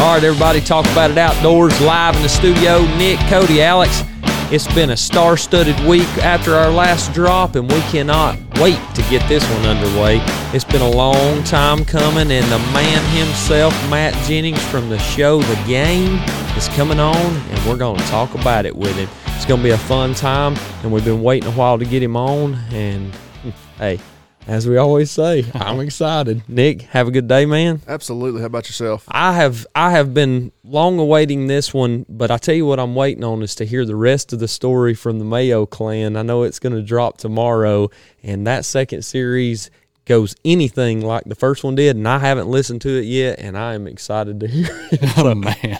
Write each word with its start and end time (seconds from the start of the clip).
All 0.00 0.14
right, 0.14 0.24
everybody, 0.24 0.62
talk 0.62 0.86
about 0.92 1.10
it 1.10 1.18
outdoors, 1.18 1.78
live 1.82 2.16
in 2.16 2.22
the 2.22 2.28
studio. 2.30 2.80
Nick, 2.96 3.18
Cody, 3.28 3.62
Alex. 3.62 4.02
It's 4.50 4.66
been 4.74 4.88
a 4.88 4.96
star 4.96 5.36
studded 5.36 5.78
week 5.86 6.08
after 6.24 6.54
our 6.54 6.70
last 6.70 7.12
drop, 7.12 7.54
and 7.54 7.70
we 7.70 7.78
cannot 7.82 8.38
wait 8.58 8.78
to 8.94 9.02
get 9.10 9.28
this 9.28 9.44
one 9.50 9.66
underway. 9.66 10.20
It's 10.54 10.64
been 10.64 10.80
a 10.80 10.90
long 10.90 11.44
time 11.44 11.84
coming, 11.84 12.32
and 12.32 12.46
the 12.50 12.58
man 12.72 13.04
himself, 13.14 13.74
Matt 13.90 14.14
Jennings 14.26 14.64
from 14.68 14.88
the 14.88 14.98
show 14.98 15.42
The 15.42 15.62
Game, 15.66 16.14
is 16.56 16.66
coming 16.68 16.98
on, 16.98 17.14
and 17.14 17.66
we're 17.66 17.76
going 17.76 17.98
to 17.98 18.06
talk 18.06 18.34
about 18.34 18.64
it 18.64 18.74
with 18.74 18.96
him. 18.96 19.08
It's 19.36 19.44
going 19.44 19.60
to 19.60 19.64
be 19.64 19.72
a 19.72 19.78
fun 19.78 20.14
time, 20.14 20.56
and 20.82 20.90
we've 20.90 21.04
been 21.04 21.22
waiting 21.22 21.50
a 21.50 21.52
while 21.52 21.78
to 21.78 21.84
get 21.84 22.02
him 22.02 22.16
on, 22.16 22.54
and 22.72 23.14
hey, 23.76 24.00
as 24.46 24.66
we 24.66 24.76
always 24.76 25.10
say, 25.10 25.44
I'm 25.54 25.80
excited. 25.80 26.42
Nick, 26.48 26.82
have 26.82 27.08
a 27.08 27.10
good 27.10 27.28
day, 27.28 27.46
man. 27.46 27.82
Absolutely. 27.86 28.40
How 28.40 28.46
about 28.46 28.68
yourself? 28.68 29.04
I 29.08 29.34
have 29.34 29.66
I 29.74 29.90
have 29.92 30.14
been 30.14 30.52
long 30.64 30.98
awaiting 30.98 31.46
this 31.46 31.72
one, 31.74 32.06
but 32.08 32.30
I 32.30 32.38
tell 32.38 32.54
you 32.54 32.66
what 32.66 32.80
I'm 32.80 32.94
waiting 32.94 33.24
on 33.24 33.42
is 33.42 33.54
to 33.56 33.64
hear 33.66 33.84
the 33.84 33.96
rest 33.96 34.32
of 34.32 34.38
the 34.38 34.48
story 34.48 34.94
from 34.94 35.18
the 35.18 35.24
Mayo 35.24 35.66
clan. 35.66 36.16
I 36.16 36.22
know 36.22 36.42
it's 36.42 36.58
going 36.58 36.74
to 36.74 36.82
drop 36.82 37.18
tomorrow, 37.18 37.90
and 38.22 38.46
that 38.46 38.64
second 38.64 39.02
series 39.02 39.70
goes 40.06 40.34
anything 40.44 41.02
like 41.02 41.24
the 41.24 41.36
first 41.36 41.62
one 41.62 41.76
did, 41.76 41.94
and 41.96 42.08
I 42.08 42.18
haven't 42.18 42.48
listened 42.48 42.80
to 42.82 42.98
it 42.98 43.04
yet, 43.04 43.38
and 43.38 43.56
I 43.56 43.74
am 43.74 43.86
excited 43.86 44.40
to 44.40 44.48
hear 44.48 44.66
it. 44.90 45.00
Oh 45.16 45.34
man, 45.34 45.78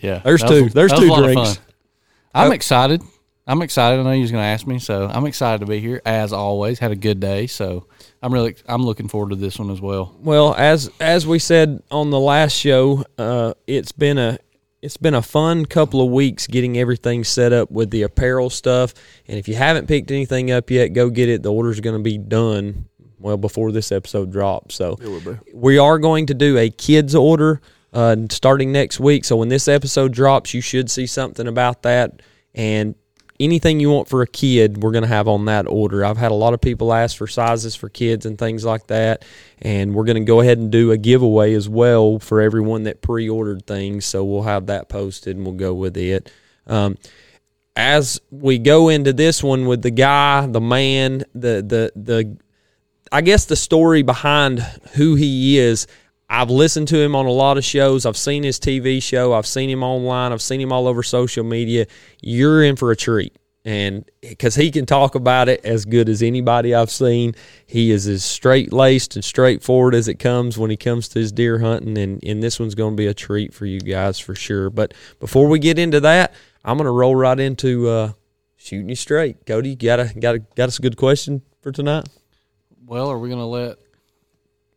yeah. 0.00 0.18
There's 0.18 0.42
That 0.42 0.50
was- 0.50 0.62
two. 0.62 0.68
There's 0.68 0.92
two 0.92 1.06
a 1.06 1.08
lot 1.08 1.18
of 1.20 1.24
drinks. 1.24 1.58
I'm 2.34 2.50
oh. 2.50 2.54
excited. 2.54 3.02
I'm 3.46 3.60
excited. 3.62 4.00
I 4.00 4.02
know 4.02 4.12
you 4.12 4.22
was 4.22 4.30
going 4.30 4.42
to 4.42 4.46
ask 4.46 4.66
me, 4.66 4.78
so 4.78 5.06
I'm 5.06 5.26
excited 5.26 5.60
to 5.60 5.66
be 5.66 5.78
here 5.78 6.00
as 6.06 6.32
always. 6.32 6.78
Had 6.78 6.92
a 6.92 6.96
good 6.96 7.20
day, 7.20 7.46
so 7.46 7.86
I'm 8.22 8.32
really 8.32 8.56
I'm 8.66 8.82
looking 8.82 9.08
forward 9.08 9.30
to 9.30 9.36
this 9.36 9.58
one 9.58 9.70
as 9.70 9.80
well. 9.80 10.16
Well, 10.20 10.54
as 10.54 10.90
as 10.98 11.26
we 11.26 11.38
said 11.38 11.82
on 11.90 12.10
the 12.10 12.18
last 12.20 12.56
show, 12.56 13.04
uh, 13.18 13.52
it's 13.66 13.92
been 13.92 14.16
a 14.16 14.38
it's 14.80 14.96
been 14.96 15.14
a 15.14 15.22
fun 15.22 15.66
couple 15.66 16.00
of 16.00 16.10
weeks 16.10 16.46
getting 16.46 16.78
everything 16.78 17.22
set 17.24 17.52
up 17.52 17.70
with 17.70 17.90
the 17.90 18.02
apparel 18.02 18.48
stuff. 18.50 18.94
And 19.28 19.38
if 19.38 19.46
you 19.48 19.54
haven't 19.54 19.88
picked 19.88 20.10
anything 20.10 20.50
up 20.50 20.70
yet, 20.70 20.88
go 20.88 21.10
get 21.10 21.28
it. 21.28 21.42
The 21.42 21.52
order's 21.52 21.80
going 21.80 21.96
to 21.96 22.02
be 22.02 22.16
done 22.18 22.86
well 23.18 23.36
before 23.38 23.72
this 23.72 23.90
episode 23.92 24.30
drops. 24.30 24.74
So 24.74 24.98
It 25.00 25.08
will 25.08 25.20
be. 25.20 25.38
we 25.54 25.78
are 25.78 25.98
going 25.98 26.26
to 26.26 26.34
do 26.34 26.58
a 26.58 26.68
kids 26.68 27.14
order 27.14 27.62
uh, 27.94 28.16
starting 28.30 28.72
next 28.72 29.00
week. 29.00 29.24
So 29.24 29.36
when 29.36 29.48
this 29.48 29.68
episode 29.68 30.12
drops, 30.12 30.52
you 30.52 30.60
should 30.60 30.90
see 30.90 31.06
something 31.06 31.46
about 31.46 31.82
that. 31.84 32.20
And 32.54 32.94
anything 33.40 33.80
you 33.80 33.90
want 33.90 34.08
for 34.08 34.22
a 34.22 34.26
kid, 34.26 34.82
we're 34.82 34.92
going 34.92 35.02
to 35.02 35.08
have 35.08 35.28
on 35.28 35.46
that 35.46 35.66
order. 35.66 36.04
I've 36.04 36.16
had 36.16 36.30
a 36.30 36.36
lot 36.36 36.54
of 36.54 36.60
people 36.60 36.92
ask 36.92 37.16
for 37.16 37.26
sizes 37.26 37.74
for 37.74 37.88
kids 37.88 38.26
and 38.26 38.38
things 38.38 38.64
like 38.64 38.86
that. 38.88 39.24
And 39.60 39.94
we're 39.94 40.04
going 40.04 40.22
to 40.22 40.24
go 40.24 40.40
ahead 40.40 40.58
and 40.58 40.70
do 40.70 40.92
a 40.92 40.96
giveaway 40.96 41.54
as 41.54 41.68
well 41.68 42.18
for 42.18 42.40
everyone 42.40 42.84
that 42.84 43.02
pre 43.02 43.28
ordered 43.28 43.66
things. 43.66 44.06
So 44.06 44.24
we'll 44.24 44.42
have 44.42 44.66
that 44.66 44.88
posted 44.88 45.36
and 45.36 45.44
we'll 45.44 45.56
go 45.56 45.74
with 45.74 45.96
it. 45.96 46.30
Um, 46.66 46.96
as 47.76 48.20
we 48.30 48.58
go 48.58 48.88
into 48.88 49.12
this 49.12 49.42
one 49.42 49.66
with 49.66 49.82
the 49.82 49.90
guy, 49.90 50.46
the 50.46 50.60
man, 50.60 51.24
the 51.34 51.60
the 51.62 51.92
the 51.96 52.36
I 53.10 53.20
guess 53.20 53.46
the 53.46 53.56
story 53.56 54.02
behind 54.02 54.60
who 54.94 55.14
he 55.16 55.58
is. 55.58 55.86
I've 56.28 56.50
listened 56.50 56.88
to 56.88 56.98
him 56.98 57.14
on 57.14 57.26
a 57.26 57.30
lot 57.30 57.58
of 57.58 57.64
shows. 57.64 58.06
I've 58.06 58.16
seen 58.16 58.42
his 58.42 58.58
TV 58.58 59.02
show. 59.02 59.34
I've 59.34 59.46
seen 59.46 59.68
him 59.68 59.82
online. 59.82 60.32
I've 60.32 60.42
seen 60.42 60.60
him 60.60 60.72
all 60.72 60.88
over 60.88 61.02
social 61.02 61.44
media. 61.44 61.86
You're 62.22 62.64
in 62.64 62.76
for 62.76 62.90
a 62.90 62.96
treat. 62.96 63.36
And 63.66 64.08
because 64.20 64.54
he 64.54 64.70
can 64.70 64.84
talk 64.84 65.14
about 65.14 65.48
it 65.48 65.64
as 65.64 65.86
good 65.86 66.10
as 66.10 66.22
anybody 66.22 66.74
I've 66.74 66.90
seen, 66.90 67.34
he 67.66 67.90
is 67.90 68.06
as 68.06 68.22
straight 68.22 68.74
laced 68.74 69.16
and 69.16 69.24
straightforward 69.24 69.94
as 69.94 70.06
it 70.06 70.18
comes 70.18 70.58
when 70.58 70.70
he 70.70 70.76
comes 70.76 71.08
to 71.10 71.18
his 71.18 71.32
deer 71.32 71.58
hunting. 71.58 71.96
And, 71.96 72.22
and 72.22 72.42
this 72.42 72.60
one's 72.60 72.74
going 72.74 72.92
to 72.92 72.96
be 72.96 73.06
a 73.06 73.14
treat 73.14 73.54
for 73.54 73.64
you 73.64 73.80
guys 73.80 74.18
for 74.18 74.34
sure. 74.34 74.68
But 74.68 74.92
before 75.18 75.48
we 75.48 75.58
get 75.58 75.78
into 75.78 76.00
that, 76.00 76.34
I'm 76.62 76.76
going 76.76 76.86
to 76.86 76.90
roll 76.90 77.16
right 77.16 77.40
into 77.40 77.88
uh, 77.88 78.12
shooting 78.56 78.90
you 78.90 78.96
straight. 78.96 79.46
Cody, 79.46 79.70
you 79.70 79.76
got 79.76 79.98
a, 79.98 80.12
got 80.18 80.34
a, 80.34 80.38
got 80.40 80.68
us 80.68 80.78
a 80.78 80.82
good 80.82 80.98
question 80.98 81.40
for 81.62 81.72
tonight? 81.72 82.06
Well, 82.84 83.10
are 83.10 83.18
we 83.18 83.30
going 83.30 83.40
to 83.40 83.46
let? 83.46 83.78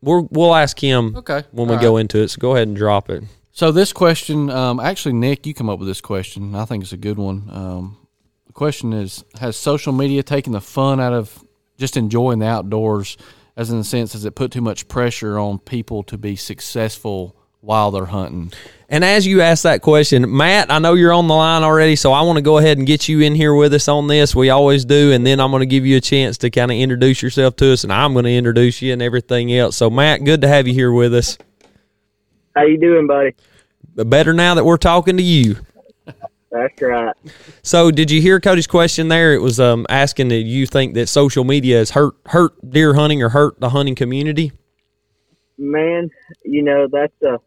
We're, 0.02 0.22
we'll 0.22 0.56
ask 0.56 0.80
him 0.80 1.16
Okay, 1.18 1.44
when 1.52 1.68
we 1.68 1.76
all 1.76 1.82
go 1.82 1.96
right. 1.96 2.02
into 2.02 2.20
it. 2.20 2.30
So 2.30 2.40
go 2.40 2.56
ahead 2.56 2.68
and 2.68 2.78
drop 2.78 3.10
it. 3.10 3.24
So 3.52 3.72
this 3.72 3.92
question, 3.94 4.50
um, 4.52 4.80
actually, 4.80 5.14
Nick, 5.14 5.48
you 5.48 5.54
come 5.54 5.70
up 5.70 5.80
with 5.80 5.88
this 5.88 6.02
question. 6.02 6.54
I 6.54 6.66
think 6.66 6.84
it's 6.84 6.94
a 6.94 6.98
good 6.98 7.18
one. 7.18 7.50
Um, 7.52 7.98
the 8.46 8.54
question 8.54 8.94
is: 8.94 9.24
Has 9.40 9.58
social 9.58 9.94
media 9.94 10.22
taken 10.24 10.54
the 10.54 10.62
fun 10.62 11.00
out 11.00 11.14
of 11.14 11.44
just 11.78 11.98
enjoying 11.98 12.40
the 12.40 12.46
outdoors? 12.48 13.18
As 13.56 13.72
in 13.72 13.80
the 13.80 13.84
sense, 13.84 14.14
has 14.14 14.24
it 14.26 14.36
put 14.36 14.52
too 14.52 14.62
much 14.62 14.88
pressure 14.88 15.40
on 15.40 15.58
people 15.58 16.04
to 16.04 16.18
be 16.20 16.36
successful 16.36 17.36
while 17.68 17.92
they're 17.92 18.06
hunting? 18.06 18.52
And 18.90 19.04
as 19.04 19.28
you 19.28 19.42
ask 19.42 19.64
that 19.64 19.82
question, 19.82 20.38
Matt, 20.38 20.72
I 20.72 20.80
know 20.80 20.94
you're 20.94 21.12
on 21.12 21.28
the 21.28 21.34
line 21.34 21.64
already, 21.64 21.98
so 21.98 22.14
I 22.14 22.22
want 22.22 22.38
to 22.38 22.42
go 22.42 22.58
ahead 22.58 22.78
and 22.78 22.88
get 22.88 23.10
you 23.10 23.20
in 23.20 23.36
here 23.36 23.54
with 23.54 23.74
us 23.74 23.90
on 23.90 24.08
this. 24.08 24.34
We 24.34 24.50
always 24.50 24.86
do, 24.86 25.12
and 25.12 25.28
then 25.28 25.42
I'm 25.42 25.52
going 25.52 25.60
to 25.60 25.66
give 25.66 25.86
you 25.86 25.98
a 25.98 26.02
chance 26.02 26.38
to 26.40 26.50
kind 26.50 26.72
of 26.72 26.78
introduce 26.78 27.22
yourself 27.22 27.58
to 27.58 27.74
us, 27.74 27.84
and 27.84 27.92
I'm 27.92 28.14
going 28.14 28.24
to 28.24 28.34
introduce 28.34 28.82
you 28.82 28.94
and 28.94 29.02
everything 29.02 29.54
else. 29.54 29.76
So, 29.76 29.90
Matt, 29.90 30.24
good 30.24 30.42
to 30.42 30.48
have 30.48 30.70
you 30.70 30.74
here 30.74 30.94
with 30.94 31.14
us. 31.14 31.38
How 32.56 32.64
you 32.64 32.80
doing, 32.80 33.06
buddy? 33.06 33.36
But 33.94 34.10
better 34.10 34.34
now 34.34 34.56
that 34.56 34.64
we're 34.64 34.78
talking 34.78 35.18
to 35.18 35.24
you. 35.24 35.58
That's 36.50 36.82
right. 36.82 37.14
So, 37.64 37.92
did 37.92 38.10
you 38.10 38.22
hear 38.22 38.40
Cody's 38.40 38.68
question 38.68 39.10
there? 39.10 39.34
It 39.34 39.42
was 39.42 39.60
um, 39.60 39.86
asking 39.90 40.30
that 40.30 40.44
you 40.44 40.66
think 40.66 40.94
that 40.94 41.08
social 41.10 41.44
media 41.44 41.80
has 41.80 41.92
hurt 41.92 42.16
hurt 42.28 42.54
deer 42.72 42.94
hunting 42.94 43.22
or 43.22 43.28
hurt 43.30 43.60
the 43.60 43.70
hunting 43.70 43.96
community. 43.96 44.54
Man, 45.58 46.10
you 46.46 46.64
know, 46.64 46.88
that's 46.90 47.22
a 47.24 47.40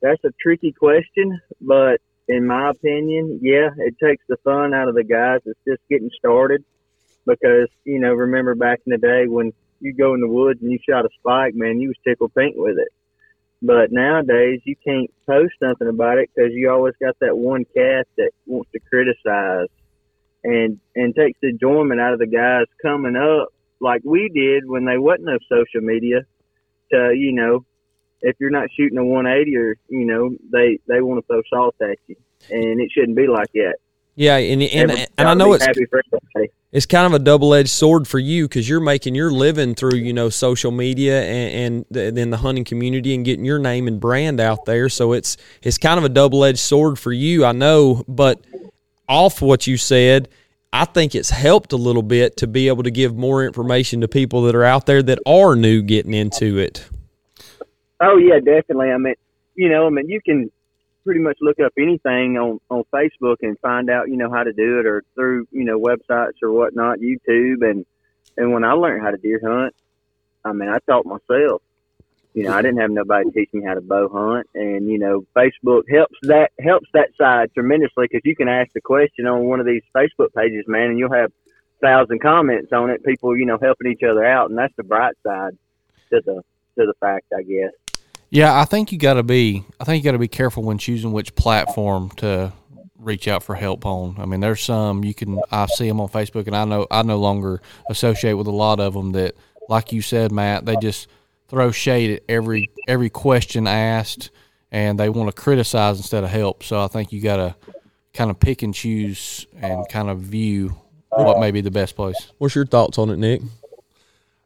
that's 0.00 0.22
a 0.24 0.30
tricky 0.40 0.72
question, 0.72 1.40
but 1.60 2.00
in 2.28 2.46
my 2.46 2.70
opinion, 2.70 3.40
yeah, 3.42 3.70
it 3.78 3.96
takes 4.02 4.24
the 4.28 4.36
fun 4.44 4.74
out 4.74 4.88
of 4.88 4.94
the 4.94 5.04
guys 5.04 5.40
that's 5.44 5.58
just 5.66 5.80
getting 5.88 6.10
started 6.16 6.64
because, 7.26 7.68
you 7.84 7.98
know, 7.98 8.12
remember 8.12 8.54
back 8.54 8.80
in 8.86 8.90
the 8.90 8.98
day 8.98 9.26
when 9.26 9.52
you 9.80 9.94
go 9.94 10.14
in 10.14 10.20
the 10.20 10.28
woods 10.28 10.60
and 10.60 10.70
you 10.70 10.78
shot 10.88 11.04
a 11.04 11.08
spike, 11.18 11.54
man, 11.54 11.80
you 11.80 11.88
was 11.88 11.96
tickled 12.04 12.34
pink 12.34 12.54
with 12.56 12.78
it. 12.78 12.88
But 13.60 13.90
nowadays, 13.90 14.60
you 14.64 14.76
can't 14.76 15.10
post 15.26 15.54
nothing 15.60 15.88
about 15.88 16.18
it 16.18 16.30
because 16.34 16.52
you 16.52 16.70
always 16.70 16.94
got 17.00 17.18
that 17.20 17.36
one 17.36 17.64
cat 17.74 18.06
that 18.16 18.30
wants 18.46 18.70
to 18.72 18.80
criticize 18.80 19.68
and 20.44 20.78
and 20.94 21.14
takes 21.14 21.38
the 21.42 21.48
enjoyment 21.48 22.00
out 22.00 22.12
of 22.12 22.20
the 22.20 22.26
guys 22.26 22.66
coming 22.80 23.16
up 23.16 23.48
like 23.80 24.02
we 24.04 24.28
did 24.28 24.64
when 24.64 24.84
they 24.84 24.96
wasn't 24.96 25.24
no 25.24 25.38
social 25.48 25.80
media. 25.80 26.20
To 26.92 27.12
you 27.14 27.32
know, 27.32 27.64
if 28.22 28.36
you're 28.40 28.50
not 28.50 28.68
shooting 28.76 28.98
a 28.98 29.04
180 29.04 29.56
or 29.56 29.76
you 29.88 30.04
know 30.04 30.30
they 30.52 30.78
they 30.86 31.00
want 31.00 31.20
to 31.20 31.26
throw 31.26 31.42
salt 31.48 31.74
at 31.80 31.98
you, 32.06 32.16
and 32.50 32.80
it 32.80 32.90
shouldn't 32.92 33.16
be 33.16 33.26
like 33.26 33.50
that. 33.52 33.76
Yeah, 34.18 34.36
and 34.36 34.60
and, 34.62 34.90
and 35.16 35.28
I 35.28 35.34
know 35.34 35.52
it's 35.52 35.64
happy 35.64 35.84
for 35.84 36.02
everybody. 36.12 36.52
it's 36.72 36.86
kind 36.86 37.06
of 37.06 37.12
a 37.12 37.20
double 37.20 37.54
edged 37.54 37.68
sword 37.68 38.08
for 38.08 38.18
you 38.18 38.48
because 38.48 38.68
you're 38.68 38.80
making 38.80 39.14
your 39.14 39.30
living 39.30 39.76
through 39.76 39.96
you 39.96 40.12
know 40.12 40.28
social 40.28 40.72
media 40.72 41.22
and, 41.22 41.54
and 41.54 41.84
the, 41.90 42.10
then 42.10 42.30
the 42.30 42.38
hunting 42.38 42.64
community 42.64 43.14
and 43.14 43.24
getting 43.24 43.44
your 43.44 43.60
name 43.60 43.86
and 43.86 44.00
brand 44.00 44.40
out 44.40 44.64
there. 44.64 44.88
So 44.88 45.12
it's 45.12 45.36
it's 45.62 45.78
kind 45.78 45.98
of 45.98 46.04
a 46.04 46.08
double 46.08 46.44
edged 46.44 46.58
sword 46.58 46.98
for 46.98 47.12
you, 47.12 47.44
I 47.44 47.52
know. 47.52 48.02
But 48.08 48.44
off 49.08 49.40
what 49.40 49.68
you 49.68 49.76
said, 49.76 50.28
I 50.72 50.84
think 50.84 51.14
it's 51.14 51.30
helped 51.30 51.72
a 51.72 51.76
little 51.76 52.02
bit 52.02 52.36
to 52.38 52.48
be 52.48 52.66
able 52.66 52.82
to 52.82 52.90
give 52.90 53.16
more 53.16 53.44
information 53.44 54.00
to 54.00 54.08
people 54.08 54.42
that 54.42 54.56
are 54.56 54.64
out 54.64 54.86
there 54.86 55.02
that 55.04 55.20
are 55.26 55.54
new 55.54 55.80
getting 55.80 56.12
into 56.12 56.58
it. 56.58 56.88
Oh 58.00 58.16
yeah, 58.16 58.38
definitely. 58.38 58.90
I 58.90 58.98
mean, 58.98 59.14
you 59.54 59.68
know, 59.68 59.86
I 59.86 59.90
mean, 59.90 60.08
you 60.08 60.20
can 60.20 60.50
pretty 61.04 61.20
much 61.20 61.38
look 61.40 61.58
up 61.58 61.72
anything 61.78 62.36
on 62.36 62.60
on 62.70 62.84
Facebook 62.92 63.36
and 63.42 63.58
find 63.60 63.90
out, 63.90 64.08
you 64.08 64.16
know, 64.16 64.30
how 64.30 64.44
to 64.44 64.52
do 64.52 64.78
it, 64.78 64.86
or 64.86 65.02
through 65.14 65.48
you 65.50 65.64
know 65.64 65.78
websites 65.78 66.42
or 66.42 66.52
whatnot, 66.52 66.98
YouTube. 66.98 67.68
And 67.68 67.84
and 68.36 68.52
when 68.52 68.64
I 68.64 68.72
learned 68.72 69.02
how 69.02 69.10
to 69.10 69.16
deer 69.16 69.40
hunt, 69.42 69.74
I 70.44 70.52
mean, 70.52 70.68
I 70.68 70.78
taught 70.80 71.06
myself. 71.06 71.62
You 72.34 72.44
know, 72.44 72.52
I 72.52 72.62
didn't 72.62 72.78
have 72.78 72.90
nobody 72.90 73.30
teach 73.32 73.52
me 73.52 73.64
how 73.64 73.74
to 73.74 73.80
bow 73.80 74.08
hunt, 74.08 74.46
and 74.54 74.88
you 74.88 74.98
know, 74.98 75.24
Facebook 75.34 75.82
helps 75.90 76.14
that 76.22 76.52
helps 76.60 76.88
that 76.92 77.08
side 77.16 77.52
tremendously 77.52 78.06
because 78.06 78.20
you 78.24 78.36
can 78.36 78.48
ask 78.48 78.70
the 78.74 78.80
question 78.80 79.26
on 79.26 79.44
one 79.44 79.58
of 79.58 79.66
these 79.66 79.82
Facebook 79.96 80.32
pages, 80.36 80.64
man, 80.68 80.90
and 80.90 80.98
you'll 80.98 81.12
have 81.12 81.32
thousand 81.80 82.20
comments 82.20 82.72
on 82.72 82.90
it. 82.90 83.04
People, 83.04 83.36
you 83.36 83.46
know, 83.46 83.58
helping 83.60 83.90
each 83.90 84.02
other 84.02 84.24
out, 84.24 84.50
and 84.50 84.58
that's 84.58 84.76
the 84.76 84.84
bright 84.84 85.16
side 85.26 85.56
to 86.10 86.20
the 86.24 86.42
to 86.78 86.86
the 86.86 86.94
fact, 87.00 87.26
I 87.36 87.42
guess. 87.42 87.72
Yeah, 88.30 88.58
I 88.58 88.64
think 88.64 88.92
you 88.92 88.98
got 88.98 89.14
to 89.14 89.22
be. 89.22 89.64
I 89.80 89.84
think 89.84 90.02
you 90.02 90.08
got 90.08 90.12
to 90.12 90.18
be 90.18 90.28
careful 90.28 90.62
when 90.62 90.78
choosing 90.78 91.12
which 91.12 91.34
platform 91.34 92.10
to 92.16 92.52
reach 92.98 93.26
out 93.28 93.42
for 93.42 93.54
help 93.54 93.86
on. 93.86 94.16
I 94.18 94.26
mean, 94.26 94.40
there's 94.40 94.62
some 94.62 95.04
you 95.04 95.14
can. 95.14 95.40
I 95.50 95.66
see 95.66 95.88
them 95.88 96.00
on 96.00 96.08
Facebook, 96.08 96.46
and 96.46 96.56
I 96.56 96.64
know 96.64 96.86
I 96.90 97.02
no 97.02 97.18
longer 97.18 97.62
associate 97.88 98.34
with 98.34 98.46
a 98.46 98.52
lot 98.52 98.80
of 98.80 98.92
them 98.92 99.12
that, 99.12 99.34
like 99.68 99.92
you 99.92 100.02
said, 100.02 100.30
Matt, 100.30 100.66
they 100.66 100.76
just 100.76 101.08
throw 101.48 101.70
shade 101.70 102.16
at 102.16 102.22
every 102.28 102.70
every 102.86 103.08
question 103.08 103.66
asked, 103.66 104.30
and 104.70 105.00
they 105.00 105.08
want 105.08 105.34
to 105.34 105.40
criticize 105.40 105.96
instead 105.96 106.22
of 106.22 106.30
help. 106.30 106.62
So 106.62 106.82
I 106.82 106.88
think 106.88 107.12
you 107.12 107.22
got 107.22 107.36
to 107.36 107.56
kind 108.12 108.30
of 108.30 108.38
pick 108.38 108.62
and 108.62 108.74
choose 108.74 109.46
and 109.56 109.88
kind 109.88 110.10
of 110.10 110.18
view 110.18 110.76
what 111.08 111.40
may 111.40 111.50
be 111.50 111.62
the 111.62 111.70
best 111.70 111.96
place. 111.96 112.30
What's 112.36 112.54
your 112.54 112.66
thoughts 112.66 112.98
on 112.98 113.08
it, 113.08 113.16
Nick? 113.16 113.40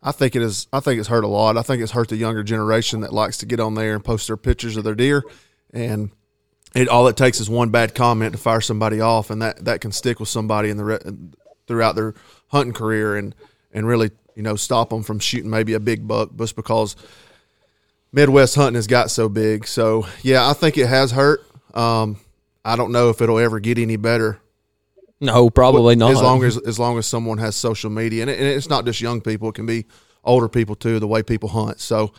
I 0.03 0.13
think 0.13 0.35
it 0.35 0.43
is. 0.43 0.67
I 0.73 0.81
think 0.81 0.99
it's 0.99 1.09
hurt 1.09 1.25
a 1.25 1.29
lot. 1.29 1.57
I 1.57 1.63
think 1.63 1.83
it's 1.83 1.93
hurt 1.93 2.09
the 2.09 2.17
younger 2.17 2.43
generation 2.43 3.01
that 3.01 3.13
likes 3.13 3.39
to 3.39 3.47
get 3.47 3.61
on 3.61 3.75
there 3.75 3.95
and 3.95 4.05
post 4.05 4.27
their 4.27 4.37
pictures 4.37 4.77
of 4.77 4.85
their 4.85 4.97
deer, 4.97 5.23
and 5.73 6.11
it 6.75 6.89
all 6.89 7.07
it 7.07 7.17
takes 7.17 7.41
is 7.41 7.49
one 7.49 7.71
bad 7.71 7.95
comment 7.95 8.33
to 8.33 8.39
fire 8.39 8.61
somebody 8.61 9.01
off, 9.01 9.31
and 9.31 9.43
that 9.43 9.65
that 9.65 9.81
can 9.81 9.93
stick 9.93 10.19
with 10.19 10.29
somebody 10.29 10.71
in 10.71 10.77
the 10.77 10.85
re- 10.85 10.99
throughout 11.67 11.95
their 11.95 12.15
hunting 12.49 12.73
career, 12.73 13.17
and 13.17 13.35
and 13.73 13.87
really 13.87 14.11
you 14.35 14.43
know 14.43 14.57
stop 14.57 14.91
them 14.91 15.05
from 15.05 15.21
shooting 15.21 15.51
maybe 15.51 15.75
a 15.75 15.81
big 15.81 16.09
buck 16.09 16.31
just 16.37 16.57
because 16.57 16.97
Midwest 18.13 18.57
hunting 18.57 18.75
has 18.75 18.89
got 18.89 19.11
so 19.11 19.29
big. 19.29 19.67
So 19.69 20.07
yeah, 20.23 20.49
I 20.49 20.53
think 20.53 20.79
it 20.79 20.89
has 20.89 21.13
hurt. 21.13 21.45
Um, 21.75 22.19
I 22.65 22.75
don't 22.77 22.93
know 22.93 23.11
if 23.11 23.21
it'll 23.21 23.39
ever 23.39 23.61
get 23.61 23.79
any 23.79 23.97
better. 23.97 24.41
No, 25.23 25.51
probably 25.51 25.95
not. 25.95 26.11
As 26.11 26.21
long 26.21 26.43
as 26.43 26.59
as 26.59 26.81
long 26.81 26.99
as 26.99 27.07
someone 27.07 27.39
has 27.39 27.55
social 27.55 27.91
media, 27.91 28.23
and, 28.23 28.31
it, 28.31 28.41
and 28.41 28.49
it's 28.49 28.69
not 28.69 28.85
just 28.85 29.01
young 29.01 29.21
people; 29.21 29.49
it 29.51 29.55
can 29.55 29.67
be 29.67 29.87
older 30.25 30.49
people 30.49 30.75
too. 30.75 30.99
The 30.99 31.07
way 31.07 31.23
people 31.23 31.49
hunt. 31.49 31.79
So, 31.79 32.13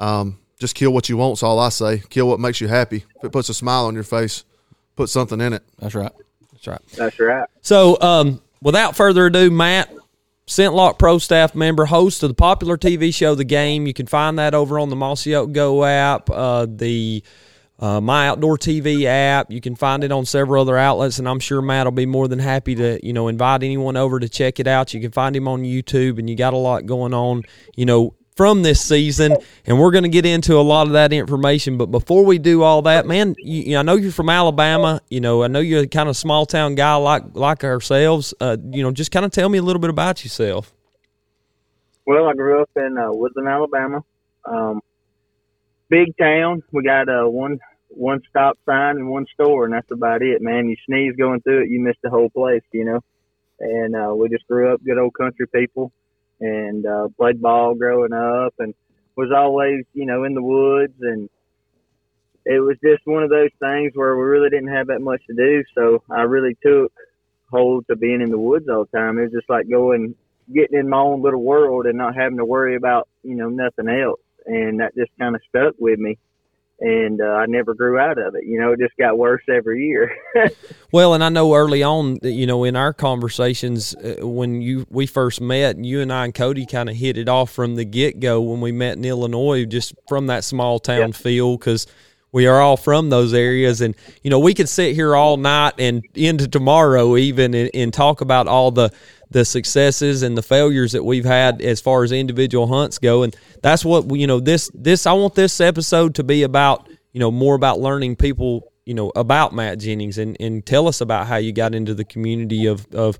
um, 0.00 0.36
just 0.58 0.74
kill 0.74 0.92
what 0.92 1.08
you 1.08 1.16
want. 1.16 1.38
Is 1.38 1.44
all 1.44 1.60
I 1.60 1.68
say. 1.68 2.02
Kill 2.10 2.26
what 2.26 2.40
makes 2.40 2.60
you 2.60 2.66
happy. 2.66 3.04
If 3.16 3.24
it 3.24 3.30
puts 3.30 3.50
a 3.50 3.54
smile 3.54 3.86
on 3.86 3.94
your 3.94 4.02
face, 4.02 4.44
put 4.96 5.08
something 5.08 5.40
in 5.40 5.52
it. 5.52 5.62
That's 5.78 5.94
right. 5.94 6.10
That's 6.52 6.66
right. 6.66 6.80
That's 6.96 7.20
right. 7.20 7.48
So, 7.62 7.96
um, 8.00 8.42
without 8.60 8.96
further 8.96 9.26
ado, 9.26 9.48
Matt, 9.48 9.88
ScentLok 10.48 10.98
Pro 10.98 11.18
staff 11.18 11.54
member, 11.54 11.84
host 11.84 12.24
of 12.24 12.30
the 12.30 12.34
popular 12.34 12.76
TV 12.76 13.14
show 13.14 13.36
The 13.36 13.44
Game. 13.44 13.86
You 13.86 13.94
can 13.94 14.08
find 14.08 14.40
that 14.40 14.54
over 14.54 14.80
on 14.80 14.90
the 14.90 14.96
Mossy 14.96 15.36
Oak 15.36 15.52
Go 15.52 15.84
app, 15.84 16.28
uh, 16.28 16.66
the 16.68 17.22
uh, 17.80 18.00
My 18.00 18.28
Outdoor 18.28 18.56
TV 18.56 19.04
app. 19.04 19.50
You 19.50 19.60
can 19.60 19.74
find 19.74 20.04
it 20.04 20.12
on 20.12 20.24
several 20.26 20.62
other 20.62 20.76
outlets, 20.76 21.18
and 21.18 21.28
I'm 21.28 21.40
sure 21.40 21.60
Matt 21.60 21.86
will 21.86 21.92
be 21.92 22.06
more 22.06 22.28
than 22.28 22.38
happy 22.38 22.74
to 22.76 23.04
you 23.04 23.12
know 23.12 23.28
invite 23.28 23.62
anyone 23.62 23.96
over 23.96 24.20
to 24.20 24.28
check 24.28 24.60
it 24.60 24.66
out. 24.66 24.94
You 24.94 25.00
can 25.00 25.10
find 25.10 25.34
him 25.34 25.48
on 25.48 25.62
YouTube, 25.62 26.18
and 26.18 26.28
you 26.30 26.36
got 26.36 26.52
a 26.52 26.58
lot 26.58 26.86
going 26.86 27.14
on. 27.14 27.42
You 27.74 27.86
know 27.86 28.14
from 28.36 28.62
this 28.62 28.80
season, 28.80 29.36
and 29.66 29.78
we're 29.78 29.90
going 29.90 30.04
to 30.04 30.08
get 30.08 30.24
into 30.24 30.56
a 30.56 30.62
lot 30.62 30.86
of 30.86 30.94
that 30.94 31.12
information. 31.12 31.76
But 31.76 31.86
before 31.86 32.24
we 32.24 32.38
do 32.38 32.62
all 32.62 32.80
that, 32.82 33.06
man, 33.06 33.34
you, 33.36 33.62
you 33.62 33.72
know, 33.72 33.80
I 33.80 33.82
know 33.82 33.96
you're 33.96 34.12
from 34.12 34.30
Alabama. 34.30 35.02
You 35.10 35.20
know, 35.20 35.42
I 35.42 35.48
know 35.48 35.60
you're 35.60 35.82
a 35.82 35.86
kind 35.86 36.08
of 36.08 36.16
small 36.16 36.46
town 36.46 36.74
guy 36.74 36.94
like 36.94 37.22
like 37.34 37.64
ourselves. 37.64 38.32
Uh, 38.40 38.56
you 38.70 38.82
know, 38.82 38.92
just 38.92 39.10
kind 39.10 39.26
of 39.26 39.32
tell 39.32 39.48
me 39.48 39.58
a 39.58 39.62
little 39.62 39.80
bit 39.80 39.90
about 39.90 40.24
yourself. 40.24 40.72
Well, 42.06 42.28
I 42.28 42.32
grew 42.32 42.62
up 42.62 42.70
in 42.76 42.96
uh, 42.96 43.12
Woodland, 43.12 43.48
Alabama. 43.48 44.00
Um, 44.44 44.80
big 45.90 46.16
town. 46.16 46.62
We 46.72 46.82
got 46.82 47.08
uh, 47.08 47.28
one 47.28 47.58
one 47.90 48.20
stop 48.28 48.58
sign 48.66 48.96
and 48.96 49.10
one 49.10 49.26
store, 49.34 49.64
and 49.64 49.74
that's 49.74 49.90
about 49.90 50.22
it, 50.22 50.40
man. 50.40 50.68
You 50.68 50.76
sneeze 50.86 51.14
going 51.16 51.40
through 51.40 51.64
it, 51.64 51.70
you 51.70 51.80
miss 51.80 51.96
the 52.02 52.10
whole 52.10 52.30
place, 52.30 52.62
you 52.72 52.84
know. 52.84 53.00
And 53.58 53.94
uh, 53.94 54.14
we 54.14 54.28
just 54.28 54.46
grew 54.46 54.72
up 54.72 54.82
good 54.84 54.98
old 54.98 55.14
country 55.14 55.46
people 55.46 55.92
and 56.40 56.86
uh, 56.86 57.08
played 57.18 57.42
ball 57.42 57.74
growing 57.74 58.12
up 58.12 58.54
and 58.58 58.74
was 59.16 59.30
always, 59.36 59.84
you 59.92 60.06
know, 60.06 60.24
in 60.24 60.34
the 60.34 60.42
woods. 60.42 60.94
And 61.00 61.28
it 62.46 62.60
was 62.60 62.76
just 62.82 63.02
one 63.04 63.22
of 63.22 63.30
those 63.30 63.50
things 63.60 63.92
where 63.94 64.16
we 64.16 64.22
really 64.22 64.48
didn't 64.48 64.74
have 64.74 64.86
that 64.86 65.02
much 65.02 65.20
to 65.26 65.34
do. 65.34 65.62
So 65.74 66.02
I 66.10 66.22
really 66.22 66.56
took 66.64 66.92
hold 67.50 67.86
to 67.88 67.96
being 67.96 68.22
in 68.22 68.30
the 68.30 68.38
woods 68.38 68.66
all 68.68 68.86
the 68.90 68.98
time. 68.98 69.18
It 69.18 69.24
was 69.24 69.32
just 69.32 69.50
like 69.50 69.68
going, 69.68 70.14
getting 70.54 70.78
in 70.78 70.88
my 70.88 70.98
own 70.98 71.20
little 71.20 71.42
world 71.42 71.86
and 71.86 71.98
not 71.98 72.14
having 72.14 72.38
to 72.38 72.44
worry 72.44 72.76
about, 72.76 73.08
you 73.22 73.34
know, 73.34 73.50
nothing 73.50 73.88
else. 73.88 74.20
And 74.46 74.80
that 74.80 74.96
just 74.96 75.10
kind 75.18 75.34
of 75.34 75.42
stuck 75.50 75.74
with 75.78 75.98
me 75.98 76.18
and 76.80 77.20
uh, 77.20 77.24
I 77.24 77.46
never 77.46 77.74
grew 77.74 77.98
out 77.98 78.18
of 78.18 78.34
it. 78.34 78.44
You 78.46 78.58
know, 78.58 78.72
it 78.72 78.80
just 78.80 78.96
got 78.96 79.18
worse 79.18 79.42
every 79.48 79.84
year. 79.84 80.16
well, 80.92 81.12
and 81.14 81.22
I 81.22 81.28
know 81.28 81.54
early 81.54 81.82
on, 81.82 82.18
you 82.22 82.46
know, 82.46 82.64
in 82.64 82.74
our 82.74 82.92
conversations 82.92 83.94
uh, 83.94 84.26
when 84.26 84.62
you 84.62 84.86
we 84.88 85.06
first 85.06 85.40
met, 85.40 85.78
you 85.78 86.00
and 86.00 86.12
I 86.12 86.24
and 86.24 86.34
Cody 86.34 86.64
kind 86.64 86.88
of 86.88 86.96
hit 86.96 87.18
it 87.18 87.28
off 87.28 87.50
from 87.50 87.76
the 87.76 87.84
get 87.84 88.18
go 88.20 88.40
when 88.40 88.60
we 88.60 88.72
met 88.72 88.96
in 88.96 89.04
Illinois, 89.04 89.66
just 89.66 89.94
from 90.08 90.26
that 90.28 90.42
small 90.42 90.78
town 90.78 91.08
yeah. 91.08 91.16
feel 91.16 91.56
because 91.58 91.86
we 92.32 92.46
are 92.46 92.60
all 92.60 92.76
from 92.76 93.10
those 93.10 93.34
areas 93.34 93.80
and 93.80 93.94
you 94.22 94.30
know 94.30 94.38
we 94.38 94.54
could 94.54 94.68
sit 94.68 94.94
here 94.94 95.14
all 95.14 95.36
night 95.36 95.74
and 95.78 96.04
into 96.14 96.48
tomorrow 96.48 97.16
even 97.16 97.54
and, 97.54 97.70
and, 97.74 97.92
talk 97.92 98.20
about 98.20 98.46
all 98.46 98.70
the 98.70 98.90
the 99.30 99.44
successes 99.44 100.22
and 100.22 100.36
the 100.36 100.42
failures 100.42 100.92
that 100.92 101.04
we've 101.04 101.24
had 101.24 101.60
as 101.62 101.80
far 101.80 102.02
as 102.04 102.12
individual 102.12 102.66
hunts 102.66 102.98
go 102.98 103.22
and 103.22 103.36
that's 103.62 103.84
what 103.84 104.10
you 104.14 104.26
know 104.26 104.40
this 104.40 104.70
this 104.74 105.06
I 105.06 105.12
want 105.12 105.34
this 105.34 105.60
episode 105.60 106.14
to 106.16 106.24
be 106.24 106.42
about 106.42 106.88
you 107.12 107.20
know 107.20 107.30
more 107.30 107.54
about 107.54 107.80
learning 107.80 108.16
people 108.16 108.72
you 108.86 108.94
know 108.94 109.12
about 109.14 109.54
Matt 109.54 109.78
Jennings 109.78 110.18
and 110.18 110.36
and 110.40 110.64
tell 110.64 110.88
us 110.88 111.00
about 111.00 111.26
how 111.26 111.36
you 111.36 111.52
got 111.52 111.74
into 111.74 111.94
the 111.94 112.04
community 112.04 112.66
of 112.66 112.86
of 112.94 113.18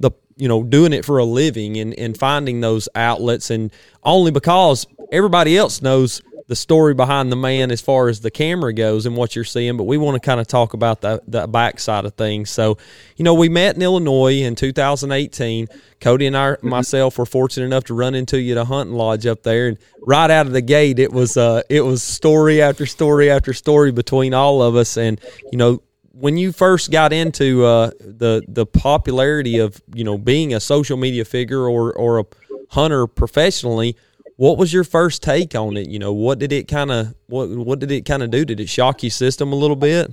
the 0.00 0.10
you 0.36 0.48
know 0.48 0.62
doing 0.62 0.92
it 0.92 1.04
for 1.04 1.18
a 1.18 1.24
living 1.24 1.76
and 1.78 1.94
and 1.94 2.16
finding 2.16 2.60
those 2.60 2.88
outlets 2.94 3.50
and 3.50 3.72
only 4.02 4.30
because 4.30 4.86
everybody 5.12 5.56
else 5.56 5.82
knows 5.82 6.22
the 6.52 6.56
story 6.56 6.92
behind 6.92 7.32
the 7.32 7.36
man 7.36 7.70
as 7.70 7.80
far 7.80 8.10
as 8.10 8.20
the 8.20 8.30
camera 8.30 8.74
goes 8.74 9.06
and 9.06 9.16
what 9.16 9.34
you're 9.34 9.42
seeing, 9.42 9.78
but 9.78 9.84
we 9.84 9.96
want 9.96 10.16
to 10.16 10.20
kind 10.20 10.38
of 10.38 10.46
talk 10.46 10.74
about 10.74 11.00
the, 11.00 11.22
the 11.26 11.46
back 11.46 11.80
side 11.80 12.04
of 12.04 12.12
things. 12.12 12.50
So, 12.50 12.76
you 13.16 13.24
know, 13.24 13.32
we 13.32 13.48
met 13.48 13.74
in 13.76 13.80
Illinois 13.80 14.42
in 14.42 14.54
2018. 14.54 15.68
Cody 15.98 16.26
and 16.26 16.36
I, 16.36 16.56
myself, 16.60 17.16
were 17.16 17.24
fortunate 17.24 17.64
enough 17.64 17.84
to 17.84 17.94
run 17.94 18.14
into 18.14 18.38
you 18.38 18.52
at 18.52 18.58
a 18.58 18.66
hunting 18.66 18.94
lodge 18.94 19.24
up 19.24 19.44
there, 19.44 19.68
and 19.68 19.78
right 20.02 20.30
out 20.30 20.44
of 20.44 20.52
the 20.52 20.60
gate, 20.60 20.98
it 20.98 21.10
was 21.10 21.38
uh, 21.38 21.62
it 21.70 21.80
was 21.80 22.02
story 22.02 22.60
after 22.60 22.84
story 22.84 23.30
after 23.30 23.54
story 23.54 23.90
between 23.90 24.34
all 24.34 24.60
of 24.60 24.76
us, 24.76 24.98
and 24.98 25.18
you 25.50 25.56
know. 25.56 25.82
When 26.14 26.36
you 26.36 26.52
first 26.52 26.90
got 26.90 27.14
into 27.14 27.64
uh, 27.64 27.92
the 27.98 28.42
the 28.46 28.66
popularity 28.66 29.58
of 29.58 29.80
you 29.94 30.04
know 30.04 30.18
being 30.18 30.52
a 30.52 30.60
social 30.60 30.98
media 30.98 31.24
figure 31.24 31.66
or 31.66 31.94
or 31.94 32.18
a 32.18 32.24
hunter 32.68 33.06
professionally, 33.06 33.96
what 34.42 34.58
was 34.58 34.72
your 34.72 34.82
first 34.82 35.22
take 35.22 35.54
on 35.54 35.76
it? 35.76 35.88
You 35.88 36.00
know, 36.00 36.12
what 36.12 36.40
did 36.40 36.50
it 36.50 36.66
kind 36.66 36.90
of 36.90 37.14
what 37.28 37.48
what 37.48 37.78
did 37.78 37.92
it 37.92 38.04
kind 38.04 38.24
of 38.24 38.32
do? 38.32 38.44
Did 38.44 38.58
it 38.58 38.68
shock 38.68 39.04
your 39.04 39.10
system 39.10 39.52
a 39.52 39.54
little 39.54 39.76
bit? 39.76 40.10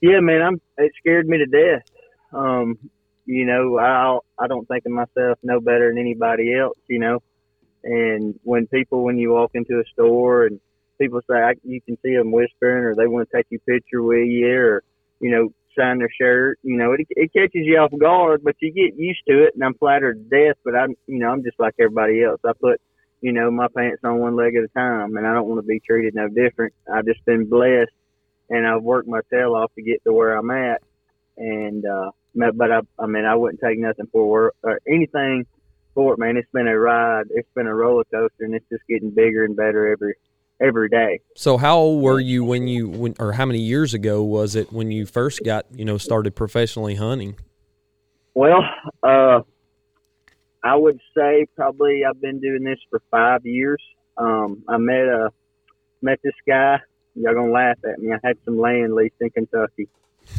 Yeah, 0.00 0.20
man, 0.20 0.42
I'm 0.42 0.60
it 0.78 0.92
scared 0.96 1.26
me 1.26 1.38
to 1.38 1.46
death. 1.46 1.82
Um, 2.32 2.78
you 3.26 3.44
know, 3.44 3.80
I 3.80 4.18
I 4.38 4.46
don't 4.46 4.68
think 4.68 4.86
of 4.86 4.92
myself 4.92 5.40
no 5.42 5.60
better 5.60 5.88
than 5.88 5.98
anybody 5.98 6.54
else. 6.54 6.78
You 6.86 7.00
know, 7.00 7.18
and 7.82 8.38
when 8.44 8.68
people 8.68 9.02
when 9.02 9.18
you 9.18 9.32
walk 9.32 9.50
into 9.54 9.80
a 9.80 9.84
store 9.92 10.46
and 10.46 10.60
people 11.00 11.20
say 11.28 11.36
I, 11.36 11.54
you 11.64 11.80
can 11.80 11.98
see 12.00 12.14
them 12.14 12.30
whispering 12.30 12.84
or 12.84 12.94
they 12.94 13.08
want 13.08 13.28
to 13.28 13.36
take 13.36 13.46
your 13.50 13.60
picture 13.66 14.04
with 14.04 14.24
you 14.24 14.56
or 14.56 14.84
you 15.18 15.32
know 15.32 15.48
sign 15.76 15.98
their 15.98 16.12
shirt. 16.16 16.60
You 16.62 16.76
know, 16.76 16.92
it, 16.92 17.08
it 17.10 17.32
catches 17.32 17.66
you 17.66 17.76
off 17.78 17.90
guard, 17.98 18.44
but 18.44 18.54
you 18.60 18.72
get 18.72 18.96
used 18.96 19.22
to 19.26 19.42
it. 19.42 19.54
And 19.56 19.64
I'm 19.64 19.74
flattered 19.74 20.30
to 20.30 20.44
death, 20.44 20.58
but 20.64 20.76
I'm 20.76 20.94
you 21.08 21.18
know 21.18 21.30
I'm 21.30 21.42
just 21.42 21.58
like 21.58 21.74
everybody 21.80 22.22
else. 22.22 22.40
I 22.46 22.52
put 22.52 22.80
you 23.22 23.32
know, 23.32 23.50
my 23.50 23.68
pants 23.74 24.02
on 24.04 24.18
one 24.18 24.36
leg 24.36 24.56
at 24.56 24.64
a 24.64 24.68
time, 24.68 25.16
and 25.16 25.26
I 25.26 25.32
don't 25.32 25.46
want 25.46 25.60
to 25.60 25.66
be 25.66 25.80
treated 25.80 26.14
no 26.14 26.28
different. 26.28 26.74
I've 26.92 27.06
just 27.06 27.24
been 27.24 27.48
blessed, 27.48 27.92
and 28.50 28.66
I've 28.66 28.82
worked 28.82 29.08
my 29.08 29.20
tail 29.32 29.54
off 29.54 29.72
to 29.76 29.82
get 29.82 30.02
to 30.04 30.12
where 30.12 30.36
I'm 30.36 30.50
at. 30.50 30.82
And 31.36 31.86
uh, 31.86 32.10
but 32.34 32.72
I, 32.72 32.80
I 32.98 33.06
mean, 33.06 33.24
I 33.24 33.36
wouldn't 33.36 33.60
take 33.60 33.78
nothing 33.78 34.08
for 34.12 34.48
it 34.48 34.54
or 34.64 34.80
anything 34.88 35.46
for 35.94 36.14
it, 36.14 36.18
man. 36.18 36.36
It's 36.36 36.50
been 36.52 36.66
a 36.66 36.76
ride. 36.76 37.26
It's 37.30 37.48
been 37.54 37.68
a 37.68 37.74
roller 37.74 38.04
coaster, 38.12 38.44
and 38.44 38.54
it's 38.54 38.68
just 38.68 38.82
getting 38.88 39.10
bigger 39.10 39.44
and 39.44 39.56
better 39.56 39.92
every 39.92 40.14
every 40.60 40.88
day. 40.88 41.20
So, 41.36 41.56
how 41.58 41.78
old 41.78 42.02
were 42.02 42.20
you 42.20 42.44
when 42.44 42.66
you 42.66 42.88
when, 42.88 43.14
or 43.20 43.32
how 43.32 43.46
many 43.46 43.60
years 43.60 43.94
ago 43.94 44.24
was 44.24 44.56
it 44.56 44.72
when 44.72 44.90
you 44.90 45.06
first 45.06 45.42
got 45.44 45.66
you 45.72 45.84
know 45.84 45.96
started 45.96 46.34
professionally 46.34 46.96
hunting? 46.96 47.36
Well, 48.34 48.64
uh, 49.04 49.42
I 50.62 50.76
would 50.76 51.00
say 51.16 51.46
probably 51.56 52.02
I've 52.04 52.20
been 52.20 52.40
doing 52.40 52.64
this 52.64 52.78
for 52.90 53.00
five 53.10 53.44
years. 53.44 53.82
Um, 54.16 54.62
I 54.68 54.76
met 54.76 55.06
a 55.06 55.26
uh, 55.26 55.28
met 56.00 56.20
this 56.22 56.34
guy. 56.46 56.78
Y'all 57.14 57.34
gonna 57.34 57.52
laugh 57.52 57.78
at 57.84 57.98
me. 57.98 58.12
I 58.12 58.18
had 58.22 58.38
some 58.44 58.58
land 58.58 58.94
leased 58.94 59.14
in 59.20 59.30
Kentucky, 59.30 59.88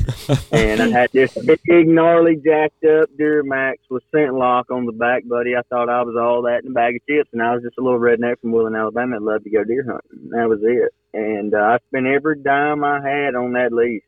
and 0.52 0.82
I 0.82 0.90
had 0.90 1.12
this 1.12 1.38
big 1.46 1.88
gnarly 1.88 2.36
jacked 2.36 2.84
up 2.86 3.10
Duramax 3.20 3.76
with 3.90 4.04
ScentLok 4.14 4.66
on 4.72 4.86
the 4.86 4.92
back, 4.92 5.24
buddy. 5.28 5.56
I 5.56 5.62
thought 5.70 5.90
I 5.90 6.02
was 6.04 6.16
all 6.16 6.44
that 6.44 6.64
in 6.64 6.72
a 6.72 6.74
bag 6.74 6.96
of 6.96 7.06
chips, 7.08 7.30
and 7.34 7.42
I 7.42 7.54
was 7.54 7.64
just 7.64 7.78
a 7.78 7.84
little 7.84 8.00
redneck 8.00 8.40
from 8.40 8.52
Woodland, 8.52 8.76
Alabama 8.76 9.20
that 9.20 9.26
loved 9.26 9.44
to 9.44 9.50
go 9.50 9.64
deer 9.64 9.86
hunting. 9.86 10.30
That 10.30 10.50
was 10.50 10.60
it. 10.64 10.94
And 11.14 11.54
uh, 11.54 11.58
I 11.58 11.78
spent 11.90 12.08
every 12.08 12.42
dime 12.42 12.84
I 12.84 12.96
had 12.96 13.36
on 13.36 13.54
that 13.54 13.72
lease. 13.72 14.04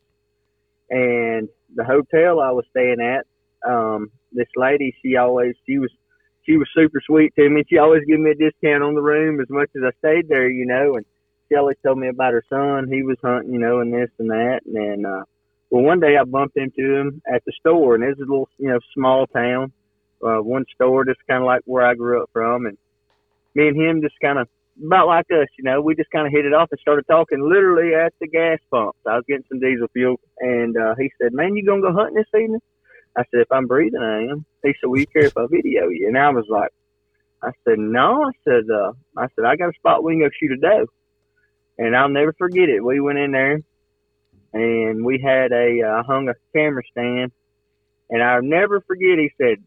And 0.89 1.49
the 1.75 1.83
hotel 1.83 2.39
I 2.39 2.51
was 2.51 2.65
staying 2.71 3.01
at, 3.01 3.25
um, 3.69 4.11
this 4.31 4.47
lady, 4.55 4.95
she 5.01 5.15
always 5.15 5.55
she 5.65 5.77
was 5.77 5.91
she 6.45 6.57
was 6.57 6.67
super 6.75 7.01
sweet 7.05 7.33
to 7.35 7.49
me. 7.49 7.63
She 7.69 7.77
always 7.77 8.03
gave 8.05 8.19
me 8.19 8.31
a 8.31 8.35
discount 8.35 8.83
on 8.83 8.93
the 8.93 9.01
room 9.01 9.39
as 9.39 9.49
much 9.49 9.69
as 9.75 9.81
I 9.83 9.91
stayed 9.99 10.27
there, 10.27 10.49
you 10.49 10.65
know. 10.65 10.95
And 10.95 11.05
she 11.49 11.55
told 11.55 11.97
me 11.97 12.07
about 12.07 12.33
her 12.33 12.43
son. 12.49 12.87
He 12.89 13.03
was 13.03 13.17
hunting, 13.23 13.53
you 13.53 13.59
know, 13.59 13.79
and 13.79 13.93
this 13.93 14.09
and 14.19 14.29
that. 14.29 14.61
And 14.65 14.75
then, 14.75 15.05
uh, 15.05 15.23
well, 15.69 15.83
one 15.83 15.99
day 15.99 16.17
I 16.17 16.23
bumped 16.23 16.57
into 16.57 16.95
him 16.95 17.21
at 17.31 17.43
the 17.45 17.51
store, 17.59 17.95
and 17.95 18.03
it's 18.03 18.19
a 18.19 18.21
little, 18.21 18.49
you 18.57 18.69
know, 18.69 18.79
small 18.93 19.27
town. 19.27 19.71
Uh, 20.23 20.41
one 20.41 20.65
store, 20.73 21.05
just 21.05 21.19
kind 21.27 21.43
of 21.43 21.47
like 21.47 21.61
where 21.65 21.85
I 21.85 21.93
grew 21.93 22.23
up 22.23 22.29
from, 22.31 22.65
and 22.65 22.77
me 23.53 23.67
and 23.67 23.79
him 23.79 24.01
just 24.01 24.15
kind 24.21 24.39
of 24.39 24.47
about 24.83 25.07
like 25.07 25.25
us, 25.29 25.47
you 25.57 25.63
know. 25.63 25.81
We 25.81 25.93
just 25.93 26.09
kind 26.09 26.25
of 26.25 26.31
hit 26.31 26.45
it 26.45 26.53
off 26.53 26.69
and 26.71 26.79
started 26.79 27.05
talking 27.07 27.41
literally 27.41 27.93
at 27.93 28.13
the 28.19 28.27
gas 28.27 28.59
pump. 28.71 28.95
I 29.05 29.15
was 29.15 29.25
getting 29.27 29.43
some 29.49 29.59
diesel 29.59 29.87
fuel, 29.93 30.15
and 30.39 30.75
uh, 30.77 30.95
he 30.97 31.11
said, 31.21 31.33
"Man, 31.33 31.55
you 31.55 31.65
gonna 31.65 31.81
go 31.81 31.93
hunting 31.93 32.15
this 32.15 32.39
evening?" 32.41 32.61
I 33.17 33.23
said, 33.31 33.41
if 33.41 33.51
I'm 33.51 33.67
breathing, 33.67 34.01
I 34.01 34.31
am. 34.31 34.45
He 34.65 34.73
said, 34.79 34.87
will 34.87 34.99
you 34.99 35.07
care 35.07 35.25
if 35.25 35.37
I 35.37 35.45
video 35.49 35.89
you? 35.89 36.07
And 36.07 36.17
I 36.17 36.29
was 36.29 36.45
like, 36.49 36.71
I 37.41 37.51
said, 37.63 37.79
no. 37.79 38.23
I 38.23 38.31
said, 38.43 38.63
uh, 38.73 38.93
I 39.17 39.27
said, 39.35 39.45
I 39.45 39.55
got 39.55 39.69
a 39.69 39.73
spot 39.73 40.03
we 40.03 40.13
can 40.13 40.21
go 40.21 40.29
shoot 40.39 40.51
a 40.51 40.57
doe. 40.57 40.87
And 41.77 41.95
I'll 41.95 42.09
never 42.09 42.33
forget 42.33 42.69
it. 42.69 42.83
We 42.83 42.99
went 42.99 43.19
in 43.19 43.31
there 43.31 43.59
and 44.55 45.05
we 45.05 45.19
had 45.19 45.51
a 45.51 45.81
uh, 45.81 46.03
hung 46.03 46.29
a 46.29 46.33
camera 46.55 46.81
stand, 46.89 47.31
and 48.09 48.23
I'll 48.23 48.41
never 48.41 48.79
forget. 48.81 49.19
He 49.19 49.31
said, 49.37 49.57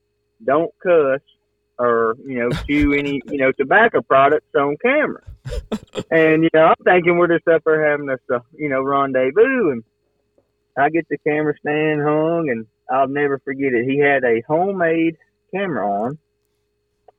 "Don't 0.42 0.72
cuss." 0.82 1.20
Or 1.78 2.16
you 2.26 2.40
know, 2.40 2.48
chew 2.66 2.92
any 2.98 3.20
you 3.26 3.38
know 3.38 3.52
tobacco 3.52 4.00
products 4.00 4.48
on 4.58 4.76
camera, 4.82 5.22
and 6.10 6.42
you 6.42 6.48
know 6.54 6.64
I'm 6.64 6.84
thinking 6.84 7.18
we're 7.18 7.28
just 7.28 7.46
up 7.46 7.62
there 7.64 7.88
having 7.90 8.06
this 8.06 8.20
uh, 8.32 8.40
you 8.56 8.68
know 8.68 8.82
rendezvous, 8.82 9.70
and 9.72 9.84
I 10.76 10.88
get 10.88 11.06
the 11.08 11.18
camera 11.18 11.54
stand 11.60 12.00
hung, 12.00 12.48
and 12.50 12.66
I'll 12.90 13.08
never 13.08 13.38
forget 13.40 13.72
it. 13.72 13.84
He 13.88 13.98
had 13.98 14.24
a 14.24 14.42
homemade 14.46 15.16
camera 15.54 15.86
on 15.86 16.18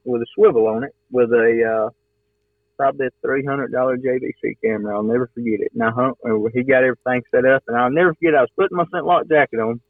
with 0.03 0.21
a 0.21 0.25
swivel 0.33 0.67
on 0.67 0.83
it, 0.83 0.95
with 1.11 1.31
a 1.31 1.87
uh, 1.87 1.89
probably 2.77 3.07
a 3.07 3.09
three 3.21 3.45
hundred 3.45 3.71
dollar 3.71 3.97
JVC 3.97 4.57
camera. 4.63 4.95
I'll 4.95 5.03
never 5.03 5.29
forget 5.33 5.59
it. 5.59 5.71
And 5.73 5.83
I 5.83 5.91
hung, 5.91 6.13
uh, 6.25 6.49
he 6.53 6.63
got 6.63 6.83
everything 6.83 7.23
set 7.29 7.45
up, 7.45 7.63
and 7.67 7.77
I'll 7.77 7.91
never 7.91 8.13
forget. 8.15 8.35
I 8.35 8.41
was 8.41 8.49
putting 8.57 8.77
my 8.77 8.85
ScentLok 8.85 9.29
jacket 9.29 9.59
on, 9.59 9.81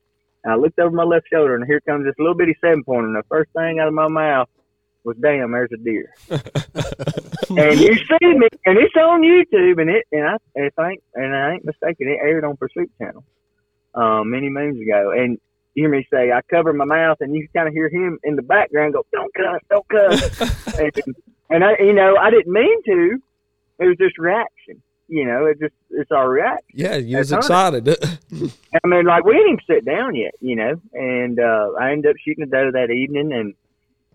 and 0.44 0.54
I 0.54 0.56
looked 0.56 0.80
over 0.80 0.96
my 0.96 1.04
left 1.04 1.28
shoulder, 1.32 1.56
and 1.56 1.66
here 1.66 1.82
comes 1.82 2.06
this 2.06 2.16
little 2.18 2.36
bitty 2.36 2.56
seven 2.60 2.84
pointer. 2.84 3.08
And 3.08 3.16
the 3.16 3.24
first 3.30 3.52
thing 3.54 3.80
out 3.80 3.88
of 3.88 3.94
my 3.94 4.08
mouth 4.08 4.50
was, 5.04 5.16
"Damn, 5.18 5.52
there's 5.52 5.72
a 5.72 5.78
deer." 5.78 6.14
and 6.30 7.80
you 7.80 7.96
see 7.96 8.34
me, 8.34 8.48
and 8.66 8.78
it's 8.78 8.96
on 8.96 9.22
YouTube, 9.22 9.80
and 9.80 9.90
it, 9.90 10.06
and 10.12 10.28
I, 10.28 10.38
if 10.56 10.78
I 10.78 10.92
ain't, 10.92 11.04
and 11.14 11.36
I 11.36 11.54
ain't 11.54 11.66
mistaken, 11.66 12.08
it 12.08 12.20
aired 12.22 12.44
on 12.44 12.58
Pursuit 12.58 12.92
Channel, 12.98 13.24
um, 13.94 14.30
many 14.30 14.50
moons 14.50 14.82
ago, 14.82 15.12
and. 15.12 15.40
Hear 15.80 15.88
me 15.88 16.06
say, 16.12 16.34
I 16.34 16.42
cover 16.50 16.74
my 16.74 16.84
mouth, 16.84 17.20
and 17.22 17.34
you 17.34 17.48
kind 17.56 17.70
of 17.70 17.74
hear 17.74 17.88
him 17.88 18.20
in 18.24 18.36
the 18.36 18.42
background 18.42 18.96
go, 18.96 19.06
"Don't 19.14 19.34
cuss, 19.34 19.62
don't 19.70 19.88
cuss," 19.88 20.78
and, 20.78 21.16
and 21.50 21.64
I, 21.64 21.78
you 21.80 21.94
know, 21.94 22.18
I 22.18 22.30
didn't 22.32 22.52
mean 22.52 22.84
to. 22.84 23.18
It 23.80 23.88
was 23.88 23.96
just 23.98 24.18
reaction. 24.18 24.82
You 25.08 25.26
know, 25.26 25.46
it 25.46 25.58
just 25.58 25.74
it's 25.90 26.12
our 26.12 26.30
reaction. 26.30 26.68
Yeah, 26.74 26.98
you 26.98 27.18
was 27.18 27.32
excited. 27.32 27.88
I 28.84 28.88
mean, 28.88 29.06
like 29.06 29.24
we 29.24 29.36
didn't 29.36 29.54
even 29.54 29.60
sit 29.68 29.86
down 29.86 30.16
yet, 30.16 30.34
you 30.42 30.58
know. 30.58 30.82
And 30.92 31.40
uh, 31.40 31.72
I 31.80 31.94
ended 31.94 32.12
up 32.12 32.18
shooting 32.18 32.44
a 32.44 32.48
doe 32.48 32.72
that 32.74 32.92
evening, 32.92 33.32
and 33.32 33.54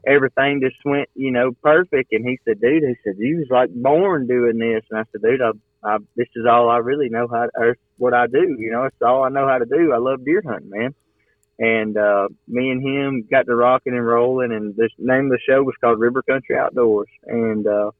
everything 0.06 0.60
just 0.60 0.76
went, 0.84 1.08
you 1.14 1.30
know, 1.30 1.52
perfect. 1.62 2.12
And 2.12 2.28
he 2.28 2.38
said, 2.44 2.60
"Dude," 2.60 2.82
he 2.82 2.94
said, 3.04 3.14
"You 3.16 3.38
was 3.38 3.48
like 3.48 3.70
born 3.70 4.26
doing 4.26 4.58
this." 4.58 4.84
And 4.90 5.00
I 5.00 5.04
said, 5.12 5.22
"Dude, 5.22 5.40
I, 5.40 5.52
I 5.82 5.96
this 6.14 6.28
is 6.36 6.44
all 6.44 6.68
I 6.68 6.76
really 6.76 7.08
know 7.08 7.26
how, 7.26 7.48
or 7.56 7.78
what 7.96 8.12
I 8.12 8.26
do. 8.26 8.54
You 8.58 8.70
know, 8.70 8.84
it's 8.84 9.00
all 9.00 9.24
I 9.24 9.30
know 9.30 9.48
how 9.48 9.56
to 9.56 9.64
do. 9.64 9.94
I 9.94 9.96
love 9.96 10.26
deer 10.26 10.42
hunting, 10.46 10.68
man." 10.68 10.94
And 11.58 11.96
uh, 11.96 12.28
me 12.48 12.70
and 12.70 12.82
him 12.82 13.28
got 13.30 13.46
to 13.46 13.54
rocking 13.54 13.92
and 13.92 14.04
rolling, 14.04 14.52
and 14.52 14.74
the 14.74 14.88
name 14.98 15.26
of 15.26 15.30
the 15.30 15.38
show 15.48 15.62
was 15.62 15.74
called 15.80 16.00
River 16.00 16.22
Country 16.22 16.56
Outdoors, 16.56 17.08
and 17.26 17.64
uh, 17.64 17.92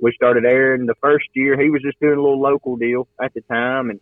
we 0.00 0.12
started 0.12 0.44
airing 0.44 0.86
the 0.86 0.94
first 1.00 1.26
year. 1.32 1.60
He 1.60 1.70
was 1.70 1.82
just 1.82 1.98
doing 1.98 2.18
a 2.18 2.22
little 2.22 2.40
local 2.40 2.76
deal 2.76 3.08
at 3.20 3.34
the 3.34 3.40
time, 3.42 3.90
and 3.90 4.00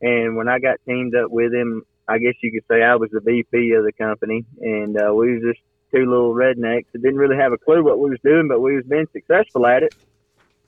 and 0.00 0.36
when 0.36 0.48
I 0.48 0.58
got 0.58 0.80
teamed 0.86 1.14
up 1.14 1.30
with 1.30 1.52
him, 1.52 1.82
I 2.08 2.18
guess 2.18 2.34
you 2.42 2.50
could 2.50 2.64
say 2.70 2.82
I 2.82 2.96
was 2.96 3.10
the 3.10 3.20
VP 3.20 3.72
of 3.72 3.84
the 3.84 3.92
company, 3.92 4.44
and 4.60 4.96
uh, 4.98 5.12
we 5.14 5.34
was 5.34 5.42
just 5.42 5.60
two 5.94 6.06
little 6.06 6.34
rednecks 6.34 6.86
that 6.92 7.02
didn't 7.02 7.18
really 7.18 7.36
have 7.36 7.52
a 7.52 7.58
clue 7.58 7.84
what 7.84 7.98
we 7.98 8.10
was 8.10 8.18
doing, 8.24 8.48
but 8.48 8.60
we 8.60 8.74
was 8.76 8.84
being 8.84 9.06
successful 9.12 9.66
at 9.66 9.82
it. 9.82 9.94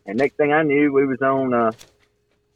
And 0.07 0.19
next 0.19 0.37
thing 0.37 0.53
I 0.53 0.63
knew, 0.63 0.93
we 0.93 1.05
was 1.05 1.21
on 1.21 1.53
uh, 1.53 1.73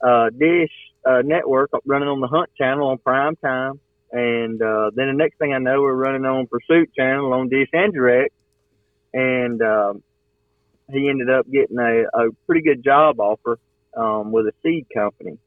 uh, 0.01 0.31
Dish 0.31 0.71
uh, 1.05 1.23
Network, 1.25 1.71
running 1.85 2.09
on 2.09 2.21
the 2.21 2.29
Hunt 2.29 2.49
Channel 2.57 2.89
on 2.89 2.99
prime 2.99 3.37
time. 3.37 3.81
And 4.13 4.61
uh, 4.61 4.91
then 4.95 5.07
the 5.07 5.15
next 5.15 5.39
thing 5.39 5.53
I 5.55 5.59
know, 5.59 5.83
we're 5.83 5.95
running 5.95 6.25
on 6.25 6.47
Pursuit 6.47 6.91
Channel 6.97 7.33
on 7.33 7.49
Dish 7.49 7.69
and 7.73 7.93
Direct. 7.93 8.35
And 9.13 9.63
um, 9.63 10.03
he 10.91 11.09
ended 11.09 11.31
up 11.31 11.47
getting 11.51 11.79
a, 11.79 12.05
a 12.13 12.31
pretty 12.47 12.63
good 12.63 12.83
job 12.83 13.21
offer 13.21 13.59
um, 13.97 14.33
with 14.33 14.47
a 14.47 14.53
seed 14.63 14.87
company. 14.93 15.39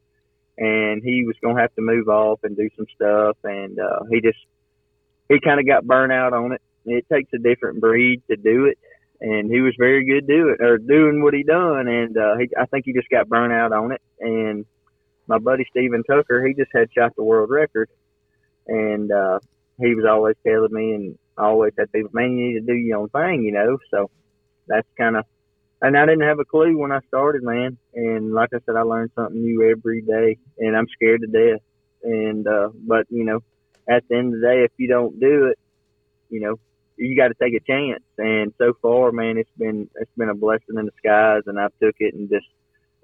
And 0.56 1.02
he 1.02 1.24
was 1.26 1.36
going 1.42 1.56
to 1.56 1.62
have 1.62 1.74
to 1.74 1.82
move 1.82 2.08
off 2.08 2.40
and 2.42 2.56
do 2.56 2.68
some 2.76 2.86
stuff. 2.94 3.36
And 3.44 3.78
uh, 3.78 4.04
he 4.10 4.20
just, 4.20 4.38
he 5.28 5.40
kind 5.40 5.60
of 5.60 5.66
got 5.66 5.84
burnt 5.84 6.12
out 6.12 6.32
on 6.32 6.52
it. 6.52 6.62
It 6.86 7.06
takes 7.12 7.32
a 7.34 7.38
different 7.38 7.80
breed 7.80 8.22
to 8.30 8.36
do 8.36 8.66
it. 8.66 8.78
And 9.20 9.50
he 9.50 9.60
was 9.60 9.74
very 9.78 10.04
good 10.04 10.26
do 10.26 10.48
it 10.50 10.62
or 10.62 10.78
doing 10.78 11.22
what 11.22 11.34
he 11.34 11.42
done. 11.42 11.88
And 11.88 12.16
uh, 12.16 12.36
he, 12.38 12.48
I 12.58 12.66
think 12.66 12.84
he 12.84 12.92
just 12.92 13.08
got 13.10 13.28
burnt 13.28 13.52
out 13.52 13.72
on 13.72 13.92
it. 13.92 14.00
And 14.20 14.64
my 15.26 15.38
buddy 15.38 15.66
Stephen 15.70 16.02
Tucker, 16.04 16.46
he 16.46 16.54
just 16.54 16.70
had 16.74 16.88
shot 16.92 17.14
the 17.16 17.24
world 17.24 17.50
record 17.50 17.88
and 18.66 19.10
uh, 19.10 19.38
he 19.78 19.94
was 19.94 20.04
always 20.08 20.36
telling 20.46 20.72
me, 20.72 20.92
and 20.92 21.18
I 21.36 21.44
always 21.44 21.72
said, 21.76 21.92
people, 21.92 22.10
man, 22.12 22.36
you 22.36 22.48
need 22.48 22.60
to 22.60 22.66
do 22.66 22.74
your 22.74 22.98
own 22.98 23.08
thing, 23.10 23.42
you 23.42 23.52
know. 23.52 23.78
So 23.90 24.10
that's 24.66 24.88
kind 24.96 25.16
of, 25.16 25.24
and 25.82 25.96
I 25.96 26.06
didn't 26.06 26.26
have 26.26 26.38
a 26.38 26.44
clue 26.44 26.78
when 26.78 26.92
I 26.92 27.00
started, 27.08 27.42
man. 27.42 27.76
And 27.94 28.32
like 28.32 28.50
I 28.54 28.58
said, 28.64 28.76
I 28.76 28.82
learned 28.82 29.10
something 29.14 29.40
new 29.40 29.70
every 29.70 30.02
day, 30.02 30.38
and 30.58 30.76
I'm 30.76 30.88
scared 30.88 31.22
to 31.22 31.26
death. 31.26 31.60
And 32.02 32.46
uh, 32.46 32.70
but 32.74 33.06
you 33.10 33.24
know, 33.24 33.40
at 33.88 34.04
the 34.08 34.16
end 34.16 34.34
of 34.34 34.40
the 34.40 34.46
day, 34.46 34.64
if 34.64 34.72
you 34.76 34.88
don't 34.88 35.18
do 35.18 35.46
it, 35.46 35.58
you 36.28 36.40
know, 36.40 36.56
you 36.96 37.16
got 37.16 37.28
to 37.28 37.34
take 37.34 37.54
a 37.54 37.64
chance. 37.64 38.02
And 38.18 38.52
so 38.58 38.74
far, 38.80 39.12
man, 39.12 39.38
it's 39.38 39.50
been 39.58 39.88
it's 39.96 40.10
been 40.16 40.28
a 40.28 40.34
blessing 40.34 40.78
in 40.78 40.86
disguise, 40.86 41.42
and 41.46 41.58
I've 41.58 41.72
took 41.82 41.96
it 41.98 42.14
and 42.14 42.28
just 42.28 42.46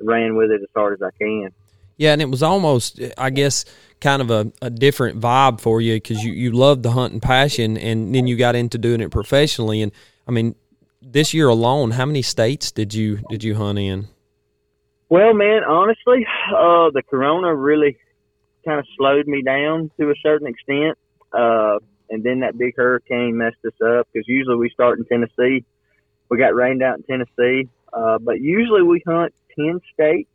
ran 0.01 0.37
with 0.37 0.51
it 0.51 0.63
as 0.63 0.69
hard 0.75 0.95
as 0.95 1.03
I 1.03 1.11
can. 1.23 1.51
Yeah, 2.01 2.15
and 2.15 2.23
it 2.23 2.31
was 2.31 2.43
almost, 2.43 2.99
I 3.19 3.29
guess, 3.29 3.67
kind 4.01 4.23
of 4.23 4.31
a, 4.31 4.51
a 4.63 4.71
different 4.71 5.21
vibe 5.21 5.61
for 5.61 5.83
you 5.83 5.97
because 5.97 6.25
you, 6.25 6.33
you 6.33 6.51
loved 6.51 6.83
the 6.83 6.93
hunting 6.93 7.21
passion 7.21 7.77
and 7.77 8.15
then 8.15 8.27
you 8.27 8.39
got 8.39 8.55
into 8.55 8.79
doing 8.79 9.03
it 9.03 9.11
professionally. 9.11 9.83
And 9.83 9.93
I 10.27 10.31
mean, 10.31 10.55
this 11.03 11.35
year 11.35 11.49
alone, 11.49 11.91
how 11.91 12.07
many 12.07 12.23
states 12.23 12.73
did 12.73 12.95
you 12.95 13.19
did 13.29 13.45
you 13.45 13.55
hunt 13.55 13.79
in? 13.79 14.09
Well, 15.11 15.35
man, 15.35 15.63
honestly, 15.63 16.27
uh, 16.57 16.89
the 16.89 17.03
corona 17.03 17.55
really 17.55 17.99
kind 18.65 18.81
of 18.81 18.87
slowed 18.97 19.27
me 19.27 19.43
down 19.43 19.91
to 20.01 20.09
a 20.09 20.15
certain 20.23 20.47
extent. 20.47 20.97
Uh, 21.35 21.81
and 22.09 22.25
then 22.25 22.41
that 22.41 22.57
big 22.57 22.77
hurricane 22.79 23.37
messed 23.37 23.63
us 23.67 23.79
up 23.85 24.09
because 24.11 24.27
usually 24.27 24.57
we 24.57 24.71
start 24.71 24.99
in 24.99 25.05
Tennessee. 25.05 25.67
We 26.31 26.39
got 26.39 26.55
rained 26.55 26.83
out 26.83 26.97
in 26.97 27.03
Tennessee, 27.03 27.69
uh, 27.93 28.17
but 28.17 28.41
usually 28.41 28.83
we 28.83 29.03
hunt 29.07 29.35
10 29.55 29.83
states 29.93 30.31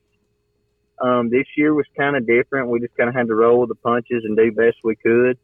um, 1.00 1.30
this 1.30 1.46
year 1.58 1.74
was 1.74 1.86
kind 1.98 2.16
of 2.16 2.26
different. 2.26 2.70
We 2.70 2.80
just 2.80 2.96
kind 2.96 3.10
of 3.10 3.16
had 3.16 3.28
to 3.28 3.36
roll 3.36 3.60
with 3.60 3.70
the 3.70 3.76
punches 3.76 4.24
and 4.24 4.38
do 4.38 4.52
best 4.52 4.78
we 4.84 4.96
could 4.96 5.38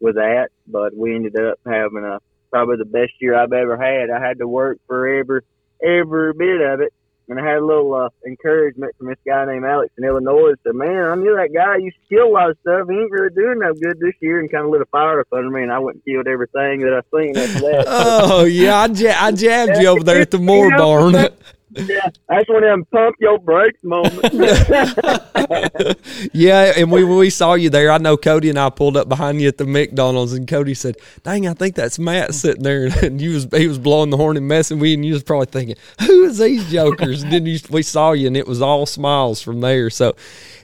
with 0.00 0.16
that. 0.16 0.48
But 0.66 0.96
we 0.96 1.14
ended 1.14 1.38
up 1.38 1.58
having 1.64 2.04
a 2.04 2.18
probably 2.50 2.76
the 2.76 2.84
best 2.84 3.12
year 3.20 3.34
I've 3.34 3.52
ever 3.52 3.76
had. 3.76 4.10
I 4.10 4.24
had 4.24 4.38
to 4.38 4.48
work 4.48 4.78
for 4.86 5.08
every 5.08 5.42
every 5.82 6.34
bit 6.34 6.60
of 6.60 6.80
it, 6.80 6.92
and 7.28 7.40
I 7.40 7.44
had 7.44 7.58
a 7.58 7.64
little 7.64 7.94
uh, 7.94 8.08
encouragement 8.26 8.94
from 8.98 9.06
this 9.06 9.18
guy 9.24 9.46
named 9.46 9.64
Alex 9.64 9.92
in 9.96 10.04
Illinois. 10.04 10.52
Said, 10.64 10.74
"Man, 10.74 11.04
I 11.04 11.14
knew 11.14 11.34
that 11.36 11.54
guy 11.54 11.76
used 11.76 11.96
to 11.96 12.14
kill 12.14 12.28
a 12.28 12.32
lot 12.32 12.50
of 12.50 12.58
stuff. 12.60 12.88
He 12.88 12.96
ain't 12.96 13.10
really 13.10 13.34
doing 13.34 13.60
no 13.60 13.72
good 13.72 13.98
this 14.00 14.14
year." 14.20 14.40
And 14.40 14.50
kind 14.50 14.64
of 14.64 14.70
lit 14.70 14.82
a 14.82 14.86
fire 14.86 15.20
up 15.20 15.28
under 15.32 15.50
me, 15.50 15.62
and 15.62 15.72
I 15.72 15.78
went 15.78 15.96
and 15.96 16.04
killed 16.04 16.26
everything 16.26 16.80
that 16.80 16.92
I 16.92 17.16
seen 17.16 17.36
after 17.36 17.60
that. 17.60 17.84
oh 17.88 18.44
yeah, 18.44 18.76
I, 18.80 18.86
ja- 18.86 19.16
I 19.18 19.32
jabbed 19.32 19.80
you 19.80 19.88
over 19.88 20.04
there 20.04 20.20
at 20.20 20.30
the 20.30 20.38
Moore 20.40 20.66
You 20.66 20.70
know, 20.72 20.78
barn. 20.78 21.28
Yeah, 21.72 22.08
that's 22.28 22.48
one 22.48 22.64
of 22.64 22.70
them 22.70 22.84
pump 22.86 23.16
your 23.20 23.38
brakes 23.38 23.78
moments. 23.82 24.18
yeah, 26.32 26.72
and 26.76 26.90
we 26.90 27.04
we 27.04 27.30
saw 27.30 27.54
you 27.54 27.70
there. 27.70 27.90
I 27.90 27.98
know 27.98 28.16
Cody 28.16 28.50
and 28.50 28.58
I 28.58 28.70
pulled 28.70 28.96
up 28.96 29.08
behind 29.08 29.40
you 29.40 29.48
at 29.48 29.58
the 29.58 29.66
McDonald's, 29.66 30.32
and 30.32 30.48
Cody 30.48 30.74
said, 30.74 30.96
"Dang, 31.22 31.46
I 31.46 31.54
think 31.54 31.76
that's 31.76 31.98
Matt 31.98 32.34
sitting 32.34 32.62
there." 32.62 32.88
And 33.00 33.20
you 33.20 33.34
was 33.34 33.48
he 33.52 33.66
was 33.66 33.78
blowing 33.78 34.10
the 34.10 34.16
horn 34.16 34.36
and 34.36 34.46
messing 34.46 34.78
with 34.78 34.88
you, 34.88 34.94
and 34.94 35.04
you 35.04 35.14
was 35.14 35.22
probably 35.22 35.46
thinking, 35.46 35.76
"Who 36.06 36.24
is 36.24 36.38
these 36.38 36.70
jokers?" 36.70 37.22
and 37.22 37.32
then 37.32 37.46
you, 37.46 37.58
we 37.70 37.82
saw 37.82 38.12
you, 38.12 38.26
and 38.26 38.36
it 38.36 38.46
was 38.46 38.60
all 38.60 38.84
smiles 38.84 39.40
from 39.40 39.60
there. 39.60 39.90
So, 39.90 40.16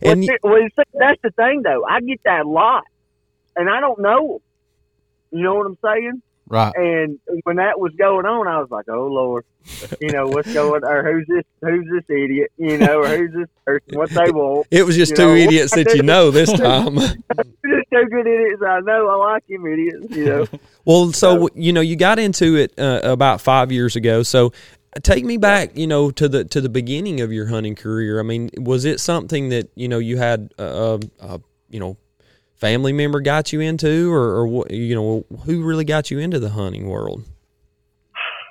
and 0.03 0.21
well, 0.21 0.29
see- 0.29 0.39
well, 0.43 0.69
see, 0.77 0.99
that's 0.99 1.21
the 1.23 1.31
thing, 1.31 1.63
though. 1.63 1.85
I 1.85 2.01
get 2.01 2.21
that 2.25 2.45
a 2.45 2.49
lot, 2.49 2.85
and 3.57 3.71
I 3.71 3.81
don't 3.81 4.01
know. 4.01 4.43
You 5.31 5.43
know 5.43 5.55
what 5.55 5.67
I'm 5.67 5.79
saying? 5.85 6.23
Right. 6.49 6.73
And 6.77 7.19
when 7.43 7.57
that 7.57 7.81
was 7.81 7.93
going 7.99 8.25
on, 8.25 8.47
I 8.47 8.61
was 8.61 8.71
like, 8.71 8.85
"Oh 8.89 9.09
Lord, 9.09 9.45
you 10.01 10.13
know 10.13 10.29
what's 10.29 10.53
going? 10.55 10.85
Or 10.85 11.03
who's 11.03 11.27
this? 11.27 11.45
Who's 11.61 11.85
this 11.93 12.05
idiot? 12.09 12.53
You 12.57 12.79
know, 12.79 13.01
or 13.01 13.09
who's 13.09 13.33
this 13.33 13.49
person? 13.65 13.99
What 13.99 14.11
they 14.11 14.31
want? 14.31 14.69
it 14.71 14.85
was 14.85 14.97
just 14.97 15.11
You 15.11 15.17
two 15.17 15.27
know, 15.27 15.35
idiots 15.35 15.75
that 15.75 15.93
you 15.95 16.03
know 16.05 16.31
this 16.31 16.53
time. 16.59 16.95
just 16.97 17.21
two 17.35 18.05
good 18.11 18.27
idiots. 18.29 18.63
I 18.65 18.79
know. 18.81 19.09
I 19.09 19.33
like 19.33 19.45
him 19.49 19.67
idiots. 19.67 20.15
You 20.17 20.25
know." 20.25 20.47
Well, 20.85 21.13
so 21.13 21.49
you 21.57 21.73
know, 21.73 21.81
you 21.81 21.97
got 21.97 22.21
into 22.21 22.55
it 22.55 22.73
uh, 22.79 23.01
about 23.03 23.41
five 23.41 23.73
years 23.73 23.97
ago. 23.97 24.23
So, 24.23 24.53
take 25.03 25.25
me 25.25 25.37
back, 25.37 25.77
you 25.77 25.89
know, 25.89 26.13
to 26.13 26.29
the 26.29 26.45
to 26.45 26.61
the 26.61 26.69
beginning 26.69 27.21
of 27.23 27.33
your 27.33 27.47
hunting 27.49 27.75
career. 27.75 28.21
I 28.21 28.23
mean, 28.23 28.51
was 28.57 28.85
it 28.85 29.01
something 29.01 29.49
that 29.49 29.69
you 29.75 29.89
know 29.89 29.99
you 29.99 30.17
had, 30.17 30.55
uh, 30.61 30.99
uh, 31.21 31.39
you 31.71 31.81
know, 31.81 31.97
family 32.57 32.93
member 32.93 33.21
got 33.21 33.53
you 33.53 33.61
into, 33.61 34.13
or, 34.13 34.47
or? 34.47 34.67
You 34.71 34.95
know, 34.95 35.25
who 35.45 35.63
really 35.63 35.85
got 35.85 36.11
you 36.11 36.19
into 36.19 36.39
the 36.39 36.51
hunting 36.51 36.89
world? 36.89 37.25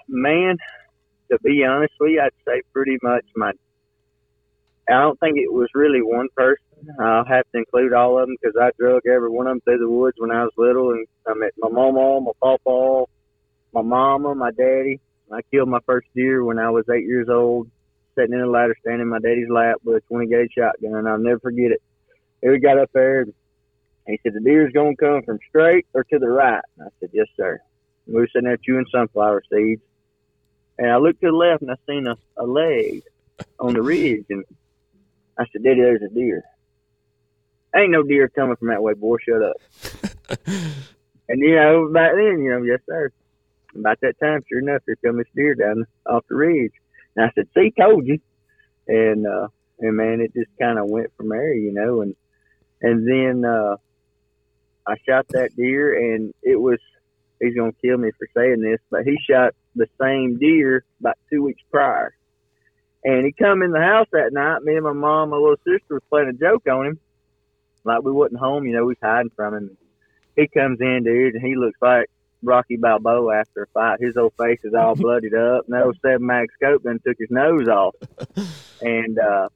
man, 0.08 0.58
to 1.32 1.38
be 1.44 1.64
honest 1.64 1.94
with 2.00 2.12
you, 2.12 2.22
I'd 2.22 2.32
say 2.48 2.62
pretty 2.74 2.98
much 3.02 3.26
my. 3.36 3.52
I 4.88 5.02
don't 5.02 5.20
think 5.20 5.38
it 5.38 5.52
was 5.52 5.68
really 5.74 6.02
one 6.02 6.28
person. 6.36 6.62
I'll 7.00 7.26
have 7.26 7.46
to 7.52 7.58
include 7.58 7.94
all 7.94 8.20
of 8.20 8.28
them 8.28 8.36
because 8.40 8.56
I 8.60 8.70
drug 8.78 9.02
every 9.08 9.30
one 9.30 9.48
of 9.48 9.52
them 9.52 9.62
through 9.62 9.80
the 9.80 9.90
woods 9.90 10.18
when 10.20 10.32
I 10.32 10.44
was 10.44 10.54
little, 10.58 10.92
and 10.92 11.08
I 11.28 11.34
met 11.34 11.54
my 11.58 11.70
mama, 11.70 12.22
my 12.22 12.32
papa, 12.40 13.06
my 13.74 13.82
mama, 13.82 14.36
my 14.36 14.52
daddy. 14.52 15.00
I 15.32 15.42
killed 15.52 15.70
my 15.70 15.80
first 15.88 16.08
deer 16.14 16.44
when 16.44 16.60
I 16.60 16.70
was 16.70 16.86
eight 16.94 17.06
years 17.06 17.30
old, 17.30 17.68
sitting 18.14 18.34
in 18.34 18.42
a 18.42 18.48
ladder 18.48 18.76
stand 18.82 19.02
in 19.02 19.08
my 19.08 19.18
daddy's 19.20 19.50
lap 19.50 19.78
with 19.84 19.98
a 19.98 20.02
20 20.02 20.28
gauge 20.28 20.52
shotgun. 20.56 21.08
I'll 21.08 21.18
never 21.18 21.40
forget 21.40 21.72
it. 21.72 21.82
We 22.44 22.60
got 22.60 22.78
up 22.78 22.92
there. 22.94 23.22
And 23.22 23.34
he 24.08 24.20
said, 24.22 24.34
the 24.34 24.40
deer's 24.40 24.72
going 24.72 24.96
to 24.96 25.04
come 25.04 25.24
from 25.24 25.40
straight 25.50 25.88
or 25.94 26.04
to 26.04 26.20
the 26.20 26.30
right. 26.30 26.62
And 26.78 26.88
I 26.88 26.92
said, 27.00 27.10
yes, 27.14 27.28
sir. 27.36 27.60
And 28.06 28.16
we 28.16 28.22
were 28.22 28.28
sitting 28.28 28.48
there 28.48 28.58
chewing 28.58 28.86
sunflower 28.92 29.44
seeds. 29.52 29.82
And 30.78 30.92
I 30.92 30.98
looked 30.98 31.22
to 31.22 31.28
the 31.28 31.34
left 31.34 31.62
and 31.62 31.72
I 31.72 31.76
seen 31.88 32.06
a, 32.06 32.16
a 32.38 32.46
leg 32.46 33.04
on 33.60 33.74
the 33.74 33.82
ridge. 33.82 34.26
And 34.30 34.44
I 35.38 35.46
said, 35.52 35.64
Daddy, 35.64 35.82
there's 35.82 36.04
a 36.04 36.14
deer. 36.14 36.44
Ain't 37.76 37.92
no 37.92 38.04
deer 38.04 38.30
coming 38.30 38.56
from 38.58 38.70
that 38.70 38.84
way, 38.84 38.94
boy. 38.94 39.18
Shut 39.28 39.42
up. 39.42 39.58
and, 40.48 41.40
you 41.40 41.56
know, 41.56 41.90
back 41.92 42.12
then, 42.14 42.42
you 42.42 42.52
know, 42.52 42.64
yes, 42.64 42.80
sir. 42.88 43.12
About 43.76 44.00
that 44.02 44.20
time, 44.20 44.42
sure 44.48 44.60
enough, 44.60 44.84
here 44.86 44.98
come 45.04 45.18
this 45.18 45.28
deer 45.36 45.56
down 45.56 45.86
off 46.06 46.24
the 46.30 46.36
ridge. 46.36 46.72
And 47.16 47.26
I 47.26 47.32
said, 47.36 47.48
see, 47.54 47.74
told 47.78 48.06
you. 48.06 48.20
And, 48.88 49.28
uh, 49.28 49.48
and 49.80 49.98
man, 49.98 50.22
it 50.22 50.34
just 50.34 50.52
kind 50.62 50.80
of 50.80 50.88
went 50.88 51.12
from 51.18 51.30
there, 51.30 51.54
you 51.54 51.74
know, 51.74 52.02
and, 52.02 52.16
and 52.82 53.06
then, 53.06 53.44
uh, 53.44 53.76
I 54.88 54.96
shot 55.08 55.28
that 55.30 55.56
deer 55.56 56.14
and 56.14 56.34
it 56.44 56.56
was, 56.60 56.80
he's 57.42 57.56
going 57.56 57.72
to 57.72 57.78
kill 57.82 57.98
me 57.98 58.12
for 58.18 58.28
saying 58.36 58.62
this, 58.62 58.80
but 58.90 59.04
he 59.04 59.18
shot 59.30 59.54
the 59.76 59.88
same 60.00 60.38
deer 60.38 60.84
about 61.00 61.18
two 61.32 61.44
weeks 61.44 61.62
prior. 61.72 62.16
And 63.04 63.26
he 63.26 63.32
come 63.32 63.62
in 63.62 63.72
the 63.72 63.82
house 63.82 64.08
that 64.14 64.34
night. 64.34 64.64
Me 64.64 64.76
and 64.76 64.84
my 64.84 64.94
mom, 64.94 65.30
my 65.30 65.38
little 65.38 65.58
sister 65.58 65.96
was 65.96 66.04
playing 66.10 66.30
a 66.30 66.34
joke 66.34 66.68
on 66.68 66.88
him. 66.88 67.00
Like 67.84 68.02
we 68.02 68.12
wasn't 68.12 68.40
home, 68.40 68.66
you 68.66 68.74
know, 68.74 68.82
we 68.86 68.94
was 68.94 68.98
hiding 69.02 69.32
from 69.36 69.54
him. 69.54 69.78
He 70.36 70.48
comes 70.48 70.82
in, 70.82 71.04
dude, 71.04 71.36
and 71.36 71.46
he 71.46 71.56
looks 71.56 71.78
like 71.82 72.10
Rocky 72.42 72.78
Balboa 72.78 73.38
after 73.38 73.64
a 73.64 73.68
fight. 73.68 74.00
His 74.02 74.18
old 74.18 74.34
face 74.40 74.60
is 74.64 74.74
all 74.74 74.96
bloodied 74.96 75.36
up. 75.36 75.66
And 75.66 75.76
that 75.76 75.84
old 75.84 75.98
seven 76.02 76.26
mag 76.26 76.48
scope 76.56 76.82
then 76.84 77.00
took 77.06 77.18
his 77.20 77.30
nose 77.30 77.68
off. 77.68 77.96
And 78.82 79.18
uh 79.18 79.48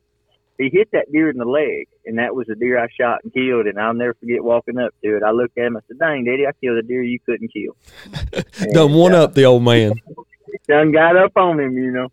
he 0.59 0.69
hit 0.71 0.89
that 0.91 1.09
deer 1.11 1.29
in 1.29 1.37
the 1.37 1.45
leg, 1.45 1.87
and 2.05 2.17
that 2.19 2.35
was 2.35 2.47
the 2.47 2.55
deer 2.55 2.77
I 2.77 2.87
shot 2.99 3.21
and 3.23 3.33
killed. 3.33 3.65
And 3.65 3.79
I'll 3.79 3.93
never 3.93 4.13
forget 4.15 4.43
walking 4.43 4.77
up 4.77 4.93
to 5.03 5.15
it. 5.15 5.23
I 5.23 5.31
looked 5.31 5.57
at 5.57 5.67
him. 5.67 5.77
I 5.77 5.79
said, 5.87 5.97
"Dang, 5.99 6.25
Daddy, 6.25 6.45
I 6.45 6.51
killed 6.61 6.77
a 6.77 6.81
deer 6.81 7.01
you 7.01 7.17
couldn't 7.25 7.51
kill." 7.51 7.75
Done 8.73 8.93
one 8.93 9.13
uh, 9.13 9.23
up 9.23 9.33
the 9.33 9.45
old 9.45 9.63
man. 9.63 9.93
Done 10.67 10.91
got 10.91 11.15
up 11.15 11.31
on 11.37 11.59
him, 11.59 11.77
you 11.77 11.91
know. 11.91 12.09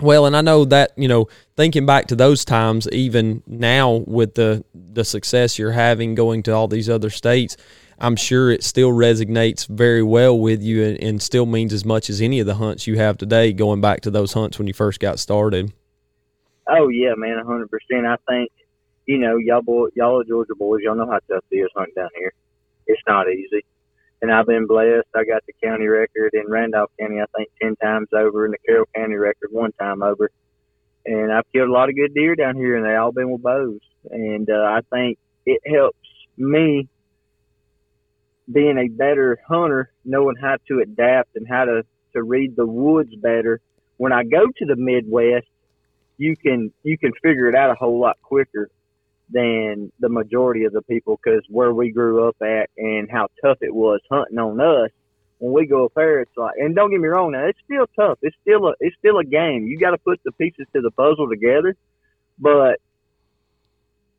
Well, 0.00 0.24
and 0.24 0.34
I 0.34 0.40
know 0.40 0.64
that 0.64 0.92
you 0.96 1.08
know, 1.08 1.28
thinking 1.54 1.84
back 1.84 2.06
to 2.06 2.16
those 2.16 2.44
times, 2.46 2.88
even 2.90 3.42
now 3.46 4.02
with 4.06 4.34
the 4.34 4.64
the 4.74 5.04
success 5.04 5.58
you're 5.58 5.72
having 5.72 6.14
going 6.14 6.42
to 6.44 6.52
all 6.52 6.68
these 6.68 6.88
other 6.88 7.10
states, 7.10 7.58
I'm 7.98 8.16
sure 8.16 8.50
it 8.50 8.64
still 8.64 8.92
resonates 8.92 9.68
very 9.68 10.02
well 10.02 10.38
with 10.38 10.62
you, 10.62 10.84
and, 10.84 11.02
and 11.02 11.22
still 11.22 11.44
means 11.44 11.74
as 11.74 11.84
much 11.84 12.08
as 12.08 12.22
any 12.22 12.40
of 12.40 12.46
the 12.46 12.54
hunts 12.54 12.86
you 12.86 12.96
have 12.96 13.18
today. 13.18 13.52
Going 13.52 13.82
back 13.82 14.00
to 14.02 14.10
those 14.10 14.32
hunts 14.32 14.58
when 14.58 14.66
you 14.66 14.72
first 14.72 15.00
got 15.00 15.18
started. 15.18 15.70
Oh 16.68 16.88
yeah, 16.88 17.14
man, 17.16 17.38
a 17.38 17.44
hundred 17.44 17.70
percent. 17.70 18.06
I 18.06 18.16
think 18.28 18.50
you 19.06 19.18
know 19.18 19.36
y'all 19.36 19.62
boy, 19.62 19.88
y'all 19.94 20.20
are 20.20 20.24
Georgia 20.24 20.54
boys. 20.54 20.80
Y'all 20.82 20.96
know 20.96 21.10
how 21.10 21.20
tough 21.30 21.44
it 21.50 21.56
is 21.56 21.70
hunting 21.74 21.94
down 21.96 22.10
here. 22.16 22.32
It's 22.86 23.02
not 23.06 23.28
easy, 23.28 23.64
and 24.20 24.32
I've 24.32 24.46
been 24.46 24.66
blessed. 24.66 25.08
I 25.14 25.24
got 25.24 25.42
the 25.46 25.54
county 25.62 25.86
record 25.86 26.30
in 26.34 26.50
Randolph 26.50 26.90
County, 27.00 27.20
I 27.20 27.26
think 27.36 27.48
ten 27.60 27.76
times 27.76 28.08
over, 28.12 28.44
and 28.44 28.54
the 28.54 28.58
Carroll 28.66 28.88
County 28.94 29.16
record 29.16 29.48
one 29.50 29.72
time 29.72 30.02
over. 30.02 30.30
And 31.04 31.32
I've 31.32 31.50
killed 31.52 31.68
a 31.68 31.72
lot 31.72 31.88
of 31.88 31.96
good 31.96 32.14
deer 32.14 32.36
down 32.36 32.56
here, 32.56 32.76
and 32.76 32.86
they 32.86 32.94
all 32.94 33.10
been 33.10 33.30
with 33.30 33.42
bows. 33.42 33.80
And 34.10 34.48
uh, 34.48 34.62
I 34.62 34.80
think 34.90 35.18
it 35.46 35.60
helps 35.66 35.98
me 36.36 36.88
being 38.50 38.78
a 38.78 38.88
better 38.88 39.38
hunter, 39.48 39.92
knowing 40.04 40.36
how 40.40 40.56
to 40.68 40.80
adapt 40.80 41.34
and 41.36 41.46
how 41.48 41.64
to 41.64 41.82
to 42.14 42.22
read 42.22 42.54
the 42.56 42.66
woods 42.66 43.14
better. 43.16 43.60
When 43.96 44.12
I 44.12 44.22
go 44.24 44.46
to 44.46 44.64
the 44.64 44.76
Midwest 44.76 45.46
you 46.22 46.36
can 46.36 46.72
you 46.84 46.96
can 46.96 47.12
figure 47.22 47.48
it 47.48 47.54
out 47.54 47.70
a 47.70 47.74
whole 47.74 47.98
lot 47.98 48.16
quicker 48.22 48.70
than 49.30 49.90
the 49.98 50.08
majority 50.08 50.64
of 50.64 50.72
the 50.72 50.82
people 50.82 51.18
because 51.22 51.42
where 51.48 51.72
we 51.72 51.90
grew 51.90 52.28
up 52.28 52.36
at 52.42 52.70
and 52.76 53.10
how 53.10 53.26
tough 53.42 53.58
it 53.60 53.74
was 53.74 54.00
hunting 54.10 54.38
on 54.38 54.60
us 54.60 54.90
when 55.38 55.52
we 55.52 55.66
go 55.66 55.86
up 55.86 55.92
there 55.96 56.20
it's 56.20 56.36
like 56.36 56.54
and 56.58 56.76
don't 56.76 56.90
get 56.90 57.00
me 57.00 57.08
wrong 57.08 57.32
now 57.32 57.44
it's 57.46 57.58
still 57.64 57.86
tough. 57.98 58.18
It's 58.22 58.36
still 58.42 58.68
a 58.68 58.74
it's 58.78 58.96
still 58.98 59.18
a 59.18 59.24
game. 59.24 59.66
You 59.66 59.78
got 59.78 59.90
to 59.90 59.98
put 59.98 60.20
the 60.24 60.32
pieces 60.32 60.66
to 60.74 60.80
the 60.80 60.92
puzzle 60.92 61.28
together. 61.28 61.74
But 62.38 62.80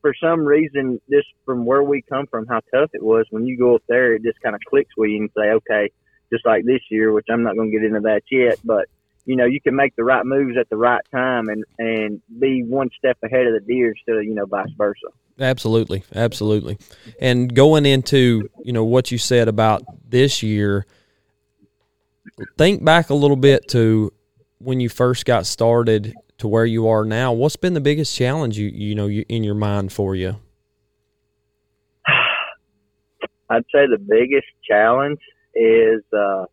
for 0.01 0.13
some 0.21 0.41
reason 0.41 0.99
just 1.09 1.27
from 1.45 1.65
where 1.65 1.83
we 1.83 2.01
come 2.01 2.27
from 2.27 2.45
how 2.47 2.59
tough 2.73 2.89
it 2.93 3.01
was 3.01 3.25
when 3.29 3.45
you 3.45 3.57
go 3.57 3.75
up 3.75 3.83
there 3.87 4.15
it 4.15 4.23
just 4.23 4.41
kind 4.41 4.53
of 4.53 4.61
clicks 4.69 4.91
with 4.97 5.09
you 5.09 5.21
and 5.21 5.29
say 5.35 5.51
okay 5.51 5.89
just 6.31 6.45
like 6.45 6.65
this 6.65 6.81
year 6.91 7.13
which 7.13 7.25
i'm 7.31 7.41
not 7.41 7.55
going 7.55 7.71
to 7.71 7.77
get 7.77 7.85
into 7.85 8.01
that 8.01 8.21
yet 8.29 8.59
but 8.65 8.89
you 9.25 9.35
know, 9.35 9.45
you 9.45 9.61
can 9.61 9.75
make 9.75 9.95
the 9.95 10.03
right 10.03 10.25
moves 10.25 10.57
at 10.57 10.69
the 10.69 10.75
right 10.75 11.01
time 11.11 11.47
and 11.47 11.63
and 11.77 12.21
be 12.39 12.63
one 12.63 12.89
step 12.97 13.17
ahead 13.23 13.47
of 13.47 13.53
the 13.53 13.61
deer 13.61 13.89
instead 13.91 14.17
of 14.17 14.23
you 14.23 14.33
know 14.33 14.45
vice 14.45 14.71
versa. 14.77 15.07
Absolutely, 15.39 16.03
absolutely. 16.13 16.77
And 17.19 17.53
going 17.53 17.85
into 17.85 18.49
you 18.63 18.73
know 18.73 18.83
what 18.83 19.11
you 19.11 19.17
said 19.17 19.47
about 19.47 19.83
this 20.07 20.43
year, 20.43 20.85
think 22.57 22.83
back 22.83 23.09
a 23.09 23.15
little 23.15 23.37
bit 23.37 23.67
to 23.69 24.11
when 24.59 24.79
you 24.79 24.89
first 24.89 25.25
got 25.25 25.45
started 25.45 26.13
to 26.39 26.47
where 26.47 26.65
you 26.65 26.87
are 26.87 27.05
now. 27.05 27.31
What's 27.31 27.55
been 27.55 27.73
the 27.73 27.81
biggest 27.81 28.15
challenge 28.15 28.57
you 28.57 28.67
you 28.67 28.93
know 28.93 29.07
you, 29.07 29.23
in 29.29 29.43
your 29.43 29.55
mind 29.55 29.93
for 29.93 30.15
you? 30.15 30.35
I'd 33.49 33.63
say 33.73 33.87
the 33.87 33.97
biggest 33.97 34.47
challenge 34.67 35.19
is 35.55 36.01
uh, 36.11 36.45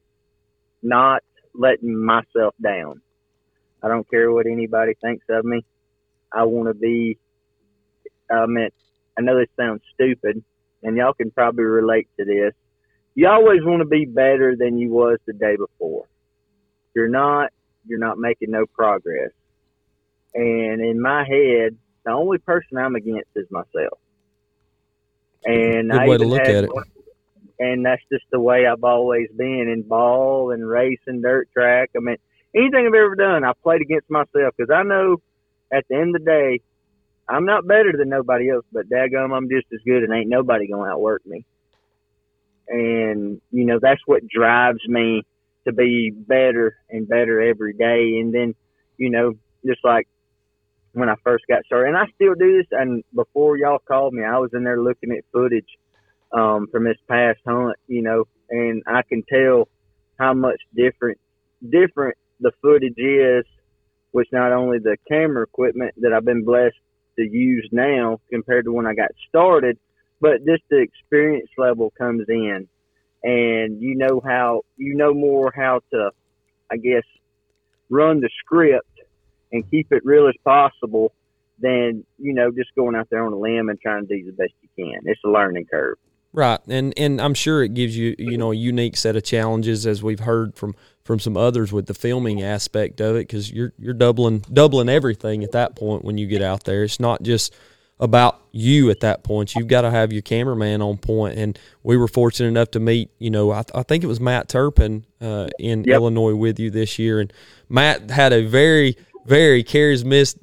not 0.83 1.23
letting 1.55 1.97
myself 2.05 2.55
down. 2.63 3.01
I 3.83 3.89
don't 3.89 4.09
care 4.11 4.31
what 4.31 4.47
anybody 4.47 4.95
thinks 5.03 5.25
of 5.29 5.45
me. 5.45 5.65
I 6.33 6.45
want 6.45 6.69
to 6.69 6.75
be. 6.75 7.19
I 8.31 8.47
mean, 8.47 8.69
I 9.19 9.23
know 9.23 9.39
this 9.39 9.49
sounds 9.59 9.81
stupid, 9.95 10.43
and 10.83 10.97
y'all 10.97 11.13
can 11.15 11.31
probably 11.31 11.65
relate 11.65 12.09
to 12.19 12.25
this. 12.25 12.55
You 13.15 13.29
always 13.29 13.61
want 13.65 13.81
to 13.81 13.87
be 13.87 14.05
better 14.05 14.55
than 14.57 14.79
you 14.79 14.91
was 14.91 15.19
the 15.27 15.33
day 15.33 15.57
before. 15.57 16.07
You're 16.95 17.09
not, 17.09 17.51
you're 17.87 17.99
not 17.99 18.19
making 18.19 18.51
no 18.51 18.67
progress. 18.67 19.31
And 20.35 20.81
in 20.81 21.01
my 21.01 21.25
head, 21.25 21.77
the 22.05 22.13
only 22.13 22.39
person 22.39 22.79
I'm 22.79 22.95
against 22.95 23.31
is 23.35 23.47
myself. 23.51 23.99
And 25.45 25.91
Good 25.91 26.01
I 26.01 26.09
way 26.09 26.17
to 26.19 26.25
look 26.25 26.41
at 26.43 26.65
it. 26.65 26.73
one- 26.73 26.85
and 27.61 27.85
that's 27.85 28.03
just 28.11 28.25
the 28.33 28.41
way 28.41 28.67
I've 28.67 28.83
always 28.83 29.29
been 29.37 29.69
in 29.69 29.83
ball 29.83 30.51
and 30.51 30.67
racing, 30.67 31.21
dirt 31.21 31.51
track. 31.53 31.91
I 31.95 32.01
mean, 32.01 32.17
anything 32.57 32.87
I've 32.87 32.95
ever 32.95 33.15
done, 33.15 33.45
I've 33.45 33.63
played 33.63 33.83
against 33.83 34.09
myself 34.09 34.55
because 34.57 34.75
I 34.75 34.83
know 34.83 35.19
at 35.71 35.85
the 35.89 35.97
end 35.97 36.17
of 36.17 36.25
the 36.25 36.31
day, 36.31 36.61
I'm 37.29 37.45
not 37.45 37.69
better 37.69 37.93
than 37.97 38.09
nobody 38.09 38.51
else, 38.51 38.65
but 38.73 38.89
daggum, 38.89 39.37
I'm 39.37 39.51
just 39.51 39.67
as 39.75 39.81
good 39.85 40.03
and 40.03 40.13
ain't 40.13 40.31
nobody 40.31 40.69
going 40.69 40.87
to 40.87 40.93
outwork 40.93 41.25
me. 41.27 41.45
And, 42.67 43.43
you 43.53 43.67
know, 43.67 43.79
that's 43.81 44.01
what 44.07 44.27
drives 44.27 44.81
me 44.89 45.23
to 45.67 45.73
be 45.73 46.11
better 46.11 46.79
and 46.89 47.07
better 47.07 47.43
every 47.43 47.75
day. 47.75 48.19
And 48.21 48.35
then, 48.35 48.55
you 48.97 49.11
know, 49.11 49.35
just 49.67 49.85
like 49.85 50.09
when 50.93 51.11
I 51.11 51.15
first 51.23 51.45
got 51.47 51.65
started, 51.67 51.89
and 51.89 51.97
I 51.97 52.07
still 52.15 52.35
do 52.35 52.57
this. 52.57 52.67
And 52.73 53.05
before 53.15 53.59
y'all 53.59 53.81
called 53.87 54.15
me, 54.15 54.25
I 54.25 54.39
was 54.39 54.51
in 54.55 54.65
there 54.65 54.81
looking 54.81 55.13
at 55.13 55.25
footage 55.31 55.69
um, 56.33 56.67
from 56.71 56.85
this 56.85 56.97
past 57.09 57.39
hunt, 57.47 57.77
you 57.87 58.03
know, 58.03 58.25
and 58.51 58.83
I 58.87 59.03
can 59.03 59.23
tell 59.23 59.69
how 60.19 60.35
much 60.35 60.61
different 60.75 61.19
different 61.69 62.17
the 62.41 62.53
footage 62.63 62.99
is, 62.99 63.45
which 64.13 64.29
not 64.33 64.53
only 64.53 64.79
the 64.79 64.97
camera 65.09 65.43
equipment 65.43 65.95
that 65.99 66.13
I've 66.13 66.25
been 66.25 66.45
blessed 66.45 66.77
to 67.17 67.23
use 67.23 67.69
now 67.73 68.21
compared 68.31 68.65
to 68.65 68.73
when 68.73 68.87
I 68.87 68.95
got 68.95 69.11
started, 69.29 69.79
but 70.21 70.45
just 70.47 70.63
the 70.71 70.79
experience 70.79 71.51
level 71.59 71.93
comes 71.99 72.27
in, 72.29 72.69
and 73.23 73.81
you 73.81 73.97
know 73.97 74.21
how 74.25 74.63
you 74.77 74.95
know 74.95 75.15
more 75.15 75.53
how 75.55 75.81
to, 75.93 76.11
I 76.71 76.77
guess, 76.77 77.05
run 77.89 78.21
the 78.21 78.31
script 78.39 78.87
and 79.53 79.69
keep 79.71 79.93
it 79.93 80.05
real 80.05 80.29
as 80.29 80.35
possible 80.45 81.13
than 81.59 82.05
you 82.19 82.33
know 82.33 82.51
just 82.51 82.75
going 82.75 82.95
out 82.95 83.09
there 83.11 83.25
on 83.25 83.33
a 83.33 83.39
limb 83.39 83.69
and 83.69 83.81
trying 83.81 84.07
to 84.07 84.17
do 84.17 84.25
the 84.25 84.33
best 84.33 84.53
you 84.63 84.69
can. 84.77 85.03
It's 85.05 85.21
a 85.25 85.29
learning 85.29 85.67
curve. 85.71 85.99
Right, 86.33 86.61
and 86.69 86.95
and 86.97 87.21
I'm 87.21 87.35
sure 87.35 87.63
it 87.63 87.75
gives 87.75 87.97
you 87.97 88.15
you 88.19 88.39
know 88.39 88.53
a 88.53 88.57
unique 88.57 88.97
set 88.97 89.17
of 89.17 89.25
challenges 89.25 89.87
as 89.87 90.03
we've 90.03 90.21
heard 90.21 90.55
from 90.55 90.75
from 91.03 91.19
some 91.19 91.37
others 91.37 91.73
with 91.73 91.87
the 91.87 91.95
filming 91.95 92.41
aspect 92.41 93.01
of 93.01 93.17
it 93.17 93.27
because 93.27 93.51
you're 93.51 93.73
you're 93.79 93.95
doubling 93.95 94.45
doubling 94.53 94.89
everything 94.89 95.43
at 95.43 95.53
that 95.53 95.75
point 95.75 96.05
when 96.05 96.19
you 96.19 96.29
get 96.29 96.41
out 96.41 96.65
there. 96.65 96.85
It's 96.85 97.01
not 97.01 97.23
just 97.23 97.53
about 97.99 98.41
you 98.51 98.91
at 98.91 99.01
that 99.01 99.23
point. 99.23 99.55
You've 99.55 99.69
got 99.69 99.83
to 99.83 99.91
have 99.91 100.13
your 100.13 100.23
cameraman 100.23 100.81
on 100.81 100.97
point. 100.97 101.39
And 101.39 101.59
we 101.83 101.99
were 101.99 102.09
fortunate 102.09 102.49
enough 102.49 102.71
to 102.71 102.81
meet, 102.81 103.11
you 103.19 103.29
know, 103.29 103.53
I, 103.53 103.63
I 103.75 103.83
think 103.83 104.03
it 104.03 104.07
was 104.07 104.21
Matt 104.21 104.49
Turpin 104.49 105.05
uh, 105.21 105.51
in 105.59 105.85
Yep. 105.85 105.95
Illinois 105.95 106.35
with 106.35 106.59
you 106.59 106.71
this 106.71 106.99
year, 106.99 107.21
and 107.21 107.31
Matt 107.69 108.11
had 108.11 108.33
a 108.33 108.47
very 108.47 108.97
very 109.27 109.63
charismatic 109.63 110.41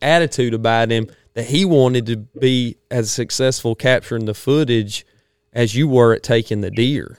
attitude 0.00 0.54
about 0.54 0.92
him 0.92 1.08
that 1.34 1.46
he 1.46 1.64
wanted 1.64 2.06
to 2.06 2.16
be 2.16 2.76
as 2.90 3.10
successful 3.10 3.74
capturing 3.74 4.26
the 4.26 4.34
footage 4.34 5.06
as 5.52 5.74
you 5.74 5.88
were 5.88 6.12
at 6.14 6.22
taking 6.22 6.60
the 6.60 6.70
deer. 6.70 7.18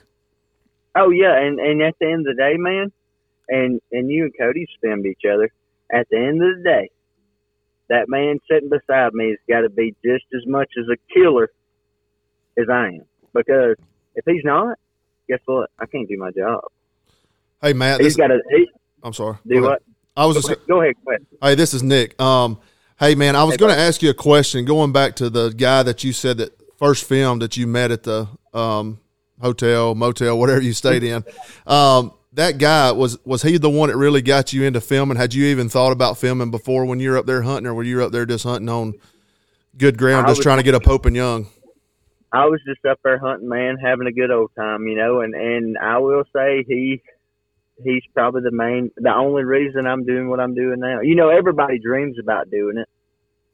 Oh 0.96 1.10
yeah, 1.10 1.36
and 1.36 1.58
and 1.58 1.82
at 1.82 1.94
the 2.00 2.06
end 2.06 2.26
of 2.28 2.36
the 2.36 2.42
day, 2.42 2.54
man, 2.56 2.92
and 3.48 3.80
and 3.92 4.10
you 4.10 4.24
and 4.24 4.32
Cody 4.38 4.66
spammed 4.82 5.06
each 5.06 5.22
other. 5.30 5.50
At 5.92 6.06
the 6.10 6.16
end 6.18 6.42
of 6.42 6.58
the 6.58 6.62
day, 6.64 6.90
that 7.88 8.08
man 8.08 8.38
sitting 8.50 8.68
beside 8.70 9.12
me 9.12 9.30
has 9.30 9.38
got 9.48 9.60
to 9.62 9.68
be 9.70 9.94
just 10.04 10.24
as 10.34 10.46
much 10.46 10.70
as 10.78 10.86
a 10.88 10.96
killer 11.12 11.50
as 12.58 12.66
I 12.70 12.86
am. 12.88 13.02
Because 13.32 13.76
if 14.14 14.24
he's 14.26 14.44
not, 14.44 14.78
guess 15.28 15.40
what? 15.46 15.70
I 15.78 15.86
can't 15.86 16.08
do 16.08 16.16
my 16.16 16.30
job. 16.30 16.62
Hey 17.60 17.72
Matt, 17.72 18.00
He's 18.00 18.14
this, 18.14 18.16
got 18.16 18.28
to 18.28 18.40
he, 18.50 18.68
I'm 19.02 19.12
sorry. 19.12 19.36
do 19.46 19.54
Go 19.54 19.66
ahead. 19.66 19.70
what? 19.70 19.82
I 20.16 20.26
was 20.26 20.36
just 20.36 20.66
Go 20.68 20.80
ahead, 20.80 20.94
go 21.04 21.10
ahead. 21.12 21.26
Hey, 21.42 21.54
this 21.56 21.74
is 21.74 21.82
Nick. 21.82 22.20
Um, 22.20 22.60
hey 22.98 23.14
man, 23.14 23.36
I 23.36 23.44
was 23.44 23.54
Hey, 23.54 23.58
going 23.58 23.74
to 23.74 23.80
ask 23.80 24.02
you 24.02 24.10
a 24.10 24.14
question. 24.14 24.64
Going 24.64 24.92
back 24.92 25.16
to 25.16 25.30
the 25.30 25.50
guy 25.50 25.82
that 25.82 26.04
you 26.04 26.12
said 26.12 26.38
that 26.38 26.50
first 26.78 27.04
film 27.04 27.38
that 27.40 27.56
you 27.56 27.66
met 27.66 27.90
at 27.90 28.02
the 28.02 28.28
um, 28.52 29.00
hotel, 29.40 29.94
motel, 29.94 30.38
whatever 30.38 30.60
you 30.62 30.72
stayed 30.72 31.02
in. 31.02 31.24
Um, 31.66 32.12
that 32.34 32.58
guy 32.58 32.90
was 32.92 33.16
was 33.24 33.42
he 33.42 33.56
the 33.58 33.70
one 33.70 33.88
that 33.88 33.96
really 33.96 34.20
got 34.20 34.52
you 34.52 34.64
into 34.64 34.80
filming? 34.80 35.16
Had 35.16 35.32
you 35.32 35.46
even 35.46 35.68
thought 35.68 35.92
about 35.92 36.18
filming 36.18 36.50
before 36.50 36.84
when 36.84 36.98
you 37.00 37.10
were 37.12 37.16
up 37.16 37.26
there 37.26 37.40
hunting, 37.42 37.66
or 37.66 37.72
were 37.74 37.84
you 37.84 38.02
up 38.02 38.10
there 38.12 38.26
just 38.26 38.42
hunting 38.44 38.68
on 38.68 38.94
good 39.78 39.96
ground, 39.96 40.26
I 40.26 40.30
just 40.30 40.38
was- 40.40 40.44
trying 40.44 40.58
to 40.58 40.62
get 40.64 40.74
a 40.74 40.80
Pope 40.80 41.06
and 41.06 41.14
Young? 41.16 41.46
I 42.32 42.46
was 42.46 42.60
just 42.66 42.84
up 42.84 42.98
there 43.04 43.18
hunting, 43.18 43.48
man, 43.48 43.76
having 43.80 44.08
a 44.08 44.12
good 44.12 44.32
old 44.32 44.50
time, 44.56 44.86
you 44.88 44.96
know. 44.96 45.20
And 45.20 45.34
and 45.34 45.78
I 45.78 45.98
will 45.98 46.24
say 46.34 46.64
he 46.68 47.00
he's 47.82 48.02
probably 48.14 48.42
the 48.42 48.50
main, 48.50 48.90
the 48.96 49.14
only 49.14 49.44
reason 49.44 49.86
I'm 49.86 50.04
doing 50.04 50.28
what 50.28 50.40
I'm 50.40 50.54
doing 50.54 50.80
now. 50.80 51.00
You 51.00 51.14
know, 51.14 51.28
everybody 51.28 51.78
dreams 51.78 52.18
about 52.18 52.50
doing 52.50 52.78
it, 52.78 52.88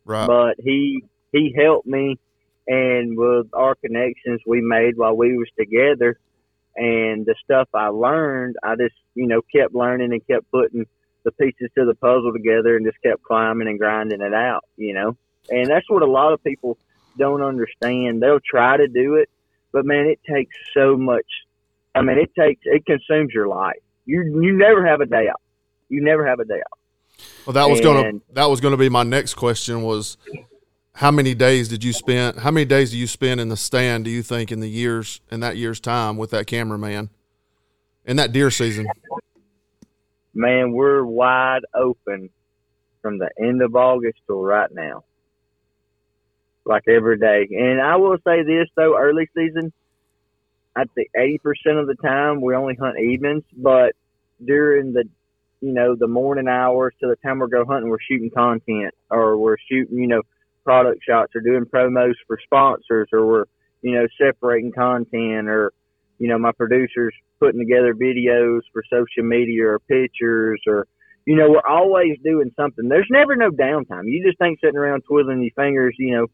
Right. 0.04 0.26
but 0.26 0.56
he 0.58 1.04
he 1.32 1.54
helped 1.56 1.86
me, 1.86 2.18
and 2.66 3.16
with 3.16 3.46
our 3.52 3.74
connections 3.76 4.40
we 4.46 4.60
made 4.60 4.96
while 4.96 5.16
we 5.16 5.36
was 5.36 5.48
together, 5.58 6.18
and 6.76 7.24
the 7.24 7.34
stuff 7.44 7.68
I 7.74 7.88
learned, 7.88 8.56
I 8.62 8.76
just 8.76 8.94
you 9.14 9.26
know 9.26 9.42
kept 9.42 9.74
learning 9.74 10.12
and 10.12 10.26
kept 10.26 10.50
putting 10.50 10.86
the 11.22 11.32
pieces 11.32 11.70
to 11.76 11.84
the 11.84 11.94
puzzle 11.94 12.32
together, 12.32 12.76
and 12.76 12.86
just 12.86 13.00
kept 13.02 13.22
climbing 13.22 13.68
and 13.68 13.78
grinding 13.78 14.20
it 14.20 14.34
out, 14.34 14.64
you 14.76 14.94
know. 14.94 15.16
And 15.50 15.68
that's 15.68 15.88
what 15.88 16.02
a 16.02 16.10
lot 16.10 16.32
of 16.32 16.42
people 16.44 16.76
don't 17.18 17.42
understand. 17.42 18.22
They'll 18.22 18.40
try 18.40 18.76
to 18.76 18.88
do 18.88 19.14
it, 19.16 19.28
but 19.72 19.84
man, 19.84 20.06
it 20.06 20.20
takes 20.28 20.56
so 20.74 20.96
much. 20.96 21.26
I 21.94 22.02
mean, 22.02 22.18
it 22.18 22.34
takes 22.38 22.60
it 22.64 22.86
consumes 22.86 23.32
your 23.32 23.48
life. 23.48 23.80
You 24.10 24.42
you 24.42 24.52
never 24.52 24.84
have 24.84 25.00
a 25.00 25.06
day 25.06 25.28
off. 25.28 25.40
You 25.88 26.02
never 26.02 26.26
have 26.26 26.40
a 26.40 26.44
day 26.44 26.60
off. 26.72 26.78
Well, 27.46 27.54
that 27.54 27.70
was 27.70 27.80
gonna 27.80 28.18
that 28.32 28.46
was 28.46 28.60
gonna 28.60 28.76
be 28.76 28.88
my 28.88 29.04
next 29.04 29.34
question. 29.34 29.82
Was 29.82 30.16
how 30.94 31.12
many 31.12 31.32
days 31.32 31.68
did 31.68 31.84
you 31.84 31.92
spend? 31.92 32.40
How 32.40 32.50
many 32.50 32.64
days 32.64 32.90
do 32.90 32.98
you 32.98 33.06
spend 33.06 33.40
in 33.40 33.50
the 33.50 33.56
stand? 33.56 34.04
Do 34.04 34.10
you 34.10 34.24
think 34.24 34.50
in 34.50 34.58
the 34.58 34.68
years 34.68 35.20
in 35.30 35.38
that 35.40 35.56
year's 35.56 35.78
time 35.78 36.16
with 36.16 36.30
that 36.30 36.48
cameraman 36.48 37.10
in 38.04 38.16
that 38.16 38.32
deer 38.32 38.50
season? 38.50 38.88
Man, 40.34 40.72
we're 40.72 41.04
wide 41.04 41.62
open 41.72 42.30
from 43.02 43.18
the 43.18 43.30
end 43.40 43.62
of 43.62 43.76
August 43.76 44.18
till 44.26 44.42
right 44.42 44.70
now. 44.72 45.04
Like 46.64 46.88
every 46.88 47.18
day. 47.18 47.46
And 47.48 47.80
I 47.80 47.94
will 47.94 48.18
say 48.26 48.42
this 48.42 48.68
though, 48.74 48.98
early 48.98 49.28
season, 49.36 49.72
I 50.76 50.84
think 50.94 51.08
eighty 51.16 51.38
percent 51.38 51.78
of 51.78 51.86
the 51.86 51.96
time 51.96 52.40
we 52.40 52.54
only 52.54 52.74
hunt 52.74 52.98
evenings, 52.98 53.44
but 53.56 53.94
during 54.44 54.92
the 54.92 55.04
you 55.60 55.72
know, 55.72 55.94
the 55.94 56.06
morning 56.08 56.48
hours 56.48 56.94
to 57.00 57.06
the 57.06 57.16
time 57.16 57.38
we 57.38 57.48
go 57.48 57.64
hunting, 57.64 57.90
we're 57.90 57.98
shooting 58.08 58.30
content 58.30 58.94
or 59.10 59.36
we're 59.36 59.56
shooting, 59.70 59.98
you 59.98 60.06
know, 60.06 60.22
product 60.64 61.00
shots 61.06 61.32
or 61.34 61.40
doing 61.40 61.64
promos 61.64 62.14
for 62.26 62.38
sponsors 62.44 63.08
or 63.12 63.26
we're, 63.26 63.44
you 63.82 63.94
know, 63.94 64.06
separating 64.18 64.72
content 64.72 65.48
or, 65.48 65.72
you 66.18 66.28
know, 66.28 66.38
my 66.38 66.52
producers 66.52 67.14
putting 67.38 67.60
together 67.60 67.94
videos 67.94 68.60
for 68.72 68.82
social 68.90 69.22
media 69.22 69.66
or 69.66 69.78
pictures 69.80 70.60
or, 70.66 70.86
you 71.26 71.36
know, 71.36 71.50
we're 71.50 71.68
always 71.68 72.16
doing 72.24 72.50
something. 72.56 72.88
There's 72.88 73.08
never 73.10 73.36
no 73.36 73.50
downtime. 73.50 74.04
You 74.06 74.24
just 74.24 74.40
ain't 74.42 74.60
sitting 74.60 74.78
around 74.78 75.02
twiddling 75.02 75.42
your 75.42 75.52
fingers, 75.52 75.94
you 75.98 76.16
know, 76.16 76.26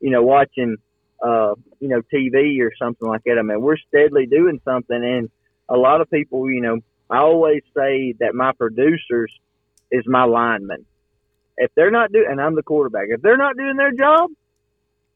you 0.00 0.10
know, 0.10 0.22
watching, 0.22 0.76
uh, 1.22 1.54
you 1.80 1.88
know, 1.88 2.02
TV 2.12 2.60
or 2.60 2.72
something 2.78 3.06
like 3.08 3.22
that. 3.24 3.38
I 3.38 3.42
mean, 3.42 3.60
we're 3.60 3.76
steadily 3.88 4.26
doing 4.26 4.60
something. 4.64 4.96
And 4.96 5.30
a 5.68 5.76
lot 5.76 6.00
of 6.00 6.10
people, 6.10 6.50
you 6.50 6.60
know, 6.60 6.78
I 7.08 7.18
always 7.18 7.62
say 7.76 8.14
that 8.20 8.34
my 8.34 8.52
producers 8.52 9.32
is 9.90 10.04
my 10.06 10.24
linemen. 10.24 10.84
If 11.56 11.70
they're 11.74 11.90
not 11.90 12.10
doing, 12.12 12.26
and 12.30 12.40
I'm 12.40 12.54
the 12.54 12.62
quarterback, 12.62 13.08
if 13.08 13.20
they're 13.20 13.36
not 13.36 13.56
doing 13.56 13.76
their 13.76 13.92
job, 13.92 14.30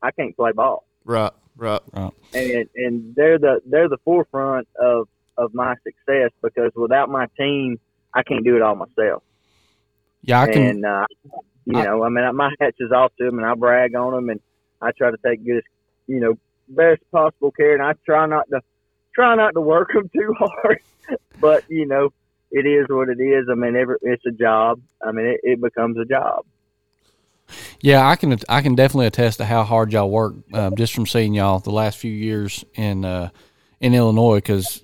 I 0.02 0.10
can't 0.10 0.36
play 0.36 0.52
ball. 0.52 0.86
Right, 1.04 1.32
right. 1.56 1.80
right. 1.92 2.12
And 2.34 2.68
and 2.74 3.14
they're 3.14 3.38
the 3.38 3.62
they're 3.64 3.88
the 3.88 3.98
forefront 4.04 4.68
of 4.78 5.08
of 5.38 5.54
my 5.54 5.74
success 5.82 6.30
because 6.42 6.72
without 6.74 7.08
my 7.08 7.26
team, 7.38 7.80
I 8.14 8.22
can't 8.22 8.44
do 8.44 8.56
it 8.56 8.62
all 8.62 8.74
myself. 8.74 9.22
Yeah, 10.22 10.42
I 10.42 10.52
can. 10.52 10.62
and 10.62 10.84
uh, 10.84 11.06
you 11.64 11.72
know, 11.72 12.04
I 12.04 12.08
mean, 12.08 12.36
my 12.36 12.50
hats 12.60 12.76
is 12.78 12.92
off 12.92 13.12
to 13.18 13.24
them, 13.24 13.38
and 13.38 13.46
I 13.46 13.54
brag 13.54 13.94
on 13.94 14.12
them, 14.12 14.28
and 14.30 14.40
I 14.80 14.92
try 14.92 15.10
to 15.10 15.16
take 15.24 15.44
good, 15.44 15.64
you 16.06 16.20
know, 16.20 16.34
best 16.68 17.02
possible 17.10 17.50
care, 17.50 17.74
and 17.74 17.82
I 17.82 17.94
try 18.04 18.26
not 18.26 18.48
to 18.50 18.60
try 19.14 19.34
not 19.34 19.54
to 19.54 19.60
work 19.60 19.92
them 19.94 20.08
too 20.14 20.34
hard, 20.38 20.80
but 21.40 21.64
you 21.68 21.86
know, 21.86 22.12
it 22.50 22.66
is 22.66 22.86
what 22.88 23.08
it 23.08 23.20
is. 23.20 23.46
I 23.50 23.54
mean, 23.54 23.76
every, 23.76 23.96
it's 24.02 24.24
a 24.26 24.32
job. 24.32 24.80
I 25.04 25.12
mean, 25.12 25.26
it, 25.26 25.40
it 25.42 25.60
becomes 25.60 25.98
a 25.98 26.04
job. 26.04 26.44
Yeah, 27.80 28.08
I 28.08 28.16
can 28.16 28.36
I 28.48 28.60
can 28.60 28.74
definitely 28.74 29.06
attest 29.06 29.38
to 29.38 29.44
how 29.44 29.62
hard 29.62 29.92
y'all 29.92 30.10
work 30.10 30.34
um, 30.52 30.74
just 30.76 30.94
from 30.94 31.06
seeing 31.06 31.34
y'all 31.34 31.60
the 31.60 31.70
last 31.70 31.98
few 31.98 32.12
years 32.12 32.64
in 32.74 33.04
uh, 33.04 33.30
in 33.80 33.94
Illinois 33.94 34.38
because 34.38 34.82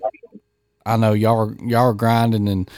I 0.87 0.97
know 0.97 1.13
y'all 1.13 1.49
are, 1.49 1.57
y'all 1.65 1.89
are 1.89 1.95
grinding 1.95 2.49
and 2.49 2.71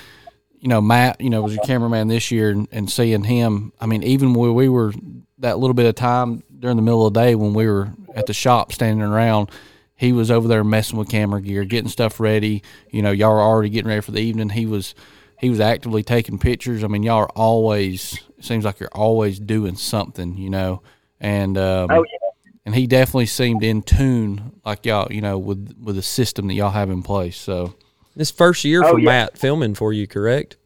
you 0.59 0.69
know 0.69 0.81
Matt 0.81 1.21
you 1.21 1.29
know 1.29 1.43
was 1.43 1.55
your 1.55 1.65
cameraman 1.65 2.09
this 2.09 2.31
year 2.31 2.51
and, 2.51 2.69
and 2.73 2.91
seeing 2.91 3.25
him 3.25 3.73
I 3.81 3.87
mean 3.87 4.03
even 4.03 4.33
when 4.33 4.55
we 4.55 4.69
were 4.69 4.95
that 5.39 5.59
little 5.59 5.75
bit 5.75 5.87
of 5.87 5.95
time 5.95 6.43
during 6.59 6.77
the 6.77 6.83
middle 6.83 7.07
of 7.07 7.13
the 7.13 7.21
day 7.21 7.35
when 7.35 7.53
we 7.53 7.67
were 7.67 7.93
at 8.15 8.27
the 8.27 8.33
shop 8.35 8.73
standing 8.73 9.05
around 9.07 9.51
he 9.97 10.13
was 10.13 10.31
over 10.31 10.49
there 10.49 10.65
messing 10.65 10.99
with 10.99 11.09
camera 11.09 11.41
gear 11.41 11.65
getting 11.65 11.89
stuff 11.91 12.19
ready 12.21 12.63
you 12.91 13.03
know 13.03 13.11
y'all 13.11 13.33
are 13.33 13.41
already 13.41 13.69
getting 13.71 13.89
ready 13.89 14.01
for 14.01 14.13
the 14.13 14.21
evening 14.21 14.49
he 14.51 14.67
was 14.67 14.95
he 15.41 15.51
was 15.51 15.61
actively 15.61 16.03
taking 16.03 16.39
pictures. 16.39 16.85
I 16.85 16.87
mean, 16.87 17.03
y'all 17.03 17.19
are 17.19 17.29
always 17.31 18.19
it 18.39 18.45
seems 18.45 18.65
like 18.65 18.81
you're 18.81 18.89
always 18.93 19.39
doing 19.39 19.75
something, 19.75 20.39
you 20.39 20.49
know. 20.49 20.81
And 21.21 21.59
um, 21.59 21.91
Oh 21.91 22.03
yeah. 22.05 22.53
and 22.65 22.75
he 22.75 22.87
definitely 22.87 23.27
seemed 23.27 23.63
in 23.63 23.83
tune, 23.83 24.53
like 24.65 24.87
y'all, 24.87 25.13
you 25.13 25.21
know, 25.21 25.37
with 25.37 25.77
with 25.83 25.97
the 25.97 26.03
system 26.03 26.47
that 26.47 26.55
y'all 26.55 26.71
have 26.71 26.89
in 26.89 27.03
place. 27.03 27.37
So 27.37 27.75
This 28.17 28.31
first 28.31 28.65
year 28.65 28.83
Oh, 28.85 28.93
for 28.93 29.01
yeah. 29.01 29.05
Matt 29.07 29.37
filming 29.37 29.75
for 29.75 29.93
you, 29.93 30.07
correct? 30.07 30.57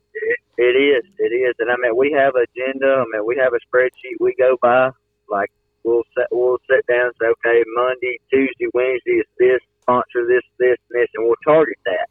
It 0.58 0.62
is. 0.76 1.04
It 1.18 1.32
is. 1.34 1.54
And 1.58 1.70
I 1.70 1.76
mean, 1.80 1.96
we 1.96 2.12
have 2.12 2.34
an 2.36 2.44
agenda. 2.54 2.86
I 2.86 3.04
mean, 3.10 3.26
we 3.26 3.36
have 3.38 3.54
a 3.54 3.58
spreadsheet 3.74 4.20
we 4.20 4.34
go 4.38 4.56
by. 4.62 4.90
Like 5.28 5.50
we'll 5.88 6.04
set, 6.16 6.28
we'll 6.30 6.58
sit 6.68 6.86
down 6.86 7.08
and 7.08 7.14
say, 7.20 7.26
okay, 7.40 7.64
Monday, 7.74 8.20
Tuesday, 8.30 8.68
Wednesday 8.74 9.24
is 9.24 9.26
this 9.38 9.60
sponsor, 9.82 10.28
this, 10.28 10.44
this, 10.58 10.76
and 10.90 11.00
this, 11.00 11.08
and 11.14 11.24
we'll 11.24 11.40
target 11.44 11.78
that. 11.86 12.08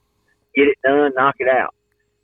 Get 0.56 0.68
it 0.68 0.78
done, 0.84 1.12
knock 1.16 1.36
it 1.38 1.48
out, 1.48 1.76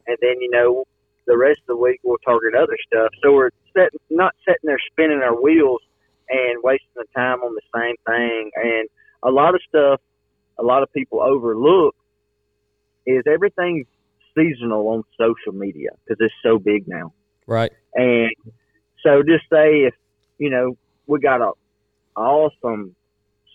and 0.08 0.18
then 0.22 0.42
you 0.42 0.50
know 0.50 0.86
the 1.28 1.38
rest 1.38 1.60
of 1.62 1.68
the 1.68 1.78
week 1.78 2.00
we'll 2.04 2.18
target 2.26 2.56
other 2.56 2.78
stuff. 2.88 3.10
So 3.22 3.34
we're 3.34 3.52
set, 3.76 3.90
not 4.10 4.34
sitting 4.46 4.66
there 4.66 4.80
spinning 4.92 5.22
our 5.22 5.40
wheels 5.40 5.82
and 6.30 6.64
wasting 6.64 6.90
the 6.96 7.06
time 7.16 7.40
on 7.42 7.56
the 7.56 7.62
same 7.76 7.96
thing. 8.06 8.52
And 8.56 8.90
a 9.22 9.30
lot 9.30 9.56
of 9.56 9.62
stuff, 9.68 10.02
a 10.58 10.64
lot 10.64 10.84
of 10.84 10.92
people 10.92 11.22
overlook 11.22 11.96
is 13.06 13.24
everything's 13.28 13.88
seasonal 14.36 14.88
on 14.88 15.04
social 15.18 15.58
media 15.58 15.92
because 16.04 16.18
it's 16.20 16.34
so 16.42 16.58
big 16.58 16.88
now. 16.88 17.14
Right. 17.46 17.72
And 17.94 18.32
so 19.04 19.22
just 19.22 19.44
say 19.52 19.84
if, 19.84 19.94
you 20.40 20.50
know, 20.50 20.78
we 21.08 21.20
got 21.20 21.42
a 21.42 21.52
awesome 22.16 22.96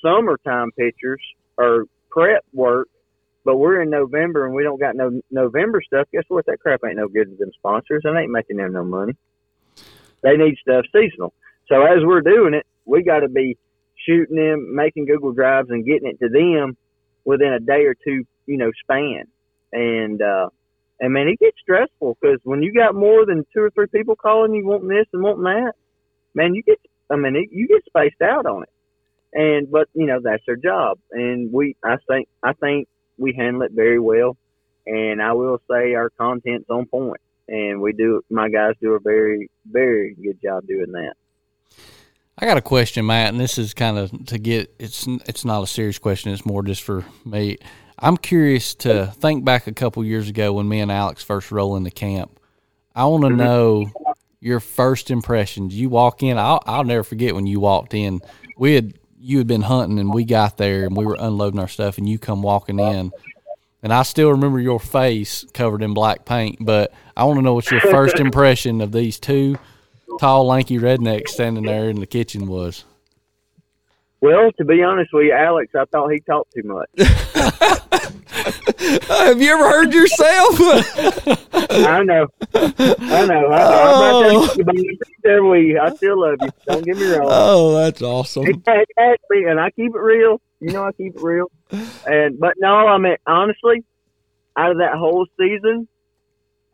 summertime 0.02 0.70
pictures 0.72 1.22
or 1.56 1.84
prep 2.10 2.44
work, 2.52 2.88
but 3.44 3.56
we're 3.56 3.82
in 3.82 3.90
November 3.90 4.46
and 4.46 4.54
we 4.54 4.62
don't 4.62 4.80
got 4.80 4.96
no 4.96 5.20
November 5.30 5.80
stuff, 5.84 6.08
guess 6.12 6.24
what? 6.28 6.46
That 6.46 6.60
crap 6.60 6.80
ain't 6.86 6.96
no 6.96 7.08
good 7.08 7.30
to 7.30 7.36
them 7.36 7.52
sponsors 7.54 8.02
and 8.04 8.16
ain't 8.18 8.30
making 8.30 8.56
them 8.56 8.72
no 8.72 8.84
money. 8.84 9.14
They 10.22 10.36
need 10.36 10.56
stuff 10.60 10.84
seasonal. 10.92 11.32
So 11.68 11.82
as 11.82 11.98
we're 12.02 12.22
doing 12.22 12.54
it, 12.54 12.66
we 12.84 13.02
got 13.02 13.20
to 13.20 13.28
be 13.28 13.56
shooting 14.06 14.36
them, 14.36 14.74
making 14.74 15.06
Google 15.06 15.32
Drives 15.32 15.70
and 15.70 15.84
getting 15.84 16.08
it 16.08 16.18
to 16.20 16.28
them 16.28 16.76
within 17.24 17.52
a 17.52 17.60
day 17.60 17.84
or 17.84 17.94
two, 17.94 18.24
you 18.46 18.56
know, 18.56 18.70
span. 18.82 19.24
And, 19.72 20.22
uh, 20.22 20.48
and 21.00 21.12
man, 21.12 21.28
it 21.28 21.38
gets 21.38 21.58
stressful 21.60 22.16
because 22.20 22.40
when 22.42 22.62
you 22.62 22.72
got 22.72 22.94
more 22.94 23.26
than 23.26 23.44
two 23.54 23.60
or 23.60 23.70
three 23.70 23.86
people 23.86 24.16
calling 24.16 24.54
you 24.54 24.66
wanting 24.66 24.88
this 24.88 25.06
and 25.12 25.22
wanting 25.22 25.44
that, 25.44 25.72
man, 26.34 26.54
you 26.54 26.62
get, 26.62 26.80
I 27.10 27.16
mean, 27.16 27.36
it, 27.36 27.48
you 27.52 27.68
get 27.68 27.84
spaced 27.86 28.22
out 28.22 28.46
on 28.46 28.64
it. 28.64 28.68
And, 29.32 29.70
but, 29.70 29.88
you 29.94 30.06
know, 30.06 30.20
that's 30.22 30.44
their 30.46 30.56
job. 30.56 30.98
And 31.12 31.52
we, 31.52 31.76
I 31.84 31.96
think, 32.08 32.28
I 32.42 32.54
think 32.54 32.88
we 33.18 33.34
handle 33.34 33.62
it 33.62 33.72
very 33.72 33.98
well. 33.98 34.36
And 34.86 35.20
I 35.22 35.32
will 35.32 35.60
say 35.70 35.94
our 35.94 36.10
content's 36.10 36.68
on. 36.70 37.14
And 37.46 37.80
we 37.80 37.92
do, 37.92 38.22
my 38.30 38.48
guys 38.48 38.74
do 38.80 38.92
a 38.92 39.00
very, 39.00 39.50
very 39.70 40.14
good 40.14 40.40
job 40.42 40.66
doing 40.66 40.92
that. 40.92 41.14
I 42.40 42.46
got 42.46 42.56
a 42.56 42.62
question, 42.62 43.04
Matt, 43.06 43.30
and 43.30 43.40
this 43.40 43.58
is 43.58 43.74
kind 43.74 43.98
of 43.98 44.26
to 44.26 44.38
get 44.38 44.72
it's 44.78 45.08
it's 45.26 45.44
not 45.44 45.62
a 45.62 45.66
serious 45.66 45.98
question. 45.98 46.30
It's 46.30 46.46
more 46.46 46.62
just 46.62 46.82
for 46.82 47.04
me. 47.24 47.58
I'm 47.98 48.16
curious 48.16 48.76
to 48.76 49.06
think 49.06 49.44
back 49.44 49.66
a 49.66 49.72
couple 49.72 50.04
years 50.04 50.28
ago 50.28 50.52
when 50.52 50.68
me 50.68 50.78
and 50.78 50.92
Alex 50.92 51.24
first 51.24 51.50
rolled 51.50 51.78
into 51.78 51.90
camp. 51.90 52.38
I 52.94 53.06
want 53.06 53.24
to 53.24 53.28
mm-hmm. 53.30 53.38
know 53.38 54.07
your 54.40 54.60
first 54.60 55.10
impressions. 55.10 55.74
You 55.74 55.88
walk 55.88 56.22
in. 56.22 56.38
I'll 56.38 56.62
I'll 56.66 56.84
never 56.84 57.04
forget 57.04 57.34
when 57.34 57.46
you 57.46 57.60
walked 57.60 57.94
in. 57.94 58.20
We 58.56 58.74
had 58.74 58.98
you 59.20 59.38
had 59.38 59.46
been 59.46 59.62
hunting 59.62 59.98
and 59.98 60.12
we 60.12 60.24
got 60.24 60.56
there 60.56 60.84
and 60.84 60.96
we 60.96 61.04
were 61.04 61.16
unloading 61.18 61.60
our 61.60 61.68
stuff 61.68 61.98
and 61.98 62.08
you 62.08 62.18
come 62.18 62.42
walking 62.42 62.78
in. 62.78 63.12
And 63.82 63.92
I 63.92 64.02
still 64.02 64.30
remember 64.30 64.58
your 64.58 64.80
face 64.80 65.44
covered 65.54 65.82
in 65.82 65.94
black 65.94 66.24
paint, 66.24 66.58
but 66.60 66.92
I 67.16 67.24
want 67.24 67.38
to 67.38 67.42
know 67.42 67.54
what 67.54 67.70
your 67.70 67.80
first 67.80 68.16
impression 68.20 68.80
of 68.80 68.92
these 68.92 69.20
two 69.20 69.56
tall, 70.18 70.46
lanky 70.46 70.78
rednecks 70.78 71.28
standing 71.28 71.64
there 71.64 71.88
in 71.88 72.00
the 72.00 72.06
kitchen 72.06 72.46
was. 72.46 72.84
Well, 74.20 74.50
to 74.52 74.64
be 74.64 74.82
honest 74.82 75.10
with 75.12 75.26
you, 75.26 75.32
Alex, 75.32 75.72
I 75.76 75.84
thought 75.86 76.08
he 76.12 76.20
talked 76.20 76.52
too 76.52 76.64
much. 76.64 76.88
have 79.08 79.40
you 79.40 79.52
ever 79.52 79.68
heard 79.68 79.94
yourself? 79.94 80.56
I 81.70 82.02
know. 82.02 82.26
I 82.54 83.26
know. 83.26 83.46
I, 83.48 83.88
Oh. 84.10 84.48
I'm 84.58 84.66
right 84.66 84.98
there 85.22 85.44
with 85.44 85.62
you. 85.62 85.78
I 85.80 85.94
still 85.94 86.20
love 86.20 86.38
you. 86.40 86.48
Don't 86.66 86.84
get 86.84 86.96
me 86.96 87.04
wrong. 87.04 87.28
oh, 87.30 87.74
that's 87.76 88.02
awesome. 88.02 88.46
It, 88.46 88.56
it 88.66 88.88
has 88.96 89.18
and 89.30 89.60
I 89.60 89.70
keep 89.70 89.94
it 89.94 89.98
real. 90.00 90.40
You 90.60 90.72
know, 90.72 90.84
I 90.84 90.92
keep 90.92 91.14
it 91.16 91.22
real. 91.22 91.50
And 92.06 92.38
but 92.38 92.54
no, 92.58 92.74
I 92.74 92.98
mean 92.98 93.16
honestly, 93.26 93.84
out 94.56 94.72
of 94.72 94.78
that 94.78 94.94
whole 94.94 95.26
season, 95.38 95.86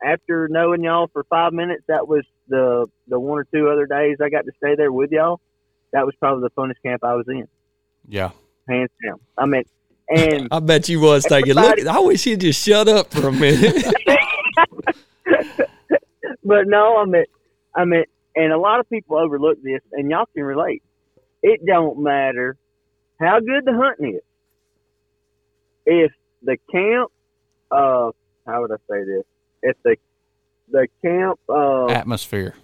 after 0.03 0.49
knowing 0.51 0.83
y'all 0.83 1.09
for 1.13 1.25
five 1.25 1.53
minutes, 1.53 1.85
that 1.89 2.09
was 2.09 2.25
the 2.49 2.87
the 3.09 3.19
one 3.19 3.39
or 3.41 3.47
two 3.53 3.69
other 3.69 3.87
days 3.87 4.19
I 4.23 4.29
got 4.31 4.45
to 4.47 4.53
stay 4.57 4.75
there 4.77 4.93
with 4.93 5.11
y'all. 5.11 5.41
That 5.95 6.05
was 6.05 6.15
probably 6.17 6.43
the 6.43 6.61
funnest 6.61 6.83
camp 6.85 7.05
I 7.05 7.15
was 7.15 7.25
in, 7.29 7.47
Yeah. 8.09 8.31
hands 8.69 8.91
down. 9.03 9.21
I 9.39 9.47
mean, 9.47 9.63
and 10.09 10.49
I 10.53 10.59
bet 10.59 10.89
you 10.89 11.01
was 11.01 11.25
taking. 11.25 11.55
Look, 11.55 11.87
I 11.87 12.01
wish 12.01 12.25
he'd 12.25 12.41
just 12.41 12.63
shut 12.65 12.89
up 12.89 13.13
for 13.13 13.29
a 13.29 13.33
minute. 13.33 13.87
but 16.45 16.67
no, 16.67 16.99
I 16.99 17.05
mean, 17.05 17.25
I 17.77 17.85
mean, 17.85 18.05
and 18.35 18.53
a 18.53 18.59
lot 18.59 18.81
of 18.81 18.91
people 18.91 19.17
overlook 19.17 19.63
this, 19.63 19.81
and 19.93 20.11
y'all 20.11 20.27
can 20.35 20.43
relate. 20.43 20.83
It 21.45 21.65
don't 21.65 22.03
matter 22.03 22.57
how 23.21 23.39
good 23.39 23.65
the 23.65 23.73
hunting 23.75 24.17
is. 24.17 24.23
If 25.87 26.13
the 26.43 26.57
camp, 26.73 27.13
uh, 27.71 28.11
how 28.47 28.63
would 28.63 28.73
I 28.73 28.77
say 28.91 29.05
this? 29.05 29.25
If 29.63 29.77
the 29.85 29.97
the 30.73 30.89
camp, 31.03 31.39
uh, 31.49 31.87
Atmosphere. 31.87 32.55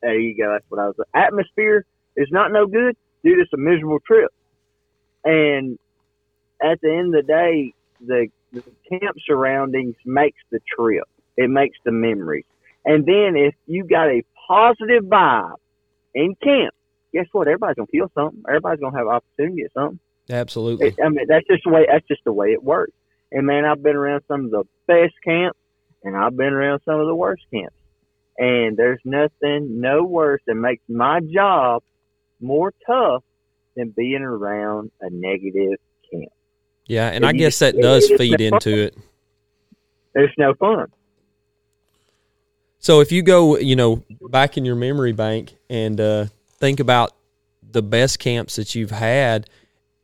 there 0.00 0.18
you 0.18 0.34
go. 0.36 0.52
That's 0.52 0.64
what 0.70 0.80
I 0.80 0.86
was. 0.86 0.96
Atmosphere 1.14 1.84
is 2.16 2.28
not 2.30 2.52
no 2.52 2.66
good. 2.66 2.96
Dude, 3.22 3.38
it's 3.38 3.52
a 3.52 3.56
miserable 3.56 4.00
trip. 4.00 4.32
And 5.24 5.78
at 6.62 6.80
the 6.80 6.90
end 6.92 7.14
of 7.14 7.26
the 7.26 7.32
day, 7.32 7.74
the, 8.00 8.28
the 8.52 8.62
camp 8.88 9.16
surroundings 9.26 9.96
makes 10.04 10.38
the 10.50 10.60
trip. 10.76 11.04
It 11.36 11.50
makes 11.50 11.76
the 11.84 11.92
memories. 11.92 12.44
And 12.84 13.04
then 13.04 13.36
if 13.36 13.54
you 13.66 13.84
got 13.84 14.08
a 14.08 14.22
positive 14.46 15.04
vibe 15.04 15.56
in 16.14 16.36
camp, 16.42 16.72
guess 17.12 17.26
what? 17.32 17.48
Everybody's 17.48 17.76
gonna 17.76 17.86
feel 17.88 18.10
something. 18.14 18.42
Everybody's 18.48 18.80
gonna 18.80 18.96
have 18.96 19.08
opportunity 19.08 19.62
at 19.62 19.72
something. 19.72 19.98
Absolutely. 20.30 20.88
It, 20.88 20.94
I 21.04 21.08
mean, 21.08 21.26
that's 21.28 21.46
just 21.46 21.64
the 21.64 21.70
way. 21.70 21.86
That's 21.90 22.06
just 22.06 22.24
the 22.24 22.32
way 22.32 22.52
it 22.52 22.62
works. 22.62 22.92
And 23.32 23.46
man, 23.46 23.64
I've 23.64 23.82
been 23.82 23.96
around 23.96 24.22
some 24.28 24.46
of 24.46 24.50
the 24.50 24.64
best 24.86 25.14
camps, 25.24 25.58
and 26.04 26.16
I've 26.16 26.36
been 26.36 26.52
around 26.52 26.80
some 26.84 27.00
of 27.00 27.06
the 27.06 27.14
worst 27.14 27.42
camps. 27.52 27.76
And 28.38 28.76
there's 28.76 29.00
nothing 29.04 29.80
no 29.80 30.04
worse 30.04 30.42
that 30.46 30.54
makes 30.54 30.82
my 30.88 31.20
job 31.20 31.82
more 32.40 32.72
tough 32.86 33.22
than 33.76 33.90
being 33.90 34.22
around 34.22 34.90
a 35.00 35.10
negative 35.10 35.78
camp. 36.10 36.32
Yeah, 36.86 37.08
and 37.08 37.24
I 37.26 37.32
guess 37.32 37.58
that 37.58 37.76
does 37.80 38.08
feed 38.08 38.38
the 38.38 38.46
into 38.46 38.78
it. 38.78 38.96
There's 40.14 40.32
no 40.38 40.54
fun. 40.54 40.86
So 42.78 43.00
if 43.00 43.10
you 43.10 43.22
go, 43.22 43.58
you 43.58 43.74
know, 43.76 44.02
back 44.30 44.56
in 44.56 44.64
your 44.64 44.76
memory 44.76 45.12
bank 45.12 45.56
and 45.68 46.00
uh, 46.00 46.26
think 46.58 46.78
about 46.80 47.12
the 47.72 47.82
best 47.82 48.18
camps 48.18 48.56
that 48.56 48.74
you've 48.74 48.92
had, 48.92 49.48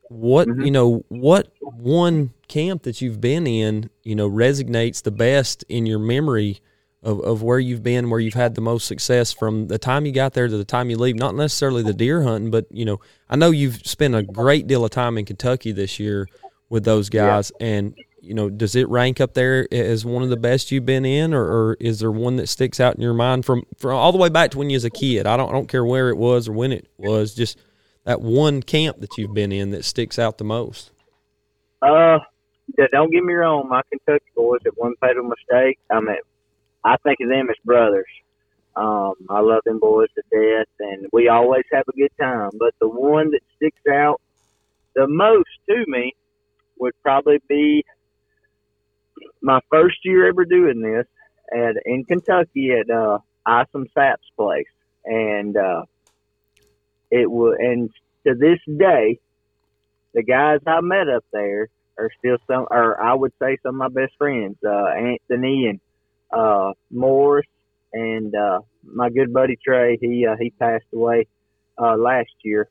what 0.09 0.49
Mhm. 0.49 0.65
you 0.65 0.71
know, 0.71 1.05
what 1.09 1.49
one 1.61 2.31
camp 2.49 2.83
that 2.83 3.01
you've 3.01 3.21
been 3.21 3.47
in, 3.47 3.89
you 4.03 4.15
know, 4.15 4.29
resonates 4.29 5.03
the 5.03 5.11
best 5.13 5.65
in 5.69 5.87
your 5.87 5.99
memory 6.01 6.61
of, 7.03 7.21
of 7.21 7.43
where 7.43 7.59
you've 7.59 7.83
been, 7.83 8.11
where 8.11 8.21
you've 8.21 8.35
had 8.35 8.55
the 8.55 8.61
most 8.61 8.87
success 8.87 9.33
from 9.33 9.67
the 9.67 9.79
time 9.79 10.07
you 10.07 10.13
got 10.13 10.35
there 10.35 10.49
to 10.49 10.57
the 10.57 10.65
time 10.65 10.91
you 10.91 10.97
leave. 10.97 11.17
Not 11.17 11.35
necessarily 11.35 11.83
the 11.83 11.93
deer 11.93 12.23
hunting, 12.23 12.51
but 12.51 12.67
you 12.71 12.85
know, 12.85 13.01
I 13.29 13.37
know 13.37 13.51
you've 13.51 13.87
spent 13.87 14.15
a 14.15 14.23
great 14.23 14.67
deal 14.67 14.85
of 14.85 14.91
time 14.91 15.19
in 15.19 15.25
Kentucky 15.25 15.73
this 15.73 15.99
year 15.99 16.29
with 16.69 16.85
those 16.85 17.09
guys, 17.11 17.53
and 17.61 17.95
you 18.21 18.35
know, 18.35 18.49
does 18.49 18.77
it 18.77 18.89
rank 18.89 19.21
up 19.21 19.35
there 19.35 19.67
as 19.73 20.05
one 20.05 20.23
of 20.23 20.31
the 20.31 20.37
best 20.37 20.71
you've 20.71 20.87
been 20.87 21.05
in, 21.05 21.35
or, 21.35 21.43
or 21.43 21.77
is 21.81 21.99
there 21.99 22.13
one 22.13 22.37
that 22.37 22.49
sticks 22.49 22.79
out 22.79 22.95
in 22.95 23.03
your 23.03 23.15
mind 23.15 23.45
from 23.45 23.65
from 23.79 23.97
all 23.97 24.13
the 24.13 24.19
way 24.19 24.29
back 24.29 24.53
to 24.53 24.59
when 24.59 24.71
you 24.71 24.77
was 24.77 24.85
a 24.85 24.91
kid? 24.91 25.27
I 25.27 25.37
don't 25.37 25.49
I 25.49 25.53
don't 25.53 25.69
care 25.69 25.85
where 25.85 26.09
it 26.09 26.17
was 26.17 26.49
or 26.49 26.53
when 26.53 26.71
it 26.73 26.89
was, 26.97 27.35
just 27.35 27.59
that 28.05 28.21
one 28.21 28.63
camp 28.63 29.01
that 29.01 29.19
you've 29.19 29.35
been 29.35 29.51
in 29.51 29.73
that 29.73 29.85
sticks 29.85 30.19
out 30.19 30.39
the 30.39 30.45
most. 30.45 30.93
Uh, 31.83 32.19
yeah, 32.79 32.87
don't 32.93 33.11
get 33.11 33.25
me 33.25 33.35
wrong. 33.35 33.69
My 33.69 33.83
Kentucky 33.91 34.25
boys 34.37 34.61
at 34.67 34.79
one 34.79 34.95
fatal 35.01 35.25
mistake. 35.25 35.79
I 35.91 36.01
mean, 36.01 36.17
I 36.85 36.97
think 37.05 37.19
of 37.21 37.29
them 37.29 37.49
as 37.51 37.57
brothers. 37.65 38.07
Um, 38.75 39.15
I 39.29 39.41
love 39.41 39.63
them 39.65 39.79
boys 39.79 40.09
to 40.15 40.23
death, 40.31 40.69
and 40.81 41.07
we 41.13 41.29
always 41.29 41.65
have 41.73 41.85
a 41.89 41.93
good 41.93 42.11
time. 42.19 42.51
But 42.59 42.75
the 42.81 42.89
one 42.89 43.31
that 43.33 43.41
sticks 43.57 43.83
out 43.91 44.21
the 44.95 45.07
most 45.07 45.49
to 45.69 45.85
me 45.87 46.15
would 46.79 46.95
probably 47.03 47.41
be 47.49 47.85
my 49.43 49.61
first 49.71 49.99
year 50.05 50.29
ever 50.29 50.45
doing 50.45 50.81
this 50.81 51.07
at 51.53 51.77
in 51.85 52.05
Kentucky 52.05 52.71
at 52.73 52.91
uh, 52.91 53.19
Isom 53.45 53.87
Sapp's 53.95 54.31
place, 54.37 54.67
and 55.05 55.57
uh, 55.57 55.83
it 57.11 57.31
was. 57.31 57.57
And 57.59 57.91
to 58.27 58.35
this 58.35 58.59
day, 58.79 59.19
the 60.15 60.23
guys 60.23 60.61
I 60.67 60.81
met 60.81 61.09
up 61.09 61.25
there 61.33 61.69
are 61.99 62.11
still 62.19 62.39
some, 62.47 62.67
or 62.71 63.01
I 63.01 63.15
would 63.15 63.33
say 63.41 63.59
some 63.63 63.81
of 63.81 63.93
my 63.93 64.01
best 64.01 64.15
friends, 64.17 64.57
uh, 64.65 64.87
Anthony 64.87 65.67
and 65.67 65.81
uh, 66.33 66.73
Morris, 66.91 67.47
and 67.93 68.35
uh, 68.35 68.61
my 68.85 69.11
good 69.11 69.33
buddy 69.33 69.59
Trey. 69.63 69.99
He 70.01 70.27
uh, 70.27 70.37
he 70.41 70.51
passed 70.51 70.85
away 70.93 71.27
uh, 71.79 71.97
last 71.97 72.31
year, 72.43 72.69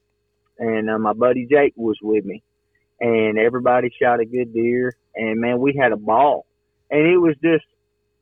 and 0.57 0.89
uh, 0.89 0.97
my 0.99 1.13
buddy 1.13 1.47
Jake 1.49 1.73
was 1.75 1.97
with 2.01 2.25
me, 2.25 2.43
and 2.99 3.37
everybody 3.37 3.91
shot 4.01 4.19
a 4.19 4.25
good 4.25 4.53
deer, 4.53 4.95
and 5.15 5.39
man, 5.39 5.59
we 5.59 5.75
had 5.79 5.91
a 5.91 5.97
ball, 5.97 6.45
and 6.89 7.01
it 7.01 7.17
was 7.17 7.35
just, 7.43 7.65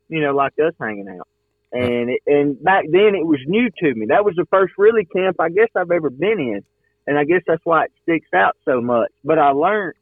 you 0.07 0.21
know, 0.21 0.33
like 0.33 0.53
us 0.59 0.73
hanging 0.79 1.07
out. 1.09 1.27
And 1.71 2.09
it, 2.09 2.21
and 2.25 2.61
back 2.63 2.85
then 2.89 3.13
it 3.15 3.25
was 3.25 3.39
new 3.45 3.69
to 3.69 3.93
me. 3.93 4.07
That 4.07 4.25
was 4.25 4.35
the 4.35 4.45
first 4.49 4.73
really 4.77 5.05
camp 5.05 5.39
I 5.39 5.49
guess 5.49 5.69
I've 5.75 5.91
ever 5.91 6.09
been 6.09 6.39
in, 6.39 6.63
and 7.05 7.17
I 7.17 7.23
guess 7.25 7.41
that's 7.45 7.63
why 7.63 7.85
it 7.85 7.91
sticks 8.03 8.29
out 8.33 8.57
so 8.65 8.81
much. 8.81 9.11
But 9.23 9.37
I 9.37 9.51
learned, 9.51 9.95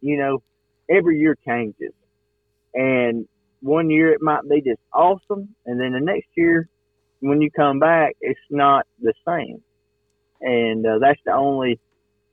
you 0.00 0.16
know, 0.18 0.42
every 0.90 1.20
year 1.20 1.36
changes, 1.46 1.92
and 2.74 3.28
one 3.62 3.90
year 3.90 4.12
it 4.12 4.22
might 4.22 4.48
be 4.48 4.60
just 4.62 4.80
awesome, 4.92 5.54
and 5.66 5.80
then 5.80 5.92
the 5.92 6.00
next 6.00 6.28
year, 6.36 6.68
when 7.20 7.40
you 7.40 7.50
come 7.50 7.78
back, 7.80 8.16
it's 8.20 8.40
not 8.50 8.86
the 9.00 9.14
same. 9.26 9.62
And 10.40 10.86
uh, 10.86 10.98
that's 11.00 11.20
the 11.24 11.32
only, 11.32 11.80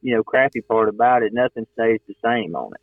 you 0.02 0.16
know, 0.16 0.24
crappy 0.24 0.62
part 0.62 0.90
about 0.90 1.24
it. 1.24 1.34
Nothing 1.34 1.68
stays 1.74 2.02
the 2.08 2.16
same 2.24 2.56
on 2.56 2.74
it. 2.74 2.82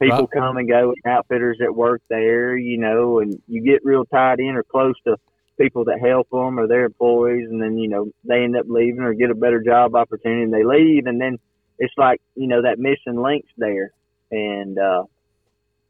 People 0.00 0.26
Right. 0.26 0.28
come 0.28 0.56
and 0.58 0.68
go, 0.68 0.92
and 0.92 1.12
outfitters 1.12 1.58
that 1.60 1.74
work 1.74 2.02
there, 2.10 2.56
you 2.56 2.78
know, 2.78 3.20
and 3.20 3.40
you 3.48 3.62
get 3.62 3.84
real 3.84 4.04
tied 4.04 4.40
in 4.40 4.56
or 4.56 4.62
close 4.62 4.94
to 5.06 5.16
people 5.58 5.84
that 5.84 6.00
help 6.00 6.28
them 6.30 6.58
or 6.58 6.66
their 6.66 6.84
employees, 6.84 7.48
and 7.50 7.62
then 7.62 7.78
you 7.78 7.88
know 7.88 8.10
they 8.24 8.42
end 8.44 8.56
up 8.56 8.66
leaving 8.68 9.00
or 9.02 9.14
get 9.14 9.30
a 9.30 9.34
better 9.34 9.62
job 9.62 9.94
opportunity, 9.94 10.42
and 10.42 10.52
they 10.52 10.64
leave, 10.64 11.06
and 11.06 11.20
then 11.20 11.38
it's 11.78 11.94
like 11.96 12.20
you 12.34 12.46
know 12.48 12.62
that 12.62 12.78
missing 12.78 13.20
links 13.22 13.50
there, 13.56 13.92
and 14.30 14.78
uh, 14.78 15.04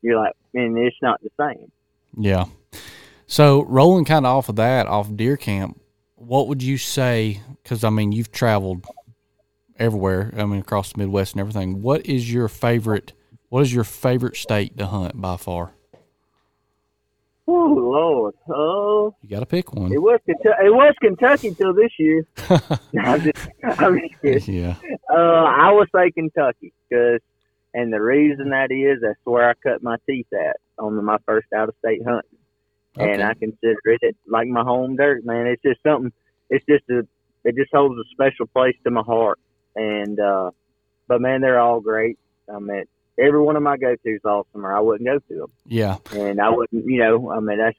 you're 0.05 0.19
like, 0.19 0.35
man, 0.53 0.77
it's 0.77 0.97
not 1.03 1.21
the 1.23 1.31
same. 1.41 1.71
Yeah. 2.17 2.45
So 3.27 3.65
rolling 3.65 4.05
kind 4.05 4.27
of 4.27 4.37
off 4.37 4.49
of 4.49 4.57
that, 4.57 4.87
off 4.87 5.15
deer 5.17 5.37
camp, 5.37 5.81
what 6.17 6.47
would 6.49 6.63
you 6.63 6.79
say? 6.79 7.41
Because 7.63 7.83
I 7.85 7.91
mean, 7.91 8.13
you've 8.13 8.31
traveled 8.31 8.85
everywhere. 9.79 10.33
I 10.37 10.45
mean, 10.45 10.61
across 10.61 10.93
the 10.93 10.99
Midwest 10.99 11.33
and 11.33 11.41
everything. 11.41 11.83
What 11.83 12.07
is 12.07 12.33
your 12.33 12.49
favorite? 12.49 13.13
What 13.49 13.63
is 13.63 13.73
your 13.75 13.85
favorite 13.85 14.37
state 14.37 14.77
to 14.79 14.87
hunt 14.87 15.21
by 15.21 15.37
far? 15.37 15.73
Oh 17.47 17.75
Lord, 17.77 18.35
oh, 18.49 19.15
You 19.21 19.29
got 19.29 19.41
to 19.41 19.47
pick 19.47 19.75
one. 19.75 19.93
it 19.93 20.01
was 20.01 20.19
Kentucky. 20.25 20.65
It 20.65 20.75
was 20.75 20.95
Kentucky 21.01 21.55
till 21.55 21.75
this 21.75 21.93
year. 21.99 22.27
I'm 23.03 23.21
just, 23.21 23.49
I'm 23.63 24.01
just 24.25 24.49
yeah. 24.49 24.77
Uh, 25.13 25.45
I 25.45 25.71
would 25.71 25.89
say 25.95 26.11
Kentucky 26.11 26.73
because, 26.89 27.21
and 27.75 27.93
the 27.93 28.01
reason 28.01 28.51
that 28.51 28.71
is, 28.71 29.01
that's 29.03 29.19
where 29.25 29.49
I 29.51 29.55
cut 29.55 29.83
my 29.83 29.97
teeth 30.09 30.33
at 30.33 30.57
on 30.79 31.05
my 31.05 31.19
first 31.27 31.49
out 31.55 31.69
of 31.69 31.75
state 31.85 32.03
hunt, 32.07 32.25
and 32.97 33.23
I 33.23 33.35
consider 33.35 33.77
it 33.85 34.17
like 34.27 34.49
my 34.49 34.63
home 34.63 34.97
dirt, 34.97 35.25
man. 35.25 35.47
It's 35.47 35.63
just 35.63 35.83
something. 35.83 36.13
It's 36.49 36.65
just 36.67 36.85
a. 36.91 37.07
It 37.45 37.57
just 37.57 37.75
holds 37.75 37.99
a 37.99 38.05
special 38.13 38.47
place 38.47 38.77
to 38.85 38.91
my 38.91 39.03
heart, 39.03 39.39
and 39.77 40.19
uh, 40.19 40.51
but 41.09 41.21
man, 41.21 41.43
they're 41.43 41.61
all 41.61 41.81
great. 41.81 42.19
I 42.53 42.59
mean, 42.59 42.85
every 43.19 43.41
one 43.41 43.57
of 43.57 43.63
my 43.63 43.77
go 43.77 43.95
tos 43.97 44.21
awesome, 44.25 44.65
or 44.65 44.75
I 44.75 44.81
wouldn't 44.81 45.07
go 45.09 45.19
to 45.19 45.41
them 45.41 45.53
Yeah. 45.67 45.97
and 46.13 46.41
I 46.41 46.51
wouldn't, 46.51 46.85
you 46.87 46.99
know, 47.01 47.31
I 47.31 47.41
mean, 47.41 47.59
that's 47.59 47.77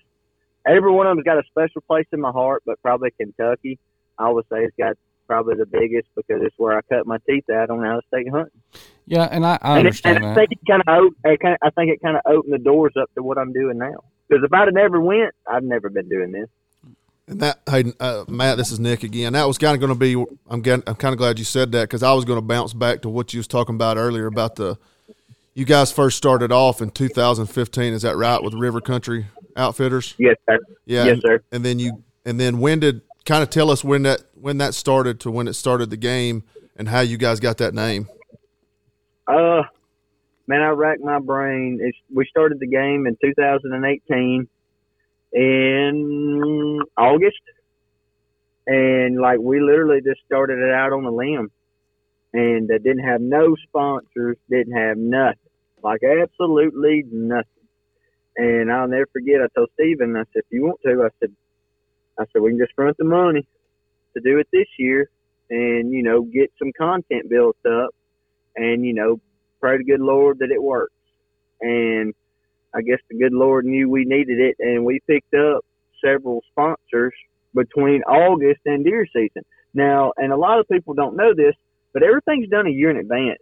every 0.66 0.92
one 0.92 1.08
of 1.08 1.16
them's 1.16 1.26
got 1.26 1.38
a 1.38 1.44
special 1.50 1.82
place 1.82 2.08
in 2.12 2.22
my 2.22 2.32
heart, 2.32 2.64
but 2.66 2.82
probably 2.82 3.12
Kentucky. 3.12 3.80
I 4.18 4.30
would 4.30 4.46
say 4.52 4.64
it's 4.64 4.76
got 4.78 4.98
probably 5.28 5.56
the 5.56 5.66
biggest 5.66 6.08
because 6.16 6.42
it's 6.42 6.56
where 6.58 6.78
I 6.78 6.82
cut 6.90 7.06
my 7.06 7.18
teeth 7.28 7.50
out 7.50 7.70
on 7.70 7.86
out 7.86 7.98
of 8.00 8.04
state 8.08 8.30
hunting. 8.30 8.62
Yeah, 9.06 9.28
and 9.32 9.46
I, 9.46 9.58
I 9.62 9.78
And, 9.78 9.88
it, 9.88 9.90
understand 9.90 10.18
and 10.18 10.26
I 10.26 10.30
that. 10.30 10.36
think 10.36 10.52
it 10.52 10.60
kind 10.70 10.84
of, 10.88 11.14
I 11.26 11.36
kind 11.38 11.58
I 11.62 11.70
think 11.72 11.92
it 11.92 12.02
kind 12.02 12.18
of 12.18 12.22
opened 12.26 12.54
the 12.54 12.60
doors 12.60 12.94
up 13.00 13.10
to 13.16 13.24
what 13.24 13.38
I'm 13.38 13.54
doing 13.54 13.78
now. 13.78 14.04
Because 14.28 14.44
if 14.44 14.52
I'd 14.54 14.68
have 14.68 14.74
never 14.74 15.00
went, 15.00 15.34
I'd 15.48 15.64
never 15.64 15.90
been 15.90 16.10
doing 16.10 16.32
this. 16.32 16.50
And 17.28 17.40
that, 17.42 17.60
hey, 17.70 17.92
uh, 18.00 18.26
Matt, 18.28 18.58
this 18.58 18.72
is 18.72 18.80
Nick 18.80 19.04
again. 19.04 19.34
That 19.34 19.48
was 19.48 19.58
kind 19.58 19.74
of 19.76 19.80
going 19.80 19.94
to 19.94 20.24
be. 20.26 20.32
I'm 20.48 20.62
getting, 20.62 20.84
I'm 20.88 20.96
kind 20.96 21.14
of 21.14 21.18
glad 21.18 21.40
you 21.40 21.46
said 21.46 21.72
that 21.72 21.84
because 21.84 22.04
I 22.04 22.14
was 22.14 22.24
going 22.26 22.38
to 22.38 22.46
bounce 22.46 22.74
back 22.74 23.02
to 23.02 23.10
what 23.10 23.34
you 23.34 23.40
was 23.40 23.48
talking 23.48 23.76
about 23.76 23.98
earlier 23.98 24.28
about 24.28 24.56
the. 24.56 24.78
You 25.56 25.66
guys 25.66 25.92
first 25.92 26.18
started 26.18 26.52
off 26.52 26.82
in 26.82 26.90
2015. 26.90 27.94
Is 27.94 28.02
that 28.02 28.18
right 28.18 28.44
with 28.44 28.54
River 28.54 28.82
Country 28.82 29.28
Outfitters? 29.56 30.14
Yes, 30.18 30.36
sir. 30.50 30.60
Yeah. 30.86 31.06
Yes, 31.06 31.14
and, 31.14 31.22
sir. 31.22 31.42
And 31.52 31.64
then 31.64 31.80
you, 31.80 32.04
and 32.26 32.40
then 32.40 32.60
when 32.60 32.80
did 32.80 33.02
kind 33.26 33.42
of 33.44 33.50
tell 33.50 33.72
us 33.72 33.84
when 33.84 34.04
that 34.04 34.22
when 34.36 34.58
that 34.60 34.74
started 34.74 35.20
to 35.22 35.32
when 35.32 35.48
it 35.48 35.54
started 35.54 35.90
the 35.90 35.98
game 35.98 36.44
and 36.76 36.88
how 36.88 37.02
you 37.02 37.18
guys 37.18 37.40
got 37.40 37.58
that 37.58 37.74
name? 37.74 38.08
Uh, 39.28 39.64
man, 40.48 40.62
I 40.62 40.70
racked 40.70 41.02
my 41.02 41.20
brain. 41.20 41.80
It's, 41.82 41.98
we 42.14 42.26
started 42.30 42.60
the 42.60 42.68
game 42.68 43.08
in 43.08 43.18
2018 43.22 44.48
in 45.34 46.82
August, 46.98 47.42
and 48.68 49.20
like 49.20 49.40
we 49.40 49.60
literally 49.60 50.02
just 50.02 50.22
started 50.26 50.60
it 50.60 50.72
out 50.72 50.94
on 50.94 51.06
a 51.06 51.12
limb, 51.12 51.52
and 52.34 52.70
uh, 52.70 52.78
didn't 52.78 53.04
have 53.04 53.22
no 53.22 53.56
sponsors, 53.68 54.38
didn't 54.50 54.78
have 54.78 54.98
nothing, 54.98 55.40
like 55.84 56.02
absolutely 56.04 57.04
nothing. 57.12 57.46
And 58.38 58.70
I'll 58.70 58.88
never 58.88 59.08
forget. 59.14 59.42
I 59.42 59.48
told 59.56 59.70
Stephen, 59.76 60.16
I 60.18 60.24
said, 60.34 60.44
if 60.44 60.46
you 60.52 60.64
want 60.66 60.82
to, 60.86 61.04
I 61.04 61.10
said, 61.22 61.34
I 62.20 62.26
said 62.32 62.42
we 62.42 62.52
can 62.52 62.60
just 62.60 62.74
front 62.76 62.98
the 62.98 63.04
money 63.06 63.48
to 64.14 64.22
do 64.22 64.40
it 64.40 64.48
this 64.52 64.68
year, 64.78 65.10
and 65.50 65.92
you 65.92 66.04
know 66.04 66.22
get 66.22 66.52
some 66.58 66.72
content 66.78 67.30
built 67.30 67.58
up 67.66 67.94
and 68.56 68.86
you 68.86 68.94
know 68.94 69.20
pray 69.60 69.78
to 69.78 69.84
good 69.84 70.00
lord 70.00 70.40
that 70.40 70.52
it 70.52 70.62
works. 70.62 70.94
And 71.62 72.14
i 72.74 72.82
guess 72.82 73.00
the 73.10 73.18
good 73.18 73.34
lord 73.34 73.66
knew 73.66 73.90
we 73.90 74.06
needed 74.06 74.40
it 74.40 74.56
and 74.60 74.84
we 74.84 75.00
picked 75.08 75.34
up 75.34 75.64
several 76.04 76.44
sponsors 76.52 77.14
between 77.54 78.04
august 78.04 78.62
and 78.66 78.84
deer 78.84 79.06
season. 79.14 79.44
Now 79.74 80.14
and 80.18 80.32
a 80.34 80.38
lot 80.38 80.60
of 80.60 80.68
people 80.68 80.94
don't 80.94 81.16
know 81.16 81.34
this 81.36 81.56
but 81.94 82.04
everything's 82.04 82.50
done 82.50 82.68
a 82.68 82.72
year 82.72 82.90
in 82.90 82.98
advance 82.98 83.42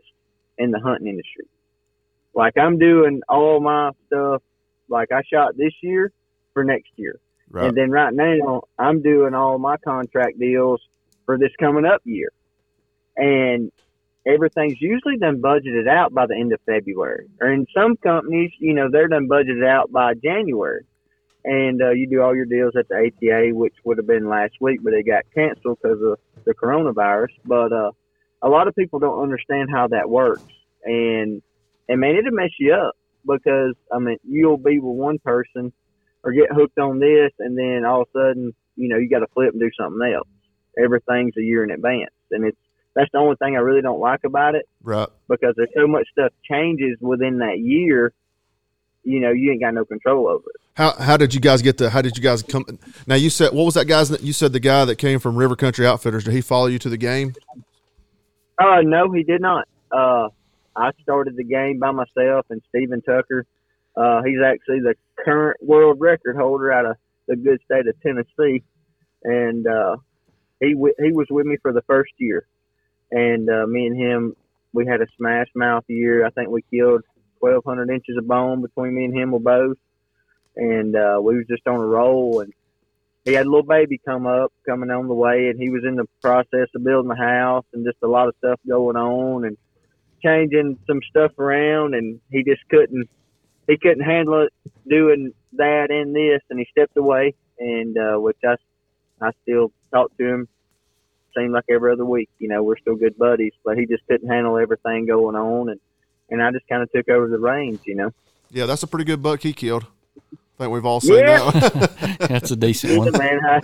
in 0.59 0.69
the 0.69 0.79
hunting 0.79 1.07
industry. 1.07 1.45
Like 2.33 2.57
i'm 2.57 2.77
doing 2.77 3.21
all 3.29 3.59
my 3.59 3.91
stuff 4.07 4.41
like 4.89 5.11
i 5.11 5.21
shot 5.31 5.57
this 5.57 5.73
year 5.81 6.11
for 6.53 6.63
next 6.63 6.91
year 6.95 7.19
Right. 7.49 7.67
and 7.67 7.77
then 7.77 7.91
right 7.91 8.13
now, 8.13 8.63
I'm 8.79 9.01
doing 9.01 9.33
all 9.33 9.59
my 9.59 9.77
contract 9.77 10.39
deals 10.39 10.81
for 11.25 11.37
this 11.37 11.51
coming 11.59 11.85
up 11.85 12.01
year. 12.03 12.31
And 13.15 13.71
everything's 14.25 14.81
usually 14.81 15.17
done 15.17 15.41
budgeted 15.41 15.87
out 15.87 16.13
by 16.13 16.25
the 16.25 16.35
end 16.35 16.53
of 16.53 16.59
February. 16.65 17.27
Or 17.41 17.51
in 17.51 17.67
some 17.75 17.97
companies, 17.97 18.51
you 18.59 18.73
know, 18.73 18.89
they're 18.91 19.07
done 19.07 19.27
budgeted 19.27 19.67
out 19.67 19.91
by 19.91 20.13
January. 20.13 20.85
And 21.45 21.81
uh, 21.81 21.91
you 21.91 22.07
do 22.07 22.21
all 22.21 22.35
your 22.35 22.45
deals 22.45 22.73
at 22.77 22.87
the 22.87 22.95
ATA, 22.95 23.53
which 23.53 23.75
would 23.83 23.97
have 23.97 24.07
been 24.07 24.29
last 24.29 24.53
week, 24.61 24.79
but 24.81 24.91
they 24.91 25.03
got 25.03 25.23
canceled 25.35 25.77
because 25.81 26.01
of 26.01 26.17
the 26.45 26.53
coronavirus. 26.53 27.33
But 27.45 27.73
uh, 27.73 27.91
a 28.41 28.47
lot 28.47 28.67
of 28.67 28.75
people 28.75 28.99
don't 28.99 29.21
understand 29.21 29.69
how 29.69 29.87
that 29.89 30.09
works. 30.09 30.43
And, 30.85 31.41
and 31.89 31.99
man, 31.99 32.15
it'll 32.15 32.31
mess 32.31 32.51
you 32.59 32.73
up 32.73 32.95
because, 33.27 33.75
I 33.91 33.99
mean, 33.99 34.17
you'll 34.23 34.57
be 34.57 34.79
with 34.79 34.95
one 34.95 35.19
person 35.19 35.73
or 36.23 36.31
get 36.31 36.51
hooked 36.51 36.79
on 36.79 36.99
this, 36.99 37.31
and 37.39 37.57
then 37.57 37.83
all 37.85 38.01
of 38.03 38.07
a 38.15 38.17
sudden, 38.17 38.53
you 38.75 38.89
know, 38.89 38.97
you 38.97 39.09
got 39.09 39.19
to 39.19 39.27
flip 39.33 39.51
and 39.51 39.59
do 39.59 39.69
something 39.79 40.13
else. 40.13 40.27
Everything's 40.81 41.35
a 41.37 41.41
year 41.41 41.63
in 41.63 41.71
advance, 41.71 42.13
and 42.31 42.45
it's 42.45 42.57
that's 42.95 43.11
the 43.11 43.17
only 43.17 43.35
thing 43.37 43.55
I 43.55 43.59
really 43.59 43.81
don't 43.81 43.99
like 43.99 44.23
about 44.23 44.53
it 44.55 44.67
Right. 44.83 45.07
because 45.27 45.53
there's 45.57 45.69
so 45.75 45.87
much 45.87 46.07
stuff 46.11 46.31
changes 46.49 46.97
within 47.01 47.39
that 47.39 47.57
year. 47.59 48.13
You 49.03 49.19
know, 49.19 49.31
you 49.31 49.51
ain't 49.51 49.61
got 49.61 49.73
no 49.73 49.83
control 49.83 50.27
over 50.27 50.43
it. 50.53 50.61
How 50.75 50.91
how 50.93 51.17
did 51.17 51.33
you 51.33 51.39
guys 51.41 51.61
get 51.61 51.77
the? 51.77 51.89
How 51.89 52.01
did 52.01 52.15
you 52.17 52.23
guys 52.23 52.41
come? 52.41 52.65
Now 53.05 53.15
you 53.15 53.29
said 53.29 53.51
what 53.53 53.65
was 53.65 53.73
that 53.73 53.85
guy's? 53.85 54.09
You 54.23 54.31
said 54.33 54.53
the 54.53 54.59
guy 54.59 54.85
that 54.85 54.95
came 54.95 55.19
from 55.19 55.35
River 55.35 55.55
Country 55.55 55.85
Outfitters. 55.85 56.23
Did 56.23 56.33
he 56.33 56.41
follow 56.41 56.67
you 56.67 56.79
to 56.79 56.89
the 56.89 56.97
game? 56.97 57.33
Uh, 58.57 58.81
no, 58.83 59.11
he 59.11 59.23
did 59.23 59.41
not. 59.41 59.67
Uh, 59.91 60.29
I 60.75 60.91
started 61.01 61.35
the 61.35 61.43
game 61.43 61.79
by 61.79 61.91
myself, 61.91 62.45
and 62.49 62.61
Stephen 62.69 63.01
Tucker, 63.01 63.45
uh, 63.95 64.21
he's 64.23 64.39
actually 64.43 64.79
the 64.79 64.95
current 65.23 65.57
world 65.61 65.99
record 65.99 66.35
holder 66.35 66.71
out 66.71 66.85
of 66.85 66.95
the 67.27 67.35
good 67.35 67.59
state 67.65 67.87
of 67.87 67.99
Tennessee, 68.01 68.63
and 69.23 69.67
uh, 69.67 69.97
he 70.59 70.73
w- 70.73 70.95
he 70.99 71.11
was 71.11 71.27
with 71.29 71.45
me 71.45 71.57
for 71.61 71.71
the 71.71 71.83
first 71.83 72.11
year, 72.17 72.47
and 73.11 73.49
uh, 73.49 73.67
me 73.67 73.85
and 73.85 73.97
him, 73.97 74.35
we 74.73 74.85
had 74.85 75.01
a 75.01 75.07
smash 75.17 75.47
mouth 75.55 75.83
year. 75.87 76.25
I 76.25 76.31
think 76.31 76.49
we 76.49 76.63
killed 76.73 77.03
1,200 77.39 77.89
inches 77.89 78.17
of 78.17 78.27
bone 78.27 78.61
between 78.61 78.95
me 78.95 79.05
and 79.05 79.15
him 79.15 79.31
with 79.31 79.43
both, 79.43 79.77
and 80.55 80.95
uh, 80.95 81.19
we 81.21 81.37
was 81.37 81.45
just 81.47 81.67
on 81.67 81.75
a 81.75 81.85
roll, 81.85 82.41
and 82.41 82.51
he 83.25 83.33
had 83.33 83.45
a 83.45 83.49
little 83.49 83.63
baby 83.63 84.01
come 84.03 84.25
up, 84.25 84.51
coming 84.65 84.89
on 84.89 85.07
the 85.07 85.13
way, 85.13 85.47
and 85.47 85.59
he 85.59 85.69
was 85.69 85.83
in 85.87 85.95
the 85.95 86.07
process 86.21 86.67
of 86.75 86.83
building 86.83 87.09
the 87.09 87.15
house 87.15 87.65
and 87.73 87.85
just 87.85 87.97
a 88.03 88.07
lot 88.07 88.27
of 88.27 88.35
stuff 88.39 88.59
going 88.67 88.97
on 88.97 89.45
and 89.45 89.57
changing 90.23 90.79
some 90.87 90.99
stuff 91.09 91.31
around, 91.37 91.93
and 91.93 92.19
he 92.31 92.43
just 92.43 92.61
couldn't 92.69 93.07
he 93.67 93.77
couldn't 93.77 94.03
handle 94.03 94.43
it 94.43 94.53
doing 94.87 95.31
that 95.53 95.87
and 95.91 96.15
this, 96.15 96.41
and 96.49 96.59
he 96.59 96.65
stepped 96.71 96.97
away, 96.97 97.33
and 97.59 97.97
uh, 97.97 98.19
which 98.19 98.37
I 98.45 98.55
I 99.21 99.31
still 99.43 99.71
talk 99.91 100.15
to 100.17 100.25
him. 100.27 100.47
Seemed 101.35 101.51
like 101.53 101.63
every 101.69 101.91
other 101.91 102.05
week, 102.05 102.29
you 102.37 102.47
know, 102.47 102.61
we're 102.61 102.77
still 102.77 102.95
good 102.95 103.17
buddies, 103.17 103.53
but 103.65 103.75
he 103.77 103.87
just 103.87 104.05
couldn't 104.07 104.29
handle 104.29 104.57
everything 104.57 105.07
going 105.07 105.35
on, 105.35 105.69
and 105.69 105.79
and 106.29 106.41
I 106.43 106.51
just 106.51 106.67
kind 106.67 106.83
of 106.83 106.91
took 106.91 107.09
over 107.09 107.27
the 107.27 107.39
reins, 107.39 107.79
you 107.85 107.95
know. 107.95 108.11
Yeah, 108.51 108.65
that's 108.67 108.83
a 108.83 108.87
pretty 108.87 109.05
good 109.05 109.21
buck 109.23 109.41
he 109.41 109.51
killed. 109.53 109.85
I 110.15 110.65
think 110.65 110.71
we've 110.73 110.85
all 110.85 111.01
seen 111.01 111.15
Yeah. 111.17 111.49
that. 111.51 111.73
One. 111.73 112.17
That's 112.29 112.51
a 112.51 112.55
decent 112.55 112.99
one. 112.99 113.11
man. 113.13 113.39
I, 113.43 113.61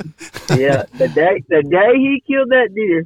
yeah, 0.57 0.83
the 0.97 1.07
day 1.09 1.43
the 1.47 1.61
day 1.61 1.93
he 1.97 2.23
killed 2.27 2.49
that 2.49 2.69
deer, 2.73 3.05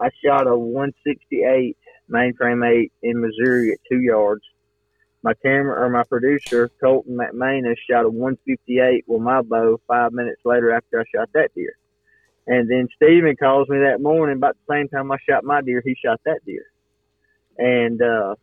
I 0.00 0.08
shot 0.24 0.48
a 0.48 0.56
168 0.58 1.76
mainframe 2.10 2.68
eight 2.68 2.92
in 3.02 3.20
Missouri 3.20 3.70
at 3.72 3.78
two 3.88 4.00
yards. 4.00 4.42
My 5.22 5.34
camera 5.34 5.84
or 5.84 5.88
my 5.88 6.04
producer 6.04 6.70
Colton 6.80 7.16
McManus 7.16 7.76
shot 7.90 8.04
a 8.04 8.08
158 8.08 9.04
with 9.06 9.20
my 9.20 9.42
bow 9.42 9.80
five 9.88 10.12
minutes 10.12 10.40
later 10.44 10.72
after 10.72 11.00
I 11.00 11.04
shot 11.14 11.28
that 11.34 11.54
deer. 11.54 11.76
And 12.46 12.70
then 12.70 12.88
Stephen 12.96 13.36
calls 13.36 13.68
me 13.68 13.78
that 13.78 14.00
morning 14.00 14.36
about 14.36 14.56
the 14.66 14.74
same 14.74 14.88
time 14.88 15.10
I 15.12 15.16
shot 15.28 15.44
my 15.44 15.60
deer, 15.60 15.82
he 15.84 15.96
shot 16.02 16.20
that 16.24 16.44
deer. 16.46 16.64
And 17.58 18.00
uh, 18.00 18.36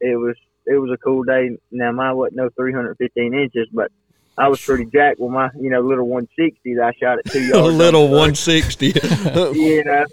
it 0.00 0.16
was 0.16 0.36
it 0.66 0.78
was 0.78 0.90
a 0.92 0.96
cool 0.98 1.22
day. 1.24 1.50
Now 1.70 1.92
mine 1.92 2.16
wasn't 2.16 2.36
no 2.36 2.48
315 2.56 3.34
inches, 3.34 3.68
but 3.72 3.92
I 4.38 4.48
was 4.48 4.60
pretty 4.60 4.86
jacked 4.86 5.20
with 5.20 5.30
my, 5.30 5.50
you 5.60 5.70
know, 5.70 5.80
little 5.80 6.08
160 6.08 6.74
that 6.76 6.84
I 6.84 6.92
shot 6.92 7.18
at 7.18 7.26
two 7.26 7.40
yards. 7.46 7.68
A 7.68 7.70
little 7.70 8.04
160. 8.08 8.86
you 8.86 9.84
know, 9.84 10.06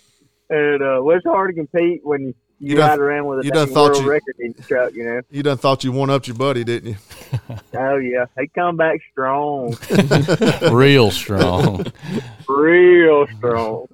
and 0.49 0.81
uh, 0.81 0.99
well, 1.01 1.15
it's 1.17 1.25
hard 1.25 1.51
to 1.51 1.55
compete 1.55 2.01
when 2.03 2.33
you, 2.59 2.71
You 2.71 2.75
done- 2.75 2.89
ride 2.89 2.99
around 2.99 3.25
with 3.27 3.39
a 3.39 3.45
you 3.45 3.51
done 3.51 3.67
thought 3.69 3.91
world 3.91 4.03
you- 4.03 4.09
record 4.09 4.35
in 4.39 4.53
your 4.57 4.67
truck. 4.67 4.93
You 4.93 5.03
know, 5.05 5.21
you 5.31 5.43
done 5.43 5.57
thought 5.57 5.83
you 5.83 5.91
one 5.91 6.09
upped 6.09 6.27
your 6.27 6.35
buddy, 6.37 6.63
didn't 6.63 6.89
you? 6.91 6.97
oh 7.75 7.97
yeah, 7.97 8.25
he 8.37 8.47
come 8.47 8.75
back 8.77 8.99
strong, 9.11 9.75
Real 10.71 11.11
strong. 11.11 11.85
real 12.47 13.27
strong. 13.37 13.87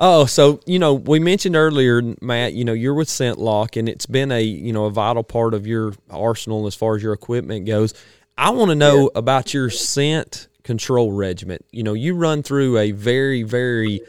Oh, 0.00 0.26
so 0.26 0.60
you 0.66 0.78
know, 0.78 0.94
we 0.94 1.18
mentioned 1.18 1.56
earlier, 1.56 2.02
Matt. 2.20 2.52
You 2.52 2.64
know, 2.64 2.72
you're 2.72 2.94
with 2.94 3.08
ScentLok, 3.08 3.76
and 3.76 3.88
it's 3.88 4.06
been 4.06 4.30
a 4.30 4.40
you 4.42 4.72
know 4.72 4.84
a 4.86 4.90
vital 4.90 5.22
part 5.24 5.54
of 5.54 5.66
your 5.66 5.92
arsenal 6.10 6.66
as 6.66 6.74
far 6.74 6.96
as 6.96 7.02
your 7.02 7.12
equipment 7.12 7.66
goes. 7.66 7.94
I 8.36 8.50
want 8.50 8.70
to 8.70 8.76
know 8.76 9.10
about 9.16 9.52
your 9.52 9.68
scent 9.70 10.46
control 10.62 11.10
regiment. 11.12 11.64
You 11.72 11.82
know, 11.82 11.94
you 11.94 12.14
run 12.14 12.42
through 12.44 12.78
a 12.78 12.92
very, 12.92 13.42
very, 13.42 14.00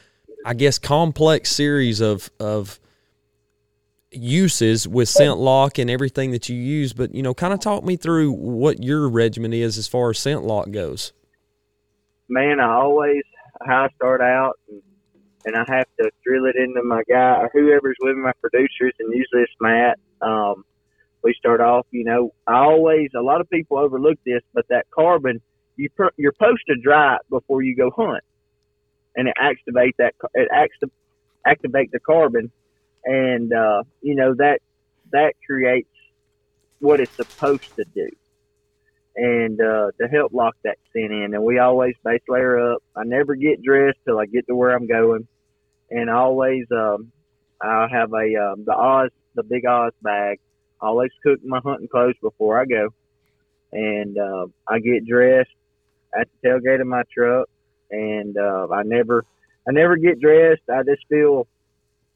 I 0.45 0.53
guess, 0.53 0.77
complex 0.77 1.51
series 1.51 1.99
of 2.01 2.29
of 2.39 2.79
uses 4.11 4.87
with 4.87 5.07
ScentLok 5.07 5.79
and 5.79 5.89
everything 5.89 6.31
that 6.31 6.49
you 6.49 6.55
use. 6.55 6.93
But 6.93 7.13
you 7.13 7.21
know, 7.21 7.33
kind 7.33 7.53
of 7.53 7.59
talk 7.59 7.83
me 7.83 7.95
through 7.95 8.31
what 8.31 8.83
your 8.83 9.09
regiment 9.09 9.53
is 9.53 9.77
as 9.77 9.87
far 9.87 10.09
as 10.09 10.17
ScentLok 10.17 10.71
goes. 10.71 11.13
Man, 12.27 12.59
I 12.59 12.73
always 12.73 13.23
how 13.65 13.85
I 13.85 13.89
start 13.95 14.21
out, 14.21 14.59
and, 14.69 14.81
and 15.45 15.55
I 15.55 15.65
have 15.67 15.87
to 15.99 16.11
drill 16.25 16.45
it 16.45 16.55
into 16.55 16.83
my 16.83 17.03
guy 17.09 17.41
or 17.41 17.49
whoever's 17.53 17.97
with 17.99 18.15
my 18.15 18.31
producers, 18.41 18.93
and 18.99 19.13
usually 19.13 19.43
it's 19.43 19.51
Matt. 19.59 19.99
Um, 20.21 20.63
we 21.23 21.33
start 21.37 21.59
off, 21.59 21.85
you 21.91 22.05
know, 22.05 22.33
I 22.47 22.59
always 22.59 23.09
a 23.15 23.21
lot 23.21 23.41
of 23.41 23.49
people 23.49 23.77
overlook 23.77 24.17
this, 24.25 24.41
but 24.53 24.65
that 24.69 24.89
carbon 24.89 25.41
you 25.79 25.89
pr- 25.95 26.13
you're 26.17 26.33
supposed 26.33 26.63
to 26.67 26.75
dry 26.75 27.15
it 27.15 27.21
before 27.29 27.61
you 27.61 27.75
go 27.75 27.89
hunt, 27.89 28.23
and 29.15 29.29
it 29.29 29.33
activate 29.39 29.95
that 29.97 30.13
it 30.33 30.49
acti- 30.53 30.93
activate 31.45 31.91
the 31.91 31.99
carbon, 31.99 32.51
and 33.05 33.53
uh, 33.53 33.83
you 34.01 34.15
know 34.15 34.33
that 34.35 34.61
that 35.11 35.33
creates 35.45 35.89
what 36.79 36.99
it's 36.99 37.15
supposed 37.15 37.75
to 37.75 37.85
do, 37.93 38.09
and 39.15 39.59
uh, 39.59 39.91
to 39.99 40.07
help 40.07 40.33
lock 40.33 40.55
that 40.63 40.77
scent 40.93 41.11
in. 41.11 41.33
And 41.33 41.43
we 41.43 41.59
always 41.59 41.95
base 42.03 42.21
layer 42.27 42.73
up. 42.73 42.83
I 42.95 43.03
never 43.03 43.35
get 43.35 43.61
dressed 43.61 43.99
till 44.05 44.19
I 44.19 44.25
get 44.25 44.47
to 44.47 44.55
where 44.55 44.71
I'm 44.71 44.87
going, 44.87 45.27
and 45.89 46.09
always 46.09 46.65
um, 46.71 47.11
I 47.61 47.87
have 47.91 48.13
a 48.13 48.35
um, 48.35 48.63
the 48.65 48.73
Oz 48.75 49.11
the 49.35 49.43
big 49.43 49.65
Oz 49.65 49.93
bag. 50.01 50.39
I 50.81 50.87
always 50.87 51.11
cook 51.23 51.39
my 51.43 51.59
hunting 51.63 51.89
clothes 51.89 52.15
before 52.21 52.59
I 52.59 52.65
go, 52.65 52.89
and 53.71 54.17
uh, 54.17 54.47
I 54.67 54.79
get 54.79 55.05
dressed 55.05 55.49
at 56.17 56.27
the 56.41 56.49
tailgate 56.49 56.81
of 56.81 56.87
my 56.87 57.03
truck, 57.13 57.49
and 57.91 58.37
uh, 58.37 58.67
I 58.71 58.83
never 58.83 59.25
I 59.67 59.71
never 59.71 59.97
get 59.97 60.19
dressed. 60.19 60.61
I 60.71 60.83
just 60.83 61.05
feel 61.09 61.47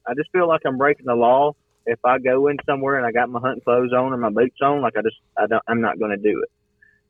I 0.06 0.14
just 0.14 0.30
feel 0.32 0.46
like 0.48 0.62
I'm 0.66 0.78
breaking 0.78 1.06
the 1.06 1.14
law 1.14 1.54
if 1.86 1.98
I 2.04 2.18
go 2.18 2.48
in 2.48 2.56
somewhere 2.66 2.96
and 2.96 3.06
I 3.06 3.12
got 3.12 3.28
my 3.28 3.40
hunting 3.40 3.62
clothes 3.62 3.92
on 3.92 4.12
or 4.12 4.16
my 4.16 4.30
boots 4.30 4.58
on. 4.62 4.80
Like 4.82 4.96
I 4.96 5.02
just 5.02 5.16
I 5.38 5.46
don't 5.46 5.62
I'm 5.68 5.80
not 5.80 5.98
going 5.98 6.10
to 6.10 6.16
do 6.16 6.42
it. 6.42 6.50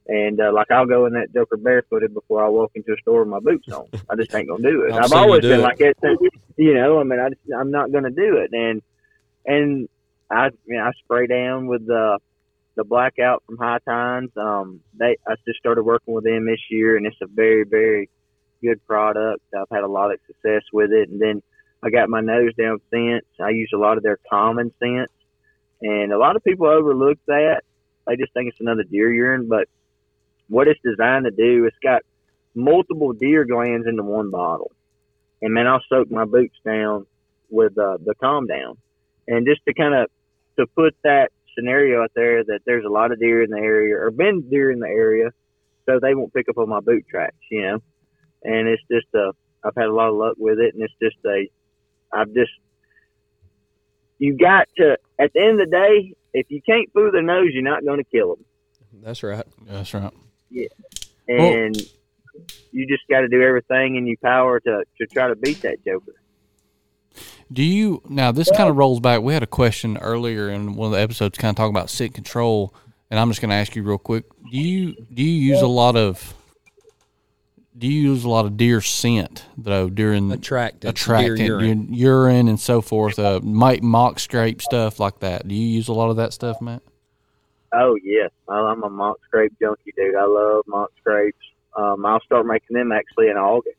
And 0.06 0.38
uh, 0.40 0.52
like 0.52 0.70
I'll 0.70 0.86
go 0.86 1.06
in 1.06 1.14
that 1.14 1.32
Joker 1.32 1.56
barefooted 1.56 2.12
before 2.12 2.44
I 2.44 2.48
walk 2.48 2.72
into 2.74 2.92
a 2.92 2.96
store 2.98 3.20
with 3.20 3.28
my 3.28 3.40
boots 3.40 3.68
on. 3.72 3.86
I 4.10 4.16
just 4.16 4.34
ain't 4.34 4.48
gonna 4.48 4.62
do 4.62 4.82
it. 4.82 4.92
I've 4.92 5.04
I've 5.04 5.08
seen 5.08 5.18
you 5.18 5.24
always 5.24 5.42
been 5.42 5.60
it. 5.60 5.62
like 5.62 5.78
that. 5.78 5.94
since- 6.02 6.18
You 6.56 6.74
know, 6.74 7.00
I 7.00 7.04
mean, 7.04 7.18
I 7.18 7.30
just, 7.30 7.40
I'm 7.58 7.70
not 7.70 7.90
gonna 7.90 8.10
do 8.10 8.36
it. 8.36 8.50
And 8.52 8.82
and 9.46 9.88
I 10.30 10.50
you 10.66 10.76
know, 10.76 10.84
I 10.84 10.92
spray 11.04 11.26
down 11.26 11.68
with 11.68 11.86
the 11.86 12.18
the 12.76 12.84
blackout 12.84 13.44
from 13.46 13.56
High 13.56 13.78
Times. 13.88 14.30
Um, 14.36 14.80
they 14.98 15.16
I 15.26 15.36
just 15.46 15.58
started 15.58 15.84
working 15.84 16.12
with 16.12 16.24
them 16.24 16.44
this 16.46 16.60
year, 16.70 16.96
and 16.98 17.06
it's 17.06 17.16
a 17.22 17.26
very 17.26 17.64
very 17.64 18.10
good 18.62 18.84
product. 18.86 19.42
I've 19.56 19.68
had 19.72 19.84
a 19.84 19.88
lot 19.88 20.12
of 20.12 20.18
success 20.26 20.62
with 20.72 20.90
it. 20.92 21.08
And 21.08 21.20
then 21.20 21.42
I 21.84 21.90
got 21.90 22.08
my 22.08 22.20
nose 22.20 22.54
down 22.54 22.80
scents. 22.90 23.26
I 23.38 23.50
use 23.50 23.70
a 23.74 23.78
lot 23.78 23.98
of 23.98 24.02
their 24.02 24.18
common 24.30 24.72
scents, 24.80 25.12
and 25.82 26.12
a 26.12 26.18
lot 26.18 26.34
of 26.34 26.42
people 26.42 26.66
overlook 26.66 27.18
that. 27.26 27.60
They 28.06 28.16
just 28.16 28.32
think 28.32 28.48
it's 28.48 28.60
another 28.60 28.84
deer 28.84 29.12
urine, 29.12 29.48
but 29.48 29.68
what 30.48 30.66
it's 30.66 30.80
designed 30.82 31.26
to 31.26 31.30
do, 31.30 31.66
it's 31.66 31.76
got 31.82 32.02
multiple 32.54 33.12
deer 33.12 33.44
glands 33.44 33.86
into 33.86 34.02
one 34.02 34.30
bottle. 34.30 34.72
And 35.42 35.52
man, 35.52 35.66
I'll 35.66 35.82
soak 35.88 36.10
my 36.10 36.24
boots 36.24 36.56
down 36.64 37.06
with 37.50 37.76
uh, 37.76 37.98
the 38.02 38.14
calm 38.14 38.46
down, 38.46 38.78
and 39.28 39.46
just 39.46 39.60
to 39.66 39.74
kind 39.74 39.94
of 39.94 40.08
to 40.58 40.66
put 40.74 40.96
that 41.04 41.32
scenario 41.54 42.02
out 42.02 42.12
there 42.14 42.44
that 42.44 42.60
there's 42.64 42.84
a 42.86 42.90
lot 42.90 43.12
of 43.12 43.20
deer 43.20 43.42
in 43.42 43.50
the 43.50 43.58
area 43.58 43.94
or 43.96 44.10
been 44.10 44.48
deer 44.48 44.70
in 44.70 44.78
the 44.78 44.88
area, 44.88 45.30
so 45.84 45.98
they 46.00 46.14
won't 46.14 46.32
pick 46.32 46.48
up 46.48 46.56
on 46.56 46.70
my 46.70 46.80
boot 46.80 47.04
tracks, 47.10 47.36
you 47.50 47.60
know. 47.60 47.82
And 48.42 48.68
it's 48.68 48.82
just 48.90 49.06
a, 49.14 49.32
I've 49.62 49.74
had 49.76 49.86
a 49.86 49.92
lot 49.92 50.08
of 50.08 50.16
luck 50.16 50.36
with 50.38 50.58
it, 50.58 50.74
and 50.74 50.82
it's 50.82 50.94
just 51.02 51.16
a, 51.26 51.46
I've 52.14 52.32
just, 52.32 52.52
you 54.18 54.36
got 54.36 54.68
to 54.76 54.96
at 55.18 55.32
the 55.32 55.40
end 55.40 55.60
of 55.60 55.70
the 55.70 55.76
day, 55.76 56.14
if 56.32 56.46
you 56.50 56.60
can't 56.62 56.92
fool 56.92 57.10
their 57.12 57.22
nose, 57.22 57.50
you're 57.52 57.62
not 57.62 57.84
going 57.84 57.98
to 57.98 58.04
kill 58.04 58.36
them 58.36 58.44
That's 59.02 59.22
right. 59.22 59.44
That's 59.66 59.94
right. 59.94 60.12
Yeah, 60.50 60.68
and 61.28 61.76
you 62.72 62.86
just 62.86 63.02
got 63.08 63.20
to 63.20 63.28
do 63.28 63.42
everything 63.42 63.96
in 63.96 64.06
your 64.06 64.16
power 64.22 64.60
to 64.60 64.84
to 64.98 65.06
try 65.06 65.28
to 65.28 65.36
beat 65.36 65.62
that 65.62 65.84
Joker. 65.84 66.14
Do 67.52 67.62
you 67.62 68.02
now? 68.08 68.32
This 68.32 68.50
kind 68.50 68.68
of 68.68 68.76
rolls 68.76 69.00
back. 69.00 69.22
We 69.22 69.34
had 69.34 69.42
a 69.42 69.48
question 69.48 69.96
earlier 69.98 70.48
in 70.48 70.74
one 70.74 70.86
of 70.86 70.92
the 70.92 71.00
episodes, 71.00 71.38
kind 71.38 71.50
of 71.50 71.56
talking 71.56 71.74
about 71.74 71.90
scent 71.90 72.14
control, 72.14 72.74
and 73.10 73.20
I'm 73.20 73.28
just 73.28 73.40
going 73.40 73.50
to 73.50 73.56
ask 73.56 73.76
you 73.76 73.82
real 73.82 73.98
quick. 73.98 74.24
Do 74.50 74.58
you 74.58 74.94
do 75.12 75.22
you 75.22 75.52
use 75.52 75.60
a 75.60 75.66
lot 75.66 75.96
of 75.96 76.34
do 77.76 77.86
you 77.86 78.10
use 78.10 78.24
a 78.24 78.28
lot 78.28 78.46
of 78.46 78.56
deer 78.56 78.80
scent 78.80 79.44
though 79.56 79.88
during 79.90 80.30
Attractant, 80.30 80.84
attractant 80.84 81.36
deer 81.38 81.46
urine. 81.60 81.66
urine, 81.66 81.94
urine 81.94 82.48
and 82.48 82.60
so 82.60 82.80
forth? 82.80 83.18
Uh, 83.18 83.40
might 83.42 83.82
mock 83.82 84.18
scrape 84.20 84.62
stuff 84.62 85.00
like 85.00 85.20
that. 85.20 85.46
Do 85.48 85.54
you 85.54 85.66
use 85.66 85.88
a 85.88 85.92
lot 85.92 86.10
of 86.10 86.16
that 86.16 86.32
stuff, 86.32 86.60
Matt? 86.60 86.82
Oh 87.72 87.96
yes, 88.02 88.30
I- 88.48 88.54
I'm 88.60 88.82
a 88.84 88.90
mock 88.90 89.18
scrape 89.26 89.52
junkie, 89.60 89.92
dude. 89.96 90.14
I 90.14 90.24
love 90.26 90.64
mock 90.66 90.90
scrapes. 91.00 91.38
Um, 91.76 92.06
I'll 92.06 92.20
start 92.20 92.46
making 92.46 92.76
them 92.76 92.92
actually 92.92 93.28
in 93.28 93.36
August. 93.36 93.78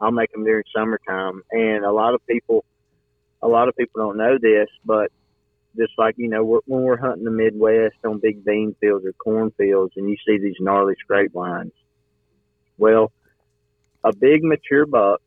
I'll 0.00 0.12
make 0.12 0.32
them 0.32 0.44
during 0.44 0.64
summertime, 0.74 1.42
and 1.50 1.84
a 1.84 1.92
lot 1.92 2.14
of 2.14 2.24
people, 2.26 2.64
a 3.42 3.48
lot 3.48 3.68
of 3.68 3.76
people 3.76 4.00
don't 4.00 4.16
know 4.16 4.38
this, 4.40 4.68
but 4.84 5.10
just 5.76 5.92
like 5.98 6.14
you 6.16 6.28
know, 6.30 6.42
we're, 6.44 6.60
when 6.66 6.82
we're 6.82 6.96
hunting 6.96 7.24
the 7.24 7.30
Midwest 7.30 7.96
on 8.06 8.18
big 8.18 8.44
bean 8.44 8.74
fields 8.80 9.04
or 9.04 9.12
corn 9.12 9.50
fields, 9.58 9.92
and 9.96 10.08
you 10.08 10.16
see 10.26 10.38
these 10.38 10.56
gnarly 10.60 10.94
scrape 11.00 11.34
lines. 11.34 11.72
Well, 12.78 13.12
a 14.04 14.14
big 14.14 14.42
mature 14.42 14.86
buck, 14.86 15.20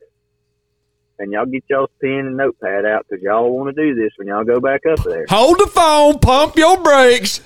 and 1.19 1.31
y'all 1.31 1.45
get 1.45 1.63
y'all's 1.69 1.89
pen 2.01 2.11
and 2.11 2.37
notepad 2.37 2.85
out 2.85 3.05
because 3.07 3.23
y'all 3.23 3.55
want 3.55 3.75
to 3.75 3.81
do 3.81 3.95
this 3.95 4.11
when 4.17 4.27
y'all 4.27 4.43
go 4.43 4.59
back 4.59 4.81
up 4.85 5.03
there. 5.03 5.25
Hold 5.29 5.59
the 5.59 5.67
phone, 5.67 6.19
pump 6.19 6.55
your 6.55 6.81
brakes. 6.81 7.41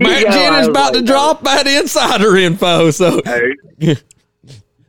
Matt 0.00 0.28
I 0.28 0.30
Jennings 0.30 0.68
about 0.68 0.94
to 0.94 1.02
drop 1.02 1.42
that 1.44 1.66
insider 1.66 2.36
info. 2.36 2.90
So 2.90 3.20
Hey, 3.24 3.96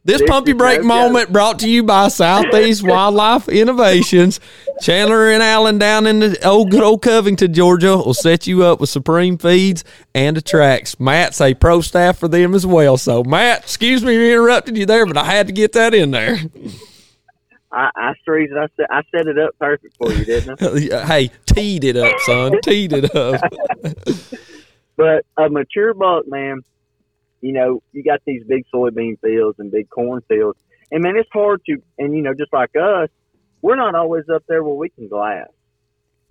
This 0.09 0.23
pump 0.27 0.47
your 0.47 0.55
brake 0.55 0.83
moment 0.83 1.31
brought 1.31 1.59
to 1.59 1.69
you 1.69 1.83
by 1.83 2.07
Southeast 2.07 2.81
Wildlife 2.87 3.49
Innovations. 3.49 4.39
Chandler 4.81 5.29
and 5.31 5.43
Allen 5.43 5.77
down 5.77 6.07
in 6.07 6.19
the 6.19 6.47
old 6.47 6.71
good 6.71 6.83
old 6.83 7.01
Covington, 7.01 7.53
Georgia, 7.53 7.97
will 7.97 8.13
set 8.13 8.47
you 8.47 8.63
up 8.63 8.79
with 8.79 8.89
supreme 8.89 9.37
feeds 9.37 9.83
and 10.13 10.37
the 10.37 10.41
tracks. 10.41 10.99
Matt's 10.99 11.41
a 11.41 11.53
pro 11.53 11.81
staff 11.81 12.17
for 12.17 12.27
them 12.27 12.55
as 12.55 12.65
well. 12.65 12.97
So 12.97 13.23
Matt, 13.23 13.63
excuse 13.63 14.03
me 14.03 14.15
for 14.15 14.23
interrupting 14.23 14.75
you 14.75 14.85
there, 14.85 15.05
but 15.05 15.17
I 15.17 15.25
had 15.25 15.47
to 15.47 15.53
get 15.53 15.73
that 15.73 15.93
in 15.93 16.11
there. 16.11 16.37
I, 17.71 17.89
I 17.95 18.13
streets 18.21 18.53
I 18.55 18.67
set 18.77 18.87
I 18.89 19.01
set 19.15 19.27
it 19.27 19.37
up 19.37 19.51
perfect 19.59 19.95
for 19.97 20.11
you, 20.11 20.25
didn't 20.25 20.61
I? 20.61 21.05
hey, 21.05 21.31
teed 21.45 21.83
it 21.83 21.97
up, 21.97 22.17
son. 22.21 22.53
Teed 22.63 22.93
it 22.93 23.15
up. 23.15 23.41
But 24.99 25.25
a 25.37 25.49
mature 25.49 25.93
buck, 25.93 26.27
man, 26.27 26.59
you 27.39 27.53
know, 27.53 27.81
you 27.93 28.03
got 28.03 28.19
these 28.25 28.43
big 28.43 28.65
soybean 28.73 29.17
fields 29.21 29.57
and 29.57 29.71
big 29.71 29.89
corn 29.89 30.21
fields, 30.27 30.59
and 30.91 31.01
man, 31.01 31.15
it's 31.15 31.29
hard 31.31 31.61
to, 31.67 31.81
and 31.97 32.13
you 32.13 32.21
know, 32.21 32.33
just 32.33 32.51
like 32.51 32.71
us, 32.75 33.07
we're 33.61 33.75
not 33.75 33.95
always 33.95 34.23
up 34.33 34.43
there 34.47 34.63
where 34.63 34.75
we 34.75 34.89
can 34.89 35.07
glass. 35.07 35.47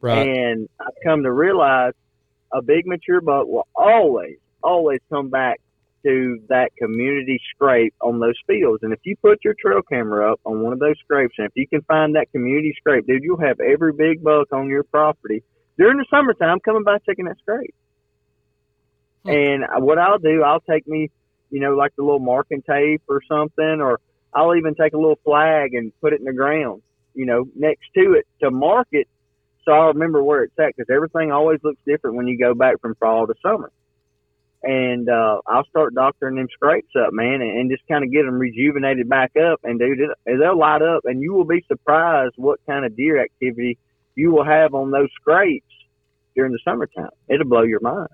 Right. 0.00 0.28
And 0.28 0.68
I've 0.80 0.94
come 1.04 1.22
to 1.24 1.32
realize 1.32 1.92
a 2.52 2.62
big 2.62 2.86
mature 2.86 3.20
buck 3.20 3.46
will 3.46 3.66
always, 3.74 4.36
always 4.62 5.00
come 5.10 5.28
back 5.28 5.60
to 6.04 6.40
that 6.48 6.70
community 6.76 7.40
scrape 7.50 7.94
on 8.00 8.20
those 8.20 8.36
fields. 8.46 8.82
And 8.82 8.92
if 8.92 9.00
you 9.02 9.16
put 9.16 9.44
your 9.44 9.54
trail 9.60 9.82
camera 9.82 10.32
up 10.32 10.40
on 10.44 10.60
one 10.62 10.72
of 10.72 10.78
those 10.78 10.96
scrapes, 11.00 11.34
and 11.38 11.46
if 11.46 11.52
you 11.56 11.66
can 11.66 11.82
find 11.82 12.14
that 12.14 12.30
community 12.30 12.74
scrape, 12.78 13.06
dude, 13.06 13.24
you'll 13.24 13.40
have 13.40 13.58
every 13.60 13.92
big 13.92 14.22
buck 14.22 14.52
on 14.52 14.68
your 14.68 14.84
property 14.84 15.42
during 15.76 15.98
the 15.98 16.06
summertime 16.10 16.60
coming 16.60 16.84
by 16.84 16.98
checking 16.98 17.24
that 17.26 17.38
scrape. 17.38 17.74
Hmm. 19.24 19.30
And 19.30 19.64
what 19.84 19.98
I'll 19.98 20.18
do, 20.18 20.42
I'll 20.42 20.60
take 20.60 20.86
me, 20.86 21.10
you 21.50 21.60
know, 21.60 21.74
like 21.74 21.94
the 21.96 22.02
little 22.02 22.20
marking 22.20 22.62
tape 22.62 23.02
or 23.08 23.20
something, 23.28 23.80
or 23.80 24.00
I'll 24.32 24.54
even 24.54 24.74
take 24.74 24.92
a 24.92 24.98
little 24.98 25.18
flag 25.24 25.74
and 25.74 25.92
put 26.00 26.12
it 26.12 26.20
in 26.20 26.26
the 26.26 26.32
ground, 26.32 26.82
you 27.18 27.26
know, 27.26 27.44
next 27.54 27.84
to 27.94 28.14
it 28.14 28.26
to 28.40 28.50
mark 28.50 28.88
it 28.92 29.08
so 29.68 29.74
I'll 29.74 29.88
remember 29.88 30.24
where 30.24 30.44
it's 30.44 30.58
at 30.58 30.74
because 30.74 30.88
everything 30.90 31.30
always 31.30 31.60
looks 31.62 31.78
different 31.86 32.16
when 32.16 32.26
you 32.26 32.38
go 32.38 32.54
back 32.54 32.80
from 32.80 32.94
fall 32.94 33.26
to 33.26 33.34
summer. 33.42 33.70
And 34.62 35.10
uh, 35.10 35.40
I'll 35.46 35.66
start 35.66 35.94
doctoring 35.94 36.36
them 36.36 36.48
scrapes 36.50 36.88
up, 36.98 37.12
man, 37.12 37.42
and, 37.42 37.58
and 37.58 37.70
just 37.70 37.86
kind 37.86 38.02
of 38.02 38.10
get 38.10 38.24
them 38.24 38.38
rejuvenated 38.38 39.10
back 39.10 39.32
up. 39.36 39.60
And 39.62 39.78
dude, 39.78 40.00
it, 40.00 40.10
they'll 40.24 40.58
light 40.58 40.80
up, 40.80 41.02
and 41.04 41.20
you 41.20 41.34
will 41.34 41.44
be 41.44 41.62
surprised 41.68 42.32
what 42.36 42.60
kind 42.66 42.86
of 42.86 42.96
deer 42.96 43.22
activity 43.22 43.78
you 44.14 44.32
will 44.32 44.44
have 44.44 44.72
on 44.72 44.90
those 44.90 45.10
scrapes 45.20 45.66
during 46.34 46.52
the 46.52 46.58
summertime. 46.64 47.10
It'll 47.28 47.46
blow 47.46 47.62
your 47.62 47.80
mind. 47.80 48.08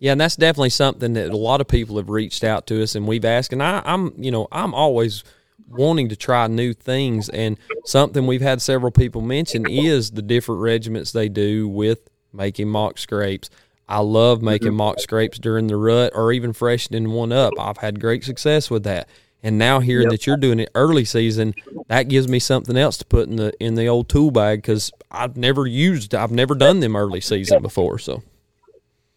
Yeah, 0.00 0.12
and 0.12 0.20
that's 0.20 0.36
definitely 0.36 0.70
something 0.70 1.14
that 1.14 1.30
a 1.30 1.36
lot 1.36 1.62
of 1.62 1.66
people 1.66 1.96
have 1.96 2.10
reached 2.10 2.44
out 2.44 2.66
to 2.68 2.82
us 2.82 2.94
and 2.94 3.08
we've 3.08 3.24
asked. 3.24 3.54
And 3.54 3.62
I, 3.62 3.82
I'm, 3.84 4.12
you 4.16 4.30
know, 4.30 4.48
I'm 4.52 4.74
always 4.74 5.24
wanting 5.68 6.08
to 6.08 6.16
try 6.16 6.46
new 6.46 6.72
things. 6.72 7.28
And 7.28 7.58
something 7.84 8.26
we've 8.26 8.40
had 8.40 8.62
several 8.62 8.92
people 8.92 9.20
mention 9.20 9.68
is 9.68 10.12
the 10.12 10.22
different 10.22 10.60
regiments 10.60 11.12
they 11.12 11.28
do 11.28 11.68
with 11.68 12.08
making 12.32 12.68
mock 12.68 12.98
scrapes. 12.98 13.50
I 13.88 13.98
love 14.00 14.40
making 14.40 14.68
mm-hmm. 14.68 14.76
mock 14.76 15.00
scrapes 15.00 15.38
during 15.38 15.66
the 15.66 15.76
rut 15.76 16.12
or 16.14 16.32
even 16.32 16.52
freshening 16.52 17.10
one 17.10 17.32
up. 17.32 17.54
I've 17.58 17.78
had 17.78 18.00
great 18.00 18.24
success 18.24 18.70
with 18.70 18.84
that. 18.84 19.08
And 19.42 19.58
now 19.58 19.80
hearing 19.80 20.04
Yep. 20.04 20.10
that 20.12 20.26
you're 20.26 20.36
doing 20.36 20.60
it 20.60 20.70
early 20.74 21.04
season, 21.04 21.54
that 21.88 22.04
gives 22.04 22.28
me 22.28 22.38
something 22.38 22.76
else 22.76 22.98
to 22.98 23.06
put 23.06 23.28
in 23.28 23.36
the 23.36 23.52
in 23.58 23.74
the 23.74 23.86
old 23.86 24.08
tool 24.08 24.30
bag 24.30 24.58
because 24.58 24.92
I've 25.10 25.36
never 25.36 25.66
used, 25.66 26.14
I've 26.14 26.30
never 26.30 26.54
done 26.54 26.80
them 26.80 26.94
early 26.94 27.22
season 27.22 27.62
before. 27.62 27.98
So 27.98 28.22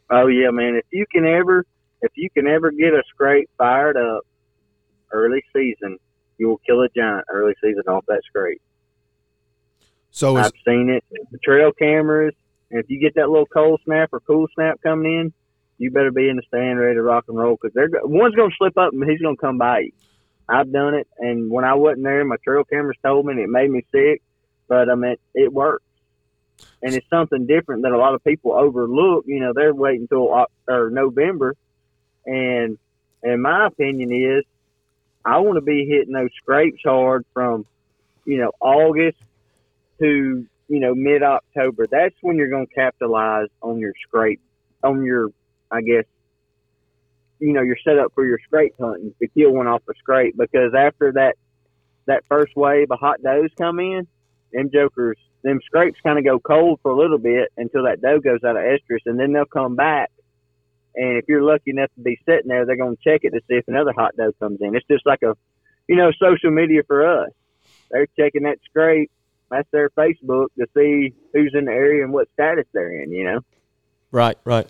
Oh 0.10 0.28
yeah, 0.28 0.52
man. 0.52 0.76
If 0.76 0.86
you 0.91 1.06
can 1.12 1.26
ever, 1.26 1.66
if 2.02 2.12
you 2.16 2.30
can 2.30 2.48
ever 2.48 2.72
get 2.72 2.94
a 2.94 3.04
scrape 3.10 3.50
fired 3.58 3.98
up 3.98 4.26
early 5.12 5.44
season, 5.54 5.98
you 6.38 6.48
will 6.48 6.62
kill 6.66 6.82
a 6.82 6.90
giant 6.90 7.26
early 7.32 7.54
season 7.62 7.84
off 7.88 8.06
that 8.08 8.22
scrape. 8.26 8.62
So 10.12 10.38
I've 10.38 10.52
seen 10.66 10.90
it. 10.90 11.04
The 11.32 11.40
trail 11.40 11.72
cameras. 11.72 12.34
And 12.70 12.80
if 12.80 12.90
you 12.90 13.00
get 13.00 13.16
that 13.16 13.30
little 13.30 13.46
cold 13.46 13.82
snap 13.86 14.10
or 14.14 14.20
cool 14.20 14.48
snap 14.56 14.80
coming 14.82 15.12
in, 15.12 15.34
you 15.78 15.92
better 15.92 16.12
be 16.12 16.30
in 16.30 16.38
the 16.38 16.44
stand 16.48 16.80
ready 16.80 16.96
to 16.96 17.02
rock 17.02 17.26
and 17.28 17.38
roll 17.38 17.58
because 17.60 17.74
they're 17.74 17.90
one's 18.04 18.36
going 18.36 18.50
to 18.50 18.56
slip 18.58 18.78
up 18.78 18.94
and 18.94 19.04
he's 19.10 19.22
going 19.22 19.36
to 19.36 19.42
come 19.42 19.58
by 19.58 19.80
you. 19.80 19.92
I've 20.48 20.72
done 20.72 20.94
it, 20.94 21.08
and 21.20 21.50
when 21.50 21.64
I 21.64 21.74
wasn't 21.74 22.04
there, 22.04 22.24
my 22.26 22.36
trail 22.44 22.64
cameras 22.64 22.98
told 23.04 23.26
me, 23.26 23.32
and 23.32 23.42
it 23.42 23.50
made 23.50 23.72
me 23.72 23.86
sick. 23.92 24.22
But 24.68 24.90
I 24.90 24.96
mean, 24.96 25.16
it 25.34 25.52
works, 25.52 25.86
and 26.82 26.94
it's 26.94 27.10
something 27.10 27.48
different 27.48 27.84
that 27.84 27.92
a 27.92 27.98
lot 27.98 28.14
of 28.14 28.24
people 28.24 28.54
overlook. 28.54 29.26
You 29.26 29.40
know, 29.40 29.54
they're 29.56 29.74
waiting 29.74 30.08
until 30.10 30.46
or 30.68 30.90
November, 30.90 31.56
and 32.26 32.78
in 33.24 33.42
my 33.42 33.68
opinion 33.68 34.12
is, 34.12 34.44
I 35.26 35.39
want 35.39 35.55
to 35.57 35.61
be 35.61 35.86
hitting 35.86 36.13
those 36.13 36.30
scrapes 36.38 36.82
hard 36.84 37.26
from, 37.34 37.65
you 38.26 38.38
know, 38.38 38.51
August 38.59 39.17
to 39.99 40.45
you 40.67 40.80
know 40.80 40.93
mid 40.95 41.24
October. 41.24 41.88
That's 41.89 42.15
when 42.21 42.38
you're 42.38 42.49
going 42.49 42.67
to 42.67 42.74
capitalize 42.74 43.47
on 43.61 43.80
your 43.80 43.93
scrape, 44.05 44.41
on 44.84 45.03
your, 45.03 45.30
I 45.71 45.82
guess, 45.82 46.05
you 47.39 47.53
know, 47.53 47.61
your 47.61 47.78
setup 47.84 48.13
for 48.13 48.26
your 48.26 48.39
scrape 48.45 48.76
hunting 48.80 49.13
to 49.21 49.28
kill 49.28 49.51
one 49.51 49.67
off 49.67 49.84
a 49.89 49.93
scrape. 49.99 50.36
Because 50.38 50.74
after 50.78 51.13
that, 51.13 51.36
that 52.05 52.24
first 52.28 52.55
wave 52.55 52.91
of 52.91 52.99
hot 52.99 53.21
does 53.21 53.49
come 53.57 53.80
in, 53.80 54.07
them 54.51 54.69
jokers, 54.71 55.17
them 55.43 55.59
scrapes 55.65 55.99
kind 56.01 56.17
of 56.17 56.26
go 56.26 56.39
cold 56.39 56.80
for 56.82 56.91
a 56.91 56.97
little 56.97 57.17
bit 57.17 57.51
until 57.57 57.84
that 57.84 58.01
doe 58.01 58.19
goes 58.19 58.43
out 58.43 58.57
of 58.57 58.63
estrus, 58.63 58.99
and 59.05 59.19
then 59.19 59.34
they'll 59.34 59.45
come 59.45 59.76
back. 59.76 60.11
And 60.96 61.18
if 61.18 61.26
you're 61.28 61.44
lucky 61.44 61.72
enough 61.72 61.89
to 61.96 62.02
be 62.02 62.20
sitting 62.26 62.48
there, 62.48 62.66
they're 62.66 62.78
going 62.78 62.96
to 62.96 63.04
check 63.04 63.22
it 63.24 63.32
to 63.32 63.39
see 63.48 63.56
if 63.56 63.68
another 63.68 63.94
hot 63.94 64.16
doe 64.16 64.32
comes 64.39 64.60
in. 64.62 64.76
It's 64.76 64.86
just 64.88 65.06
like 65.06 65.24
a, 65.24 65.36
you 65.88 65.96
know, 65.96 66.12
social 66.20 66.52
media 66.52 66.82
for 66.86 67.24
us. 67.24 67.32
They're 67.91 68.08
checking 68.18 68.44
that 68.44 68.60
scrape. 68.66 69.12
That's 69.50 69.70
their 69.72 69.89
Facebook 69.91 70.48
to 70.58 70.68
see 70.76 71.14
who's 71.34 71.54
in 71.54 71.66
the 71.66 71.72
area 71.72 72.04
and 72.04 72.14
what 72.14 72.28
status 72.34 72.66
they're 72.74 73.02
in. 73.04 73.12
You 73.12 73.24
know. 73.26 73.39
Right, 74.12 74.38
right. 74.46 74.68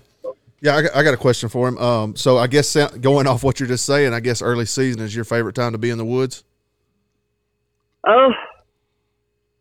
Yeah, 0.61 0.77
I 0.77 0.81
got, 0.81 0.95
I 0.95 1.03
got 1.03 1.13
a 1.13 1.17
question 1.17 1.49
for 1.49 1.67
him. 1.67 1.77
Um, 1.77 2.15
so 2.15 2.37
I 2.37 2.47
guess 2.47 2.75
going 3.01 3.27
off 3.27 3.43
what 3.43 3.59
you're 3.59 3.67
just 3.67 3.85
saying, 3.85 4.13
I 4.13 4.21
guess 4.21 4.41
early 4.41 4.65
season 4.65 5.01
is 5.01 5.13
your 5.13 5.25
favorite 5.25 5.55
time 5.55 5.73
to 5.73 5.77
be 5.77 5.89
in 5.89 5.97
the 5.97 6.05
woods. 6.05 6.45
Oh, 8.07 8.31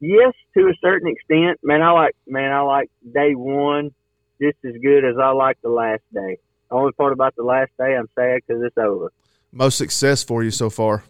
yes, 0.00 0.32
to 0.56 0.68
a 0.68 0.74
certain 0.80 1.08
extent. 1.08 1.58
Man, 1.64 1.82
I 1.82 1.90
like 1.90 2.14
man, 2.26 2.52
I 2.52 2.60
like 2.60 2.90
day 3.12 3.34
one 3.34 3.92
just 4.40 4.58
as 4.64 4.74
good 4.82 5.04
as 5.04 5.16
I 5.20 5.30
like 5.30 5.60
the 5.62 5.70
last 5.70 6.02
day. 6.14 6.38
The 6.72 6.78
only 6.78 6.92
part 6.92 7.12
about 7.12 7.36
the 7.36 7.42
last 7.42 7.70
day, 7.76 7.94
I'm 7.94 8.08
sad 8.14 8.40
because 8.46 8.62
it's 8.62 8.78
over. 8.78 9.12
Most 9.52 9.76
success 9.76 10.24
for 10.24 10.42
you 10.42 10.50
so 10.50 10.70
far? 10.70 11.04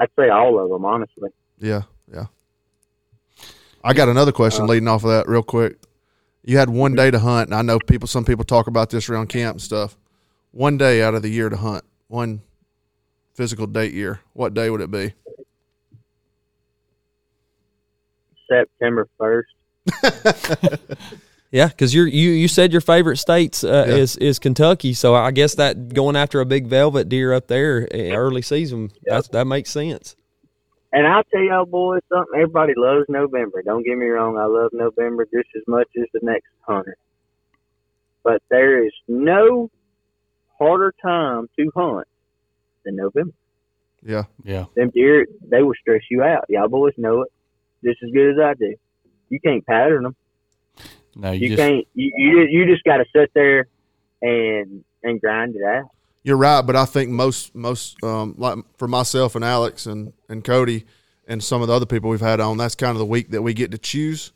I'd 0.00 0.08
say 0.18 0.28
all 0.28 0.58
of 0.58 0.68
them, 0.70 0.84
honestly. 0.84 1.30
Yeah, 1.56 1.82
yeah. 2.12 2.26
I 3.84 3.94
got 3.94 4.08
another 4.08 4.32
question 4.32 4.64
uh, 4.64 4.66
leading 4.66 4.88
off 4.88 5.04
of 5.04 5.10
that 5.10 5.28
real 5.28 5.44
quick. 5.44 5.78
You 6.42 6.58
had 6.58 6.68
one 6.68 6.96
day 6.96 7.12
to 7.12 7.20
hunt, 7.20 7.50
and 7.50 7.54
I 7.54 7.62
know 7.62 7.78
people. 7.78 8.08
Some 8.08 8.24
people 8.24 8.44
talk 8.44 8.66
about 8.66 8.90
this 8.90 9.08
around 9.08 9.28
camp 9.28 9.54
and 9.54 9.62
stuff. 9.62 9.96
One 10.50 10.76
day 10.76 11.00
out 11.00 11.14
of 11.14 11.22
the 11.22 11.30
year 11.30 11.48
to 11.48 11.56
hunt, 11.56 11.84
one 12.08 12.42
physical 13.34 13.68
date 13.68 13.94
year. 13.94 14.18
What 14.32 14.52
day 14.52 14.68
would 14.68 14.80
it 14.80 14.90
be? 14.90 15.14
September 18.50 19.08
first. 19.16 19.52
Yeah, 21.52 21.68
because 21.68 21.94
you 21.94 22.04
you 22.04 22.30
you 22.30 22.48
said 22.48 22.72
your 22.72 22.80
favorite 22.80 23.18
states 23.18 23.62
uh, 23.64 23.86
Yeah. 23.88 23.94
is 23.96 24.16
is 24.16 24.38
Kentucky, 24.38 24.92
so 24.94 25.14
I 25.14 25.30
guess 25.30 25.54
that 25.54 25.94
going 25.94 26.16
after 26.16 26.40
a 26.40 26.46
big 26.46 26.66
velvet 26.66 27.08
deer 27.08 27.32
up 27.32 27.46
there 27.46 27.88
eh, 27.92 28.12
early 28.14 28.42
season, 28.42 28.90
that's 29.04 29.28
that 29.28 29.46
makes 29.46 29.70
sense. 29.70 30.16
And 30.92 31.06
I'll 31.06 31.24
tell 31.24 31.42
y'all 31.42 31.66
boys 31.66 32.00
something. 32.12 32.34
Everybody 32.34 32.72
loves 32.76 33.04
November. 33.08 33.62
Don't 33.62 33.84
get 33.84 33.98
me 33.98 34.06
wrong. 34.06 34.38
I 34.38 34.46
love 34.46 34.70
November 34.72 35.24
just 35.24 35.48
as 35.56 35.62
much 35.68 35.88
as 35.98 36.06
the 36.12 36.20
next 36.22 36.46
hunter. 36.62 36.96
But 38.24 38.42
there 38.50 38.84
is 38.84 38.92
no 39.06 39.70
harder 40.58 40.94
time 41.02 41.48
to 41.58 41.70
hunt 41.76 42.08
than 42.84 42.96
November. 42.96 43.34
Yeah, 44.02 44.24
Yeah. 44.44 44.66
Them 44.74 44.90
deer, 44.94 45.26
they 45.42 45.62
will 45.62 45.74
stress 45.80 46.02
you 46.10 46.22
out. 46.22 46.44
Y'all 46.48 46.68
boys 46.68 46.94
know 46.96 47.22
it 47.22 47.32
just 47.84 48.02
as 48.02 48.10
good 48.10 48.30
as 48.32 48.38
I 48.40 48.54
do. 48.54 48.74
You 49.28 49.40
can't 49.40 49.66
pattern 49.66 50.04
them. 50.04 50.16
No, 51.16 51.32
You, 51.32 51.40
you, 51.40 51.56
just 51.56 51.58
can't. 51.58 51.86
You 51.94 52.12
you, 52.14 52.46
you 52.50 52.66
just 52.66 52.84
got 52.84 52.98
to 52.98 53.04
sit 53.14 53.32
there 53.34 53.66
and 54.20 54.84
and 55.02 55.20
grind 55.20 55.56
it 55.56 55.62
out. 55.62 55.90
you're 56.22 56.36
right. 56.36 56.60
But 56.60 56.76
I 56.76 56.84
think 56.84 57.10
most 57.10 57.54
most 57.54 57.96
um, 58.04 58.34
like 58.36 58.58
for 58.76 58.86
myself 58.86 59.34
and 59.34 59.44
Alex 59.44 59.86
and 59.86 60.12
and 60.28 60.44
Cody 60.44 60.84
and 61.26 61.42
some 61.42 61.62
of 61.62 61.68
the 61.68 61.74
other 61.74 61.86
people 61.86 62.10
we've 62.10 62.20
had 62.20 62.38
on, 62.38 62.58
that's 62.58 62.74
kind 62.74 62.92
of 62.92 62.98
the 62.98 63.06
week 63.06 63.30
that 63.30 63.42
we 63.42 63.54
get 63.54 63.70
to 63.72 63.78
choose. 63.78 64.32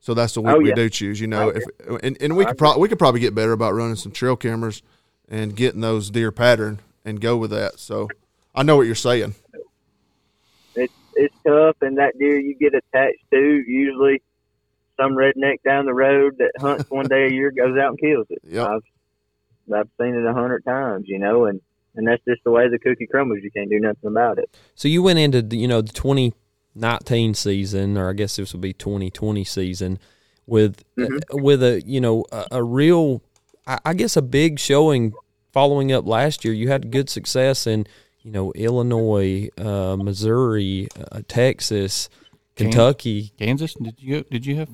So 0.00 0.14
that's 0.14 0.34
the 0.34 0.42
week 0.42 0.54
Oh, 0.54 0.60
we 0.60 0.72
do 0.72 0.88
choose. 0.88 1.20
You 1.20 1.26
know, 1.26 1.50
I 1.50 1.54
if 1.56 1.64
and, 2.02 2.16
and 2.20 2.36
we 2.36 2.44
could 2.44 2.58
probably 2.58 2.82
we 2.82 2.88
could 2.88 2.98
probably 2.98 3.20
get 3.20 3.34
better 3.34 3.52
about 3.52 3.74
running 3.74 3.96
some 3.96 4.12
trail 4.12 4.36
cameras 4.36 4.82
and 5.28 5.56
getting 5.56 5.80
those 5.80 6.10
deer 6.10 6.30
pattern 6.30 6.80
and 7.04 7.20
go 7.20 7.36
with 7.36 7.50
that. 7.50 7.78
So 7.78 8.08
I 8.54 8.62
know 8.62 8.76
what 8.76 8.86
you're 8.86 8.94
saying. 8.94 9.34
it's 10.74 10.92
it's 11.14 11.34
tough, 11.46 11.76
and 11.80 11.96
that 11.98 12.18
deer 12.18 12.38
you 12.38 12.54
get 12.54 12.74
attached 12.74 13.24
to 13.30 13.64
usually 13.66 14.22
some 14.98 15.12
redneck 15.12 15.62
down 15.64 15.86
the 15.86 15.94
road 15.94 16.36
that 16.38 16.52
hunts 16.58 16.90
one 16.90 17.06
day 17.06 17.26
a 17.26 17.30
year 17.30 17.50
goes 17.50 17.78
out 17.78 17.90
and 17.90 18.00
kills 18.00 18.26
it. 18.30 18.40
Yep. 18.44 18.68
I've 18.68 18.82
I've 19.74 19.88
seen 20.00 20.14
it 20.14 20.24
a 20.24 20.32
hundred 20.32 20.64
times, 20.64 21.04
you 21.06 21.18
know, 21.18 21.46
and 21.46 21.60
and 21.94 22.06
that's 22.06 22.22
just 22.26 22.42
the 22.44 22.50
way 22.50 22.68
the 22.68 22.78
cookie 22.78 23.06
crumbles. 23.06 23.40
You 23.42 23.50
can't 23.50 23.70
do 23.70 23.80
nothing 23.80 24.08
about 24.10 24.38
it. 24.38 24.56
So 24.74 24.88
you 24.88 25.02
went 25.02 25.18
into 25.18 25.42
the, 25.42 25.56
you 25.56 25.68
know 25.68 25.80
the 25.80 25.92
2019 25.92 27.34
season, 27.34 27.98
or 27.98 28.10
I 28.10 28.12
guess 28.12 28.36
this 28.36 28.52
would 28.52 28.62
be 28.62 28.72
2020 28.72 29.44
season, 29.44 29.98
with 30.46 30.84
uh, 31.00 31.06
with 31.32 31.62
a 31.62 31.82
you 31.84 32.00
know 32.00 32.24
a, 32.32 32.46
a 32.52 32.62
real, 32.62 33.22
I, 33.66 33.78
I 33.84 33.94
guess 33.94 34.16
a 34.16 34.22
big 34.22 34.58
showing 34.58 35.12
following 35.52 35.92
up 35.92 36.06
last 36.06 36.44
year. 36.44 36.54
You 36.54 36.68
had 36.68 36.90
good 36.90 37.10
success 37.10 37.66
in 37.66 37.86
you 38.22 38.30
know 38.30 38.52
Illinois, 38.52 39.48
uh, 39.58 39.96
Missouri, 39.96 40.88
uh, 41.12 41.22
Texas, 41.28 42.08
Kentucky. 42.56 43.32
Kansas. 43.38 43.74
Did 43.74 43.96
you? 43.98 44.24
Did 44.30 44.46
you 44.46 44.56
have? 44.56 44.68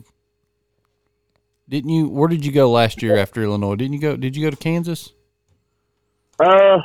Didn't 1.69 1.91
you? 1.91 2.09
Where 2.09 2.29
did 2.29 2.45
you 2.45 2.53
go 2.53 2.71
last 2.71 3.03
year 3.03 3.17
after 3.17 3.43
Illinois? 3.43 3.77
Didn't 3.77 3.95
you 3.95 4.01
go? 4.01 4.17
Did 4.17 4.37
you 4.37 4.45
go 4.45 4.51
to 4.51 4.57
Kansas? 4.57 5.13
Uh, 6.39 6.79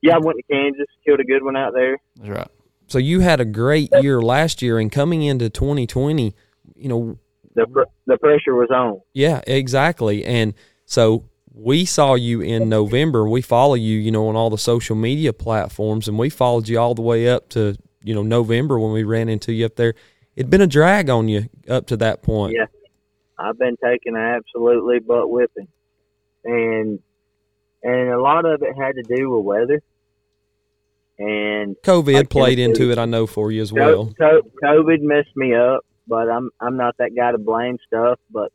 yeah, 0.00 0.14
I 0.14 0.18
went 0.18 0.38
to 0.38 0.42
Kansas, 0.50 0.86
killed 1.04 1.20
a 1.20 1.24
good 1.24 1.42
one 1.42 1.56
out 1.56 1.74
there. 1.74 1.98
That's 2.16 2.28
right. 2.28 2.48
So 2.86 2.98
you 2.98 3.20
had 3.20 3.40
a 3.40 3.44
great 3.44 3.90
year 4.00 4.22
last 4.22 4.62
year, 4.62 4.78
and 4.78 4.90
coming 4.90 5.22
into 5.22 5.50
2020, 5.50 6.34
you 6.76 6.88
know 6.88 7.18
The 7.54 7.66
pr- 7.66 7.82
the 8.06 8.16
pressure 8.16 8.54
was 8.54 8.70
on. 8.70 9.00
Yeah, 9.12 9.42
exactly. 9.46 10.24
And 10.24 10.54
so 10.86 11.24
we 11.52 11.84
saw 11.84 12.14
you 12.14 12.40
in 12.40 12.68
November. 12.68 13.28
We 13.28 13.42
follow 13.42 13.74
you, 13.74 13.98
you 13.98 14.10
know, 14.10 14.28
on 14.28 14.36
all 14.36 14.48
the 14.48 14.56
social 14.58 14.96
media 14.96 15.32
platforms, 15.32 16.08
and 16.08 16.18
we 16.18 16.30
followed 16.30 16.68
you 16.68 16.78
all 16.78 16.94
the 16.94 17.02
way 17.02 17.28
up 17.28 17.50
to, 17.50 17.76
you 18.02 18.14
know, 18.14 18.22
November 18.22 18.78
when 18.78 18.92
we 18.92 19.02
ran 19.02 19.28
into 19.28 19.52
you 19.52 19.66
up 19.66 19.76
there. 19.76 19.94
It'd 20.36 20.48
been 20.48 20.60
a 20.60 20.68
drag 20.68 21.10
on 21.10 21.28
you 21.28 21.50
up 21.68 21.86
to 21.88 21.96
that 21.98 22.22
point. 22.22 22.54
Yeah. 22.56 22.66
I've 23.38 23.58
been 23.58 23.76
taking 23.82 24.16
an 24.16 24.22
absolutely 24.22 24.98
butt 24.98 25.30
whipping, 25.30 25.68
and 26.44 26.98
and 27.82 28.08
a 28.10 28.20
lot 28.20 28.44
of 28.44 28.62
it 28.62 28.76
had 28.76 28.96
to 28.96 29.02
do 29.02 29.30
with 29.30 29.44
weather. 29.44 29.82
And 31.18 31.76
COVID 31.82 32.30
played 32.30 32.58
into 32.58 32.92
it, 32.92 32.98
I 32.98 33.04
know, 33.04 33.26
for 33.26 33.50
you 33.50 33.62
as 33.62 33.72
well. 33.72 34.06
COVID 34.62 35.00
messed 35.00 35.36
me 35.36 35.54
up, 35.54 35.84
but 36.06 36.30
I'm 36.30 36.50
I'm 36.60 36.76
not 36.76 36.96
that 36.98 37.14
guy 37.16 37.32
to 37.32 37.38
blame 37.38 37.78
stuff. 37.86 38.20
But 38.30 38.52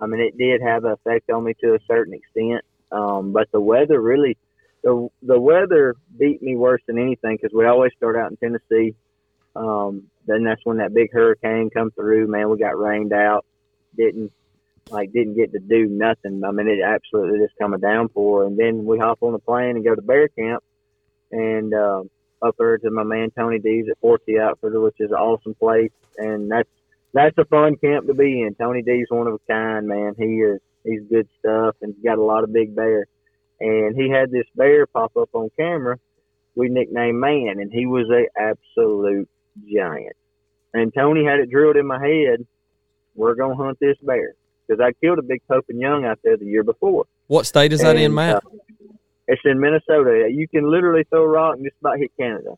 I 0.00 0.06
mean, 0.06 0.20
it 0.20 0.38
did 0.38 0.62
have 0.62 0.84
an 0.84 0.92
effect 0.92 1.30
on 1.30 1.44
me 1.44 1.54
to 1.62 1.74
a 1.74 1.78
certain 1.86 2.14
extent. 2.14 2.64
Um, 2.92 3.32
but 3.32 3.50
the 3.50 3.60
weather 3.60 4.00
really, 4.00 4.36
the 4.84 5.08
the 5.22 5.38
weather 5.38 5.96
beat 6.16 6.42
me 6.42 6.54
worse 6.54 6.82
than 6.86 6.98
anything 6.98 7.38
because 7.40 7.54
we 7.54 7.66
always 7.66 7.92
start 7.96 8.16
out 8.16 8.30
in 8.30 8.36
Tennessee. 8.36 8.94
Um, 9.56 10.04
then 10.26 10.44
that's 10.44 10.60
when 10.64 10.78
that 10.78 10.94
big 10.94 11.12
hurricane 11.12 11.70
come 11.70 11.90
through. 11.90 12.28
Man, 12.28 12.50
we 12.50 12.58
got 12.58 12.78
rained 12.78 13.12
out. 13.12 13.44
Didn't 13.96 14.32
like 14.90 15.12
didn't 15.12 15.34
get 15.34 15.52
to 15.52 15.58
do 15.58 15.86
nothing. 15.86 16.42
I 16.44 16.50
mean, 16.52 16.68
it 16.68 16.80
absolutely 16.82 17.40
just 17.40 17.58
come 17.58 17.74
a 17.74 17.78
downpour. 17.78 18.46
And 18.46 18.58
then 18.58 18.84
we 18.84 18.98
hop 18.98 19.18
on 19.22 19.32
the 19.32 19.38
plane 19.38 19.76
and 19.76 19.84
go 19.84 19.94
to 19.94 20.02
bear 20.02 20.28
camp 20.28 20.62
and 21.30 21.74
um, 21.74 22.10
up 22.42 22.54
there 22.58 22.78
to 22.78 22.90
my 22.90 23.02
man 23.02 23.30
Tony 23.30 23.58
D's 23.58 23.86
at 23.90 23.98
Forty 24.00 24.38
Outfitter, 24.38 24.80
which 24.80 24.96
is 25.00 25.10
an 25.10 25.16
awesome 25.16 25.54
place, 25.54 25.92
and 26.18 26.50
that's 26.50 26.68
that's 27.12 27.36
a 27.38 27.44
fun 27.46 27.76
camp 27.76 28.06
to 28.06 28.14
be 28.14 28.42
in. 28.42 28.54
Tony 28.54 28.82
D's 28.82 29.06
one 29.08 29.26
of 29.26 29.34
a 29.34 29.52
kind, 29.52 29.86
man. 29.86 30.14
He 30.18 30.36
is 30.36 30.60
he's 30.84 31.02
good 31.10 31.28
stuff, 31.38 31.76
and 31.82 31.94
he's 31.94 32.04
got 32.04 32.18
a 32.18 32.22
lot 32.22 32.44
of 32.44 32.52
big 32.52 32.74
bear. 32.74 33.06
And 33.58 33.96
he 33.96 34.10
had 34.10 34.30
this 34.30 34.46
bear 34.54 34.86
pop 34.86 35.16
up 35.16 35.30
on 35.32 35.50
camera. 35.56 35.98
We 36.54 36.68
nicknamed 36.68 37.18
Man, 37.18 37.58
and 37.58 37.72
he 37.72 37.86
was 37.86 38.06
a 38.10 38.28
absolute 38.38 39.28
giant. 39.66 40.16
And 40.74 40.92
Tony 40.92 41.24
had 41.24 41.40
it 41.40 41.50
drilled 41.50 41.76
in 41.76 41.86
my 41.86 41.98
head. 41.98 42.46
We're 43.16 43.34
gonna 43.34 43.56
hunt 43.56 43.78
this 43.80 43.96
bear 44.02 44.34
because 44.66 44.80
I 44.80 44.92
killed 45.04 45.18
a 45.18 45.22
big 45.22 45.42
Pope 45.48 45.64
and 45.68 45.80
Young 45.80 46.04
out 46.04 46.18
there 46.22 46.36
the 46.36 46.44
year 46.44 46.62
before. 46.62 47.06
What 47.26 47.46
state 47.46 47.72
is 47.72 47.80
that 47.80 47.96
in, 47.96 48.14
Matt? 48.14 48.36
uh, 48.36 48.40
it's 49.28 49.42
in 49.44 49.60
Minnesota. 49.60 50.28
You 50.30 50.46
can 50.46 50.70
literally 50.70 51.04
throw 51.10 51.22
a 51.22 51.28
rock 51.28 51.56
and 51.56 51.64
just 51.64 51.76
about 51.80 51.98
hit 51.98 52.12
Canada. 52.16 52.56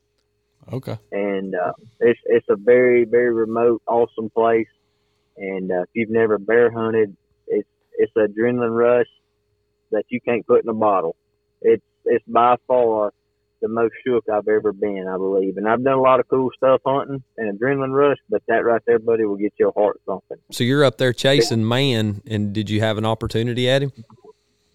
Okay. 0.73 0.99
And 1.13 1.55
uh, 1.55 1.73
it's 2.01 2.21
it's 2.27 2.47
a 2.51 2.57
very 2.57 3.05
very 3.05 3.33
remote, 3.33 3.83
awesome 3.87 4.31
place. 4.31 4.69
And 5.37 5.71
uh, 5.71 5.83
if 5.83 5.89
you've 5.95 6.11
never 6.11 6.39
bear 6.39 6.71
hunted, 6.71 7.17
it's 7.47 7.69
it's 7.97 8.13
adrenaline 8.15 8.77
rush 8.77 9.07
that 9.91 10.05
you 10.09 10.21
can't 10.21 10.47
put 10.47 10.63
in 10.63 10.69
a 10.69 10.75
bottle. 10.75 11.17
It's 11.63 11.85
it's 12.05 12.25
by 12.27 12.57
far 12.67 13.13
the 13.61 13.69
most 13.69 13.93
shook 14.07 14.25
I've 14.33 14.49
ever 14.49 14.73
been, 14.73 15.07
I 15.09 15.17
believe. 15.17 15.57
And 15.57 15.69
I've 15.69 15.83
done 15.83 15.95
a 15.95 16.01
lot 16.01 16.21
of 16.21 16.29
cool 16.29 16.51
stuff 16.57 16.81
hunting 16.87 17.23
and 17.37 17.59
adrenaline 17.59 17.93
rush, 17.93 18.19
but 18.29 18.43
that 18.49 18.65
right 18.65 18.83
there, 18.87 18.99
buddy, 18.99 19.25
will 19.25 19.37
get 19.37 19.53
your 19.59 19.73
heart 19.73 20.01
thumping. 20.07 20.39
So 20.53 20.65
you're 20.65 20.85
up 20.85 20.99
there 20.99 21.13
chasing 21.13 21.67
man, 21.67 22.23
and 22.27 22.53
did 22.53 22.71
you 22.71 22.81
have 22.81 22.99
an 22.99 23.05
opportunity 23.05 23.69
at 23.69 23.83
him? 23.83 23.93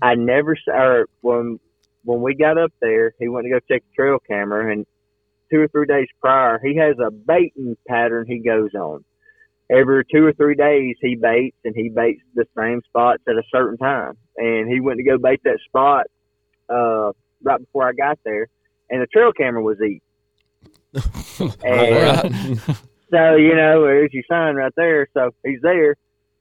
I 0.01 0.15
never 0.15 0.57
saw 0.65 1.03
when 1.21 1.59
when 2.03 2.21
we 2.21 2.35
got 2.35 2.57
up 2.57 2.73
there, 2.81 3.13
he 3.19 3.29
went 3.29 3.45
to 3.45 3.49
go 3.49 3.59
check 3.59 3.83
the 3.89 3.95
trail 3.95 4.17
camera, 4.27 4.71
and 4.71 4.85
two 5.49 5.61
or 5.61 5.67
three 5.67 5.85
days 5.85 6.07
prior, 6.19 6.59
he 6.61 6.75
has 6.77 6.95
a 6.99 7.11
baiting 7.11 7.77
pattern 7.87 8.25
he 8.27 8.39
goes 8.39 8.73
on. 8.73 9.05
Every 9.71 10.03
two 10.05 10.25
or 10.25 10.33
three 10.33 10.55
days, 10.55 10.95
he 11.01 11.15
baits, 11.15 11.55
and 11.63 11.73
he 11.75 11.89
baits 11.89 12.21
the 12.35 12.45
same 12.57 12.81
spots 12.87 13.23
at 13.27 13.35
a 13.35 13.43
certain 13.49 13.77
time. 13.77 14.17
And 14.35 14.69
he 14.69 14.81
went 14.81 14.97
to 14.97 15.03
go 15.03 15.17
bait 15.17 15.41
that 15.45 15.59
spot 15.65 16.07
uh, 16.69 17.13
right 17.41 17.59
before 17.59 17.87
I 17.87 17.93
got 17.93 18.19
there, 18.25 18.47
and 18.93 19.01
the 19.01 19.07
trail 19.07 19.33
camera 19.33 19.63
was 19.63 19.77
eating. 19.81 20.01
and, 21.65 22.59
so 23.11 23.35
you 23.35 23.55
know, 23.55 23.81
there's 23.81 24.13
your 24.13 24.23
sign 24.29 24.55
right 24.55 24.71
there. 24.77 25.07
So 25.15 25.31
he's 25.43 25.61
there, 25.63 25.95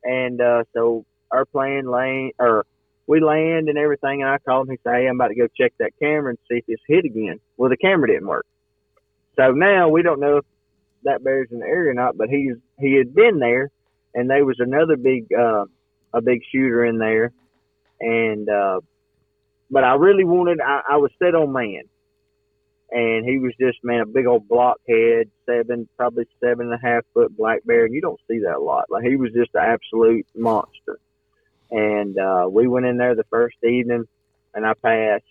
and 0.05 0.39
uh, 0.39 0.65
so 0.75 1.07
our 1.31 1.47
plan 1.47 1.87
land 1.87 2.33
or 2.39 2.67
we 3.07 3.21
land 3.21 3.71
and 3.71 3.79
everything. 3.79 4.21
And 4.21 4.31
I 4.31 4.37
called 4.39 4.69
him. 4.69 4.73
He 4.73 4.79
said, 4.85 4.97
"Hey, 4.97 5.09
I'm 5.09 5.15
about 5.15 5.29
to 5.29 5.35
go 5.35 5.49
check 5.59 5.73
that 5.79 5.93
camera 5.99 6.31
and 6.31 6.39
see 6.47 6.59
if 6.59 6.65
it's 6.69 6.83
hit 6.87 7.07
again." 7.07 7.41
Well, 7.57 7.71
the 7.71 7.79
camera 7.79 8.09
didn't 8.09 8.29
work. 8.29 8.47
So 9.37 9.53
now 9.53 9.89
we 9.89 10.03
don't 10.03 10.21
know 10.21 10.37
if 10.37 10.45
that 11.05 11.25
bear's 11.25 11.49
in 11.51 11.61
the 11.61 11.67
area 11.67 11.91
or 11.91 11.95
not. 11.95 12.19
But 12.19 12.29
he's 12.29 12.57
he 12.79 12.97
had 12.97 13.15
been 13.15 13.39
there, 13.39 13.71
and 14.15 14.29
there 14.29 14.45
was 14.45 14.61
another 14.61 14.99
big 14.99 15.33
uh, 15.33 15.65
a 16.13 16.21
big 16.21 16.43
shooter 16.53 16.85
in 16.85 16.99
there, 16.99 17.33
and 17.99 18.47
uh, 18.47 18.81
but 19.71 19.85
I 19.85 19.95
really 19.95 20.25
wanted. 20.25 20.61
I, 20.61 20.83
I 20.91 20.97
was 20.99 21.11
set 21.19 21.35
on 21.35 21.55
man 21.55 21.85
and 22.93 23.25
he 23.25 23.39
was 23.39 23.53
just 23.59 23.79
man 23.83 24.01
a 24.01 24.07
big 24.07 24.27
old 24.27 24.47
blockhead, 24.47 25.31
seven 25.47 25.89
probably 25.97 26.27
seven 26.41 26.67
and 26.67 26.75
a 26.75 26.87
half 26.87 27.05
foot 27.15 27.35
black 27.37 27.65
bear, 27.65 27.87
and 27.87 27.95
you 27.95 28.03
don't 28.03 28.21
see 28.29 28.41
that 28.41 28.57
a 28.57 28.61
lot. 28.61 28.91
Like 28.91 29.05
he 29.05 29.17
was 29.17 29.33
just 29.33 29.51
an 29.55 29.63
absolute 29.63 30.27
monster. 30.37 30.99
And 31.71 32.19
uh, 32.19 32.49
we 32.51 32.69
went 32.69 32.85
in 32.85 32.99
there 32.99 33.15
the 33.15 33.25
first 33.31 33.57
evening, 33.65 34.05
and 34.55 34.67
I 34.67 34.75
passed 34.75 35.25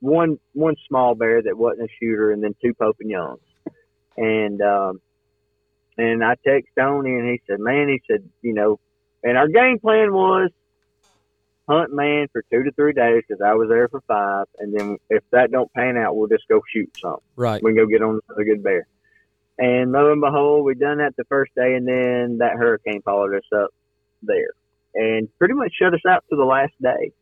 one 0.00 0.38
one 0.54 0.76
small 0.88 1.14
bear 1.14 1.42
that 1.42 1.58
wasn't 1.58 1.90
a 1.90 1.92
shooter, 2.00 2.32
and 2.32 2.42
then 2.42 2.54
two 2.62 2.74
Youngs. 3.00 3.40
And 4.16 4.62
um, 4.62 5.02
and 5.98 6.24
I 6.24 6.36
texted 6.36 6.64
Tony, 6.78 7.14
and 7.16 7.28
he 7.28 7.42
said, 7.46 7.60
"Man," 7.60 7.88
he 7.88 8.00
said, 8.10 8.26
"you 8.40 8.54
know," 8.54 8.80
and 9.22 9.36
our 9.36 9.48
game 9.48 9.78
plan 9.78 10.10
was 10.10 10.50
hunt 11.68 11.92
man 11.92 12.28
for 12.32 12.42
two 12.50 12.62
to 12.62 12.72
three 12.72 12.92
days 12.92 13.22
because 13.26 13.42
I 13.42 13.54
was 13.54 13.68
there 13.68 13.88
for 13.88 14.00
five, 14.02 14.46
and 14.58 14.78
then 14.78 14.98
if 15.10 15.22
that 15.32 15.50
don't 15.50 15.72
pan 15.72 15.96
out, 15.96 16.16
we'll 16.16 16.28
just 16.28 16.48
go 16.48 16.60
shoot 16.72 16.90
something. 17.00 17.22
Right. 17.36 17.62
We 17.62 17.72
can 17.72 17.84
go 17.84 17.86
get 17.86 18.02
on 18.02 18.20
a 18.36 18.44
good 18.44 18.62
bear. 18.62 18.86
And 19.58 19.92
lo 19.92 20.12
and 20.12 20.20
behold, 20.20 20.64
we 20.64 20.74
done 20.74 20.98
that 20.98 21.16
the 21.16 21.24
first 21.24 21.54
day, 21.54 21.74
and 21.74 21.86
then 21.86 22.38
that 22.38 22.56
hurricane 22.56 23.02
followed 23.02 23.34
us 23.34 23.44
up 23.54 23.70
there, 24.22 24.50
and 24.94 25.28
pretty 25.38 25.54
much 25.54 25.72
shut 25.78 25.94
us 25.94 26.00
out 26.08 26.24
to 26.30 26.36
the 26.36 26.44
last 26.44 26.74
day. 26.80 27.12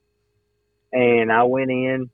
And 0.93 1.33
I 1.33 1.45
went 1.45 1.71
in 1.71 2.11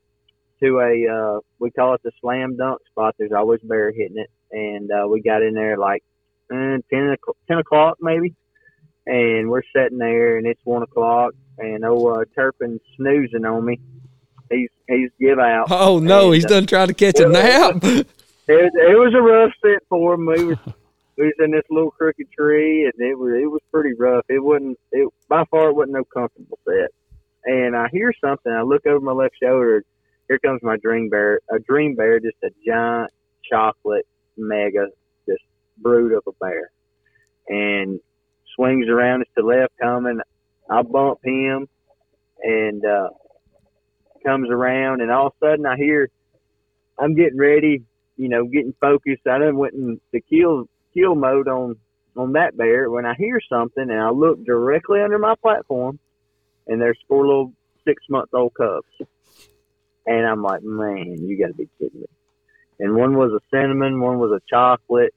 to 0.61 0.79
a 0.79 1.13
uh, 1.13 1.39
we 1.59 1.71
call 1.71 1.95
it 1.95 2.01
the 2.03 2.11
slam 2.21 2.55
dunk 2.55 2.81
spot. 2.91 3.15
There's 3.17 3.31
always 3.31 3.61
bear 3.61 3.91
hitting 3.91 4.17
it, 4.17 4.29
and 4.51 4.91
uh, 4.91 5.07
we 5.07 5.21
got 5.21 5.41
in 5.41 5.53
there 5.53 5.77
like 5.77 6.03
uh, 6.51 6.77
10, 6.89 7.09
o'clock, 7.13 7.37
10 7.47 7.57
o'clock 7.57 7.97
maybe, 7.99 8.35
and 9.05 9.49
we're 9.49 9.63
sitting 9.75 9.97
there, 9.97 10.37
and 10.37 10.45
it's 10.45 10.61
one 10.63 10.83
o'clock, 10.83 11.33
and 11.61 11.85
old 11.85 12.17
uh, 12.17 12.25
Turpin's 12.35 12.81
snoozing 12.97 13.45
on 13.45 13.65
me. 13.65 13.79
He's 14.49 14.69
he's 14.87 15.09
give 15.19 15.39
out. 15.39 15.67
Oh 15.69 15.99
no, 15.99 16.25
And, 16.25 16.35
he's 16.35 16.45
uh, 16.45 16.49
done 16.49 16.65
trying 16.65 16.87
to 16.87 16.93
catch 16.93 17.19
a 17.19 17.27
nap. 17.29 17.83
it, 17.83 18.07
it 18.47 18.97
was 18.97 19.13
a 19.15 19.21
rough 19.21 19.53
set 19.63 19.83
for 19.87 20.15
him. 20.15 20.25
We 20.25 20.43
was 20.43 20.57
we 21.17 21.25
was 21.25 21.33
in 21.39 21.51
this 21.51 21.63
little 21.69 21.91
crooked 21.91 22.27
tree, 22.31 22.85
and 22.85 22.93
it 22.97 23.17
was 23.17 23.33
it 23.41 23.49
was 23.49 23.61
pretty 23.71 23.93
rough. 23.97 24.25
It 24.29 24.43
wasn't 24.43 24.77
it 24.91 25.07
by 25.29 25.45
far 25.51 25.69
it 25.69 25.75
wasn't 25.75 25.93
no 25.93 26.03
comfortable 26.03 26.59
set. 26.65 26.89
And 27.45 27.75
I 27.75 27.87
hear 27.91 28.13
something. 28.23 28.51
I 28.51 28.61
look 28.61 28.85
over 28.85 28.99
my 28.99 29.13
left 29.13 29.35
shoulder. 29.41 29.83
Here 30.27 30.39
comes 30.39 30.61
my 30.63 30.77
dream 30.77 31.09
bear. 31.09 31.39
A 31.49 31.59
dream 31.59 31.95
bear, 31.95 32.19
just 32.19 32.37
a 32.43 32.49
giant 32.65 33.11
chocolate 33.49 34.05
mega, 34.37 34.87
just 35.27 35.41
brood 35.77 36.13
of 36.13 36.23
a 36.27 36.31
bear, 36.39 36.71
and 37.47 37.99
swings 38.55 38.87
around. 38.87 39.21
It's 39.21 39.31
the 39.35 39.43
left 39.43 39.73
coming. 39.81 40.19
I 40.69 40.81
bump 40.83 41.19
him, 41.23 41.67
and 42.41 42.85
uh, 42.85 43.09
comes 44.25 44.49
around, 44.49 45.01
and 45.01 45.11
all 45.11 45.27
of 45.27 45.33
a 45.41 45.45
sudden 45.45 45.65
I 45.65 45.75
hear 45.75 46.09
I'm 46.97 47.15
getting 47.15 47.37
ready, 47.37 47.83
you 48.15 48.29
know, 48.29 48.45
getting 48.45 48.73
focused. 48.79 49.25
I 49.27 49.39
done 49.39 49.57
went 49.57 49.73
in 49.73 49.99
the 50.11 50.21
kill 50.21 50.69
kill 50.93 51.15
mode 51.15 51.47
on 51.47 51.77
on 52.15 52.33
that 52.33 52.57
bear 52.57 52.89
when 52.89 53.05
I 53.05 53.15
hear 53.17 53.39
something 53.49 53.89
and 53.89 53.99
I 53.99 54.09
look 54.09 54.43
directly 54.45 55.01
under 55.01 55.17
my 55.17 55.35
platform 55.41 55.97
and 56.67 56.81
there's 56.81 56.99
four 57.07 57.25
little 57.25 57.53
six 57.85 58.03
month 58.09 58.29
old 58.33 58.53
cubs. 58.53 59.09
And 60.05 60.25
I'm 60.25 60.41
like, 60.41 60.61
man, 60.63 61.17
you 61.21 61.39
gotta 61.39 61.53
be 61.53 61.69
kidding 61.79 62.01
me. 62.01 62.07
And 62.79 62.95
one 62.95 63.15
was 63.15 63.31
a 63.31 63.39
cinnamon, 63.55 64.01
one 64.01 64.19
was 64.19 64.31
a 64.31 64.41
chocolate, 64.49 65.13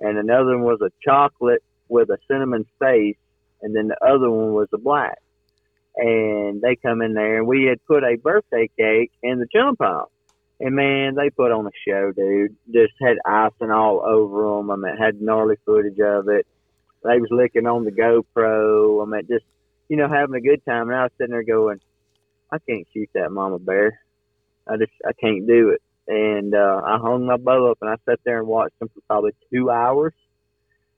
and 0.00 0.18
another 0.18 0.58
one 0.58 0.62
was 0.62 0.80
a 0.82 0.92
chocolate 1.02 1.62
with 1.88 2.10
a 2.10 2.18
cinnamon 2.28 2.66
face, 2.78 3.16
and 3.62 3.74
then 3.74 3.88
the 3.88 3.96
other 4.04 4.30
one 4.30 4.52
was 4.52 4.68
a 4.72 4.78
black. 4.78 5.18
And 5.96 6.60
they 6.60 6.76
come 6.76 7.00
in 7.00 7.14
there 7.14 7.38
and 7.38 7.46
we 7.46 7.64
had 7.64 7.84
put 7.86 8.04
a 8.04 8.16
birthday 8.16 8.68
cake 8.78 9.12
in 9.22 9.38
the 9.38 9.46
chum 9.50 9.76
pile. 9.76 10.10
And 10.60 10.74
man, 10.74 11.14
they 11.14 11.30
put 11.30 11.52
on 11.52 11.66
a 11.66 11.70
show, 11.86 12.12
dude. 12.12 12.56
Just 12.72 12.94
had 13.00 13.16
icing 13.24 13.70
all 13.70 14.02
over 14.04 14.56
them. 14.56 14.70
I 14.70 14.76
mean, 14.76 14.96
had 14.96 15.20
gnarly 15.20 15.56
footage 15.64 15.98
of 16.00 16.28
it. 16.28 16.46
They 17.02 17.18
was 17.18 17.28
licking 17.30 17.66
on 17.66 17.84
the 17.84 17.92
GoPro. 17.92 19.02
I 19.02 19.08
mean, 19.08 19.26
just 19.28 19.44
you 19.88 19.96
know, 19.96 20.08
having 20.08 20.34
a 20.34 20.40
good 20.40 20.64
time. 20.64 20.88
And 20.88 20.98
I 20.98 21.02
was 21.04 21.12
sitting 21.18 21.32
there 21.32 21.42
going, 21.42 21.80
I 22.50 22.58
can't 22.58 22.86
shoot 22.92 23.08
that 23.14 23.30
mama 23.30 23.58
bear. 23.58 24.00
I 24.66 24.76
just 24.76 24.92
I 25.06 25.12
can't 25.12 25.46
do 25.46 25.70
it. 25.70 25.82
And 26.08 26.54
uh, 26.54 26.80
I 26.84 26.98
hung 26.98 27.26
my 27.26 27.36
bow 27.36 27.70
up 27.70 27.78
and 27.80 27.90
I 27.90 27.96
sat 28.08 28.20
there 28.24 28.38
and 28.38 28.46
watched 28.46 28.78
them 28.78 28.88
for 28.88 29.00
probably 29.08 29.32
two 29.52 29.70
hours. 29.70 30.14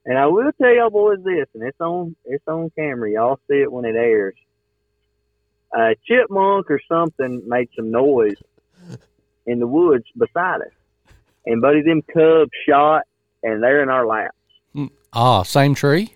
And 0.08 0.16
I 0.16 0.24
will 0.26 0.50
tell 0.58 0.74
y'all 0.74 0.88
boys 0.88 1.18
this, 1.22 1.46
and 1.52 1.62
it's 1.62 1.78
on 1.82 2.16
it's 2.24 2.42
on 2.48 2.70
camera. 2.70 3.10
Y'all 3.10 3.38
see 3.46 3.58
it 3.58 3.70
when 3.70 3.84
it 3.84 3.94
airs. 3.94 4.34
A 5.76 5.94
chipmunk 6.06 6.70
or 6.70 6.80
something 6.88 7.42
made 7.46 7.68
some 7.76 7.90
noise 7.90 8.38
in 9.46 9.60
the 9.60 9.66
woods 9.66 10.06
beside 10.16 10.62
us. 10.62 10.72
And 11.44 11.60
buddy, 11.60 11.82
them 11.82 12.00
cubs 12.10 12.50
shot, 12.66 13.02
and 13.42 13.62
they're 13.62 13.82
in 13.82 13.90
our 13.90 14.06
lap. 14.06 14.34
Ah, 15.12 15.42
same 15.42 15.74
tree. 15.74 16.14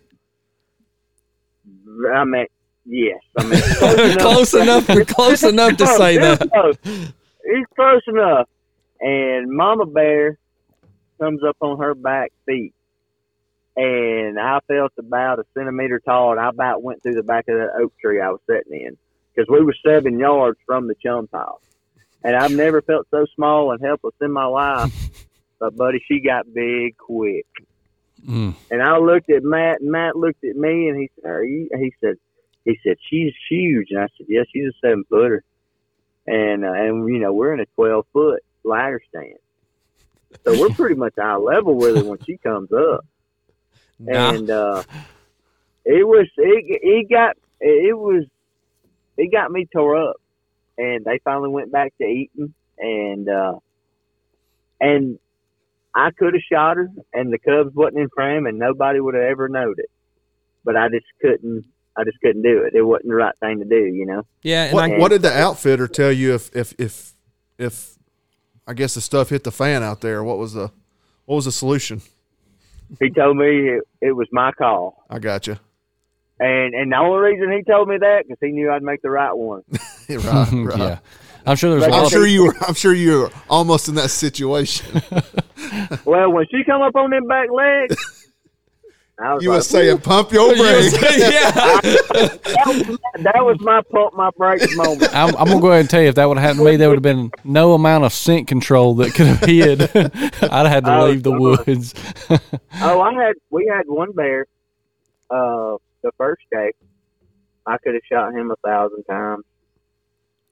I 2.14 2.24
mean, 2.24 2.46
yes. 2.86 3.20
I 3.36 3.44
mean, 3.44 3.60
close 4.18 4.54
enough. 4.54 4.86
close 4.86 4.94
enough. 4.94 5.06
Close 5.08 5.42
enough 5.42 5.76
to 5.76 5.86
say 5.98 6.16
that. 6.16 6.50
close. 6.50 6.76
He's 6.84 7.66
close 7.76 8.02
enough. 8.06 8.48
And 9.02 9.50
Mama 9.50 9.84
Bear 9.84 10.38
comes 11.20 11.42
up 11.46 11.58
on 11.60 11.78
her 11.78 11.94
back 11.94 12.32
feet. 12.46 12.72
And 13.76 14.38
I 14.38 14.60
felt 14.68 14.92
about 14.98 15.38
a 15.38 15.44
centimeter 15.54 15.98
tall, 16.00 16.32
and 16.32 16.40
I 16.40 16.48
about 16.48 16.82
went 16.82 17.02
through 17.02 17.14
the 17.14 17.22
back 17.22 17.48
of 17.48 17.56
that 17.56 17.74
oak 17.80 17.92
tree 17.98 18.20
I 18.20 18.30
was 18.30 18.40
sitting 18.46 18.80
in. 18.80 18.98
Because 19.34 19.48
we 19.48 19.64
were 19.64 19.74
seven 19.84 20.18
yards 20.18 20.58
from 20.66 20.88
the 20.88 20.94
chum 21.02 21.26
pile. 21.26 21.60
And 22.22 22.36
I've 22.36 22.52
never 22.52 22.82
felt 22.82 23.06
so 23.10 23.26
small 23.34 23.72
and 23.72 23.80
helpless 23.80 24.14
in 24.20 24.32
my 24.32 24.44
life. 24.46 25.10
But, 25.58 25.76
buddy, 25.76 26.02
she 26.08 26.18
got 26.18 26.52
big 26.52 26.96
quick. 26.96 27.46
Mm. 28.26 28.54
And 28.70 28.82
I 28.82 28.98
looked 28.98 29.30
at 29.30 29.42
Matt, 29.42 29.80
and 29.80 29.90
Matt 29.90 30.16
looked 30.16 30.44
at 30.44 30.56
me, 30.56 30.88
and 30.88 30.98
he 30.98 31.10
said, 31.14 31.30
"Are 31.30 31.44
you?" 31.44 31.68
He 31.76 31.92
said, 32.00 32.16
"He 32.64 32.78
said 32.82 32.96
she's 33.08 33.32
huge." 33.48 33.88
And 33.90 34.00
I 34.00 34.08
said, 34.16 34.26
"Yes, 34.28 34.46
she's 34.52 34.66
a 34.66 34.72
seven 34.80 35.04
footer." 35.08 35.42
And 36.26 36.64
uh, 36.64 36.72
and 36.72 37.08
you 37.08 37.18
know 37.18 37.32
we're 37.32 37.52
in 37.54 37.60
a 37.60 37.66
twelve 37.74 38.06
foot 38.12 38.42
ladder 38.64 39.00
stand, 39.08 39.38
so 40.44 40.60
we're 40.60 40.74
pretty 40.74 40.94
much 40.94 41.18
eye 41.18 41.36
level 41.36 41.74
with 41.74 41.96
her 41.96 42.04
when 42.04 42.18
she 42.24 42.36
comes 42.36 42.72
up. 42.72 43.04
Nah. 44.04 44.30
And 44.32 44.50
uh, 44.50 44.82
it 45.84 46.06
was 46.06 46.26
it 46.36 46.64
it 46.82 47.10
got 47.10 47.36
it 47.60 47.96
was 47.96 48.24
it 49.16 49.30
got 49.30 49.50
me 49.50 49.66
tore 49.72 50.10
up, 50.10 50.16
and 50.76 51.04
they 51.04 51.20
finally 51.24 51.50
went 51.50 51.70
back 51.70 51.92
to 51.98 52.04
eating, 52.04 52.54
and 52.78 53.28
uh, 53.28 53.58
and 54.80 55.18
I 55.94 56.10
could 56.10 56.34
have 56.34 56.42
shot 56.50 56.78
her, 56.78 56.88
and 57.12 57.32
the 57.32 57.38
Cubs 57.38 57.74
wasn't 57.74 57.98
in 57.98 58.08
frame, 58.14 58.46
and 58.46 58.58
nobody 58.58 59.00
would 59.00 59.14
have 59.14 59.24
ever 59.24 59.48
known 59.48 59.74
it. 59.78 59.90
But 60.64 60.76
I 60.76 60.88
just 60.88 61.06
couldn't. 61.20 61.64
I 61.94 62.04
just 62.04 62.18
couldn't 62.20 62.42
do 62.42 62.62
it. 62.62 62.74
It 62.74 62.82
wasn't 62.82 63.08
the 63.08 63.16
right 63.16 63.34
thing 63.38 63.58
to 63.58 63.66
do, 63.66 63.84
you 63.84 64.06
know. 64.06 64.22
Yeah, 64.42 64.64
and 64.64 64.74
What, 64.74 64.84
I, 64.90 64.98
what 64.98 65.08
did 65.10 65.22
the 65.22 65.32
outfitter 65.32 65.86
tell 65.86 66.10
you 66.10 66.34
if 66.34 66.54
if 66.56 66.74
if 66.78 67.12
if 67.58 67.98
I 68.66 68.72
guess 68.72 68.94
the 68.94 69.00
stuff 69.00 69.28
hit 69.28 69.44
the 69.44 69.52
fan 69.52 69.82
out 69.82 70.00
there? 70.00 70.24
What 70.24 70.38
was 70.38 70.54
the 70.54 70.70
what 71.26 71.36
was 71.36 71.44
the 71.44 71.52
solution? 71.52 72.00
He 73.00 73.10
told 73.10 73.36
me 73.36 73.46
it, 73.70 73.82
it 74.00 74.12
was 74.12 74.28
my 74.32 74.52
call, 74.52 75.04
I 75.08 75.18
got 75.18 75.46
you. 75.46 75.56
and 76.40 76.74
and 76.74 76.92
the 76.92 76.96
only 76.96 77.18
reason 77.32 77.50
he 77.52 77.62
told 77.62 77.88
me 77.88 77.96
that 77.98 78.24
because 78.26 78.38
he 78.40 78.48
knew 78.52 78.70
I'd 78.70 78.82
make 78.82 79.02
the 79.02 79.10
right 79.10 79.32
one. 79.36 79.62
right, 80.08 80.18
right. 80.52 80.78
yeah, 80.78 80.98
I'm 81.46 81.56
sure 81.56 81.70
there's 81.70 81.84
a 81.84 81.86
But 81.86 81.92
lot. 81.92 82.04
I'm 82.04 82.10
sure 82.10 82.26
you 82.26 82.44
were. 82.46 82.54
I'm 82.66 82.74
sure 82.74 82.92
you 82.92 83.18
were 83.20 83.30
almost 83.48 83.88
in 83.88 83.94
that 83.96 84.10
situation. 84.10 85.02
well, 86.04 86.30
when 86.32 86.46
she 86.50 86.64
come 86.64 86.82
up 86.82 86.94
on 86.96 87.10
them 87.10 87.26
back 87.26 87.48
legs, 87.50 88.21
I 89.18 89.34
was 89.34 89.44
You 89.44 89.50
like, 89.50 89.58
was 89.58 89.68
saying 89.68 89.98
pump 90.00 90.32
your 90.32 90.48
brakes. 90.56 90.92
yeah. 91.00 91.50
that 91.52 92.62
was, 92.66 92.88
my, 92.88 93.22
that 93.22 93.44
was 93.44 93.56
my 93.60 93.80
pump 93.92 94.14
my 94.14 94.30
brakes 94.36 94.74
moment. 94.76 95.14
I'm, 95.14 95.36
I'm 95.36 95.46
gonna 95.48 95.60
go 95.60 95.68
ahead 95.68 95.80
and 95.80 95.90
tell 95.90 96.00
you 96.02 96.08
if 96.08 96.14
that 96.16 96.26
would 96.28 96.38
have 96.38 96.42
happened 96.42 96.60
to 96.66 96.70
me, 96.72 96.76
there 96.76 96.88
would 96.88 96.96
have 96.96 97.02
been 97.02 97.30
no 97.44 97.74
amount 97.74 98.04
of 98.04 98.12
scent 98.12 98.48
control 98.48 98.94
that 98.96 99.14
could 99.14 99.26
have 99.26 99.40
hid. 99.40 99.82
I'd 99.94 100.66
have 100.66 100.66
had 100.66 100.84
to 100.86 100.96
Oh, 100.96 101.06
leave 101.08 101.22
the 101.22 101.32
woods. 101.32 101.94
Oh, 102.80 103.00
I 103.00 103.12
had 103.12 103.34
we 103.50 103.70
had 103.72 103.86
one 103.86 104.12
bear. 104.12 104.46
Uh, 105.30 105.76
the 106.02 106.10
first 106.18 106.42
day, 106.50 106.72
I 107.66 107.76
could 107.78 107.94
have 107.94 108.02
shot 108.10 108.32
him 108.34 108.50
a 108.50 108.56
thousand 108.66 109.04
times, 109.04 109.44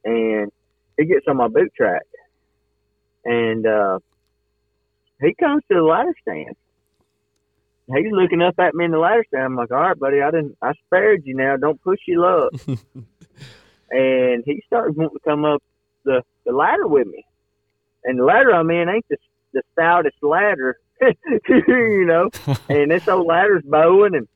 and 0.04 0.52
he 0.96 1.06
gets 1.06 1.26
on 1.28 1.36
my 1.38 1.48
boot 1.48 1.72
track, 1.76 2.02
and 3.24 3.66
uh, 3.66 3.98
he 5.20 5.34
comes 5.34 5.62
to 5.70 5.74
the 5.76 5.82
ladder 5.82 6.14
stand. 6.22 6.54
He's 7.96 8.12
looking 8.12 8.42
up 8.42 8.58
at 8.58 8.74
me 8.74 8.84
in 8.84 8.90
the 8.90 8.98
ladder 8.98 9.24
stand. 9.28 9.44
I'm 9.44 9.56
like, 9.56 9.70
"All 9.70 9.78
right, 9.80 9.98
buddy, 9.98 10.20
I 10.22 10.30
didn't. 10.30 10.56
I 10.62 10.72
spared 10.86 11.22
you. 11.24 11.34
Now, 11.34 11.56
don't 11.56 11.80
push 11.82 12.00
your 12.06 12.20
luck." 12.20 12.52
and 13.90 14.42
he 14.44 14.62
started 14.66 14.96
wanting 14.96 15.18
to 15.18 15.24
come 15.28 15.44
up 15.44 15.62
the 16.04 16.22
the 16.44 16.52
ladder 16.52 16.86
with 16.86 17.06
me, 17.06 17.24
and 18.04 18.18
the 18.18 18.24
ladder 18.24 18.54
I'm 18.54 18.70
in 18.70 18.88
ain't 18.88 19.06
the 19.08 19.16
the 19.52 19.62
stoutest 19.72 20.22
ladder, 20.22 20.78
you 21.48 22.04
know. 22.06 22.30
and 22.68 22.90
this 22.90 23.08
old 23.08 23.26
ladder's 23.26 23.64
bowing, 23.64 24.14
and 24.14 24.28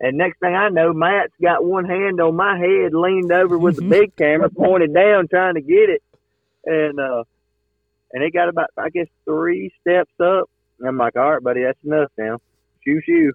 and 0.00 0.18
next 0.18 0.40
thing 0.40 0.54
I 0.54 0.68
know, 0.68 0.92
Matt's 0.92 1.32
got 1.40 1.64
one 1.64 1.84
hand 1.84 2.20
on 2.20 2.34
my 2.34 2.58
head, 2.58 2.92
leaned 2.92 3.32
over 3.32 3.56
with 3.56 3.76
the 3.76 3.82
big 3.82 4.16
camera, 4.16 4.50
pointed 4.50 4.92
down, 4.92 5.28
trying 5.28 5.54
to 5.54 5.60
get 5.60 5.90
it, 5.90 6.02
and 6.64 6.98
uh, 6.98 7.24
and 8.12 8.22
it 8.22 8.32
got 8.32 8.48
about 8.48 8.70
I 8.76 8.90
guess 8.90 9.08
three 9.24 9.72
steps 9.80 10.12
up. 10.20 10.50
And 10.78 10.88
I'm 10.88 10.98
like, 10.98 11.16
all 11.16 11.34
right, 11.34 11.42
buddy, 11.42 11.62
that's 11.62 11.78
enough 11.84 12.10
now. 12.18 12.38
Shoo 12.86 13.00
shoo. 13.06 13.32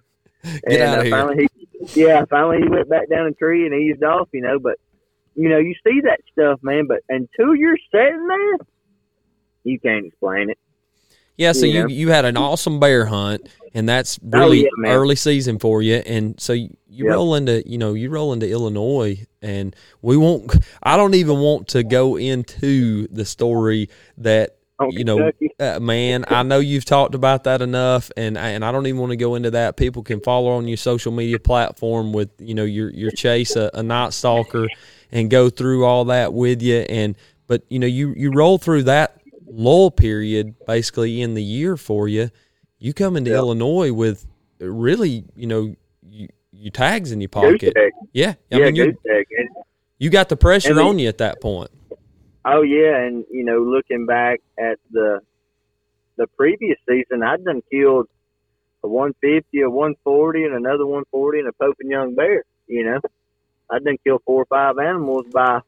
Get 0.68 0.80
and 0.80 0.82
outta 0.82 1.02
uh, 1.02 1.04
here. 1.04 1.10
finally 1.10 1.48
he, 1.60 1.78
yeah, 1.94 2.24
finally 2.30 2.58
he 2.62 2.68
went 2.68 2.88
back 2.88 3.08
down 3.08 3.26
the 3.28 3.34
tree 3.34 3.66
and 3.66 3.74
eased 3.74 4.02
off, 4.02 4.28
you 4.32 4.40
know. 4.42 4.58
But 4.58 4.76
you 5.34 5.48
know, 5.48 5.58
you 5.58 5.74
see 5.86 6.00
that 6.04 6.20
stuff, 6.32 6.60
man. 6.62 6.86
But 6.86 7.00
until 7.08 7.54
you're 7.54 7.78
sitting 7.92 8.26
there, 8.26 8.58
you 9.64 9.78
can't 9.80 10.06
explain 10.06 10.50
it. 10.50 10.58
Yeah, 11.36 11.52
so 11.52 11.66
Yeah. 11.66 11.82
you 11.82 11.88
you 11.88 12.08
had 12.10 12.24
an 12.24 12.36
awesome 12.36 12.80
bear 12.80 13.06
hunt, 13.06 13.48
and 13.72 13.88
that's 13.88 14.18
Oh, 14.34 14.50
really 14.50 14.62
yeah, 14.62 14.68
early 14.92 15.14
season 15.14 15.58
for 15.60 15.80
you. 15.82 15.96
And 16.04 16.40
so 16.40 16.52
you, 16.52 16.76
you 16.88 17.04
Yep. 17.04 17.12
roll 17.14 17.34
into 17.36 17.62
you 17.68 17.78
know 17.78 17.94
you 17.94 18.10
roll 18.10 18.32
into 18.32 18.48
Illinois, 18.50 19.24
and 19.40 19.74
we 20.02 20.16
won't. 20.16 20.52
I 20.82 20.96
don't 20.96 21.14
even 21.14 21.38
want 21.38 21.68
to 21.68 21.84
go 21.84 22.16
into 22.18 23.06
the 23.08 23.24
story 23.24 23.88
that 24.16 24.57
you 24.90 25.04
know, 25.04 25.30
uh, 25.58 25.80
man. 25.80 26.24
I 26.28 26.42
know 26.42 26.58
you've 26.60 26.84
talked 26.84 27.14
about 27.14 27.44
that 27.44 27.60
enough, 27.62 28.10
and 28.16 28.38
I- 28.38 28.50
and 28.50 28.64
I 28.64 28.70
don't 28.72 28.86
even 28.86 29.00
want 29.00 29.10
to 29.10 29.16
go 29.16 29.34
into 29.34 29.50
that. 29.52 29.76
People 29.76 30.02
can 30.02 30.20
follow 30.20 30.50
on 30.52 30.68
your 30.68 30.76
social 30.76 31.12
media 31.12 31.38
platform 31.38 32.12
with 32.12 32.30
you 32.38 32.54
know 32.54 32.64
your 32.64 32.90
your 32.90 33.10
chase 33.10 33.56
a, 33.56 33.70
a 33.74 33.82
night 33.82 34.12
stalker, 34.12 34.68
and 35.10 35.30
go 35.30 35.50
through 35.50 35.84
all 35.84 36.04
that 36.06 36.32
with 36.32 36.62
you. 36.62 36.76
And 36.88 37.16
but 37.46 37.62
you 37.68 37.78
know 37.78 37.86
you 37.86 38.14
you 38.16 38.30
roll 38.30 38.58
through 38.58 38.84
that 38.84 39.20
lull 39.50 39.90
period 39.90 40.54
basically 40.66 41.20
in 41.22 41.34
the 41.34 41.42
year 41.42 41.76
for 41.76 42.06
you. 42.08 42.30
You 42.78 42.92
come 42.92 43.16
into 43.16 43.30
Yep. 43.30 43.38
Illinois 43.38 43.92
with 43.92 44.26
really 44.60 45.24
you 45.34 45.46
know 45.48 45.74
you, 46.08 46.28
you 46.52 46.70
tags 46.70 47.10
in 47.12 47.20
your 47.20 47.28
pocket. 47.30 47.74
Yeah, 48.12 48.34
I 48.52 48.56
yeah, 48.56 48.64
mean 48.66 48.76
you 48.76 48.84
goose 48.92 48.96
egg. 49.10 49.26
And- 49.36 49.48
you 50.00 50.10
got 50.10 50.28
the 50.28 50.36
pressure 50.36 50.80
on 50.80 51.00
you 51.00 51.08
at 51.08 51.18
that 51.18 51.40
point. 51.40 51.70
Oh 52.50 52.62
yeah, 52.62 52.96
and 52.96 53.26
you 53.30 53.44
know, 53.44 53.58
looking 53.58 54.06
back 54.06 54.40
at 54.58 54.78
the 54.90 55.20
the 56.16 56.26
previous 56.28 56.78
season, 56.88 57.22
I'd 57.22 57.44
done 57.44 57.62
killed 57.70 58.08
a 58.82 58.88
150, 58.88 59.60
a 59.60 59.68
140, 59.68 60.44
and 60.44 60.54
another 60.54 60.86
140, 60.86 61.40
and 61.40 61.48
a 61.48 61.52
Pope 61.52 61.76
and 61.80 61.90
Young 61.90 62.14
bear. 62.14 62.44
You 62.66 62.84
know, 62.84 63.00
I'd 63.70 63.84
done 63.84 63.98
killed 64.02 64.22
four 64.24 64.42
or 64.42 64.46
five 64.46 64.78
animals 64.78 65.26
by 65.30 65.60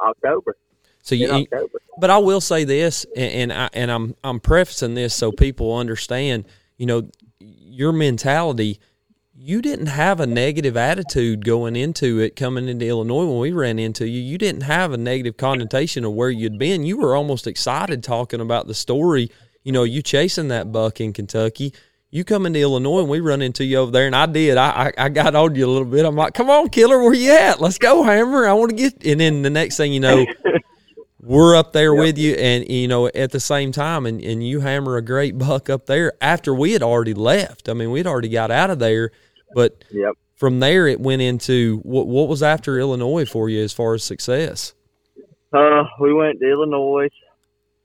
October. 0.00 0.56
So 1.02 1.14
you, 1.14 1.30
October. 1.30 1.80
but 1.98 2.08
I 2.08 2.18
will 2.18 2.40
say 2.40 2.64
this, 2.64 3.04
and, 3.14 3.50
and 3.50 3.52
I 3.52 3.68
and 3.74 3.90
I'm 3.90 4.16
I'm 4.24 4.40
prefacing 4.40 4.94
this 4.94 5.14
so 5.14 5.32
people 5.32 5.76
understand. 5.76 6.46
You 6.78 6.86
know, 6.86 7.10
your 7.38 7.92
mentality. 7.92 8.80
You 9.38 9.60
didn't 9.60 9.88
have 9.88 10.18
a 10.18 10.26
negative 10.26 10.78
attitude 10.78 11.44
going 11.44 11.76
into 11.76 12.20
it, 12.20 12.36
coming 12.36 12.70
into 12.70 12.86
Illinois 12.86 13.26
when 13.26 13.38
we 13.38 13.52
ran 13.52 13.78
into 13.78 14.08
you. 14.08 14.18
You 14.18 14.38
didn't 14.38 14.62
have 14.62 14.92
a 14.92 14.96
negative 14.96 15.36
connotation 15.36 16.06
of 16.06 16.14
where 16.14 16.30
you'd 16.30 16.58
been. 16.58 16.84
You 16.84 16.96
were 16.96 17.14
almost 17.14 17.46
excited 17.46 18.02
talking 18.02 18.40
about 18.40 18.66
the 18.66 18.72
story. 18.72 19.30
You 19.62 19.72
know, 19.72 19.82
you 19.82 20.00
chasing 20.00 20.48
that 20.48 20.72
buck 20.72 21.02
in 21.02 21.12
Kentucky. 21.12 21.74
You 22.10 22.24
come 22.24 22.46
into 22.46 22.60
Illinois 22.60 23.00
and 23.00 23.10
we 23.10 23.20
run 23.20 23.42
into 23.42 23.62
you 23.62 23.76
over 23.76 23.90
there, 23.90 24.06
and 24.06 24.16
I 24.16 24.24
did. 24.24 24.56
I, 24.56 24.86
I 24.86 25.04
I 25.04 25.08
got 25.10 25.34
on 25.34 25.54
you 25.54 25.66
a 25.66 25.70
little 25.70 25.84
bit. 25.84 26.06
I'm 26.06 26.16
like, 26.16 26.32
"Come 26.32 26.48
on, 26.48 26.70
killer, 26.70 26.98
where 27.02 27.12
you 27.12 27.32
at? 27.32 27.60
Let's 27.60 27.76
go, 27.76 28.04
Hammer. 28.04 28.46
I 28.46 28.54
want 28.54 28.70
to 28.70 28.76
get." 28.76 29.04
And 29.04 29.20
then 29.20 29.42
the 29.42 29.50
next 29.50 29.76
thing 29.76 29.92
you 29.92 30.00
know, 30.00 30.24
we're 31.20 31.54
up 31.54 31.74
there 31.74 31.94
with 31.94 32.16
you 32.16 32.34
and 32.34 32.68
you 32.70 32.88
know 32.88 33.08
at 33.08 33.32
the 33.32 33.40
same 33.40 33.72
time 33.72 34.06
and, 34.06 34.22
and 34.22 34.46
you 34.46 34.60
hammer 34.60 34.96
a 34.96 35.02
great 35.02 35.36
buck 35.36 35.68
up 35.68 35.86
there 35.86 36.12
after 36.20 36.54
we 36.54 36.70
had 36.70 36.84
already 36.84 37.14
left 37.14 37.68
i 37.68 37.72
mean 37.72 37.90
we'd 37.90 38.06
already 38.06 38.28
got 38.28 38.50
out 38.52 38.70
of 38.70 38.78
there 38.78 39.10
but 39.54 39.84
Yep. 39.90 40.14
from 40.34 40.60
there 40.60 40.86
it 40.86 41.00
went 41.00 41.22
into 41.22 41.78
what 41.82 42.06
what 42.06 42.28
was 42.28 42.42
after 42.42 42.78
illinois 42.78 43.24
for 43.24 43.48
you 43.48 43.62
as 43.62 43.72
far 43.72 43.94
as 43.94 44.02
success 44.02 44.74
Uh, 45.52 45.84
we 46.00 46.12
went 46.12 46.38
to 46.40 46.50
Illinois, 46.50 47.08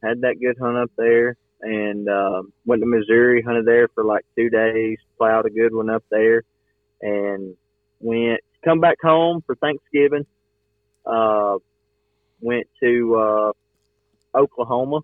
had 0.04 0.22
that 0.22 0.40
good 0.42 0.58
hunt 0.60 0.78
up 0.78 0.92
there, 0.98 1.38
and 1.62 2.10
um, 2.10 2.52
went 2.66 2.82
to 2.82 2.88
Missouri, 2.88 3.42
hunted 3.42 3.66
there 3.66 3.88
for 3.90 4.04
like 4.04 4.26
two 4.36 4.50
days, 4.50 4.98
plowed 5.18 5.46
a 5.46 5.50
good 5.50 5.74
one 5.74 5.90
up 5.90 6.04
there, 6.10 6.44
and 7.02 7.56
went 8.00 8.42
come 8.66 8.80
back 8.80 8.98
home 9.02 9.42
for 9.46 9.56
Thanksgiving. 9.56 10.26
Uh, 11.06 11.58
went 12.42 12.68
to 12.82 13.16
uh, 13.16 13.52
Oklahoma 14.36 15.02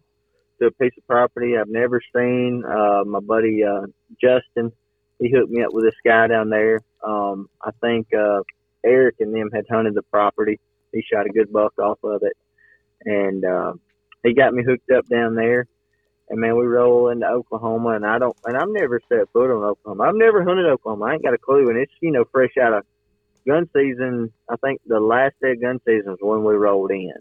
to 0.60 0.66
a 0.66 0.72
piece 0.72 0.94
of 0.98 1.06
property 1.08 1.56
I've 1.58 1.70
never 1.70 2.02
seen. 2.14 2.64
Uh, 2.66 3.04
my 3.06 3.20
buddy 3.20 3.64
uh, 3.64 3.86
Justin, 4.20 4.72
he 5.20 5.32
hooked 5.32 5.52
me 5.52 5.64
up 5.64 5.74
with 5.74 5.86
this 5.86 5.96
guy 6.06 6.28
down 6.28 6.50
there. 6.50 6.82
Um, 7.06 7.50
I 7.62 7.72
think 7.82 8.08
uh, 8.14 8.42
Eric 8.86 9.16
and 9.20 9.34
them 9.34 9.50
had 9.54 9.66
hunted 9.70 9.96
the 9.96 10.04
property. 10.04 10.60
He 10.92 11.04
shot 11.12 11.26
a 11.26 11.30
good 11.30 11.52
buck 11.52 11.78
off 11.80 12.00
of 12.04 12.24
it, 12.24 12.38
and 13.06 13.44
uh, 13.44 13.74
he 14.24 14.34
got 14.34 14.54
me 14.54 14.64
hooked 14.64 14.92
up 14.92 15.08
down 15.08 15.36
there. 15.36 15.68
And 16.30 16.42
man, 16.42 16.58
we 16.58 16.66
roll 16.66 17.10
into 17.10 17.26
Oklahoma, 17.26 17.92
and 17.92 18.06
I 18.06 18.20
don't, 18.20 18.36
and 18.46 18.58
I've 18.58 18.70
never 18.70 19.00
set 19.08 19.32
foot 19.32 19.50
on 19.50 19.64
Oklahoma. 19.64 20.04
I've 20.04 20.16
never 20.16 20.44
hunted 20.44 20.66
Oklahoma. 20.66 21.06
I 21.06 21.14
ain't 21.14 21.24
got 21.24 21.34
a 21.34 21.38
clue, 21.38 21.70
and 21.70 21.78
it's 21.78 21.92
you 22.02 22.12
know 22.12 22.26
fresh 22.32 22.58
out 22.62 22.74
of 22.74 22.86
gun 23.48 23.70
season. 23.74 24.32
I 24.50 24.56
think 24.58 24.82
the 24.86 25.00
last 25.00 25.36
day 25.42 25.52
of 25.52 25.62
gun 25.62 25.80
season 25.86 26.12
was 26.12 26.20
when 26.22 26.44
we 26.44 26.56
rolled 26.56 26.92
in, 26.92 27.14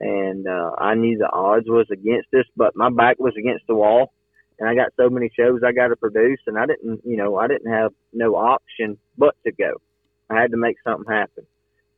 and 0.00 0.48
uh, 0.48 0.72
I 0.78 0.94
knew 0.94 1.18
the 1.18 1.30
odds 1.30 1.68
was 1.68 1.86
against 1.92 2.32
us, 2.34 2.46
but 2.56 2.74
my 2.74 2.88
back 2.90 3.18
was 3.18 3.34
against 3.38 3.66
the 3.66 3.74
wall, 3.74 4.12
and 4.58 4.68
I 4.68 4.74
got 4.74 4.92
so 4.96 5.10
many 5.10 5.30
shows 5.36 5.60
I 5.64 5.72
got 5.72 5.88
to 5.88 5.96
produce, 5.96 6.40
and 6.46 6.58
I 6.58 6.66
didn't, 6.66 7.00
you 7.04 7.16
know, 7.16 7.36
I 7.36 7.46
didn't 7.46 7.70
have 7.70 7.92
no 8.12 8.36
option 8.36 8.98
but 9.18 9.34
to 9.44 9.52
go. 9.52 9.74
I 10.30 10.40
had 10.40 10.50
to 10.52 10.56
make 10.56 10.76
something 10.84 11.10
happen. 11.10 11.46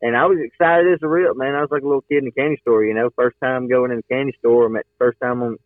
And 0.01 0.17
I 0.17 0.27
was 0.27 0.39
excited 0.41 0.93
as 0.93 1.01
a 1.03 1.09
real 1.09 1.35
man. 1.35 1.55
I 1.55 1.61
was 1.61 1.71
like 1.71 1.83
a 1.83 1.87
little 1.87 2.03
kid 2.03 2.23
in 2.23 2.29
a 2.29 2.33
candy 2.33 2.59
store, 2.61 2.85
you 2.85 2.95
know. 2.95 3.11
First 3.17 3.37
time 3.43 3.69
going 3.69 3.91
in 3.91 3.99
the 3.99 4.15
candy 4.15 4.33
store, 4.39 4.69
my 4.69 4.83
first 4.99 5.19
time 5.21 5.43
on 5.43 5.57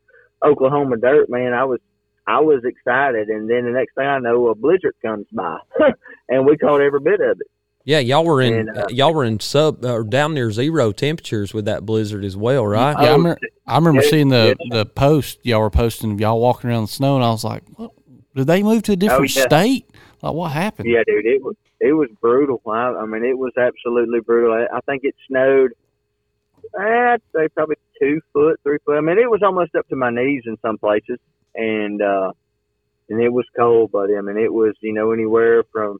Oklahoma 0.44 0.96
dirt, 0.96 1.28
man. 1.28 1.52
I 1.52 1.64
was 1.64 1.80
I 2.26 2.40
was 2.40 2.62
excited, 2.64 3.28
and 3.28 3.50
then 3.50 3.64
the 3.64 3.72
next 3.72 3.94
thing 3.94 4.06
I 4.06 4.18
know, 4.18 4.48
a 4.48 4.54
blizzard 4.54 4.94
comes 5.02 5.26
by, 5.32 5.58
and 6.28 6.46
we 6.46 6.56
caught 6.56 6.80
every 6.80 7.00
bit 7.00 7.20
of 7.20 7.40
it. 7.40 7.46
Yeah 7.84 7.98
y'all 7.98 8.24
were 8.24 8.40
in 8.40 8.68
And, 8.68 8.76
uh, 8.76 8.86
y'all 8.90 9.12
were 9.14 9.24
in 9.24 9.40
sub 9.40 9.84
or 9.84 10.04
down 10.04 10.34
near 10.34 10.50
zero 10.50 10.92
temperatures 10.92 11.52
with 11.52 11.64
that 11.66 11.84
blizzard 11.84 12.24
as 12.24 12.36
well 12.36 12.66
right 12.66 12.92
Yeah, 13.00 13.10
I, 13.10 13.12
remember, 13.12 13.38
I 13.66 13.76
remember 13.76 14.02
seeing 14.02 14.28
the, 14.28 14.56
the 14.70 14.86
post 14.86 15.38
y'all 15.44 15.60
were 15.60 15.70
posting 15.70 16.12
of 16.12 16.20
y'all 16.20 16.40
walking 16.40 16.70
around 16.70 16.82
the 16.84 16.92
snow, 16.92 17.16
and 17.16 17.24
I 17.24 17.30
was 17.30 17.44
like, 17.44 17.62
what? 17.76 17.92
did 18.34 18.46
they 18.46 18.62
move 18.62 18.82
to 18.84 18.92
a 18.92 18.96
different 18.96 19.32
Oh, 19.36 19.40
yeah. 19.40 19.46
state? 19.46 19.90
Like, 20.22 20.34
what 20.34 20.52
happened? 20.52 20.88
Yeah, 20.88 21.02
dude, 21.06 21.26
it 21.26 21.42
was 21.42 21.56
it 21.80 21.92
was 21.92 22.08
brutal. 22.20 22.62
I, 22.66 22.94
I 22.94 23.06
mean, 23.06 23.24
it 23.24 23.36
was 23.36 23.52
absolutely 23.56 24.20
brutal. 24.20 24.52
I, 24.52 24.76
I 24.76 24.80
think 24.82 25.02
it 25.04 25.16
snowed. 25.26 25.72
I'd 26.78 27.20
say 27.34 27.48
probably 27.48 27.76
two 28.00 28.20
foot, 28.32 28.60
three 28.62 28.78
foot. 28.84 28.96
I 28.96 29.00
mean, 29.00 29.18
it 29.18 29.28
was 29.28 29.42
almost 29.42 29.74
up 29.74 29.88
to 29.88 29.96
my 29.96 30.10
knees 30.10 30.44
in 30.46 30.56
some 30.62 30.78
places, 30.78 31.18
and 31.56 32.00
uh, 32.00 32.32
and 33.08 33.20
it 33.20 33.30
was 33.32 33.44
cold, 33.56 33.90
buddy. 33.90 34.16
I 34.16 34.20
mean, 34.20 34.38
it 34.38 34.52
was 34.52 34.74
you 34.80 34.92
know 34.92 35.10
anywhere 35.10 35.64
from 35.72 35.98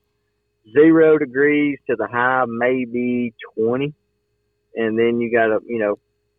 zero 0.71 1.19
degrees 1.19 1.79
to 1.89 1.97
the 1.97 2.07
high 2.07 2.45
maybe 2.47 3.35
twenty, 3.57 3.95
and 4.75 4.99
then 4.99 5.21
you 5.21 5.33
got 5.33 5.47
to 5.47 5.61
you 5.67 5.79
know 5.79 5.99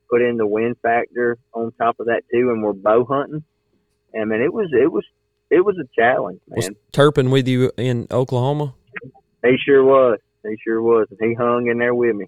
put 0.09 0.21
in 0.21 0.37
the 0.37 0.47
wind 0.47 0.77
factor 0.81 1.37
on 1.53 1.71
top 1.73 1.99
of 1.99 2.07
that 2.07 2.23
too, 2.31 2.51
and 2.51 2.63
we're 2.63 2.73
bow 2.73 3.05
hunting. 3.05 3.43
I 4.15 4.25
mean, 4.25 4.41
it 4.41 4.53
was 4.53 4.69
it 4.71 4.91
was 4.91 5.05
it 5.49 5.65
was 5.65 5.77
a 5.77 5.87
challenge, 5.99 6.39
man. 6.47 6.57
was 6.57 6.69
turpin 6.91 7.31
with 7.31 7.47
you 7.47 7.71
in 7.77 8.07
oklahoma 8.11 8.73
He 9.43 9.55
sure 9.63 9.83
was. 9.83 10.19
He 10.43 10.57
sure 10.63 10.81
was, 10.81 11.07
and 11.09 11.29
he 11.29 11.35
hung 11.35 11.67
in 11.67 11.77
there 11.77 11.95
with 11.95 12.15
me. 12.15 12.25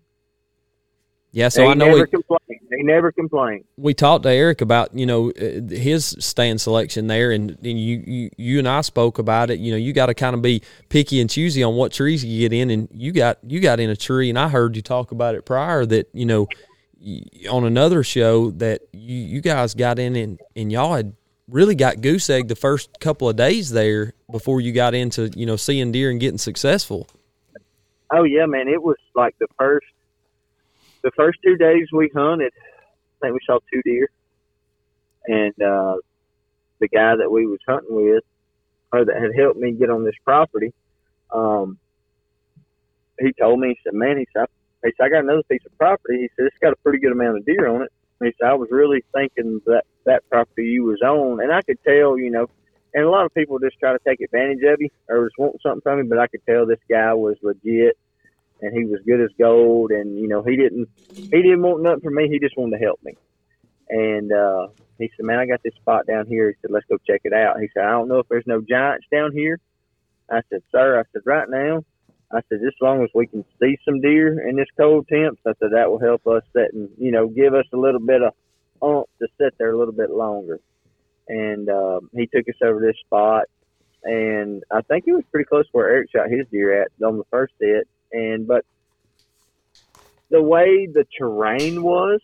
Yeah, 1.36 1.50
so 1.50 1.64
he 1.64 1.68
I 1.68 1.74
know 1.74 1.88
never 1.88 2.00
we, 2.00 2.08
complained. 2.08 2.62
He 2.78 2.84
never 2.84 3.12
complain. 3.12 3.66
we 3.76 3.94
talked 3.94 4.24
to 4.24 4.30
Eric 4.30 4.62
about 4.62 4.96
you 4.98 5.06
know 5.06 5.32
uh, 5.32 5.68
his 5.70 6.16
stand 6.18 6.62
selection 6.62 7.08
there, 7.08 7.32
and, 7.32 7.52
and 7.62 7.78
you, 7.78 8.02
you 8.08 8.30
you 8.38 8.60
and 8.60 8.70
I 8.70 8.80
spoke 8.80 9.20
about 9.20 9.50
it. 9.50 9.60
You 9.60 9.72
know, 9.72 9.78
you 9.78 9.92
got 9.92 10.06
to 10.06 10.14
kind 10.14 10.34
of 10.34 10.42
be 10.42 10.62
picky 10.88 11.20
and 11.20 11.30
choosy 11.30 11.62
on 11.62 11.76
what 11.76 11.92
trees 11.92 12.24
you 12.24 12.48
get 12.48 12.54
in, 12.54 12.70
and 12.70 12.88
you 12.90 13.12
got 13.12 13.40
you 13.44 13.60
got 13.60 13.82
in 13.82 13.90
a 13.90 13.98
tree, 13.98 14.30
and 14.30 14.40
I 14.40 14.48
heard 14.48 14.78
you 14.78 14.82
talk 14.82 15.12
about 15.12 15.36
it 15.36 15.44
prior 15.44 15.86
that 15.86 16.08
you 16.14 16.26
know 16.26 16.48
on 17.52 17.66
another 17.66 18.02
show 18.02 18.52
that 18.52 18.84
you 18.94 19.18
you 19.18 19.42
guys 19.42 19.74
got 19.74 20.00
in 20.00 20.16
and 20.16 20.40
and 20.56 20.72
y'all 20.72 20.94
had 20.94 21.18
really 21.50 21.76
got 21.76 22.00
goose 22.00 22.30
egg 22.30 22.48
the 22.48 22.56
first 22.56 22.98
couple 23.02 23.28
of 23.28 23.36
days 23.36 23.72
there 23.72 24.14
before 24.32 24.62
you 24.62 24.72
got 24.72 24.94
into 24.94 25.30
you 25.36 25.46
know 25.46 25.58
seeing 25.58 25.92
deer 25.92 26.10
and 26.10 26.22
getting 26.22 26.38
successful. 26.38 27.10
Oh 28.14 28.24
yeah, 28.24 28.46
man! 28.46 28.70
It 28.70 28.82
was 28.82 28.96
like 29.16 29.36
the 29.40 29.48
first, 29.60 29.88
the 31.06 31.12
first 31.16 31.38
two 31.46 31.56
days 31.56 31.88
we 31.94 32.10
hunted. 32.16 32.52
I 32.58 33.28
think 33.28 33.34
we 33.34 33.40
saw 33.46 33.60
two 33.72 33.82
deer, 33.86 34.10
and 35.28 35.54
uh, 35.62 35.98
the 36.80 36.88
guy 36.88 37.16
that 37.16 37.32
we 37.32 37.46
was 37.46 37.60
hunting 37.68 37.96
with, 37.96 38.24
or 38.92 39.06
that 39.06 39.22
had 39.22 39.40
helped 39.40 39.60
me 39.60 39.72
get 39.74 39.92
on 39.92 40.04
this 40.04 40.16
property, 40.24 40.74
um, 41.32 41.78
he 43.20 43.32
told 43.40 43.60
me 43.60 43.70
he 43.70 43.78
said, 43.84 43.94
"Man, 43.94 44.18
he 44.18 44.28
said, 44.36 44.48
he 44.84 44.92
said 44.98 45.06
I 45.06 45.10
got 45.10 45.24
another 45.24 45.44
piece 45.44 45.62
of 45.66 45.78
property. 45.78 46.22
He 46.22 46.30
said 46.36 46.48
it's 46.48 46.58
got 46.60 46.74
a 46.74 46.78
pretty 46.78 46.98
good 46.98 47.12
amount 47.12 47.38
of 47.38 47.46
deer 47.46 47.68
on 47.68 47.84
it. 47.84 47.92
He 48.24 48.34
said 48.42 48.50
I 48.50 48.56
was 48.56 48.70
really 48.72 49.04
thinking 49.14 49.62
that 49.68 49.84
that 50.06 50.28
property 50.32 50.66
you 50.66 50.86
was 50.86 51.02
on, 51.04 51.40
and 51.40 51.54
I 51.54 51.62
could 51.62 51.78
tell, 51.88 52.18
you 52.18 52.32
know." 52.32 52.50
And 52.96 53.04
a 53.04 53.10
lot 53.10 53.26
of 53.26 53.34
people 53.34 53.60
just 53.60 53.78
try 53.78 53.92
to 53.92 54.00
take 54.08 54.22
advantage 54.22 54.64
of 54.64 54.78
you 54.80 54.88
or 55.10 55.26
just 55.26 55.38
want 55.38 55.62
something 55.62 55.82
from 55.82 56.00
you, 56.00 56.06
but 56.06 56.18
I 56.18 56.28
could 56.28 56.40
tell 56.46 56.66
this 56.66 56.80
guy 56.90 57.14
was 57.14 57.36
legit 57.44 57.98
and 58.62 58.74
he 58.74 58.86
was 58.86 59.02
good 59.06 59.22
as 59.22 59.30
gold 59.38 59.92
and 59.92 60.18
you 60.18 60.28
know 60.28 60.42
he 60.42 60.56
didn't 60.56 60.88
he 61.32 61.42
didn't 61.42 61.62
want 61.62 61.84
nothing 61.84 62.02
from 62.02 62.16
me 62.16 62.30
he 62.30 62.40
just 62.40 62.58
wanted 62.58 62.78
to 62.78 62.84
help 62.84 63.00
me. 63.04 63.14
And 63.90 64.32
uh 64.32 64.68
he 64.98 65.10
said 65.16 65.26
man 65.26 65.40
i 65.40 65.46
got 65.46 65.62
this 65.64 65.76
spot 65.76 66.08
down 66.08 66.26
here. 66.28 66.50
He 66.50 66.56
said 66.62 66.72
let's 66.72 66.86
go 66.88 66.98
check 67.08 67.22
it 67.24 67.34
out. 67.34 67.60
He 67.60 67.68
said 67.74 67.84
i 67.84 67.92
don't 67.92 68.08
know 68.08 68.20
if 68.20 68.28
there's 68.30 68.48
no 68.48 68.62
giants 68.62 69.08
down 69.12 69.32
here. 69.34 69.60
I 70.30 70.42
said 70.50 70.62
sir 70.72 71.00
i 71.00 71.04
said 71.14 71.22
right 71.26 71.50
now. 71.50 71.84
I 72.32 72.42
said 72.50 72.60
as 72.66 72.74
long 72.82 73.04
as 73.04 73.10
we 73.14 73.28
can 73.28 73.46
see 73.62 73.78
some 73.86 74.02
deer 74.02 74.48
in 74.48 74.56
this 74.56 74.68
cold 74.78 75.08
temps 75.08 75.42
i 75.46 75.54
said 75.60 75.70
that 75.74 75.90
will 75.90 76.00
help 76.00 76.26
us 76.28 76.44
set 76.54 76.74
and 76.74 76.90
you 76.98 77.12
know 77.12 77.28
give 77.28 77.54
us 77.54 77.66
a 77.74 77.78
little 77.78 78.00
bit 78.00 78.22
of 78.22 78.34
oomph 78.84 79.08
to 79.20 79.28
sit 79.40 79.54
there 79.58 79.72
a 79.72 79.78
little 79.78 79.94
bit 79.94 80.10
longer. 80.10 80.60
And 81.28 81.70
um 81.70 82.10
he 82.14 82.28
took 82.28 82.48
us 82.48 82.56
over 82.64 82.80
this 82.80 82.98
spot 83.06 83.46
and 84.04 84.64
I 84.72 84.82
think 84.82 85.06
it 85.08 85.14
was 85.14 85.24
pretty 85.32 85.46
close 85.46 85.66
where 85.72 85.90
Eric 85.90 86.12
shot 86.12 86.30
his 86.30 86.48
deer 86.52 86.84
at 86.84 86.92
on 87.04 87.18
the 87.18 87.24
first 87.32 87.54
hit 87.60 87.88
and 88.12 88.48
but 88.48 88.66
the 90.30 90.42
way 90.42 90.88
the 90.88 91.06
terrain 91.18 91.84
was, 91.84 92.20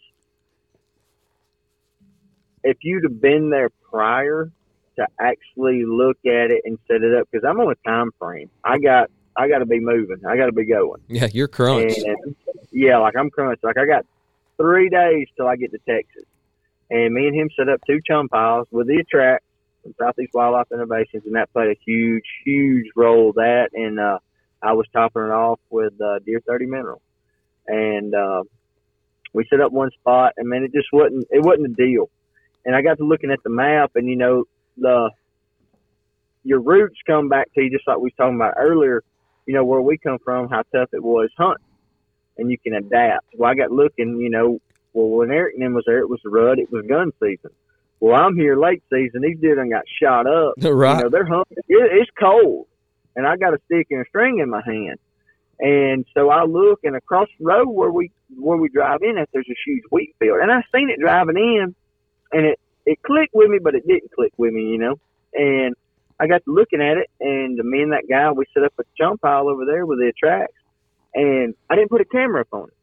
if 2.63 2.77
you'd 2.81 3.03
have 3.03 3.21
been 3.21 3.49
there 3.49 3.69
prior 3.89 4.51
to 4.97 5.07
actually 5.19 5.85
look 5.85 6.17
at 6.25 6.51
it 6.51 6.61
and 6.65 6.77
set 6.87 7.01
it 7.01 7.13
up, 7.15 7.27
because 7.31 7.47
I'm 7.47 7.59
on 7.59 7.71
a 7.71 7.89
time 7.89 8.11
frame. 8.19 8.49
I 8.63 8.79
got 8.79 9.09
I 9.35 9.47
got 9.47 9.59
to 9.59 9.65
be 9.65 9.79
moving. 9.79 10.25
I 10.25 10.35
got 10.35 10.47
to 10.47 10.51
be 10.51 10.65
going. 10.65 11.01
Yeah, 11.07 11.27
you're 11.33 11.47
crunch. 11.47 11.97
And 11.97 12.35
yeah, 12.71 12.97
like 12.97 13.15
I'm 13.17 13.29
crunched. 13.29 13.63
Like 13.63 13.77
I 13.77 13.85
got 13.85 14.05
three 14.57 14.89
days 14.89 15.27
till 15.35 15.47
I 15.47 15.55
get 15.55 15.71
to 15.71 15.79
Texas, 15.87 16.25
and 16.89 17.13
me 17.13 17.27
and 17.27 17.35
him 17.35 17.49
set 17.55 17.69
up 17.69 17.81
two 17.87 17.99
chum 18.05 18.29
piles 18.29 18.67
with 18.71 18.87
the 18.87 18.97
attract 18.97 19.45
from 19.83 19.95
Southeast 19.99 20.33
Wildlife 20.33 20.67
Innovations, 20.71 21.23
and 21.25 21.35
that 21.35 21.51
played 21.53 21.69
a 21.69 21.79
huge, 21.85 22.25
huge 22.45 22.87
role. 22.95 23.33
That 23.33 23.69
and 23.73 23.99
uh, 23.99 24.19
I 24.63 24.73
was 24.73 24.85
topping 24.93 25.23
it 25.23 25.31
off 25.31 25.59
with 25.69 25.93
uh, 26.01 26.19
Deer 26.25 26.41
30 26.45 26.65
Mineral, 26.65 27.01
and 27.67 28.13
uh, 28.13 28.43
we 29.33 29.45
set 29.49 29.61
up 29.61 29.71
one 29.71 29.91
spot, 29.91 30.33
and 30.37 30.47
man, 30.47 30.63
it 30.63 30.73
just 30.73 30.87
wasn't 30.91 31.25
it 31.31 31.43
wasn't 31.43 31.67
a 31.67 31.73
deal. 31.73 32.09
And 32.65 32.75
I 32.75 32.81
got 32.81 32.97
to 32.97 33.03
looking 33.03 33.31
at 33.31 33.41
the 33.43 33.49
map, 33.49 33.91
and 33.95 34.07
you 34.07 34.15
know 34.15 34.45
the 34.77 35.11
your 36.43 36.59
roots 36.59 36.97
come 37.05 37.29
back 37.29 37.53
to 37.53 37.61
you 37.61 37.69
just 37.69 37.87
like 37.87 37.97
we 37.97 38.03
was 38.03 38.13
talking 38.17 38.35
about 38.35 38.55
earlier. 38.57 39.03
You 39.45 39.55
know 39.55 39.65
where 39.65 39.81
we 39.81 39.97
come 39.97 40.19
from, 40.23 40.49
how 40.49 40.63
tough 40.73 40.89
it 40.93 41.03
was 41.03 41.29
hunting, 41.37 41.65
and 42.37 42.51
you 42.51 42.57
can 42.57 42.73
adapt. 42.73 43.25
Well, 43.35 43.49
I 43.49 43.55
got 43.55 43.71
looking, 43.71 44.19
you 44.19 44.29
know, 44.29 44.59
well 44.93 45.07
when 45.07 45.31
Eric 45.31 45.55
and 45.57 45.73
was 45.73 45.83
there, 45.87 45.99
it 45.99 46.09
was 46.09 46.19
rut, 46.25 46.59
it 46.59 46.71
was 46.71 46.85
gun 46.87 47.11
season. 47.19 47.51
Well, 47.99 48.15
I'm 48.15 48.35
here 48.35 48.59
late 48.59 48.83
season. 48.91 49.21
These 49.21 49.39
deer 49.39 49.55
done 49.55 49.69
got 49.69 49.83
shot 50.01 50.25
up. 50.25 50.55
right. 50.61 50.97
You 50.97 51.03
know, 51.03 51.09
they're 51.09 51.25
hunting. 51.25 51.57
It, 51.67 52.01
it's 52.01 52.11
cold, 52.19 52.67
and 53.15 53.27
I 53.27 53.37
got 53.37 53.53
a 53.53 53.59
stick 53.65 53.87
and 53.91 54.01
a 54.01 54.09
string 54.09 54.39
in 54.39 54.49
my 54.49 54.61
hand. 54.65 54.99
And 55.59 56.05
so 56.15 56.29
I 56.29 56.43
look, 56.43 56.79
and 56.83 56.95
across 56.95 57.27
the 57.39 57.45
road 57.45 57.69
where 57.69 57.91
we 57.91 58.11
where 58.35 58.57
we 58.57 58.69
drive 58.69 58.99
in, 59.03 59.17
at 59.17 59.29
there's 59.31 59.47
a 59.49 59.55
huge 59.65 59.83
wheat 59.91 60.15
field, 60.19 60.39
and 60.41 60.51
I 60.51 60.63
seen 60.75 60.89
it 60.89 60.99
driving 60.99 61.37
in, 61.37 61.75
and 62.31 62.45
it 62.47 62.59
it 62.85 63.01
clicked 63.03 63.35
with 63.35 63.49
me, 63.49 63.59
but 63.61 63.75
it 63.75 63.87
didn't 63.87 64.11
click 64.11 64.33
with 64.37 64.53
me, 64.53 64.63
you 64.63 64.79
know. 64.79 64.95
And 65.33 65.75
I 66.19 66.27
got 66.27 66.43
to 66.45 66.51
looking 66.51 66.81
at 66.81 66.97
it, 66.97 67.09
and 67.19 67.57
me 67.57 67.83
and 67.83 67.91
that 67.93 68.09
guy, 68.09 68.31
we 68.31 68.45
set 68.53 68.63
up 68.63 68.73
a 68.79 68.83
chum 68.97 69.17
pile 69.19 69.49
over 69.49 69.65
there 69.65 69.85
with 69.85 69.99
the 69.99 70.11
tracks, 70.17 70.53
and 71.13 71.53
I 71.69 71.75
didn't 71.75 71.89
put 71.89 72.01
a 72.01 72.05
camera 72.05 72.41
up 72.41 72.47
on 72.51 72.67
it. 72.69 72.73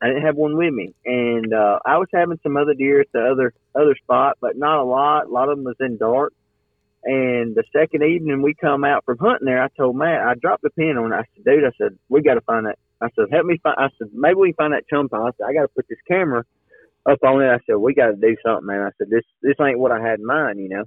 I 0.00 0.08
didn't 0.08 0.22
have 0.22 0.36
one 0.36 0.56
with 0.56 0.72
me, 0.72 0.94
and 1.04 1.52
uh, 1.52 1.78
I 1.84 1.98
was 1.98 2.08
having 2.12 2.38
some 2.42 2.56
other 2.56 2.74
deer 2.74 3.00
at 3.00 3.12
the 3.12 3.20
other 3.20 3.54
other 3.74 3.96
spot, 3.96 4.38
but 4.40 4.56
not 4.56 4.80
a 4.80 4.84
lot. 4.84 5.26
A 5.26 5.30
lot 5.30 5.48
of 5.48 5.56
them 5.56 5.64
was 5.64 5.76
in 5.80 5.96
dark. 5.96 6.32
And 7.04 7.56
the 7.56 7.64
second 7.74 8.04
evening 8.04 8.42
we 8.42 8.54
come 8.54 8.84
out 8.84 9.04
from 9.04 9.18
hunting 9.18 9.46
there, 9.46 9.62
I 9.62 9.68
told 9.76 9.96
Matt, 9.96 10.20
I 10.20 10.34
dropped 10.34 10.62
the 10.62 10.70
pin 10.70 10.96
on. 10.98 11.12
I 11.12 11.24
said, 11.34 11.44
dude, 11.44 11.64
I 11.64 11.72
said, 11.76 11.98
we 12.08 12.22
got 12.22 12.34
to 12.34 12.40
find 12.42 12.66
that. 12.66 12.78
I 13.00 13.08
said, 13.16 13.26
help 13.32 13.44
me 13.44 13.58
find, 13.62 13.76
I 13.76 13.88
said, 13.98 14.08
maybe 14.12 14.36
we 14.36 14.48
can 14.52 14.56
find 14.56 14.72
that 14.74 14.88
chum 14.88 15.08
pile. 15.08 15.24
I 15.24 15.30
said, 15.36 15.46
I 15.48 15.52
got 15.52 15.62
to 15.62 15.74
put 15.74 15.86
this 15.88 15.98
camera 16.06 16.44
up 17.10 17.18
on 17.24 17.42
it. 17.42 17.48
I 17.48 17.58
said, 17.66 17.76
we 17.76 17.94
got 17.94 18.08
to 18.08 18.16
do 18.16 18.36
something, 18.46 18.66
man. 18.66 18.82
I 18.82 18.90
said, 18.98 19.08
this, 19.10 19.24
this 19.42 19.56
ain't 19.60 19.80
what 19.80 19.90
I 19.90 20.00
had 20.00 20.20
in 20.20 20.26
mind, 20.26 20.60
you 20.60 20.68
know? 20.68 20.84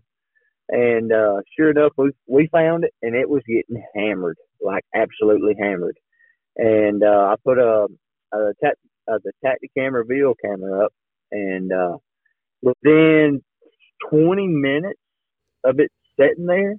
And, 0.69 1.11
uh, 1.11 1.41
sure 1.57 1.71
enough, 1.71 1.91
we, 1.97 2.11
we 2.27 2.47
found 2.47 2.85
it 2.85 2.93
and 3.01 3.13
it 3.13 3.29
was 3.29 3.43
getting 3.45 3.83
hammered, 3.93 4.37
like 4.61 4.85
absolutely 4.95 5.55
hammered. 5.59 5.97
And, 6.55 7.03
uh, 7.03 7.33
I 7.33 7.35
put 7.43 7.59
a, 7.59 7.87
a 8.33 8.53
tac, 8.63 8.75
uh, 9.11 9.19
the 9.23 9.33
Tacticam 9.43 10.03
camera 10.41 10.85
up 10.85 10.93
and, 11.31 11.71
uh, 11.73 11.97
within 12.61 13.43
20 14.09 14.47
minutes 14.47 14.99
of 15.65 15.79
it 15.79 15.91
sitting 16.19 16.45
there, 16.45 16.75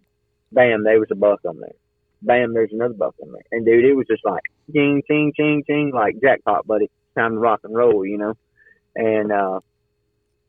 bam, 0.52 0.84
there 0.84 0.98
was 0.98 1.08
a 1.10 1.16
buck 1.16 1.40
on 1.46 1.60
there. 1.60 1.74
Bam, 2.22 2.54
there's 2.54 2.72
another 2.72 2.94
buck 2.94 3.14
on 3.22 3.32
there. 3.32 3.44
And 3.52 3.64
dude, 3.64 3.84
it 3.84 3.94
was 3.94 4.06
just 4.06 4.24
like 4.24 4.42
ching, 4.72 5.02
ching, 5.06 5.32
ching, 5.36 5.64
ching, 5.66 5.92
like 5.94 6.16
jackpot, 6.20 6.66
buddy. 6.66 6.90
Time 7.16 7.32
to 7.32 7.38
rock 7.38 7.60
and 7.64 7.74
roll, 7.74 8.04
you 8.04 8.18
know. 8.18 8.34
And 8.94 9.32
uh, 9.32 9.60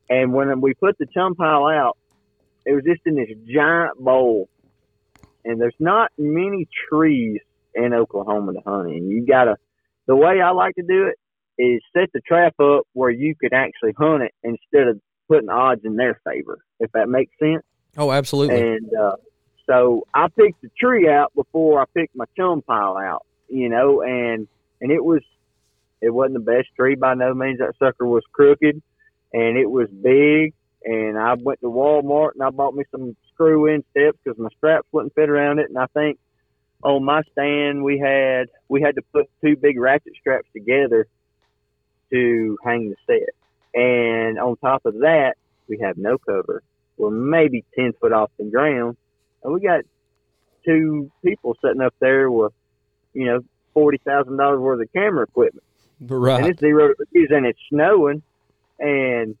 and 0.08 0.32
when 0.32 0.60
we 0.60 0.74
put 0.74 0.98
the 0.98 1.06
chum 1.06 1.34
pile 1.34 1.66
out, 1.66 1.96
it 2.64 2.72
was 2.72 2.84
just 2.84 3.02
in 3.06 3.16
this 3.16 3.28
giant 3.46 3.98
bowl. 3.98 4.48
And 5.44 5.60
there's 5.60 5.74
not 5.78 6.10
many 6.18 6.68
trees 6.90 7.40
in 7.74 7.94
Oklahoma 7.94 8.54
to 8.54 8.60
hunt 8.60 8.90
in. 8.90 9.08
You 9.08 9.26
gotta. 9.26 9.56
The 10.06 10.16
way 10.16 10.40
I 10.40 10.50
like 10.50 10.74
to 10.76 10.82
do 10.82 11.08
it 11.08 11.18
is 11.62 11.82
set 11.94 12.10
the 12.12 12.20
trap 12.20 12.54
up 12.60 12.86
where 12.92 13.10
you 13.10 13.34
could 13.34 13.52
actually 13.52 13.92
hunt 13.98 14.22
it 14.22 14.32
instead 14.42 14.88
of 14.88 15.00
putting 15.28 15.50
odds 15.50 15.82
in 15.84 15.96
their 15.96 16.20
favor. 16.24 16.58
If 16.80 16.92
that 16.92 17.08
makes 17.08 17.32
sense. 17.38 17.64
Oh, 17.96 18.12
absolutely. 18.12 18.60
And 18.60 18.94
uh, 18.94 19.16
so 19.66 20.06
I 20.14 20.28
picked 20.28 20.62
the 20.62 20.70
tree 20.78 21.08
out 21.08 21.32
before 21.34 21.80
I 21.80 21.84
picked 21.94 22.16
my 22.16 22.24
chum 22.36 22.62
pile 22.62 22.96
out, 22.96 23.26
you 23.48 23.68
know, 23.68 24.02
and 24.02 24.48
and 24.80 24.90
it 24.90 25.04
was 25.04 25.22
it 26.00 26.10
wasn't 26.10 26.34
the 26.34 26.52
best 26.52 26.68
tree 26.76 26.94
by 26.94 27.14
no 27.14 27.34
means. 27.34 27.58
That 27.58 27.74
sucker 27.78 28.06
was 28.06 28.22
crooked, 28.32 28.80
and 29.32 29.58
it 29.58 29.70
was 29.70 29.88
big. 29.88 30.54
And 30.84 31.18
I 31.18 31.34
went 31.34 31.60
to 31.60 31.66
Walmart 31.66 32.30
and 32.34 32.42
I 32.42 32.50
bought 32.50 32.74
me 32.74 32.84
some 32.90 33.16
screw 33.34 33.66
in 33.66 33.84
steps 33.90 34.16
because 34.22 34.38
my 34.38 34.48
straps 34.56 34.86
wouldn't 34.92 35.14
fit 35.14 35.28
around 35.28 35.58
it. 35.58 35.68
And 35.68 35.76
I 35.76 35.86
think 35.86 36.18
on 36.82 37.04
my 37.04 37.22
stand 37.32 37.82
we 37.82 37.98
had 37.98 38.46
we 38.68 38.80
had 38.80 38.94
to 38.94 39.02
put 39.12 39.26
two 39.42 39.56
big 39.56 39.78
ratchet 39.78 40.12
straps 40.20 40.48
together 40.52 41.06
to 42.10 42.56
hang 42.64 42.90
the 42.90 42.96
set. 43.06 43.34
And 43.74 44.38
on 44.38 44.56
top 44.56 44.86
of 44.86 44.94
that, 45.00 45.34
we 45.68 45.78
have 45.82 45.98
no 45.98 46.16
cover 46.16 46.62
we're 46.98 47.10
maybe 47.10 47.64
10 47.74 47.94
foot 48.00 48.12
off 48.12 48.30
the 48.38 48.44
ground. 48.44 48.96
And 49.42 49.52
we 49.52 49.60
got 49.60 49.84
two 50.64 51.10
people 51.24 51.56
sitting 51.64 51.80
up 51.80 51.94
there 52.00 52.30
with, 52.30 52.52
you 53.14 53.26
know, 53.26 53.40
$40,000 53.76 54.60
worth 54.60 54.80
of 54.80 54.92
camera 54.92 55.24
equipment. 55.24 55.64
Right. 56.00 56.40
And 56.40 56.50
it's 56.50 56.60
zero 56.60 56.92
degrees 56.94 57.28
and 57.30 57.46
it's 57.46 57.58
snowing. 57.68 58.22
And, 58.78 59.36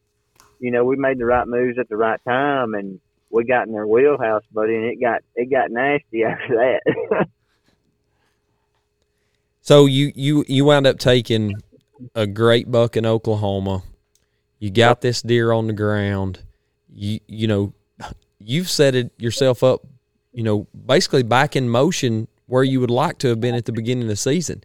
you 0.58 0.70
know, 0.70 0.84
we 0.84 0.96
made 0.96 1.18
the 1.18 1.26
right 1.26 1.46
moves 1.46 1.78
at 1.78 1.88
the 1.88 1.96
right 1.96 2.20
time 2.26 2.74
and 2.74 3.00
we 3.30 3.44
got 3.44 3.66
in 3.66 3.72
their 3.72 3.86
wheelhouse, 3.86 4.44
buddy, 4.52 4.74
and 4.74 4.84
it 4.84 5.00
got, 5.00 5.22
it 5.36 5.50
got 5.50 5.70
nasty 5.70 6.24
after 6.24 6.54
that. 6.56 7.28
So 9.68 9.84
you 9.84 10.12
you 10.14 10.46
you 10.48 10.64
wound 10.64 10.86
up 10.86 10.98
taking 10.98 11.52
a 12.14 12.26
great 12.26 12.70
buck 12.70 12.96
in 12.96 13.04
Oklahoma. 13.04 13.82
You 14.58 14.70
got 14.70 15.02
this 15.02 15.20
deer 15.20 15.52
on 15.52 15.66
the 15.66 15.74
ground. 15.74 16.40
You 16.92 17.20
you 17.26 17.46
know 17.46 17.72
you've 18.38 18.68
set 18.70 18.94
it 18.94 19.10
yourself 19.18 19.62
up. 19.62 19.86
You 20.32 20.42
know 20.42 20.66
basically 20.86 21.22
back 21.22 21.56
in 21.56 21.68
motion 21.68 22.28
where 22.46 22.62
you 22.64 22.80
would 22.80 22.90
like 22.90 23.18
to 23.18 23.28
have 23.28 23.40
been 23.40 23.54
at 23.54 23.64
the 23.66 23.72
beginning 23.72 24.04
of 24.04 24.08
the 24.08 24.16
season. 24.16 24.62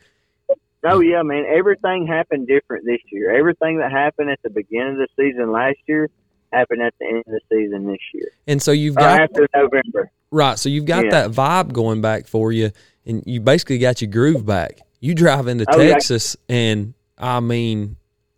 Oh 0.85 0.99
yeah, 0.99 1.21
man. 1.23 1.45
Everything 1.47 2.05
happened 2.07 2.47
different 2.47 2.85
this 2.85 2.99
year. 3.11 3.33
Everything 3.33 3.77
that 3.79 3.91
happened 3.91 4.29
at 4.29 4.39
the 4.43 4.49
beginning 4.49 4.93
of 4.93 4.97
the 4.97 5.07
season 5.17 5.51
last 5.51 5.77
year 5.87 6.09
happened 6.51 6.81
at 6.81 6.93
the 6.99 7.07
end 7.07 7.23
of 7.25 7.33
the 7.33 7.39
season 7.51 7.87
this 7.87 7.99
year. 8.13 8.29
And 8.47 8.61
so 8.61 8.71
you've 8.71 8.97
Or 8.97 8.99
got 9.01 9.21
after 9.21 9.47
November. 9.55 10.11
right. 10.31 10.59
So 10.59 10.67
you've 10.69 10.85
got 10.85 11.05
Yeah. 11.05 11.11
that 11.11 11.31
vibe 11.31 11.71
going 11.73 12.01
back 12.01 12.27
for 12.27 12.51
you, 12.51 12.71
and 13.05 13.23
you 13.25 13.39
basically 13.39 13.77
got 13.79 14.01
your 14.01 14.11
groove 14.11 14.45
back. 14.45 14.79
You 14.99 15.15
drive 15.15 15.47
into 15.47 15.65
Oh, 15.69 15.79
yeah. 15.81 15.93
Texas, 15.93 16.35
and 16.49 16.93
I 17.17 17.39
mean, 17.39 17.95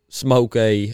smoke 0.09 0.55
a 0.55 0.93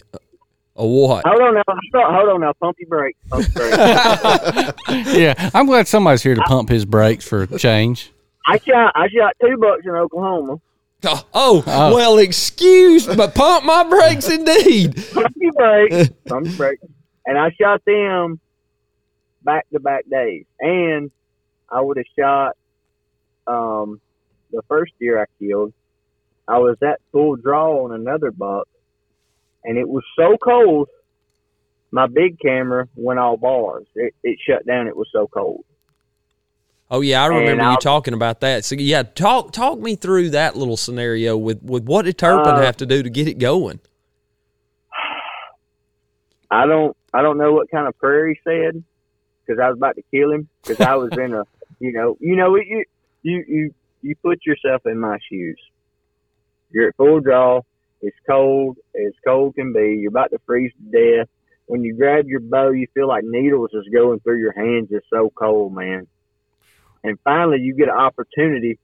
what? 0.86 1.26
Hold 1.26 1.40
on 1.42 1.54
now. 1.54 1.62
Hold 1.94 2.28
on 2.30 2.40
now. 2.40 2.52
Pump 2.60 2.76
your 2.78 2.88
brakes. 2.88 3.18
Pump 3.30 3.46
your 3.54 3.70
brakes. 3.70 4.82
yeah, 5.16 5.50
I'm 5.54 5.66
glad 5.66 5.88
somebody's 5.88 6.22
here 6.22 6.34
to 6.34 6.42
pump 6.42 6.68
his 6.68 6.84
brakes 6.84 7.26
for 7.26 7.42
a 7.42 7.58
change. 7.58 8.10
I 8.46 8.58
shot. 8.58 8.92
I 8.94 9.08
shot 9.08 9.34
two 9.40 9.56
bucks 9.58 9.82
in 9.84 9.90
Oklahoma. 9.92 10.60
Oh, 11.04 11.26
oh, 11.34 11.64
Oh. 11.66 11.94
well, 11.94 12.18
excuse, 12.18 13.06
but 13.06 13.34
pump 13.34 13.64
my 13.64 13.82
brakes 13.88 14.28
indeed. 14.30 15.04
Pump 15.12 15.34
your 15.36 15.52
brakes. 15.52 16.10
Pump 16.26 16.46
your 16.46 16.56
brakes. 16.56 16.84
And 17.26 17.36
I 17.38 17.50
shot 17.60 17.82
them 17.84 18.38
back 19.42 19.66
to 19.72 19.80
back 19.80 20.04
days. 20.10 20.44
And 20.60 21.10
I 21.70 21.80
would 21.80 21.96
have 21.96 22.06
shot 22.16 22.56
um, 23.46 24.00
the 24.52 24.62
first 24.68 24.92
deer 25.00 25.20
I 25.20 25.24
killed. 25.44 25.72
I 26.46 26.58
was 26.58 26.76
at 26.82 27.00
full 27.12 27.36
draw 27.36 27.84
on 27.84 27.92
another 27.92 28.30
buck, 28.30 28.68
and 29.64 29.78
it 29.78 29.88
was 29.88 30.04
so 30.18 30.36
cold. 30.36 30.88
My 31.90 32.06
big 32.06 32.38
camera 32.40 32.88
went 32.96 33.18
all 33.18 33.36
bars. 33.36 33.86
It, 33.94 34.14
it 34.22 34.38
shut 34.46 34.66
down. 34.66 34.88
It 34.88 34.96
was 34.96 35.08
so 35.12 35.26
cold. 35.26 35.64
Oh 36.92 37.00
yeah, 37.00 37.22
I 37.22 37.26
remember 37.26 37.70
you 37.70 37.76
talking 37.78 38.12
about 38.12 38.40
that. 38.40 38.66
So 38.66 38.74
yeah, 38.74 39.02
talk 39.02 39.52
talk 39.52 39.78
me 39.78 39.96
through 39.96 40.30
that 40.30 40.56
little 40.56 40.76
scenario 40.76 41.38
with 41.38 41.62
with 41.62 41.84
what 41.84 42.04
did 42.04 42.18
Turpin 42.18 42.52
Uh, 42.52 42.60
have 42.60 42.76
to 42.78 42.86
do 42.86 43.02
to 43.02 43.08
get 43.08 43.28
it 43.28 43.38
going? 43.38 43.80
I 46.50 46.66
don't 46.66 46.94
I 47.14 47.22
don't 47.22 47.38
know 47.38 47.52
what 47.52 47.70
kind 47.70 47.88
of 47.88 47.98
prayer 47.98 48.28
he 48.28 48.38
said 48.44 48.84
because 49.40 49.58
I 49.58 49.70
was 49.70 49.78
about 49.78 49.96
to 49.96 50.02
kill 50.10 50.32
him 50.32 50.50
because 50.62 50.84
I 50.84 50.96
was 50.96 51.12
in 51.12 51.32
a 51.32 51.44
you 51.80 51.92
know 51.92 52.18
you 52.20 52.36
know 52.36 52.56
you 52.56 52.84
you 53.22 53.44
you 53.48 53.74
you 54.02 54.14
put 54.16 54.44
yourself 54.44 54.84
in 54.84 54.98
my 54.98 55.16
shoes. 55.30 55.58
You're 56.70 56.88
at 56.88 56.96
full 56.96 57.20
draw. 57.20 57.62
It's 58.02 58.16
cold 58.28 58.78
as 58.96 59.12
cold 59.24 59.54
can 59.54 59.72
be. 59.72 59.98
You're 60.00 60.10
about 60.10 60.32
to 60.32 60.38
freeze 60.44 60.72
to 60.72 61.18
death. 61.18 61.28
When 61.66 61.84
you 61.84 61.96
grab 61.96 62.26
your 62.26 62.40
bow, 62.40 62.70
you 62.70 62.88
feel 62.92 63.06
like 63.06 63.24
needles 63.24 63.70
is 63.72 63.86
going 63.92 64.20
through 64.20 64.40
your 64.40 64.52
hands. 64.52 64.88
It's 64.90 65.06
so 65.08 65.30
cold, 65.30 65.72
man. 65.74 66.08
And 67.04 67.18
finally, 67.24 67.60
you 67.60 67.74
get 67.74 67.88
an 67.88 67.96
opportunity, 67.96 68.78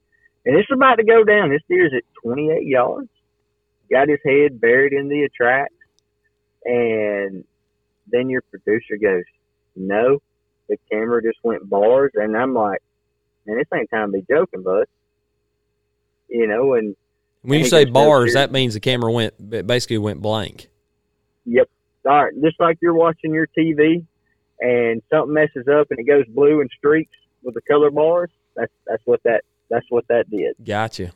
and 0.47 0.57
it's 0.57 0.71
about 0.73 0.97
to 0.97 1.05
go 1.05 1.25
down. 1.25 1.51
This 1.51 1.62
deer's 1.69 1.93
at 1.95 2.05
28 2.23 2.66
yards. 2.66 3.09
Got 3.91 4.09
his 4.09 4.21
head 4.25 4.61
buried 4.61 4.93
in 4.93 5.09
the 5.09 5.23
attract, 5.23 5.75
and 6.64 7.45
then 8.07 8.29
your 8.29 8.43
producer 8.43 8.97
goes, 8.97 9.25
"No, 9.75 10.21
the 10.69 10.77
camera 10.91 11.23
just 11.23 11.39
went 11.43 11.69
bars," 11.69 12.12
and 12.14 12.37
I'm 12.37 12.55
like, 12.55 12.83
"Man, 13.47 13.57
this 13.57 13.66
ain't 13.73 13.91
time 13.91 14.12
to 14.12 14.19
be 14.19 14.27
joking, 14.29 14.62
bud." 14.62 14.87
You 16.29 16.47
know, 16.47 16.75
and 16.75 16.97
When 17.49 17.59
you 17.61 17.66
say 17.66 17.84
bars, 17.86 18.34
that 18.34 18.53
means 18.53 18.74
the 18.74 18.80
camera 18.80 19.11
went 19.11 19.34
basically 19.66 19.99
went 19.99 20.20
blank. 20.20 20.68
Yep. 21.46 21.68
All 22.07 22.24
right. 22.24 22.32
Just 22.42 22.61
like 22.61 22.78
you're 22.82 22.94
watching 22.94 23.32
your 23.32 23.46
TV 23.59 24.05
and 24.61 25.03
something 25.11 25.32
messes 25.32 25.66
up 25.68 25.86
and 25.90 25.99
it 25.99 26.05
goes 26.05 26.24
blue 26.28 26.61
and 26.61 26.70
streaks 26.76 27.12
with 27.42 27.55
the 27.55 27.62
color 27.62 27.90
bars. 27.90 28.30
That's 28.55 28.72
that's 28.86 29.03
what 29.07 29.22
that 29.24 29.42
that's 29.70 29.86
what 29.88 30.07
that 30.09 30.28
did. 30.30 30.57
Gotcha. 30.64 31.12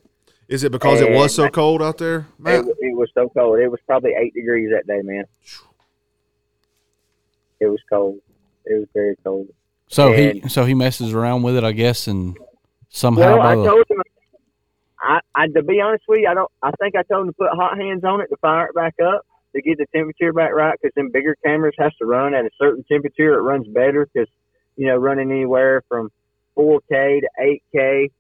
Is 0.49 0.65
it 0.65 0.73
because 0.73 1.01
it 1.01 1.11
was 1.13 1.35
so 1.35 1.49
cold 1.49 1.83
out 1.83 1.99
there, 1.99 2.27
Matt? 2.39 2.65
It, 2.67 2.77
it 2.81 2.97
was 2.97 3.09
so 3.15 3.29
cold. 3.31 3.59
It 3.59 3.69
was 3.69 3.81
probably 3.87 4.13
eight 4.19 4.35
degrees 4.35 4.71
that 4.73 4.87
day, 4.87 5.01
man. 5.03 5.25
It 7.61 7.67
was 7.67 7.81
cold. 7.91 8.19
It 8.67 8.75
was 8.79 8.89
very 8.95 9.17
cold. 9.25 9.49
So 9.89 10.13
he 10.13 10.43
so 10.49 10.65
he 10.65 10.75
messes 10.75 11.13
around 11.13 11.43
with 11.43 11.57
it, 11.57 11.65
I 11.65 11.73
guess, 11.73 12.07
and 12.07 12.37
somehow 12.89 13.21
Well, 13.37 13.41
I 13.41 13.55
by 13.55 13.57
the- 13.63 13.67
told 13.69 13.85
him. 13.91 14.03
I, 15.03 15.21
I 15.35 15.49
to 15.49 15.63
be 15.63 15.81
honest 15.81 16.05
with 16.07 16.21
you, 16.21 16.29
I 16.29 16.35
don't. 16.35 16.51
I 16.63 16.71
think 16.81 16.95
I 16.95 17.03
told 17.03 17.27
him 17.27 17.33
to 17.33 17.37
put 17.37 17.51
hot 17.51 17.77
hands 17.77 18.05
on 18.05 18.21
it 18.21 18.29
to 18.29 18.37
fire 18.37 18.67
it 18.67 18.75
back 18.75 18.95
up 19.01 19.27
to 19.55 19.61
get 19.61 19.79
the 19.79 19.87
temperature 19.95 20.33
back 20.33 20.53
right. 20.53 20.79
Because 20.81 20.95
them 20.95 21.11
bigger 21.13 21.37
cameras 21.45 21.75
has 21.79 21.93
to 21.97 22.07
run 22.07 22.35
at 22.35 22.45
a 22.45 22.51
certain 22.59 22.85
temperature. 22.85 23.35
It 23.35 23.43
runs 23.43 23.67
better 23.67 24.07
because 24.07 24.29
you 24.77 24.87
know 24.87 24.97
running 24.97 25.31
anywhere 25.31 25.83
from 25.89 26.11
4K 26.57 27.21
to 27.21 27.59
8K. 27.75 28.11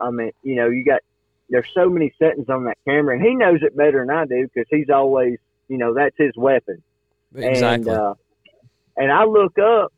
I 0.00 0.10
mean, 0.10 0.32
you 0.42 0.56
know, 0.56 0.68
you 0.68 0.84
got 0.84 1.00
there's 1.48 1.68
so 1.74 1.88
many 1.88 2.12
settings 2.18 2.48
on 2.48 2.64
that 2.64 2.78
camera, 2.84 3.14
and 3.14 3.24
he 3.24 3.34
knows 3.34 3.60
it 3.62 3.76
better 3.76 4.04
than 4.04 4.10
I 4.10 4.24
do 4.24 4.48
because 4.52 4.66
he's 4.70 4.90
always, 4.90 5.38
you 5.68 5.78
know, 5.78 5.94
that's 5.94 6.16
his 6.16 6.32
weapon. 6.34 6.82
Exactly. 7.34 7.92
And, 7.92 8.00
uh, 8.00 8.14
and 8.96 9.12
I 9.12 9.24
look 9.24 9.58
up 9.58 9.92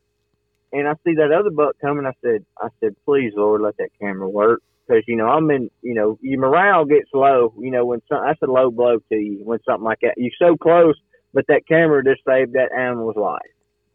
and 0.73 0.89
I 0.89 0.95
see 1.05 1.15
that 1.15 1.33
other 1.33 1.51
buck 1.51 1.77
coming. 1.81 2.07
I 2.07 2.13
said, 2.23 2.45
I 2.59 2.69
said, 2.81 2.97
please, 3.05 3.33
Lord, 3.37 3.61
let 3.61 3.77
that 3.77 3.91
camera 4.01 4.29
work. 4.29 4.63
Because, 4.87 5.05
you 5.07 5.17
know, 5.17 5.29
I'm 5.29 5.51
in, 5.51 5.71
you 5.83 5.95
know, 5.95 6.19
your 6.21 6.41
morale 6.41 6.85
gets 6.85 7.09
low, 7.15 7.55
you 7.59 7.71
know, 7.71 7.87
when 7.87 8.03
some, 8.09 8.23
that's 8.25 8.43
a 8.43 8.47
low 8.47 8.71
blow 8.71 8.99
to 8.99 9.15
you 9.17 9.41
when 9.43 9.59
something 9.67 9.85
like 9.85 10.01
that. 10.03 10.15
You're 10.17 10.31
so 10.39 10.57
close, 10.57 10.95
but 11.33 11.47
that 11.49 11.67
camera 11.67 12.05
just 12.05 12.21
saved 12.27 12.53
that 12.53 12.71
animal's 12.73 13.17
life, 13.17 13.41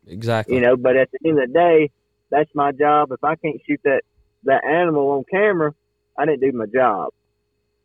exactly. 0.08 0.56
you 0.56 0.62
know. 0.62 0.76
But 0.76 0.98
at 0.98 1.10
the 1.12 1.30
end 1.30 1.40
of 1.40 1.48
the 1.48 1.54
day, 1.54 1.92
that's 2.32 2.50
my 2.56 2.72
job. 2.72 3.12
If 3.12 3.24
I 3.24 3.36
can't 3.36 3.62
shoot 3.68 3.80
that, 3.84 4.02
that 4.44 4.64
animal 4.66 5.12
on 5.12 5.26
camera, 5.30 5.74
I 6.18 6.26
didn't 6.26 6.42
do 6.42 6.58
my 6.58 6.66
job. 6.66 7.14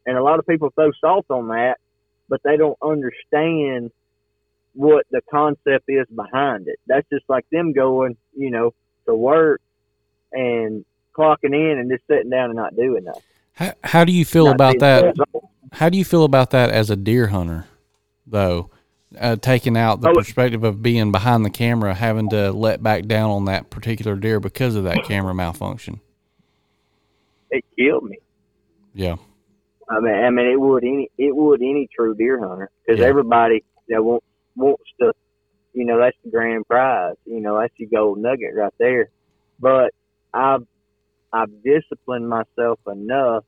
And 0.07 0.17
a 0.17 0.23
lot 0.23 0.39
of 0.39 0.47
people 0.47 0.71
throw 0.75 0.91
salt 1.01 1.27
on 1.29 1.49
that, 1.49 1.77
but 2.29 2.41
they 2.43 2.57
don't 2.57 2.79
understand 2.83 3.91
what 4.73 5.07
the 5.11 5.21
concept 5.31 5.85
is 5.89 6.07
behind 6.15 6.69
it. 6.69 6.79
That's 6.87 7.09
just 7.11 7.25
like 7.29 7.47
them 7.51 7.73
going, 7.73 8.17
you 8.37 8.51
know, 8.51 8.75
to 9.07 9.15
work 9.15 9.61
and 10.33 10.85
clocking 11.17 11.55
in 11.55 11.79
and 11.79 11.91
just 11.91 12.07
sitting 12.09 12.31
down 12.31 12.47
and 12.51 12.57
not 12.57 12.77
doing 12.77 13.05
nothing. 13.05 13.23
how, 13.53 13.73
how 13.83 14.05
do 14.05 14.13
you 14.13 14.25
feel 14.25 14.47
Not 14.47 14.55
about 14.57 14.79
that? 14.81 15.15
How 15.73 15.89
do 15.89 15.99
you 15.99 16.05
feel 16.05 16.25
about 16.25 16.51
that 16.51 16.71
as 16.71 16.91
a 16.91 16.97
deer 16.97 17.29
hunter, 17.29 17.67
though? 18.27 18.71
Uh, 19.19 19.37
taking 19.37 19.77
out 19.77 20.01
the 20.01 20.09
Oh, 20.09 20.15
perspective 20.15 20.65
of 20.65 20.83
being 20.83 21.13
behind 21.13 21.45
the 21.45 21.51
camera, 21.51 21.95
having 21.95 22.29
to 22.31 22.51
let 22.51 22.83
back 22.83 23.07
down 23.07 23.31
on 23.31 23.45
that 23.45 23.71
particular 23.71 24.17
deer 24.17 24.41
because 24.41 24.75
of 24.75 24.83
that 24.85 25.05
camera 25.05 25.33
malfunction. 25.33 26.01
It 27.51 27.65
killed 27.79 28.05
me. 28.05 28.19
Yeah, 28.93 29.17
I 29.89 30.01
mean, 30.01 30.15
I 30.15 30.31
mean, 30.31 30.47
it 30.47 30.61
would 30.61 30.83
any 30.85 31.11
it 31.19 31.35
would 31.35 31.61
any 31.63 31.89
true 31.95 32.15
deer 32.15 32.41
hunter 32.41 32.71
because 32.87 33.01
Yeah. 33.01 33.07
everybody 33.07 33.63
that 33.89 34.03
wants 34.03 34.27
wants 34.57 34.83
to, 35.01 35.13
you 35.73 35.85
know, 35.85 35.99
that's 35.99 36.17
the 36.25 36.31
grand 36.31 36.67
prize. 36.67 37.17
You 37.25 37.41
know, 37.41 37.61
that's 37.61 37.75
your 37.77 37.91
gold 37.93 38.19
nugget 38.19 38.55
right 38.55 38.73
there. 38.79 39.11
But 39.61 39.93
I've 40.33 40.67
I've 41.35 41.51
disciplined 41.65 42.29
myself 42.29 42.79
enough 42.87 43.45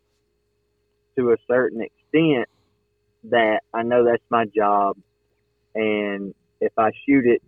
to 1.16 1.30
a 1.30 1.36
certain 1.46 1.82
extent 1.82 2.48
that 3.30 3.60
I 3.72 3.84
know 3.84 4.04
that's 4.04 4.24
my 4.28 4.44
job, 4.46 4.96
and 5.74 6.34
if 6.60 6.72
I 6.76 6.90
shoot 7.06 7.26
it, 7.26 7.42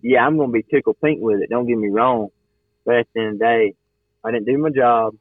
yeah, 0.00 0.24
I'm 0.26 0.38
gonna 0.38 0.52
be 0.52 0.62
tickled 0.62 0.96
pink 1.02 1.20
with 1.20 1.42
it. 1.42 1.50
Don't 1.50 1.66
get 1.66 1.76
me 1.76 1.90
wrong, 1.90 2.28
but 2.86 2.96
at 2.96 3.06
the 3.14 3.20
end 3.20 3.28
of 3.34 3.38
the 3.38 3.44
day, 3.44 3.74
I 4.24 4.30
didn't 4.30 4.46
do 4.46 4.56
my 4.56 4.70
job. 4.70 5.14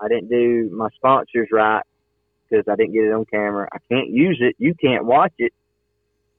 I 0.00 0.08
didn't 0.08 0.30
do 0.30 0.70
my 0.72 0.88
sponsors 0.96 1.48
right 1.52 1.82
because 2.48 2.64
I 2.66 2.76
didn't 2.76 2.94
get 2.94 3.04
it 3.04 3.12
on 3.12 3.26
camera. 3.26 3.68
I 3.70 3.78
can't 3.92 4.08
use 4.08 4.38
it. 4.40 4.56
You 4.58 4.74
can't 4.74 5.04
watch 5.04 5.34
it. 5.38 5.52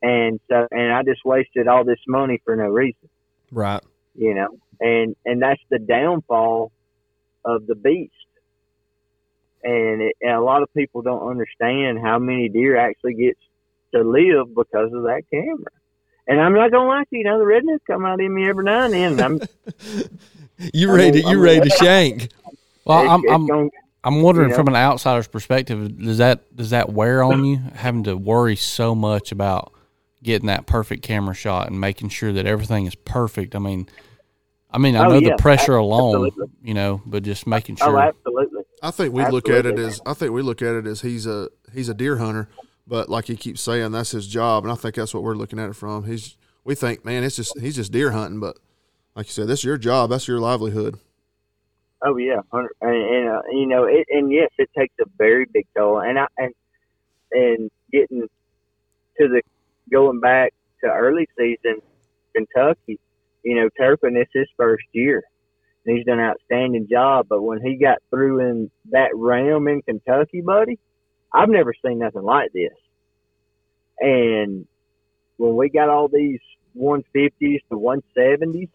And 0.01 0.39
so, 0.49 0.67
and 0.71 0.91
I 0.91 1.03
just 1.03 1.23
wasted 1.23 1.67
all 1.67 1.83
this 1.83 1.99
money 2.07 2.41
for 2.43 2.55
no 2.55 2.63
reason, 2.63 3.07
right. 3.51 3.83
you 4.15 4.33
know, 4.33 4.57
and, 4.79 5.15
and 5.25 5.39
that's 5.43 5.61
the 5.69 5.77
downfall 5.77 6.71
of 7.45 7.67
the 7.67 7.75
beast. 7.75 8.13
And, 9.63 10.01
it, 10.01 10.15
and 10.21 10.31
a 10.31 10.41
lot 10.41 10.63
of 10.63 10.73
people 10.73 11.01
don't 11.01 11.29
understand 11.29 11.99
how 11.99 12.17
many 12.17 12.49
deer 12.49 12.77
actually 12.77 13.13
gets 13.13 13.39
to 13.93 14.01
live 14.03 14.55
because 14.55 14.91
of 14.93 15.03
that 15.03 15.23
camera. 15.31 15.71
And 16.27 16.39
I'm 16.39 16.53
not 16.53 16.71
gonna 16.71 16.87
lie 16.87 17.01
to 17.03 17.07
you, 17.11 17.19
you 17.19 17.23
know, 17.25 17.37
the 17.39 17.45
rednecks 17.45 17.79
come 17.85 18.05
out 18.05 18.21
in 18.21 18.33
me 18.33 18.47
every 18.47 18.63
now 18.63 18.85
and 18.85 18.93
then. 18.93 19.11
And 19.13 19.21
I'm, 19.21 19.41
You 20.73 20.93
ready? 20.93 21.21
To, 21.21 21.29
you 21.29 21.39
I 21.39 21.43
ready 21.43 21.69
to 21.69 21.75
shank? 21.77 22.29
well, 22.85 22.99
it's- 22.99 23.11
I'm 23.13 23.23
it's 23.23 23.31
I'm 23.33 23.47
gonna- 23.47 23.69
I'm 24.03 24.21
wondering 24.23 24.47
you 24.49 24.51
know? 24.53 24.57
from 24.57 24.67
an 24.69 24.75
outsider's 24.75 25.27
perspective, 25.27 25.95
does 25.99 26.17
that 26.17 26.55
does 26.55 26.71
that 26.71 26.91
wear 26.91 27.21
on 27.23 27.45
you 27.45 27.57
having 27.75 28.03
to 28.05 28.15
worry 28.15 28.55
so 28.55 28.95
much 28.95 29.31
about 29.31 29.71
getting 30.23 30.47
that 30.47 30.65
perfect 30.65 31.03
camera 31.03 31.35
shot 31.35 31.67
and 31.69 31.79
making 31.79 32.09
sure 32.09 32.31
that 32.33 32.47
everything 32.47 32.87
is 32.87 32.95
perfect? 32.95 33.55
I 33.55 33.59
mean, 33.59 33.87
I 34.71 34.77
mean, 34.77 34.95
I 34.95 35.05
Oh, 35.05 35.09
know 35.09 35.17
yeah, 35.19 35.35
the 35.35 35.41
pressure 35.41 35.75
alone, 35.75 36.27
absolutely. 36.27 36.55
you 36.63 36.73
know, 36.73 37.01
but 37.05 37.23
just 37.23 37.45
making 37.45 37.75
sure. 37.75 37.87
oh, 37.87 37.91
sure. 37.91 37.99
absolutely. 38.01 38.63
I 38.81 38.91
think 38.91 39.13
we 39.13 39.25
look 39.27 39.49
at 39.49 39.65
it 39.65 39.77
as 39.77 40.01
I 40.05 40.13
think 40.13 40.31
we 40.31 40.41
look 40.41 40.61
at 40.61 40.75
it 40.75 40.87
as 40.87 41.01
he's 41.01 41.25
a 41.27 41.49
he's 41.73 41.89
a 41.89 41.93
deer 41.93 42.17
hunter, 42.17 42.47
but 42.87 43.09
like 43.09 43.25
he 43.25 43.35
keeps 43.35 43.61
saying, 43.61 43.91
that's 43.91 44.11
his 44.11 44.27
job, 44.27 44.63
and 44.63 44.71
I 44.71 44.75
think 44.75 44.95
that's 44.95 45.13
what 45.13 45.23
we're 45.23 45.35
looking 45.35 45.59
at 45.59 45.69
it 45.69 45.75
from. 45.75 46.05
He's 46.05 46.37
we 46.63 46.73
think, 46.75 47.03
man, 47.05 47.23
it's 47.23 47.35
just 47.35 47.59
he's 47.59 47.75
just 47.75 47.91
deer 47.91 48.11
hunting, 48.11 48.39
but 48.39 48.57
like 49.15 49.27
you 49.27 49.33
said, 49.33 49.47
that's 49.47 49.63
your 49.63 49.77
job, 49.77 50.09
that's 50.09 50.27
your 50.27 50.39
livelihood. 50.39 50.97
Oh 52.03 52.17
yeah, 52.17 52.41
hundred- 52.51 52.71
and, 52.81 52.95
and 52.95 53.29
uh, 53.29 53.41
you 53.51 53.67
know, 53.67 53.83
it, 53.85 54.07
and 54.09 54.31
yes, 54.31 54.49
it 54.57 54.69
takes 54.75 54.95
a 55.01 55.05
very 55.17 55.45
big 55.53 55.67
toll. 55.77 55.99
And 55.99 56.17
I 56.17 56.25
and 56.37 56.53
and 57.31 57.71
getting 57.91 58.21
to 58.21 59.27
the 59.27 59.41
going 59.91 60.19
back 60.19 60.53
to 60.83 60.89
early 60.89 61.27
season 61.37 61.81
Kentucky, 62.33 62.99
you 63.43 63.55
know, 63.55 63.69
Turpin 63.77 64.17
is 64.17 64.27
his 64.33 64.47
first 64.57 64.85
year. 64.91 65.23
And 65.85 65.97
he's 65.97 66.05
done 66.05 66.19
an 66.19 66.25
outstanding 66.25 66.87
job. 66.89 67.27
But 67.29 67.41
when 67.41 67.61
he 67.61 67.75
got 67.75 67.99
through 68.09 68.39
in 68.39 68.71
that 68.91 69.09
realm 69.15 69.67
in 69.67 69.81
Kentucky, 69.81 70.41
buddy, 70.41 70.77
I've 71.33 71.49
never 71.49 71.73
seen 71.83 71.99
nothing 71.99 72.23
like 72.23 72.51
this. 72.53 72.73
And 73.99 74.67
when 75.37 75.55
we 75.55 75.69
got 75.69 75.89
all 75.89 76.07
these 76.07 76.39
150s 76.77 77.59
to 77.69 77.75
170s 77.75 78.69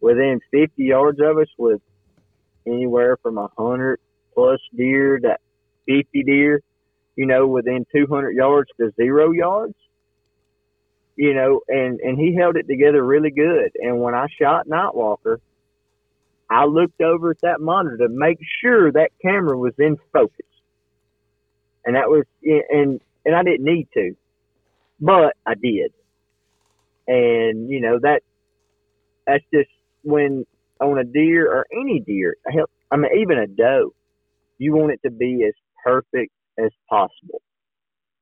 within 0.00 0.40
50 0.50 0.82
yards 0.82 1.18
of 1.20 1.38
us 1.38 1.48
with 1.56 1.80
anywhere 2.66 3.16
from 3.22 3.36
100 3.36 4.00
plus 4.34 4.60
deer 4.76 5.18
to 5.18 5.36
50 5.86 6.22
deer, 6.24 6.60
you 7.16 7.26
know, 7.26 7.46
within 7.46 7.86
200 7.94 8.32
yards 8.32 8.70
to 8.78 8.92
zero 8.96 9.30
yards, 9.30 9.74
you 11.16 11.34
know, 11.34 11.60
and, 11.68 12.00
and 12.00 12.18
he 12.18 12.34
held 12.34 12.56
it 12.56 12.66
together 12.68 13.02
really 13.04 13.30
good. 13.30 13.72
And 13.76 14.00
when 14.00 14.14
I 14.14 14.26
shot 14.40 14.66
Nightwalker, 14.66 15.38
I 16.50 16.66
looked 16.66 17.00
over 17.00 17.30
at 17.30 17.40
that 17.42 17.60
monitor 17.60 17.98
to 17.98 18.08
make 18.08 18.38
sure 18.60 18.92
that 18.92 19.10
camera 19.22 19.56
was 19.56 19.74
in 19.78 19.96
focus. 20.12 20.46
And 21.84 21.96
that 21.96 22.08
was, 22.08 22.24
and, 22.42 23.00
and 23.24 23.34
I 23.34 23.42
didn't 23.42 23.64
need 23.64 23.88
to, 23.94 24.16
but 25.00 25.36
I 25.46 25.54
did. 25.54 25.92
And, 27.06 27.68
you 27.70 27.80
know, 27.80 27.98
that, 28.00 28.22
that's 29.26 29.44
just 29.52 29.70
when 30.02 30.46
on 30.80 30.98
a 30.98 31.04
deer 31.04 31.50
or 31.50 31.66
any 31.72 32.00
deer, 32.00 32.36
I 32.90 32.96
mean, 32.96 33.10
even 33.18 33.38
a 33.38 33.46
doe, 33.46 33.94
you 34.58 34.74
want 34.74 34.92
it 34.92 35.00
to 35.04 35.10
be 35.10 35.44
as 35.46 35.54
perfect 35.82 36.32
as 36.58 36.70
possible. 36.88 37.42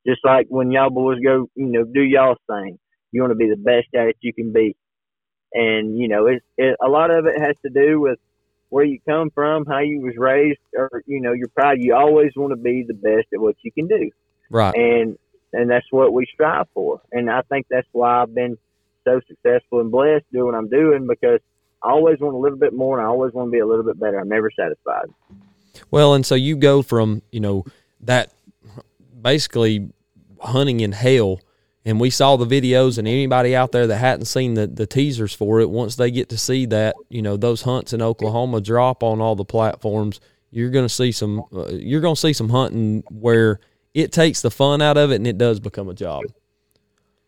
Just 0.07 0.25
like 0.25 0.47
when 0.49 0.71
y'all 0.71 0.91
boys 0.91 1.19
go, 1.23 1.49
you 1.55 1.67
know, 1.67 1.85
do 1.85 2.03
y'all 2.03 2.37
thing, 2.49 2.79
you 3.13 3.21
want 3.21 3.31
to 3.31 3.37
be 3.37 3.49
the 3.49 3.57
best 3.57 3.89
at 3.95 4.09
it 4.09 4.17
you 4.21 4.33
can 4.33 4.53
be. 4.53 4.75
And, 5.55 5.99
you 5.99 6.09
know, 6.09 6.27
it's, 6.27 6.45
it, 6.57 6.77
a 6.83 6.89
lot 6.89 7.11
of 7.11 7.27
it 7.27 7.39
has 7.39 7.55
to 7.63 7.71
do 7.71 8.01
with 8.01 8.19
where 8.71 8.85
you 8.85 8.99
come 9.07 9.31
from, 9.31 9.67
how 9.67 9.81
you 9.81 10.01
was 10.01 10.17
raised, 10.17 10.59
or, 10.75 11.03
you 11.07 11.21
know, 11.21 11.33
your 11.33 11.49
pride. 11.49 11.79
You 11.81 11.95
always 11.95 12.33
want 12.35 12.53
to 12.53 12.57
be 12.57 12.85
the 12.87 12.95
best 12.95 13.27
at 13.35 13.41
what 13.41 13.57
you 13.63 13.71
can 13.71 13.87
do. 13.87 14.11
Right. 14.51 14.75
And, 14.75 15.19
and 15.53 15.71
that's 15.71 15.87
what 15.91 16.13
we 16.13 16.27
strive 16.33 16.67
for. 16.73 17.03
And 17.13 17.31
I 17.31 17.43
think 17.43 17.67
that's 17.69 17.87
why 17.93 18.23
I've 18.23 18.35
been 18.35 18.57
so 19.05 19.21
successful 19.29 19.81
and 19.81 19.91
blessed 19.91 20.25
doing 20.33 20.47
what 20.47 20.55
I'm 20.55 20.71
doing 20.71 21.07
because 21.07 21.41
I 21.83 21.91
always 21.91 22.19
want 22.21 22.35
a 22.35 22.39
little 22.39 22.59
bit 22.59 22.73
more 22.73 22.99
and 22.99 23.07
I 23.07 23.11
always 23.11 23.35
want 23.35 23.49
to 23.49 23.53
be 23.53 23.59
a 23.59 23.67
little 23.67 23.85
bit 23.85 24.01
better. 24.01 24.19
I'm 24.19 24.29
never 24.29 24.51
satisfied. 24.51 25.07
Well, 25.91 26.15
and 26.15 26.25
so 26.25 26.35
you 26.35 26.57
go 26.57 26.81
from, 26.81 27.23
you 27.31 27.41
know, 27.41 27.65
that 28.01 28.33
basically 29.21 29.91
hunting 30.41 30.81
in 30.81 30.93
hell 30.93 31.41
and 31.85 31.99
we 31.99 32.11
saw 32.11 32.37
the 32.37 32.47
videos 32.47 32.99
and 32.99 33.09
anybody 33.09 33.57
out 33.57 33.73
there 33.73 33.87
that 33.87 33.97
hadn't 33.97 34.27
seen 34.27 34.55
the, 34.55 34.67
the 34.67 34.87
teasers 34.87 35.35
for 35.35 35.61
it 35.61 35.69
once 35.69 35.97
they 35.97 36.11
get 36.11 36.29
to 36.29 36.39
see 36.39 36.67
that 36.67 36.95
you 37.09 37.23
know 37.23 37.37
those 37.37 37.63
hunts 37.63 37.93
in 37.93 38.01
oklahoma 38.01 38.61
drop 38.61 39.03
on 39.03 39.21
all 39.21 39.35
the 39.35 39.45
platforms 39.45 40.21
you're 40.53 40.71
going 40.71 40.85
to 40.85 40.95
see 40.95 41.11
some 41.11 41.43
uh, 41.53 41.69
you're 41.69 42.01
going 42.01 42.15
to 42.15 42.21
see 42.21 42.33
some 42.33 42.51
hunting 42.51 43.03
where 43.11 43.59
it 43.95 44.13
takes 44.13 44.43
the 44.43 44.51
fun 44.51 44.81
out 44.81 44.97
of 44.97 45.11
it 45.11 45.17
and 45.17 45.27
it 45.27 45.37
does 45.37 45.61
become 45.61 45.89
a 45.89 45.95
job. 45.95 46.23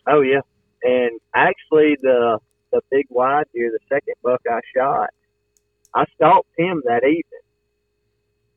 Oh 0.06 0.20
yeah. 0.20 0.40
And 0.82 1.18
actually 1.34 1.96
the 2.00 2.38
the 2.70 2.80
big 2.90 3.06
wide 3.08 3.46
deer 3.54 3.70
the 3.72 3.78
second 3.88 4.14
buck 4.22 4.40
i 4.50 4.58
shot 4.76 5.08
i 5.94 6.04
stalked 6.16 6.48
him 6.58 6.82
that 6.84 7.04
evening 7.04 7.22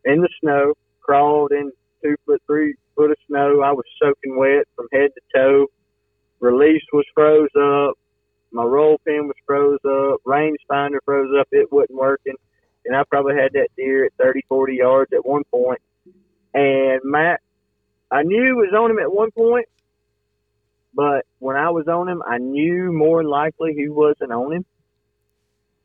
in 0.05 0.21
the 0.21 0.29
snow 0.41 0.73
crawled 1.01 1.51
in 1.51 1.71
two 2.03 2.15
foot 2.25 2.41
three 2.47 2.75
foot 2.95 3.11
of 3.11 3.17
snow. 3.27 3.61
I 3.61 3.71
was 3.71 3.85
soaking 4.01 4.37
wet 4.37 4.65
from 4.75 4.87
head 4.91 5.11
to 5.15 5.21
toe 5.33 5.67
release 6.39 6.83
was 6.93 7.05
froze 7.13 7.49
up. 7.55 7.95
My 8.51 8.63
roll 8.63 8.99
pin 9.05 9.27
was 9.27 9.35
froze 9.45 9.79
up. 9.85 10.21
Range 10.25 10.57
finder 10.67 11.01
froze 11.05 11.31
up. 11.39 11.47
It 11.51 11.71
wasn't 11.71 11.99
working. 11.99 12.35
And 12.85 12.95
I 12.95 13.03
probably 13.09 13.35
had 13.35 13.53
that 13.53 13.69
deer 13.75 14.05
at 14.05 14.13
30, 14.19 14.41
40 14.47 14.75
yards 14.75 15.11
at 15.13 15.25
one 15.25 15.43
point. 15.51 15.81
And 16.53 17.01
Matt, 17.03 17.41
I 18.09 18.23
knew 18.23 18.55
was 18.55 18.73
on 18.73 18.91
him 18.91 18.99
at 18.99 19.11
one 19.11 19.31
point, 19.31 19.67
but 20.93 21.25
when 21.39 21.57
I 21.57 21.69
was 21.69 21.87
on 21.87 22.07
him, 22.07 22.23
I 22.25 22.37
knew 22.37 22.93
more 22.93 23.21
than 23.21 23.29
likely 23.29 23.73
he 23.73 23.89
wasn't 23.89 24.31
on 24.31 24.53
him. 24.53 24.65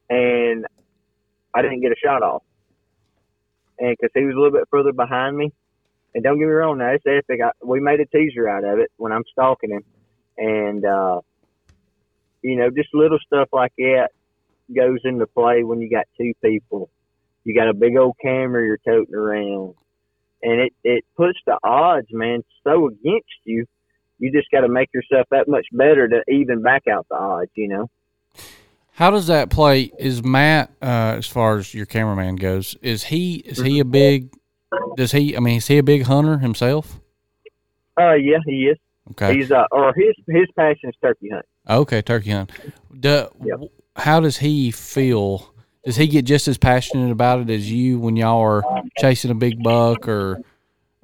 And 0.09 0.66
I 1.55 1.62
didn't 1.62 1.80
get 1.80 1.92
a 1.92 1.96
shot 2.03 2.22
off. 2.22 2.42
And 3.78 3.96
because 3.98 4.12
he 4.14 4.24
was 4.24 4.34
a 4.34 4.38
little 4.38 4.53
bit 4.53 4.68
further 4.70 4.92
behind 4.92 5.36
me. 5.36 5.53
And 6.14 6.22
don't 6.22 6.38
get 6.38 6.46
me 6.46 6.53
wrong, 6.53 6.78
now 6.78 6.90
it's 6.90 7.05
epic. 7.07 7.40
I, 7.42 7.50
we 7.64 7.80
made 7.80 7.98
a 8.00 8.07
teaser 8.07 8.48
out 8.48 8.64
of 8.64 8.78
it 8.78 8.92
when 8.96 9.12
I'm 9.12 9.24
stalking 9.32 9.70
him 9.70 9.82
and 10.37 10.85
uh, 10.85 11.20
you 12.43 12.57
know, 12.57 12.70
just 12.70 12.89
little 12.93 13.18
stuff 13.26 13.49
like 13.53 13.72
that 13.78 14.09
goes 14.74 15.01
into 15.05 15.26
play 15.26 15.62
when 15.62 15.80
you 15.80 15.91
got 15.91 16.07
two 16.18 16.33
people. 16.43 16.91
You 17.45 17.55
got 17.55 17.68
a 17.68 17.74
big 17.74 17.97
old 17.97 18.16
camera 18.22 18.64
you're 18.64 18.78
toting 18.78 19.14
around, 19.14 19.74
and 20.43 20.61
it 20.61 20.72
it 20.85 21.05
puts 21.16 21.39
the 21.47 21.59
odds, 21.62 22.09
man, 22.11 22.45
so 22.64 22.89
against 22.89 23.26
you. 23.45 23.66
You 24.18 24.30
just 24.30 24.51
got 24.53 24.61
to 24.61 24.68
make 24.68 24.91
yourself 24.95 25.26
that 25.30 25.49
much 25.49 25.66
better 25.72 26.07
to 26.07 26.22
even 26.30 26.62
back 26.62 26.87
out 26.87 27.07
the 27.09 27.16
odds, 27.16 27.51
you 27.57 27.66
know. 27.66 27.91
How 28.93 29.11
does 29.11 29.26
that 29.26 29.51
play? 29.51 29.91
Is 29.99 30.22
Matt, 30.22 30.70
uh, 30.80 31.16
as 31.18 31.26
far 31.26 31.57
as 31.57 31.74
your 31.74 31.87
cameraman 31.87 32.37
goes, 32.37 32.76
is 32.83 33.05
he 33.05 33.37
is 33.37 33.59
he 33.59 33.80
a 33.80 33.85
big? 33.85 34.33
Does 34.97 35.12
he? 35.12 35.37
I 35.37 35.41
mean, 35.41 35.57
is 35.59 35.66
he 35.66 35.78
a 35.78 35.83
big 35.83 36.05
hunter 36.05 36.39
himself? 36.39 37.01
Uh, 37.99 38.14
yeah, 38.14 38.39
he 38.47 38.66
is. 38.66 38.78
Okay. 39.11 39.34
He's 39.36 39.50
uh, 39.50 39.64
or 39.72 39.92
his 39.94 40.14
his 40.28 40.46
passion 40.57 40.88
is 40.90 40.94
turkey 41.03 41.28
hunt. 41.30 41.44
Okay, 41.68 42.00
turkey 42.03 42.30
hunt. 42.30 42.50
Do, 42.98 43.26
Yep. 43.44 43.61
How 43.96 44.20
does 44.20 44.38
he 44.38 44.70
feel? 44.70 45.53
Does 45.84 45.96
he 45.96 46.07
get 46.07 46.24
just 46.24 46.46
as 46.48 46.57
passionate 46.57 47.11
about 47.11 47.40
it 47.40 47.50
as 47.50 47.70
you 47.70 47.98
when 47.98 48.16
y'all 48.16 48.40
are 48.40 48.62
chasing 48.98 49.30
a 49.30 49.34
big 49.34 49.62
buck? 49.62 50.07
Or, 50.09 50.40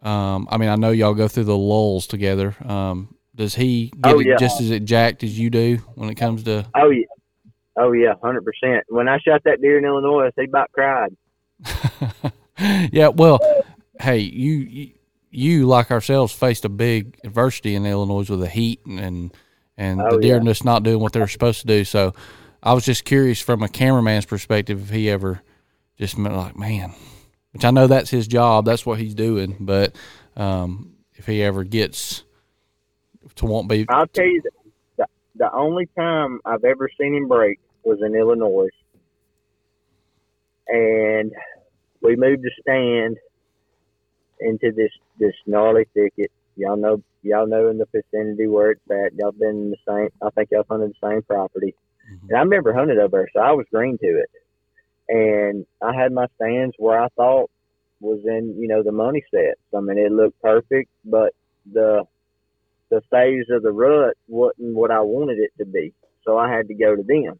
um, 0.02 0.46
I 0.50 0.56
mean, 0.56 0.68
I 0.68 0.76
know 0.76 0.90
y'all 0.90 1.14
go 1.14 1.26
through 1.28 1.44
the 1.44 1.56
lulls 1.56 2.06
together. 2.06 2.54
Um, 2.64 3.14
does 3.34 3.54
he 3.56 3.92
get 4.00 4.14
Oh, 4.14 4.20
it 4.20 4.26
yeah. 4.28 4.36
just 4.38 4.60
as 4.60 4.70
it 4.70 4.84
jacked 4.84 5.22
as 5.24 5.36
you 5.38 5.50
do 5.50 5.76
when 5.96 6.08
it 6.08 6.14
comes 6.14 6.44
to? 6.44 6.64
Oh 6.76 6.90
yeah, 6.90 7.04
oh 7.76 7.92
yeah, 7.92 8.14
hundred 8.22 8.44
percent. 8.44 8.84
When 8.88 9.08
I 9.08 9.18
shot 9.18 9.42
that 9.44 9.60
deer 9.60 9.78
in 9.78 9.84
Illinois, 9.84 10.30
they 10.36 10.44
about 10.44 10.70
cried. 10.72 11.14
yeah, 12.92 13.08
well, 13.08 13.38
hey, 14.00 14.18
you, 14.18 14.52
you 14.52 14.90
you 15.30 15.66
like 15.66 15.90
ourselves 15.90 16.32
faced 16.32 16.64
a 16.64 16.68
big 16.68 17.18
adversity 17.24 17.74
in 17.74 17.84
Illinois 17.86 18.28
with 18.28 18.40
the 18.40 18.48
heat 18.48 18.84
and 18.86 18.98
and, 19.00 19.32
and 19.76 20.00
Oh, 20.00 20.16
the 20.16 20.18
deer 20.18 20.36
yeah. 20.36 20.42
just 20.44 20.64
not 20.64 20.82
doing 20.82 21.00
what 21.00 21.12
they're 21.12 21.28
supposed 21.28 21.60
to 21.60 21.66
do. 21.66 21.84
So 21.84 22.14
I 22.62 22.72
was 22.74 22.84
just 22.84 23.04
curious 23.04 23.40
from 23.40 23.62
a 23.62 23.68
cameraman's 23.68 24.26
perspective 24.26 24.82
if 24.82 24.90
he 24.90 25.10
ever 25.10 25.40
just 25.96 26.18
meant 26.18 26.34
like, 26.36 26.56
man, 26.56 26.94
which 27.52 27.64
I 27.64 27.70
know 27.70 27.86
that's 27.86 28.10
his 28.10 28.26
job, 28.26 28.64
that's 28.64 28.86
what 28.86 28.98
he's 28.98 29.14
doing, 29.14 29.56
but 29.60 29.94
um, 30.36 30.94
if 31.14 31.26
he 31.26 31.42
ever 31.42 31.64
gets 31.64 32.24
to 33.36 33.46
won't 33.46 33.68
be 33.68 33.84
I'll 33.88 34.06
tell 34.06 34.24
you, 34.24 34.42
the, 34.42 34.50
the 34.96 35.06
the 35.36 35.52
only 35.52 35.86
time 35.96 36.40
I've 36.44 36.64
ever 36.64 36.88
seen 37.00 37.14
him 37.14 37.28
break 37.28 37.58
was 37.84 37.98
in 38.04 38.14
Illinois, 38.14 38.68
and 40.68 41.32
we 42.02 42.16
moved 42.16 42.42
the 42.42 42.50
stand 42.60 43.16
into 44.40 44.72
this 44.72 44.90
this 45.18 45.34
gnarly 45.46 45.86
thicket. 45.94 46.30
Y'all 46.56 46.76
know, 46.76 47.02
y'all 47.22 47.46
know 47.46 47.68
in 47.68 47.78
the 47.78 47.86
vicinity 47.92 48.46
where 48.46 48.72
it's 48.72 48.90
at. 48.90 49.14
Y'all 49.14 49.32
been 49.32 49.48
in 49.50 49.70
the 49.70 49.76
same. 49.86 50.08
I 50.22 50.30
think 50.30 50.50
y'all 50.50 50.66
hunted 50.68 50.90
the 51.00 51.08
same 51.08 51.22
property, 51.22 51.74
Mhm. 52.12 52.28
and 52.28 52.36
I 52.38 52.40
remember 52.40 52.72
hunting 52.72 52.98
over 52.98 53.18
there, 53.18 53.28
so 53.32 53.40
I 53.40 53.52
was 53.52 53.66
green 53.72 53.98
to 53.98 54.06
it. 54.06 54.30
And 55.08 55.66
I 55.82 55.94
had 55.94 56.12
my 56.12 56.26
stands 56.36 56.74
where 56.78 57.00
I 57.00 57.08
thought 57.16 57.50
was 58.00 58.20
in, 58.26 58.56
you 58.58 58.68
know, 58.68 58.82
the 58.82 58.92
money 58.92 59.24
sets. 59.30 59.60
I 59.74 59.80
mean, 59.80 59.98
it 59.98 60.12
looked 60.12 60.40
perfect, 60.40 60.90
but 61.04 61.34
the 61.72 62.04
the 62.90 63.02
phase 63.10 63.44
of 63.50 63.62
the 63.62 63.70
rut 63.70 64.16
wasn't 64.28 64.74
what 64.74 64.90
I 64.90 65.00
wanted 65.00 65.38
it 65.38 65.52
to 65.58 65.66
be. 65.66 65.92
So 66.24 66.38
I 66.38 66.50
had 66.50 66.68
to 66.68 66.74
go 66.74 66.96
to 66.96 67.02
them. 67.02 67.38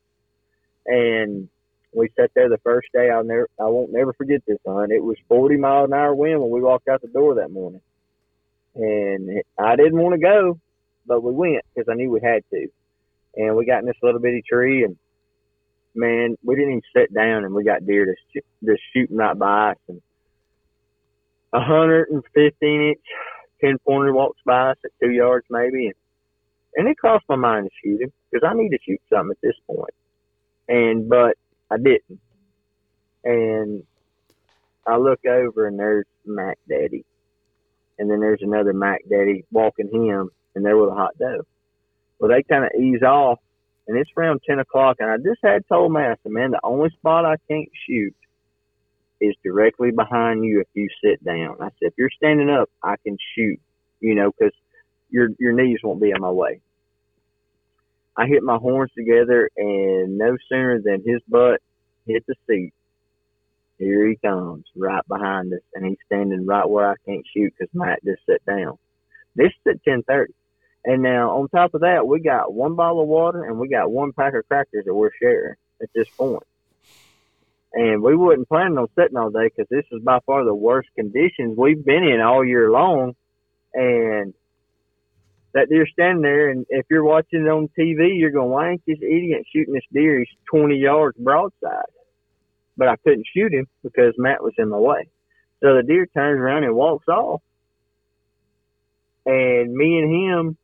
And 0.86 1.48
we 1.92 2.10
sat 2.16 2.30
there 2.34 2.48
the 2.48 2.58
first 2.58 2.88
day. 2.92 3.10
I'll 3.10 3.24
never, 3.24 3.48
I 3.58 3.64
won't 3.64 3.92
never 3.92 4.12
forget 4.12 4.42
this 4.46 4.58
hunt. 4.66 4.92
It 4.92 5.02
was 5.02 5.16
40 5.28 5.56
mile 5.56 5.84
an 5.84 5.92
hour 5.92 6.14
wind 6.14 6.40
when 6.40 6.50
we 6.50 6.60
walked 6.60 6.88
out 6.88 7.02
the 7.02 7.08
door 7.08 7.36
that 7.36 7.50
morning. 7.50 7.80
And 8.74 9.42
I 9.58 9.76
didn't 9.76 9.98
want 9.98 10.14
to 10.14 10.20
go, 10.20 10.60
but 11.06 11.22
we 11.22 11.32
went 11.32 11.64
because 11.74 11.88
I 11.90 11.94
knew 11.94 12.10
we 12.10 12.20
had 12.22 12.44
to. 12.50 12.68
And 13.36 13.56
we 13.56 13.66
got 13.66 13.80
in 13.80 13.86
this 13.86 13.96
little 14.02 14.20
bitty 14.20 14.42
tree 14.48 14.84
and 14.84 14.96
man, 15.94 16.36
we 16.44 16.54
didn't 16.54 16.70
even 16.70 16.82
sit 16.94 17.12
down 17.12 17.44
and 17.44 17.54
we 17.54 17.64
got 17.64 17.86
deer 17.86 18.16
just, 18.32 18.46
just 18.64 18.82
shooting 18.92 19.16
right 19.16 19.38
by 19.38 19.70
us. 19.70 19.76
And 19.88 20.02
a 21.52 21.60
hundred 21.60 22.10
and 22.10 22.22
fifteen 22.34 22.90
inch 22.90 23.00
ten 23.60 23.78
pointer 23.78 24.12
walks 24.12 24.40
by 24.44 24.70
us 24.70 24.76
at 24.84 24.90
two 25.02 25.10
yards 25.10 25.46
maybe, 25.50 25.86
and 25.86 25.94
and 26.76 26.88
it 26.88 26.98
crossed 26.98 27.24
my 27.28 27.36
mind 27.36 27.68
to 27.68 27.70
shoot 27.82 28.02
him 28.02 28.12
because 28.30 28.48
I 28.48 28.54
need 28.54 28.70
to 28.70 28.78
shoot 28.86 29.00
something 29.10 29.30
at 29.30 29.40
this 29.42 29.56
point, 29.66 29.94
and 30.68 31.08
but 31.08 31.36
I 31.70 31.76
didn't, 31.76 32.20
and 33.24 33.82
I 34.86 34.96
look 34.96 35.20
over 35.26 35.66
and 35.66 35.78
there's 35.78 36.06
Mac 36.24 36.58
Daddy, 36.68 37.04
and 37.98 38.10
then 38.10 38.20
there's 38.20 38.42
another 38.42 38.72
Mac 38.72 39.00
Daddy 39.08 39.44
walking 39.50 39.90
him, 39.92 40.30
and 40.54 40.64
they're 40.64 40.76
with 40.76 40.90
a 40.90 40.94
hot 40.94 41.18
doe. 41.18 41.46
Well, 42.18 42.30
they 42.30 42.42
kind 42.42 42.64
of 42.64 42.70
ease 42.80 43.02
off, 43.02 43.38
and 43.86 43.98
it's 43.98 44.10
around 44.16 44.40
10 44.48 44.58
o'clock, 44.58 44.96
and 44.98 45.10
I 45.10 45.16
just 45.18 45.40
had 45.42 45.62
told 45.68 45.92
Matt, 45.92 46.12
I 46.12 46.16
said, 46.22 46.32
man, 46.32 46.52
the 46.52 46.60
only 46.64 46.90
spot 46.90 47.24
I 47.24 47.36
can't 47.48 47.68
shoot 47.86 48.14
is 49.20 49.34
directly 49.42 49.90
behind 49.90 50.44
you 50.44 50.60
if 50.60 50.68
you 50.74 50.88
sit 51.02 51.22
down. 51.24 51.56
I 51.60 51.66
said, 51.66 51.88
if 51.88 51.94
you're 51.98 52.10
standing 52.16 52.50
up, 52.50 52.70
I 52.82 52.96
can 53.04 53.16
shoot, 53.34 53.58
you 54.00 54.14
know, 54.14 54.30
because 54.30 54.52
your 55.10 55.30
your 55.38 55.52
knees 55.52 55.78
won't 55.82 56.00
be 56.00 56.10
in 56.10 56.20
my 56.20 56.30
way. 56.30 56.60
I 58.18 58.26
hit 58.26 58.42
my 58.42 58.56
horns 58.56 58.90
together, 58.96 59.48
and 59.56 60.18
no 60.18 60.36
sooner 60.48 60.80
than 60.82 61.04
his 61.06 61.22
butt 61.28 61.60
hit 62.04 62.24
the 62.26 62.34
seat, 62.48 62.74
here 63.78 64.08
he 64.08 64.16
comes, 64.16 64.64
right 64.74 65.06
behind 65.06 65.52
us, 65.54 65.60
and 65.72 65.86
he's 65.86 65.98
standing 66.06 66.44
right 66.44 66.68
where 66.68 66.90
I 66.90 66.96
can't 67.06 67.24
shoot 67.32 67.54
because 67.56 67.72
Matt 67.72 68.04
just 68.04 68.26
sat 68.26 68.44
down. 68.44 68.76
This 69.36 69.52
is 69.64 69.74
at 69.74 69.84
ten 69.84 70.02
thirty, 70.02 70.34
and 70.84 71.00
now 71.00 71.38
on 71.38 71.48
top 71.48 71.74
of 71.74 71.82
that, 71.82 72.08
we 72.08 72.18
got 72.18 72.52
one 72.52 72.74
bottle 72.74 73.02
of 73.02 73.08
water 73.08 73.44
and 73.44 73.58
we 73.58 73.68
got 73.68 73.90
one 73.90 74.12
pack 74.12 74.34
of 74.34 74.48
crackers 74.48 74.84
that 74.84 74.94
we're 74.94 75.10
sharing 75.20 75.54
at 75.80 75.90
this 75.94 76.08
point. 76.08 76.42
And 77.72 78.02
we 78.02 78.16
wasn't 78.16 78.48
planning 78.48 78.78
on 78.78 78.88
sitting 78.98 79.16
all 79.16 79.30
day 79.30 79.48
because 79.48 79.68
this 79.70 79.84
is 79.92 80.02
by 80.02 80.18
far 80.26 80.44
the 80.44 80.54
worst 80.54 80.88
conditions 80.96 81.56
we've 81.56 81.84
been 81.84 82.02
in 82.02 82.20
all 82.20 82.44
year 82.44 82.70
long. 82.70 83.14
And 83.74 84.34
that 85.54 85.68
deer 85.68 85.86
standing 85.86 86.22
there, 86.22 86.50
and 86.50 86.66
if 86.68 86.86
you're 86.90 87.04
watching 87.04 87.46
it 87.46 87.48
on 87.48 87.68
TV, 87.78 88.16
you're 88.18 88.30
going, 88.30 88.50
"Why 88.50 88.70
ain't 88.70 88.84
this 88.86 89.00
idiot 89.00 89.46
shooting 89.50 89.74
this 89.74 89.86
deer? 89.92 90.18
He's 90.18 90.28
20 90.46 90.76
yards 90.76 91.16
broadside." 91.18 91.86
But 92.76 92.88
I 92.88 92.96
couldn't 92.96 93.26
shoot 93.26 93.52
him 93.52 93.66
because 93.82 94.14
Matt 94.18 94.42
was 94.42 94.54
in 94.58 94.68
my 94.68 94.78
way. 94.78 95.08
So 95.60 95.74
the 95.74 95.82
deer 95.82 96.06
turns 96.06 96.38
around 96.38 96.64
and 96.64 96.74
walks 96.74 97.08
off, 97.08 97.42
and 99.26 99.74
me 99.74 99.98
and 99.98 100.12
him 100.12 100.56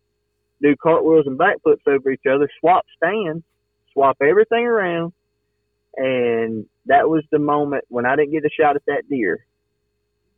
do 0.62 0.76
cartwheels 0.76 1.26
and 1.26 1.38
backflips 1.38 1.86
over 1.86 2.10
each 2.10 2.26
other, 2.26 2.48
swap 2.60 2.86
stands, 2.96 3.44
swap 3.92 4.18
everything 4.20 4.66
around, 4.66 5.12
and 5.96 6.66
that 6.86 7.08
was 7.08 7.24
the 7.30 7.38
moment 7.38 7.84
when 7.88 8.06
I 8.06 8.16
didn't 8.16 8.32
get 8.32 8.44
a 8.44 8.50
shot 8.50 8.76
at 8.76 8.84
that 8.86 9.08
deer. 9.08 9.44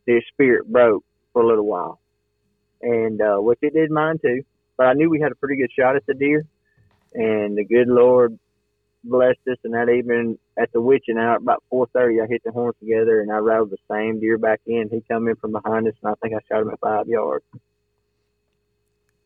His 0.05 0.23
spirit 0.29 0.65
broke 0.71 1.03
for 1.33 1.41
a 1.41 1.45
little 1.45 1.65
while 1.65 1.99
and 2.81 3.21
uh, 3.21 3.37
which 3.37 3.59
it 3.61 3.73
did 3.73 3.91
mine 3.91 4.17
too. 4.19 4.43
But 4.77 4.87
I 4.87 4.93
knew 4.93 5.09
we 5.09 5.19
had 5.19 5.31
a 5.31 5.35
pretty 5.35 5.57
good 5.57 5.71
shot 5.77 5.95
at 5.95 6.05
the 6.05 6.13
deer, 6.13 6.45
and 7.13 7.57
the 7.57 7.65
good 7.65 7.87
Lord 7.87 8.37
blessed 9.03 9.39
us. 9.49 9.57
And 9.63 9.73
that 9.73 9.89
evening 9.89 10.37
at 10.57 10.71
the 10.71 10.81
witching 10.81 11.17
hour, 11.17 11.37
about 11.37 11.63
four 11.69 11.87
thirty, 11.87 12.21
I 12.21 12.27
hit 12.27 12.43
the 12.43 12.51
horns 12.51 12.75
together, 12.79 13.21
and 13.21 13.31
I 13.31 13.37
rattled 13.37 13.71
the 13.71 13.77
same 13.89 14.19
deer 14.19 14.37
back 14.37 14.61
in. 14.65 14.89
He 14.91 15.03
come 15.09 15.27
in 15.27 15.35
from 15.35 15.51
behind 15.51 15.87
us, 15.87 15.95
and 16.03 16.11
I 16.11 16.15
think 16.21 16.35
I 16.35 16.39
shot 16.47 16.61
him 16.61 16.69
at 16.69 16.79
five 16.79 17.07
yards. 17.07 17.45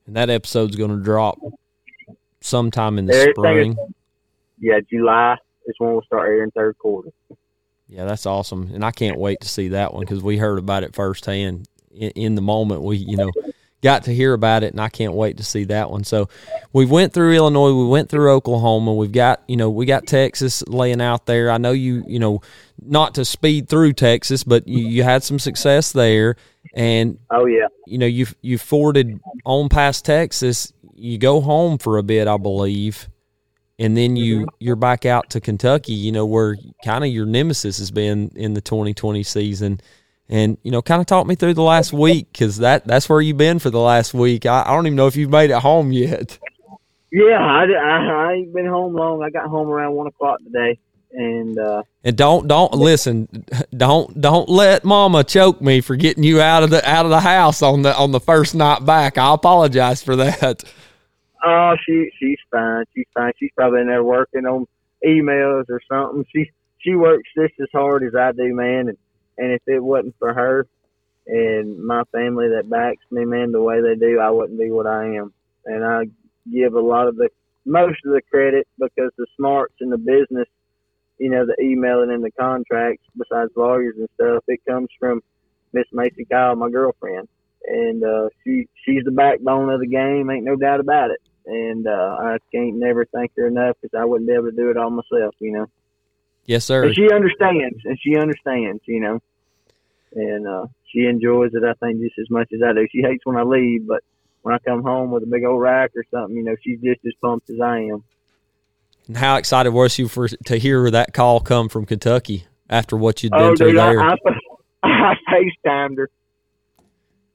And 0.08 0.16
that 0.16 0.30
episode's 0.30 0.76
going 0.76 0.98
to 0.98 1.04
drop 1.04 1.38
sometime 2.40 2.98
in 2.98 3.06
the 3.06 3.14
Everything 3.14 3.34
spring. 3.36 3.72
Is, 3.72 3.96
yeah, 4.60 4.80
July 4.90 5.38
is 5.66 5.76
when 5.78 5.92
we'll 5.92 6.02
start 6.02 6.28
airing 6.28 6.52
third 6.52 6.78
quarter. 6.78 7.10
Yeah, 7.88 8.06
that's 8.06 8.26
awesome, 8.26 8.72
and 8.74 8.86
I 8.86 8.92
can't 8.92 9.20
wait 9.20 9.42
to 9.42 9.50
see 9.50 9.68
that 9.70 9.94
one 9.94 10.02
because 10.02 10.24
we 10.24 10.38
heard 10.38 10.60
about 10.60 10.84
it 10.84 10.96
firsthand 10.96 11.68
in, 11.94 12.12
in 12.12 12.36
the 12.36 12.42
moment. 12.42 12.82
We, 12.82 12.98
you 12.98 13.18
know, 13.18 13.32
got 13.82 14.04
to 14.04 14.14
hear 14.14 14.34
about 14.34 14.64
it, 14.64 14.72
and 14.72 14.82
I 14.82 14.90
can't 14.90 15.14
wait 15.14 15.38
to 15.38 15.44
see 15.44 15.64
that 15.66 15.90
one. 15.90 16.04
So, 16.04 16.30
we 16.74 16.86
went 16.86 17.14
through 17.14 17.34
Illinois, 17.34 17.74
we 17.74 17.88
went 17.88 18.10
through 18.10 18.32
Oklahoma, 18.32 18.94
we've 18.94 19.12
got, 19.12 19.44
you 19.48 19.58
know, 19.58 19.70
we 19.70 19.86
got 19.86 20.08
Texas 20.08 20.64
laying 20.68 21.02
out 21.02 21.26
there. 21.26 21.52
I 21.52 21.58
know 21.58 21.72
you, 21.72 22.04
you 22.08 22.20
know, 22.20 22.42
not 22.82 23.16
to 23.16 23.26
speed 23.26 23.70
through 23.70 23.94
Texas, 23.94 24.44
but 24.44 24.68
you, 24.68 24.88
you 24.88 25.04
had 25.04 25.24
some 25.24 25.40
success 25.40 25.92
there, 25.92 26.36
and 26.74 27.20
oh 27.30 27.46
yeah, 27.46 27.68
you 27.86 27.98
know, 27.98 28.06
you 28.06 28.28
you 28.42 28.58
forded 28.58 29.20
on 29.46 29.70
past 29.70 30.06
Texas. 30.06 30.72
You 30.96 31.18
go 31.18 31.42
home 31.42 31.78
for 31.78 31.98
a 31.98 32.04
bit, 32.04 32.28
I 32.28 32.38
believe, 32.38 33.10
and 33.78 33.96
then 33.96 34.16
you 34.16 34.42
mm-hmm. 34.42 34.56
you're 34.60 34.76
back 34.76 35.06
out 35.06 35.30
to 35.32 35.42
Kentucky. 35.42 35.94
You 35.94 36.12
know, 36.12 36.26
where 36.26 36.58
kind 36.84 37.04
of 37.04 37.10
your 37.12 37.26
nemesis 37.26 37.78
has 37.80 37.92
been 37.92 38.32
in 38.36 38.54
the 38.54 38.62
2020 38.62 39.24
season 39.24 39.82
and 40.32 40.58
you 40.64 40.72
know, 40.72 40.82
kind 40.82 41.02
of 41.02 41.08
talk 41.08 41.28
me 41.28 41.36
through 41.36 41.54
the 41.54 41.62
last 41.62 41.92
week 41.92 42.32
because 42.32 42.58
that 42.58 42.88
that's 42.88 43.10
where 43.10 43.22
you've 43.22 43.38
been 43.38 43.60
for 43.60 43.70
the 43.70 43.80
last 43.80 44.14
week. 44.14 44.46
I, 44.46 44.64
I, 44.66 44.74
don't 44.74 44.88
even 44.88 44.96
know 44.96 45.08
if 45.08 45.18
you've 45.18 45.30
made 45.30 45.52
it 45.52 45.58
home 45.58 45.92
yet. 45.92 46.40
Yeah, 47.12 47.40
I, 47.40 47.66
I, 47.66 48.30
I 48.30 48.34
ain't 48.36 48.54
been 48.54 48.66
home 48.66 48.96
long. 48.96 49.22
I 49.22 49.30
got 49.30 49.48
home 49.48 49.68
around 49.68 49.94
one 49.94 50.08
o'clock 50.08 50.40
today, 50.40 50.80
and 51.12 51.60
uh, 51.60 51.84
and 52.06 52.16
don't 52.16 52.48
don't 52.48 52.74
listen, 52.74 53.28
don't 53.76 54.20
don't 54.20 54.48
let 54.48 54.86
Mama 54.86 55.26
choke 55.26 55.62
me 55.62 55.82
for 55.82 55.98
getting 55.98 56.24
you 56.24 56.40
out 56.40 56.64
of 56.64 56.70
the 56.70 56.90
out 56.90 57.06
of 57.06 57.12
the 57.12 57.20
house 57.20 57.62
on 57.62 57.82
the 57.82 57.94
on 57.96 58.12
the 58.12 58.22
first 58.22 58.56
night 58.56 58.86
back. 58.86 59.18
I 59.18 59.34
apologize 59.34 60.02
for 60.02 60.16
that. 60.16 60.64
Oh, 61.44 61.76
she 61.86 62.10
she's 62.18 62.40
fine. 62.50 62.86
She's 62.96 63.08
fine. 63.14 63.34
She's 63.38 63.52
probably 63.58 63.82
in 63.82 63.88
there 63.88 64.04
working 64.04 64.46
on 64.46 64.66
emails 65.06 65.66
or 65.70 65.82
something. 65.92 66.26
She 66.34 66.50
she 66.78 66.96
works 66.96 67.28
just 67.36 67.54
as 67.60 67.68
hard 67.74 68.04
as 68.04 68.16
I 68.16 68.32
do, 68.32 68.56
man, 68.56 68.88
and 68.88 68.98
and 69.38 69.52
if 69.52 69.62
it 69.68 69.80
wasn't 69.80 70.16
for 70.20 70.34
her 70.34 70.68
and 71.28 71.84
my 71.84 72.04
family 72.12 72.50
that 72.50 72.70
backs 72.70 73.04
me, 73.12 73.26
man, 73.26 73.52
the 73.52 73.62
way 73.62 73.82
they 73.82 73.96
do, 73.96 74.20
I 74.20 74.30
wouldn't 74.30 74.60
be 74.60 74.72
what 74.72 74.88
I 74.88 75.16
am. 75.16 75.34
And 75.66 75.84
I 75.84 76.06
give 76.52 76.74
a 76.74 76.80
lot 76.80 77.08
of 77.08 77.16
the 77.16 77.30
most 77.66 78.00
of 78.06 78.14
the 78.14 78.22
credit 78.30 78.68
because 78.80 79.12
the 79.18 79.28
smarts 79.38 79.76
in 79.82 79.90
the 79.90 79.98
business, 79.98 80.48
you 81.20 81.30
know, 81.30 81.46
the 81.46 81.56
emailing 81.64 82.12
and 82.12 82.24
the 82.24 82.32
contracts, 82.32 83.06
besides 83.16 83.52
lawyers 83.56 83.96
and 83.98 84.10
stuff, 84.16 84.44
it 84.48 84.60
comes 84.68 84.90
from 85.00 85.22
Miss 85.72 85.86
Macy 85.94 86.26
Kyle, 86.26 86.56
my 86.56 86.70
girlfriend, 86.70 87.28
and 87.66 88.04
uh, 88.04 88.30
she 88.44 88.68
she's 88.84 89.04
the 89.06 89.12
backbone 89.12 89.70
of 89.70 89.80
the 89.80 89.88
game. 89.88 90.30
Ain't 90.30 90.44
no 90.44 90.56
doubt 90.56 90.80
about 90.80 91.12
it. 91.12 91.22
And 91.46 91.88
uh, 91.88 92.18
I 92.20 92.38
can't 92.52 92.76
never 92.76 93.06
thank 93.06 93.32
her 93.38 93.48
enough 93.48 93.78
because 93.82 93.98
I 94.00 94.06
wouldn't 94.06 94.28
be 94.28 94.34
able 94.34 94.52
to 94.52 94.56
do 94.56 94.70
it 94.70 94.78
all 94.78 94.90
myself, 94.90 95.36
you 95.40 95.52
know. 95.52 95.68
Yes, 96.46 96.66
sir. 96.66 96.86
And 96.86 96.96
she 96.96 97.10
understands, 97.12 97.80
and 97.86 98.00
she 98.02 98.18
understands, 98.18 98.82
you 98.86 99.00
know, 99.00 99.20
and 100.14 100.48
uh, 100.48 100.66
she 100.92 101.06
enjoys 101.06 101.54
it. 101.54 101.64
I 101.64 101.74
think 101.74 102.02
just 102.02 102.18
as 102.20 102.30
much 102.30 102.52
as 102.54 102.62
I 102.64 102.74
do. 102.74 102.88
She 102.92 103.02
hates 103.02 103.26
when 103.26 103.38
I 103.38 103.44
leave, 103.44 103.88
but 103.88 104.04
when 104.42 104.56
I 104.56 104.60
come 104.60 104.84
home 104.84 105.12
with 105.12 105.24
a 105.24 105.28
big 105.28 105.44
old 105.44 105.62
rack 105.62 105.92
or 105.96 106.04
something, 106.12 106.36
you 106.36 106.44
know, 106.44 106.56
she's 106.62 106.80
just 106.82 107.00
as 107.06 107.14
pumped 107.22 107.50
as 107.50 107.60
I 107.62 107.80
am. 107.80 108.04
And 109.08 109.18
how 109.18 109.36
excited 109.36 109.72
was 109.72 109.98
you 109.98 110.08
for 110.08 110.28
to 110.28 110.58
hear 110.58 110.90
that 110.92 111.14
call 111.14 111.40
come 111.40 111.70
from 111.70 111.86
Kentucky 111.86 112.46
after 112.70 112.96
what 112.96 113.24
you'd 113.24 113.32
been 113.32 113.42
oh, 113.42 113.56
through 113.56 113.72
dude, 113.72 113.78
there? 113.78 114.02
I, 114.02 114.14
I, 114.14 114.16
I 114.84 115.16
FaceTimed 115.66 115.98
her, 115.98 116.10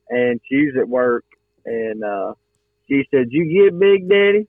and 0.08 0.40
she's 0.48 0.76
at 0.78 0.88
work, 0.88 1.24
and 1.64 2.02
uh, 2.02 2.34
she 2.88 3.06
said, 3.10 3.26
"You 3.30 3.68
get 3.70 3.78
Big 3.78 4.08
Daddy?" 4.08 4.48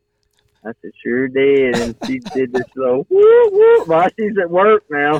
I 0.68 0.72
said, 0.81 0.91
sure 1.02 1.27
did. 1.27 1.77
And 1.77 1.95
she 2.06 2.19
did 2.19 2.52
this 2.52 2.68
little 2.76 3.06
whoop, 3.10 3.53
whoop, 3.53 3.88
while 3.88 4.10
she's 4.19 4.38
at 4.38 4.49
work 4.49 4.84
now. 4.89 5.19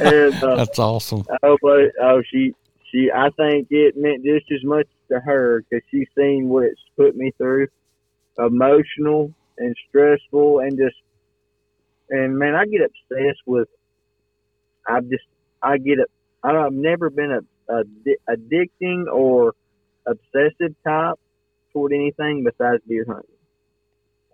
And, 0.00 0.34
uh, 0.42 0.56
That's 0.56 0.78
awesome. 0.78 1.24
Oh, 1.42 1.56
but, 1.62 1.92
oh, 2.02 2.22
she, 2.30 2.54
she, 2.90 3.10
I 3.14 3.30
think 3.30 3.68
it 3.70 3.94
meant 3.96 4.24
just 4.24 4.50
as 4.52 4.62
much 4.62 4.86
to 5.10 5.20
her 5.20 5.62
because 5.62 5.84
she's 5.90 6.08
seen 6.16 6.48
what 6.48 6.64
it's 6.64 6.80
put 6.96 7.16
me 7.16 7.32
through 7.38 7.68
emotional 8.38 9.32
and 9.58 9.74
stressful 9.88 10.58
and 10.60 10.76
just, 10.76 10.96
and 12.10 12.38
man, 12.38 12.54
I 12.54 12.66
get 12.66 12.80
obsessed 12.82 13.42
with, 13.46 13.68
I 14.86 15.00
just, 15.00 15.24
I 15.62 15.78
get 15.78 15.98
it. 15.98 16.10
I've 16.42 16.72
never 16.72 17.08
been 17.08 17.30
a, 17.30 17.74
a 17.74 17.84
addicting 18.28 19.06
or 19.06 19.54
obsessive 20.06 20.74
type 20.86 21.18
toward 21.72 21.92
anything 21.92 22.44
besides 22.44 22.82
deer 22.86 23.06
hunting. 23.08 23.33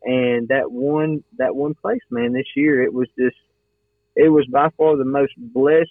And 0.02 0.48
that 0.48 0.70
one 0.70 1.24
that 1.39 1.55
one 1.55 1.74
place, 1.74 2.01
man, 2.10 2.32
this 2.32 2.47
year 2.56 2.82
it 2.82 2.93
was 2.93 3.09
just 3.18 3.36
it 4.16 4.28
was 4.28 4.47
by 4.47 4.68
far 4.77 4.97
the 4.97 5.05
most 5.05 5.32
blessed 5.36 5.90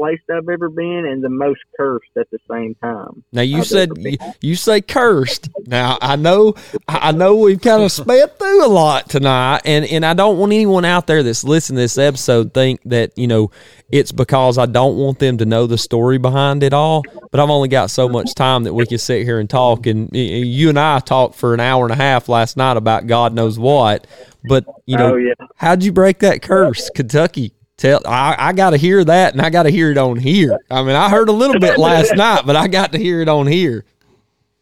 place 0.00 0.20
I've 0.30 0.48
ever 0.48 0.70
been 0.70 1.04
and 1.06 1.22
the 1.22 1.28
most 1.28 1.60
cursed 1.76 2.08
at 2.18 2.30
the 2.30 2.38
same 2.50 2.74
time. 2.76 3.22
Now 3.32 3.42
you 3.42 3.58
I've 3.58 3.66
said 3.66 3.90
you, 3.98 4.16
you, 4.40 4.54
say 4.56 4.80
cursed. 4.80 5.50
Now 5.66 5.98
I 6.00 6.16
know 6.16 6.54
I 6.88 7.12
know 7.12 7.36
we've 7.36 7.60
kind 7.60 7.82
of 7.82 7.92
sped 7.92 8.38
through 8.38 8.64
a 8.64 8.68
lot 8.68 9.10
tonight 9.10 9.60
and 9.66 9.84
and 9.84 10.06
I 10.06 10.14
don't 10.14 10.38
want 10.38 10.52
anyone 10.52 10.86
out 10.86 11.06
there 11.06 11.22
that's 11.22 11.44
listening 11.44 11.76
to 11.76 11.82
this 11.82 11.98
episode 11.98 12.54
think 12.54 12.80
that, 12.86 13.16
you 13.18 13.26
know, 13.26 13.50
it's 13.92 14.10
because 14.10 14.56
I 14.56 14.64
don't 14.64 14.96
want 14.96 15.18
them 15.18 15.36
to 15.36 15.44
know 15.44 15.66
the 15.66 15.76
story 15.76 16.16
behind 16.16 16.62
it 16.62 16.72
all, 16.72 17.02
but 17.30 17.38
I've 17.38 17.50
only 17.50 17.68
got 17.68 17.90
so 17.90 18.08
much 18.08 18.34
time 18.34 18.64
that 18.64 18.72
we 18.72 18.86
can 18.86 18.98
sit 18.98 19.24
here 19.24 19.38
and 19.38 19.50
talk 19.50 19.86
and 19.86 20.08
you 20.14 20.70
and 20.70 20.78
I 20.78 21.00
talked 21.00 21.34
for 21.34 21.52
an 21.52 21.60
hour 21.60 21.84
and 21.84 21.92
a 21.92 21.96
half 21.96 22.30
last 22.30 22.56
night 22.56 22.78
about 22.78 23.06
God 23.06 23.34
knows 23.34 23.58
what. 23.58 24.06
But, 24.48 24.64
you 24.86 24.96
know, 24.96 25.14
oh, 25.14 25.16
yeah. 25.16 25.34
how'd 25.56 25.82
you 25.82 25.92
break 25.92 26.20
that 26.20 26.40
curse, 26.40 26.88
Kentucky? 26.88 27.52
Tell 27.80 28.02
I, 28.06 28.36
I 28.38 28.52
got 28.52 28.70
to 28.70 28.76
hear 28.76 29.02
that, 29.02 29.32
and 29.32 29.40
I 29.40 29.48
got 29.48 29.62
to 29.62 29.70
hear 29.70 29.90
it 29.90 29.96
on 29.96 30.18
here. 30.18 30.58
I 30.70 30.82
mean, 30.82 30.94
I 30.94 31.08
heard 31.08 31.30
a 31.30 31.32
little 31.32 31.58
bit 31.58 31.78
last 31.78 32.14
night, 32.14 32.42
but 32.44 32.54
I 32.54 32.68
got 32.68 32.92
to 32.92 32.98
hear 32.98 33.22
it 33.22 33.28
on 33.28 33.46
here. 33.46 33.86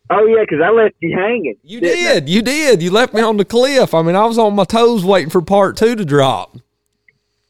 Oh 0.09 0.24
yeah, 0.27 0.43
because 0.43 0.61
I 0.65 0.70
left 0.70 0.95
you 1.01 1.19
hanging. 1.19 1.57
You 1.65 1.81
did, 1.81 2.23
I? 2.23 2.27
you 2.28 2.43
did. 2.43 2.81
You 2.81 2.93
left 2.93 3.12
me 3.12 3.20
on 3.20 3.36
the 3.36 3.45
cliff. 3.45 3.93
I 3.93 4.03
mean, 4.03 4.15
I 4.15 4.24
was 4.24 4.39
on 4.39 4.55
my 4.55 4.62
toes 4.62 5.05
waiting 5.05 5.31
for 5.31 5.43
part 5.43 5.77
two 5.77 5.97
to 5.97 6.05
drop. 6.05 6.59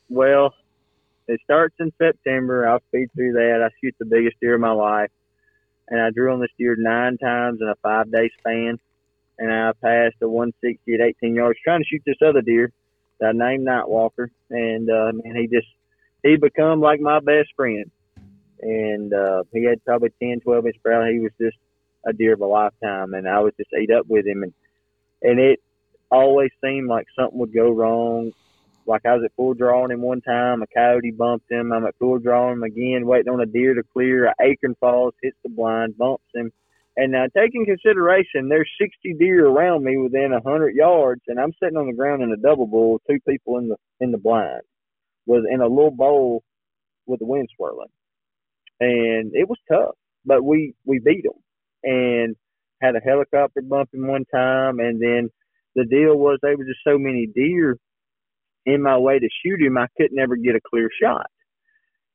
Well, 0.09 0.55
it 1.27 1.39
starts 1.45 1.75
in 1.79 1.93
September. 1.99 2.67
I'll 2.67 2.81
speed 2.89 3.11
through 3.15 3.35
that. 3.35 3.61
I 3.63 3.69
shoot 3.85 3.95
the 3.99 4.07
biggest 4.07 4.41
deer 4.41 4.55
of 4.55 4.63
my 4.63 4.73
life, 4.73 5.11
and 5.89 6.01
I 6.01 6.09
drew 6.09 6.33
on 6.33 6.41
this 6.41 6.49
deer 6.57 6.77
nine 6.79 7.19
times 7.19 7.61
in 7.61 7.69
a 7.69 7.75
five 7.83 8.11
day 8.11 8.31
span. 8.39 8.81
And 9.39 9.53
I 9.53 9.73
passed 9.83 10.17
a 10.23 10.29
160 10.29 10.95
at 10.95 11.01
18 11.23 11.35
yards 11.35 11.59
trying 11.63 11.81
to 11.81 11.87
shoot 11.87 12.03
this 12.07 12.17
other 12.27 12.41
deer 12.41 12.73
I 13.23 13.33
named 13.33 13.67
Nightwalker. 13.67 14.29
And, 14.51 14.91
uh, 14.91 15.13
man, 15.13 15.37
he 15.37 15.47
just, 15.47 15.69
he 16.23 16.37
become 16.37 16.81
like 16.81 17.01
my 17.01 17.21
best 17.21 17.51
friend. 17.57 17.91
And, 18.61 19.13
uh, 19.13 19.45
he 19.53 19.65
had 19.65 19.85
probably 19.85 20.11
10, 20.21 20.41
12 20.41 20.67
inch 20.67 20.77
barrel. 20.83 21.13
He 21.13 21.21
was 21.21 21.33
just 21.41 21.57
a 22.07 22.13
deer 22.13 22.35
of 22.35 22.41
a 22.41 22.47
lifetime. 22.47 23.15
And 23.15 23.29
I 23.29 23.41
was 23.41 23.53
just 23.57 23.71
ate 23.77 23.91
up 23.91 24.07
with 24.09 24.27
him. 24.27 24.43
And, 24.43 24.55
and 25.23 25.39
it 25.41 25.61
always 26.11 26.51
seemed 26.63 26.89
like 26.89 27.07
something 27.17 27.39
would 27.39 27.53
go 27.53 27.71
wrong 27.71 28.33
like 28.89 29.05
I 29.05 29.15
was 29.15 29.23
at 29.25 29.37
full 29.37 29.55
drawing 29.55 29.91
him 29.91 30.01
one 30.01 30.23
time, 30.23 30.63
a 30.63 30.67
coyote 30.67 31.11
bumped 31.11 31.51
him. 31.51 31.73
I'm 31.73 31.87
at 31.87 31.95
full 31.99 32.19
drawing 32.19 32.55
him 32.55 32.63
again, 32.63 33.07
waiting 33.07 33.33
on 33.33 33.41
a 33.41 33.47
deer 33.47 33.75
to 33.75 33.83
clear. 33.93 34.27
An 34.27 34.35
acorn 34.41 34.75
falls, 34.81 35.15
hits 35.23 35.37
the 35.43 35.51
blind, 35.51 35.99
bumps 35.99 36.25
him. 36.35 36.51
And 37.01 37.13
now, 37.13 37.27
taking 37.37 37.65
consideration, 37.65 38.49
there's 38.49 38.69
60 38.83 39.15
deer 39.21 39.47
around 39.47 39.85
me 39.85 39.97
within 39.99 40.33
100 40.33 40.75
yards, 40.75 41.23
and 41.29 41.39
I'm 41.39 41.53
sitting 41.63 41.77
on 41.77 41.87
the 41.87 41.93
ground 41.93 42.25
in 42.25 42.33
a 42.33 42.37
double 42.37 42.67
bull, 42.67 43.01
two 43.09 43.21
people 43.27 43.59
in 43.59 43.69
the 43.69 43.77
in 44.01 44.11
the 44.11 44.19
blind, 44.19 44.63
was 45.25 45.45
in 45.49 45.61
a 45.61 45.69
little 45.69 45.93
bowl 45.93 46.43
with 47.07 47.21
the 47.21 47.27
wind 47.27 47.49
swirling, 47.57 47.87
and 48.81 49.31
it 49.33 49.49
was 49.49 49.59
tough, 49.71 49.95
but 50.25 50.45
we 50.45 50.75
we 50.85 50.99
beat 50.99 51.23
them, 51.23 51.41
and 51.85 52.35
had 52.83 52.97
a 52.97 53.01
helicopter 53.01 53.63
bump 53.63 53.95
him 53.95 54.09
one 54.09 54.25
time, 54.35 54.81
and 54.81 55.01
then 55.01 55.31
the 55.77 55.85
deal 55.85 56.19
was 56.19 56.41
there 56.43 56.57
were 56.57 56.65
just 56.65 56.81
so 56.83 56.99
many 56.99 57.29
deer 57.33 57.79
in 58.67 58.83
my 58.83 58.99
way 58.99 59.21
to 59.21 59.29
shoot 59.45 59.63
him, 59.63 59.79
I 59.79 59.87
could 59.97 60.11
never 60.13 60.35
get 60.35 60.57
a 60.57 60.61
clear 60.61 60.91
shot. 61.01 61.27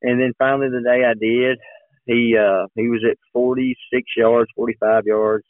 And 0.01 0.19
then 0.19 0.34
finally 0.38 0.68
the 0.69 0.84
day 0.84 1.05
I 1.05 1.14
did, 1.14 1.57
he 2.05 2.38
uh 2.38 2.67
he 2.75 2.88
was 2.89 3.03
at 3.09 3.17
46 3.31 4.03
yards, 4.17 4.51
45 4.55 5.05
yards, 5.05 5.45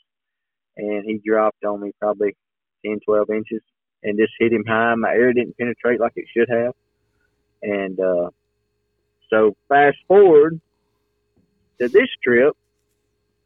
and 0.78 1.04
he 1.06 1.20
dropped 1.26 1.64
on 1.64 1.82
me 1.82 1.92
probably 2.00 2.36
10, 2.86 3.00
12 3.06 3.30
inches 3.32 3.62
and 4.04 4.20
just 4.20 4.34
hit 4.40 4.52
him 4.52 4.66
high. 4.68 4.96
My 4.96 5.12
air 5.12 5.34
didn't 5.34 5.58
penetrate 5.58 6.00
like 6.00 6.14
it 6.16 6.26
should 6.36 6.50
have. 6.50 6.74
And 7.62 8.00
uh 8.00 8.30
so 9.30 9.56
fast 9.68 9.98
forward 10.08 10.60
to 11.82 11.88
this 11.88 12.10
trip, 12.24 12.56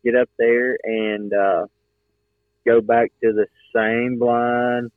get 0.04 0.16
up 0.16 0.30
there 0.38 0.78
and 0.84 1.34
uh 1.34 1.68
go 2.66 2.82
back 2.82 3.12
to 3.24 3.32
the 3.32 3.48
same 3.74 4.20
blind, 4.20 4.92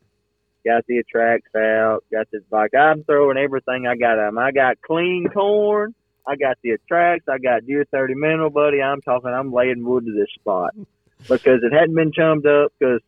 got 0.66 0.85
the 0.89 0.99
attracts 0.99 1.55
out, 1.55 2.01
got 2.11 2.27
this 2.32 2.43
like 2.51 2.74
I'm 2.74 3.05
throwing 3.05 3.39
everything 3.39 3.87
I 3.87 3.97
got 3.97 4.19
at 4.19 4.37
I 4.37 4.51
got 4.51 4.82
clean 4.82 5.28
corn, 5.32 5.95
I 6.31 6.36
got 6.36 6.59
the 6.62 6.70
attracts, 6.70 7.28
I 7.28 7.39
got 7.39 7.66
deer 7.66 7.85
thirty 7.90 8.15
minnow, 8.15 8.51
buddy. 8.51 8.81
I'm 8.81 9.01
talking, 9.01 9.31
I'm 9.31 9.52
laying 9.52 9.85
wood 9.85 10.05
to 10.07 10.12
this 10.12 10.32
spot 10.39 10.74
because 11.28 11.61
it 11.65 11.73
hadn't 11.73 11.97
been 11.97 12.12
chummed 12.12 12.47
up 12.47 12.73
because 12.78 13.01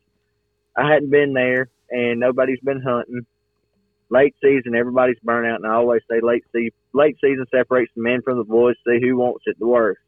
I 0.75 0.91
hadn't 0.91 1.09
been 1.09 1.33
there 1.33 1.69
and 1.89 2.19
nobody's 2.19 2.59
been 2.59 2.81
hunting. 2.81 3.25
Late 4.09 4.35
season, 4.43 4.75
everybody's 4.75 5.17
burnt 5.23 5.47
out, 5.47 5.61
and 5.61 5.65
I 5.65 5.75
always 5.75 6.01
say 6.11 6.19
late 6.21 6.43
season, 6.51 6.73
late 6.93 7.15
season 7.21 7.45
separates 7.49 7.91
the 7.95 8.01
men 8.01 8.21
from 8.21 8.37
the 8.37 8.43
boys. 8.43 8.75
See 8.85 8.99
who 9.01 9.17
wants 9.17 9.45
it 9.47 9.57
the 9.57 9.67
worst. 9.67 10.01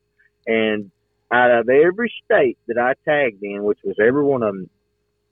And 0.45 0.91
out 1.31 1.51
of 1.51 1.69
every 1.69 2.13
state 2.23 2.57
that 2.67 2.77
I 2.77 2.93
tagged 3.09 3.41
in, 3.41 3.63
which 3.63 3.79
was 3.83 3.95
every 3.99 4.23
one 4.23 4.43
of 4.43 4.53
them, 4.53 4.69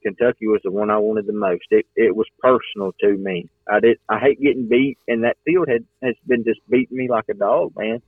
Kentucky 0.03 0.47
was 0.47 0.61
the 0.63 0.71
one 0.71 0.89
I 0.89 0.97
wanted 0.97 1.27
the 1.27 1.33
most. 1.33 1.63
It 1.71 1.85
it 1.95 2.15
was 2.15 2.27
personal 2.39 2.93
to 3.01 3.17
me. 3.17 3.49
I 3.69 3.79
did 3.79 3.97
I 4.09 4.19
hate 4.19 4.41
getting 4.41 4.67
beat, 4.67 4.97
and 5.07 5.23
that 5.23 5.37
field 5.45 5.67
had 5.67 5.85
has 6.03 6.15
been 6.27 6.43
just 6.43 6.59
beating 6.69 6.97
me 6.97 7.09
like 7.09 7.25
a 7.29 7.33
dog, 7.33 7.73
man. 7.77 8.01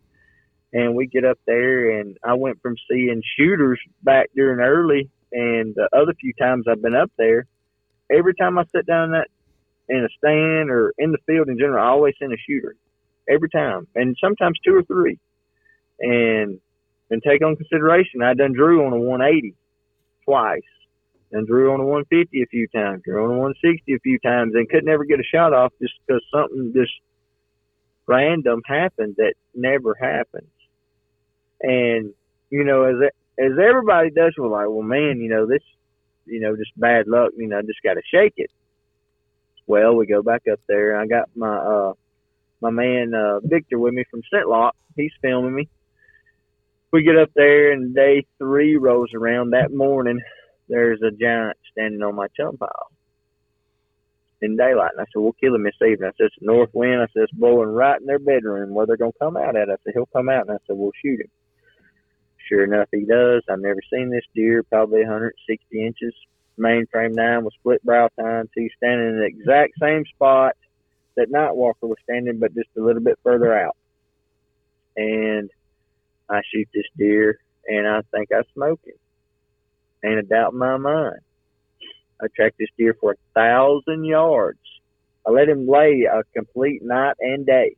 And 0.74 0.96
we 0.96 1.08
get 1.08 1.26
up 1.26 1.40
there, 1.46 2.00
and 2.00 2.18
I 2.24 2.34
went 2.34 2.62
from 2.62 2.76
seeing 2.90 3.22
shooters 3.38 3.80
back 4.04 4.30
during 4.36 4.60
early, 4.60 5.10
and 5.32 5.74
the 5.74 5.90
other 5.94 6.14
few 6.20 6.34
times 6.34 6.66
I've 6.68 6.82
been 6.82 6.96
up 6.96 7.12
there, 7.18 7.46
every 8.12 8.36
time 8.36 8.58
I 8.60 8.66
sit 8.76 8.86
down 8.86 9.06
in 9.06 9.12
that 9.12 9.28
in 9.88 10.04
a 10.04 10.10
stand 10.18 10.70
or 10.70 10.94
in 10.98 11.12
the 11.12 11.20
field 11.26 11.48
in 11.48 11.58
general, 11.58 11.84
I 11.84 11.90
always 11.90 12.16
send 12.20 12.34
a 12.34 12.38
shooter 12.38 12.76
every 13.30 13.50
time, 13.50 13.88
and 13.96 14.18
sometimes 14.22 14.60
two 14.66 14.76
or 14.76 14.84
three. 14.84 15.20
And 16.00 16.60
and 17.10 17.22
take 17.24 17.44
on 17.44 17.56
consideration, 17.56 18.22
I 18.22 18.34
done 18.34 18.54
drew 18.54 18.86
on 18.86 18.94
a 18.94 18.98
180 19.00 19.56
twice 20.26 20.62
and 21.31 21.47
drew 21.47 21.73
on 21.73 21.80
a 21.80 21.85
150 21.85 22.41
a 22.41 22.45
few 22.47 22.68
times, 22.68 23.02
drew 23.03 23.23
on 23.23 23.31
a 23.31 23.39
160 23.39 23.93
a 23.93 23.99
few 23.99 24.19
times, 24.19 24.53
and 24.56 24.69
could 24.69 24.85
never 24.85 25.06
get 25.06 25.19
a 25.19 25.23
shot 25.23 25.53
off 25.53 25.73
just 25.81 25.93
because 26.06 26.23
something 26.34 26.73
just 26.76 26.93
random 28.07 28.61
happened 28.65 29.15
that 29.18 29.34
never 29.53 29.95
happens. 29.99 30.52
And 31.61 32.14
you 32.49 32.64
know, 32.64 32.84
as 32.84 32.95
as 33.39 33.52
everybody 33.61 34.11
does, 34.11 34.34
we're 34.38 34.47
like, 34.47 34.68
well, 34.69 34.81
man, 34.81 35.19
you 35.19 35.30
know, 35.30 35.45
this, 35.45 35.64
you 36.26 36.39
know, 36.39 36.56
just 36.56 36.72
bad 36.77 37.07
luck. 37.07 37.31
You 37.35 37.47
know, 37.47 37.61
just 37.61 37.81
got 37.84 37.95
to 37.95 38.02
shake 38.14 38.34
it. 38.38 38.52
Well, 39.68 39.95
we 39.95 40.06
go 40.06 40.22
back 40.22 40.43
up 40.52 40.60
there. 40.68 40.99
I 40.99 41.07
got 41.07 41.30
my 41.35 41.57
uh 41.57 41.93
my 42.61 42.69
man 42.69 43.14
uh 43.14 43.39
Victor 43.41 43.80
with 43.80 43.93
me 43.93 44.03
from 44.10 44.22
ScentLok. 44.34 44.72
He's 44.95 45.11
filming 45.22 45.56
me. 45.56 45.68
We 46.91 47.03
get 47.03 47.18
up 47.18 47.31
there 47.35 47.72
and 47.72 47.93
day 47.93 48.26
three 48.38 48.77
rolls 48.77 49.10
around 49.14 49.49
that 49.52 49.73
morning 49.73 50.22
there's 50.68 51.02
a 51.02 51.12
giant 51.12 51.58
standing 51.72 52.02
on 52.02 52.16
my 52.16 52.28
chum 52.36 52.58
pile 52.58 52.92
in 54.42 54.58
daylight. 54.58 54.92
And 54.94 55.02
I 55.02 55.06
said, 55.06 55.22
we'll 55.22 55.34
kill 55.34 55.56
him 55.56 55.64
this 55.64 55.76
evening. 55.82 56.10
I 56.10 56.16
said, 56.18 56.28
it's 56.28 56.36
north 56.42 56.70
wind. 56.74 57.02
I 57.02 57.08
said, 57.14 57.24
it's 57.24 57.34
blowing 57.34 57.70
right 57.70 58.00
in 58.00 58.08
their 58.08 58.20
bedroom 58.20 58.74
where 58.74 58.86
they're 58.86 58.98
going 58.98 59.12
to 59.12 59.20
come 59.20 59.38
out 59.38 59.56
at. 59.56 59.70
I 59.70 59.76
said, 59.84 59.94
he'll 59.94 60.08
come 60.08 60.30
out. 60.30 60.48
And 60.48 60.52
I 60.52 60.60
said, 60.68 60.78
we'll 60.78 60.92
shoot 61.04 61.22
him. 61.22 61.30
Sure 62.50 62.64
enough, 62.64 62.90
he 62.92 63.06
does. 63.06 63.44
I've 63.50 63.60
never 63.60 63.80
seen 63.92 64.10
this 64.10 64.26
deer, 64.36 64.62
probably 64.64 65.00
160 65.00 65.84
inches, 65.84 66.14
mainframe 66.60 67.16
nine 67.16 67.44
with 67.44 67.56
split 67.56 67.84
brow 67.84 68.10
tines. 68.20 68.50
He's 68.54 68.72
standing 68.78 69.10
in 69.10 69.20
the 69.20 69.26
exact 69.26 69.74
same 69.82 70.06
spot 70.14 70.56
that 71.16 71.32
Nightwalker 71.32 71.90
was 71.90 71.98
standing, 72.04 72.38
but 72.38 72.54
just 72.54 72.70
a 72.78 72.82
little 72.82 73.02
bit 73.02 73.18
further 73.24 73.58
out. 73.58 73.76
And 74.96 75.50
I 76.30 76.42
shoot 76.54 76.68
this 76.72 76.86
deer, 76.98 77.40
and 77.68 77.88
I 77.88 78.02
think 78.12 78.30
I 78.32 78.44
smoke 78.54 78.82
him 78.86 78.96
ain't 80.06 80.19
a 80.19 80.23
doubt 80.23 80.53
in 80.53 80.60
my 80.60 80.77
mind. 80.77 81.19
I 82.22 82.27
tracked 82.36 82.57
this 82.57 82.69
deer 82.77 82.95
for 82.99 83.14
a 83.14 83.15
thousand 83.34 84.06
yards. 84.06 84.60
I 85.27 85.32
let 85.32 85.49
him 85.49 85.68
lay 85.68 86.07
a 86.11 86.23
complete 86.36 86.82
night 86.84 87.15
and 87.19 87.45
day. 87.45 87.76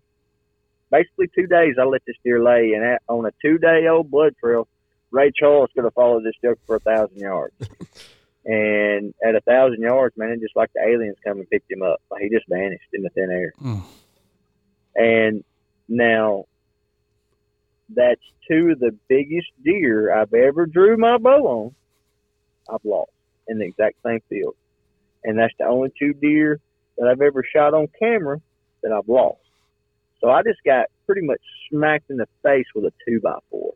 Basically, 0.91 1.27
two 1.35 1.47
days 1.47 1.75
I 1.79 1.85
let 1.85 2.01
this 2.05 2.15
deer 2.23 2.43
lay, 2.43 2.73
and 2.73 2.83
at, 2.83 3.01
on 3.09 3.25
a 3.25 3.31
two-day-old 3.41 4.09
blood 4.09 4.35
trail, 4.39 4.67
Ray 5.11 5.31
Charles 5.37 5.69
could 5.73 5.83
have 5.83 5.93
followed 5.93 6.23
this 6.23 6.35
deer 6.41 6.57
for 6.65 6.77
a 6.77 6.79
thousand 6.79 7.17
yards. 7.17 7.55
and 8.45 9.13
at 9.25 9.35
a 9.35 9.41
thousand 9.41 9.81
yards, 9.81 10.15
man, 10.17 10.31
it 10.31 10.41
just 10.41 10.55
like 10.55 10.71
the 10.73 10.81
aliens 10.81 11.17
come 11.25 11.39
and 11.39 11.49
picked 11.49 11.71
him 11.71 11.81
up. 11.81 12.01
Like 12.09 12.21
he 12.21 12.29
just 12.29 12.47
vanished 12.47 12.87
in 12.93 13.03
the 13.03 13.09
thin 13.09 13.31
air. 13.31 13.53
Mm. 13.61 13.83
And 14.95 15.43
now, 15.89 16.45
that's 17.89 18.21
two 18.49 18.71
of 18.71 18.79
the 18.79 18.95
biggest 19.07 19.47
deer 19.63 20.13
I've 20.13 20.33
ever 20.33 20.65
drew 20.65 20.97
my 20.97 21.17
bow 21.17 21.47
on 21.47 21.75
I've 22.71 22.83
lost 22.83 23.11
in 23.47 23.59
the 23.59 23.65
exact 23.65 23.97
same 24.05 24.21
field. 24.29 24.55
And 25.23 25.37
that's 25.37 25.53
the 25.59 25.65
only 25.65 25.91
two 25.97 26.13
deer 26.13 26.59
that 26.97 27.07
I've 27.07 27.21
ever 27.21 27.43
shot 27.43 27.73
on 27.73 27.87
camera 27.99 28.39
that 28.83 28.91
I've 28.91 29.07
lost. 29.07 29.39
So 30.21 30.29
I 30.29 30.41
just 30.43 30.59
got 30.65 30.87
pretty 31.05 31.21
much 31.21 31.41
smacked 31.69 32.09
in 32.09 32.17
the 32.17 32.27
face 32.43 32.65
with 32.73 32.85
a 32.85 32.93
two 33.05 33.19
by 33.21 33.37
four. 33.49 33.73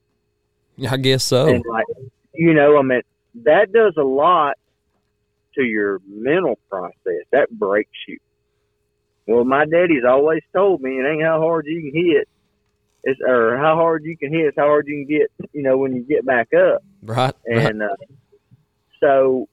I 0.90 0.98
guess 0.98 1.24
so. 1.24 1.48
And 1.48 1.64
like, 1.68 1.86
you 2.34 2.54
know, 2.54 2.78
I 2.78 2.82
mean, 2.82 3.02
that 3.44 3.72
does 3.72 3.94
a 3.98 4.04
lot 4.04 4.58
to 5.56 5.64
your 5.64 6.00
mental 6.08 6.58
process. 6.70 7.24
That 7.32 7.50
breaks 7.52 7.98
you. 8.08 8.18
Well, 9.28 9.44
my 9.44 9.66
daddy's 9.66 10.04
always 10.08 10.42
told 10.54 10.82
me 10.82 10.92
it 10.92 11.06
ain't 11.06 11.24
how 11.24 11.40
hard 11.40 11.66
you 11.68 11.92
can 11.92 11.94
hit, 11.94 12.28
it's 13.04 13.20
or 13.22 13.58
how 13.58 13.76
hard 13.76 14.04
you 14.04 14.18
can 14.18 14.34
hit, 14.34 14.48
it's 14.48 14.58
how 14.58 14.66
hard 14.66 14.88
you 14.88 15.06
can 15.06 15.18
get. 15.18 15.32
You 15.54 15.64
know, 15.64 15.78
when 15.78 15.96
you 15.96 16.02
get 16.02 16.26
back 16.26 16.54
up. 16.54 16.84
Right. 17.04 17.34
And 17.46 17.80
right. 17.82 17.90
Uh, 17.92 17.96
so 19.02 19.48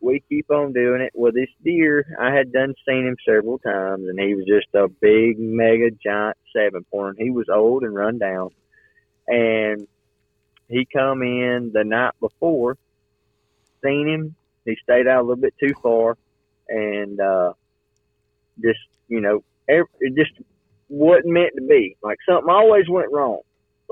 we 0.00 0.22
keep 0.28 0.50
on 0.50 0.72
doing 0.72 1.00
it. 1.00 1.12
Well, 1.14 1.32
this 1.32 1.48
deer, 1.64 2.04
I 2.20 2.34
had 2.34 2.52
done 2.52 2.74
seen 2.86 3.06
him 3.06 3.16
several 3.26 3.58
times, 3.58 4.08
and 4.08 4.18
he 4.18 4.34
was 4.34 4.44
just 4.46 4.66
a 4.74 4.88
big, 4.88 5.38
mega, 5.38 5.90
giant 5.90 6.36
seven 6.54 6.84
pointer. 6.90 7.22
He 7.22 7.30
was 7.30 7.48
old 7.48 7.84
and 7.84 7.94
run 7.94 8.18
down, 8.18 8.50
and 9.28 9.86
he 10.68 10.86
come 10.92 11.22
in 11.22 11.70
the 11.72 11.84
night 11.84 12.14
before. 12.20 12.76
Seen 13.84 14.08
him. 14.08 14.34
He 14.64 14.76
stayed 14.82 15.06
out 15.06 15.20
a 15.20 15.22
little 15.22 15.36
bit 15.36 15.54
too 15.58 15.74
far, 15.82 16.16
and 16.68 17.20
uh, 17.20 17.52
just 18.60 18.80
you 19.08 19.20
know, 19.20 19.44
every, 19.68 19.86
it 20.00 20.14
just 20.14 20.32
wasn't 20.88 21.26
meant 21.26 21.52
to 21.56 21.62
be. 21.62 21.96
Like 22.02 22.18
something 22.28 22.50
always 22.50 22.88
went 22.88 23.12
wrong. 23.12 23.40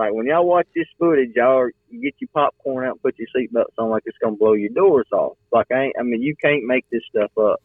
Like 0.01 0.15
when 0.15 0.25
y'all 0.25 0.47
watch 0.47 0.67
this 0.75 0.87
footage, 0.99 1.33
y'all 1.37 1.69
get 1.91 2.15
your 2.21 2.31
popcorn 2.33 2.87
out, 2.87 2.93
and 2.93 3.03
put 3.03 3.19
your 3.19 3.29
seatbelts 3.37 3.77
on, 3.77 3.91
like 3.91 4.05
it's 4.07 4.17
gonna 4.17 4.35
blow 4.35 4.55
your 4.55 4.71
doors 4.71 5.09
off. 5.13 5.37
Like 5.53 5.67
I 5.71 5.85
ain't, 5.85 5.97
I 6.01 6.03
mean, 6.05 6.23
you 6.23 6.35
can't 6.43 6.65
make 6.65 6.89
this 6.89 7.03
stuff 7.11 7.37
up. 7.37 7.61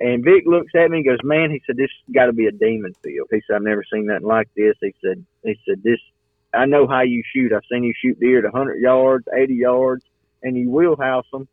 And 0.00 0.24
Vic 0.24 0.44
looks 0.46 0.72
at 0.74 0.90
me 0.90 0.98
and 0.98 1.06
goes, 1.06 1.18
"Man," 1.22 1.50
he 1.50 1.60
said, 1.66 1.76
"This 1.76 1.90
got 2.14 2.26
to 2.26 2.32
be 2.32 2.46
a 2.46 2.52
demon 2.52 2.94
field." 3.02 3.28
He 3.30 3.42
said, 3.46 3.56
"I've 3.56 3.62
never 3.62 3.84
seen 3.92 4.06
nothing 4.06 4.26
like 4.26 4.48
this." 4.56 4.76
He 4.80 4.94
said, 5.04 5.22
"He 5.44 5.58
said 5.66 5.82
this 5.82 6.00
I 6.54 6.64
know 6.64 6.86
how 6.86 7.02
you 7.02 7.22
shoot. 7.34 7.52
I've 7.52 7.60
seen 7.70 7.84
you 7.84 7.92
shoot 8.02 8.18
deer 8.18 8.38
at 8.38 8.50
100 8.50 8.80
yards, 8.80 9.26
80 9.36 9.54
yards, 9.54 10.04
and 10.42 10.56
you 10.56 10.70
wheelhouse 10.70 11.26
them. 11.30 11.46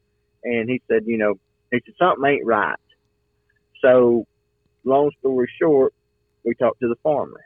And 0.46 0.70
he 0.70 0.82
said, 0.88 1.04
you 1.06 1.18
know, 1.18 1.36
he 1.72 1.82
said 1.86 1.96
something 2.00 2.26
ain't 2.26 2.46
right. 2.46 2.80
So, 3.82 4.26
long 4.86 5.12
story 5.20 5.52
short, 5.60 5.94
we 6.46 6.54
talked 6.56 6.80
to 6.80 6.88
the 6.88 6.96
farmer, 7.04 7.42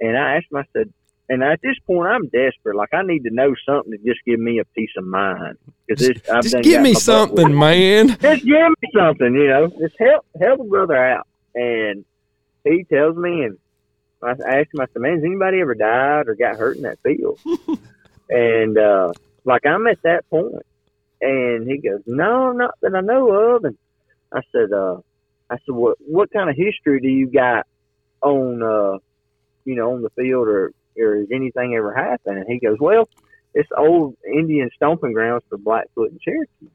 and 0.00 0.16
I 0.16 0.36
asked 0.36 0.52
him. 0.52 0.58
I 0.58 0.64
said, 0.72 0.92
and 1.28 1.42
at 1.42 1.60
this 1.60 1.76
point, 1.86 2.08
I'm 2.08 2.28
desperate. 2.28 2.76
Like 2.76 2.94
I 2.94 3.02
need 3.02 3.24
to 3.24 3.30
know 3.30 3.54
something 3.66 3.92
to 3.92 3.98
just 3.98 4.24
give 4.24 4.38
me 4.38 4.60
a 4.60 4.64
peace 4.64 4.90
of 4.96 5.04
mind. 5.04 5.58
I've 6.30 6.44
Just 6.44 6.62
give 6.62 6.82
me 6.82 6.94
something, 6.94 7.56
man. 7.56 8.08
Just 8.20 8.44
give 8.44 8.70
me 8.70 8.88
something, 8.94 9.34
you 9.34 9.48
know. 9.48 9.68
Just 9.78 9.96
help 9.98 10.24
help 10.40 10.60
a 10.60 10.64
brother 10.64 10.96
out. 10.96 11.26
And 11.54 12.04
he 12.64 12.84
tells 12.84 13.16
me, 13.16 13.44
and 13.44 13.58
I 14.22 14.30
asked 14.30 14.74
him, 14.74 14.80
I 14.80 14.86
said, 14.92 15.02
"Man, 15.02 15.14
has 15.14 15.24
anybody 15.24 15.60
ever 15.60 15.74
died 15.74 16.28
or 16.28 16.34
got 16.36 16.56
hurt 16.56 16.76
in 16.76 16.82
that 16.84 17.00
field?" 17.02 17.40
and 18.30 18.78
uh, 18.78 19.12
like 19.44 19.66
I'm 19.66 19.86
at 19.88 20.02
that 20.02 20.28
point, 20.30 20.54
and 21.20 21.68
he 21.68 21.78
goes, 21.78 22.02
"No, 22.06 22.52
not 22.52 22.74
that 22.82 22.94
I 22.94 23.00
know 23.00 23.30
of." 23.30 23.64
And 23.64 23.76
I 24.32 24.42
said, 24.52 24.72
uh, 24.72 24.98
"I 25.50 25.56
said, 25.56 25.74
what 25.74 25.98
what 26.00 26.32
kind 26.32 26.48
of 26.48 26.56
history 26.56 27.00
do 27.00 27.08
you 27.08 27.28
got 27.28 27.66
on, 28.22 28.62
uh, 28.62 28.98
you 29.64 29.74
know, 29.74 29.92
on 29.92 30.02
the 30.02 30.10
field, 30.10 30.48
or 30.48 30.72
or 30.98 31.16
has 31.16 31.28
anything 31.32 31.74
ever 31.76 31.94
happened?" 31.94 32.38
And 32.38 32.46
he 32.48 32.58
goes, 32.58 32.78
"Well." 32.80 33.08
It's 33.58 33.70
old 33.74 34.14
Indian 34.30 34.68
stomping 34.76 35.14
grounds 35.14 35.42
for 35.48 35.56
Blackfoot 35.56 36.10
and 36.10 36.20
Cherokee. 36.20 36.68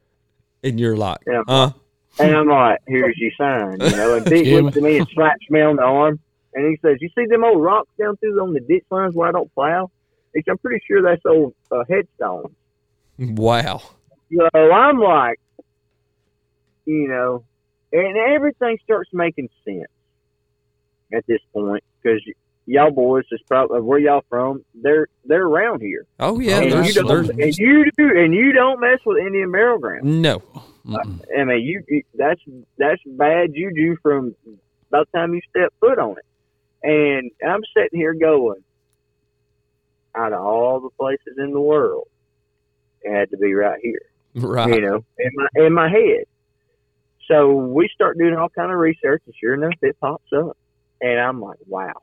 And 0.64 0.80
you're 0.80 0.98
like, 0.98 1.20
Yeah. 1.28 1.44
uh, 1.48 1.70
And 2.18 2.36
I'm 2.36 2.48
like, 2.48 2.80
here's 2.88 3.16
your 3.20 3.30
sign, 3.38 3.80
you 3.80 3.96
know. 3.98 4.16
And 4.16 4.26
Jimmy. 4.28 4.60
looks 4.62 4.78
at 4.78 4.82
me 4.82 4.98
and 4.98 5.08
slaps 5.14 5.48
me 5.52 5.62
on 5.62 5.76
the 5.76 5.84
arm. 5.84 6.20
And 6.56 6.66
he 6.72 6.78
says, 6.82 6.98
you 7.00 7.10
see 7.16 7.28
them 7.28 7.44
old 7.44 7.62
rocks 7.62 7.92
down 8.00 8.18
through 8.18 8.42
on 8.42 8.54
the 8.54 8.62
ditch 8.62 8.84
lines 8.90 9.14
where 9.14 9.30
I 9.30 9.32
don't 9.32 9.54
plow? 9.54 9.92
He 10.34 10.42
said, 10.42 10.54
I'm 10.54 10.58
pretty 10.58 10.84
sure 10.88 11.04
that's 11.04 11.22
old 11.24 11.54
uh, 11.72 11.84
headstones. 11.88 12.48
wow. 13.20 13.84
So 14.36 14.50
I'm 14.72 14.98
like, 15.00 15.40
you 16.86 17.08
know, 17.10 17.44
and 17.94 18.18
everything 18.18 18.80
starts 18.84 19.12
making 19.14 19.50
sense 19.66 19.86
at 21.14 21.26
this 21.28 21.42
point 21.54 21.84
because 22.02 22.22
y'all 22.66 22.92
boys 22.92 23.26
is 23.32 23.42
probably 23.48 23.82
where 23.82 24.00
y'all 24.00 24.24
from. 24.30 24.64
They're 24.76 25.08
they're 25.26 25.46
around 25.46 25.82
here, 25.82 26.06
Oh 26.20 26.40
yeah, 26.40 26.60
and, 26.62 26.72
there's, 26.72 26.96
you 26.96 27.04
don't, 27.04 27.30
and 27.30 27.58
you 27.58 27.86
do, 27.98 28.20
and 28.20 28.34
you 28.34 28.52
don't 28.54 28.80
mess 28.80 29.00
with 29.06 29.18
Indian 29.20 29.52
barrel 29.52 29.80
ground. 29.80 30.22
no. 30.22 30.42
Uh, 30.88 30.98
Mm-mm. 30.98 31.20
I 31.40 31.44
mean, 31.44 31.62
you 31.64 31.84
you- 31.88 32.04
that's 32.16 32.42
that's 32.78 33.02
bad 33.06 33.54
juju 33.54 33.98
from 34.02 34.36
about 34.90 35.08
the 35.12 35.18
time 35.20 35.34
you 35.34 35.42
step 35.50 35.72
foot 35.80 36.00
on 36.00 36.16
it. 36.18 36.26
And 36.84 37.30
I'm 37.48 37.62
sitting 37.78 38.00
here 38.00 38.14
going, 38.16 38.64
out 40.16 40.34
of 40.34 40.42
all 40.42 40.80
the 40.80 40.90
places 41.00 41.38
in 41.38 41.52
the 41.54 41.62
world, 41.62 42.08
it 43.04 43.14
had 43.14 43.30
to 43.32 43.38
be 43.38 43.54
right 43.54 43.80
here, 43.82 44.02
Right. 44.36 44.74
you 44.74 44.82
know, 44.82 45.06
in 45.20 45.32
my 45.36 45.48
in 45.66 45.74
my 45.74 45.90
head. 45.90 46.26
So 47.28 47.54
we 47.54 47.88
start 47.94 48.18
doing 48.18 48.34
all 48.36 48.50
kind 48.50 48.72
of 48.72 48.78
research, 48.80 49.22
and 49.28 49.36
sure 49.40 49.54
enough, 49.54 49.76
it 49.84 49.98
pops 50.02 50.34
up, 50.36 50.58
and 51.00 51.20
I'm 51.20 51.40
like, 51.40 51.60
wow. 51.68 51.94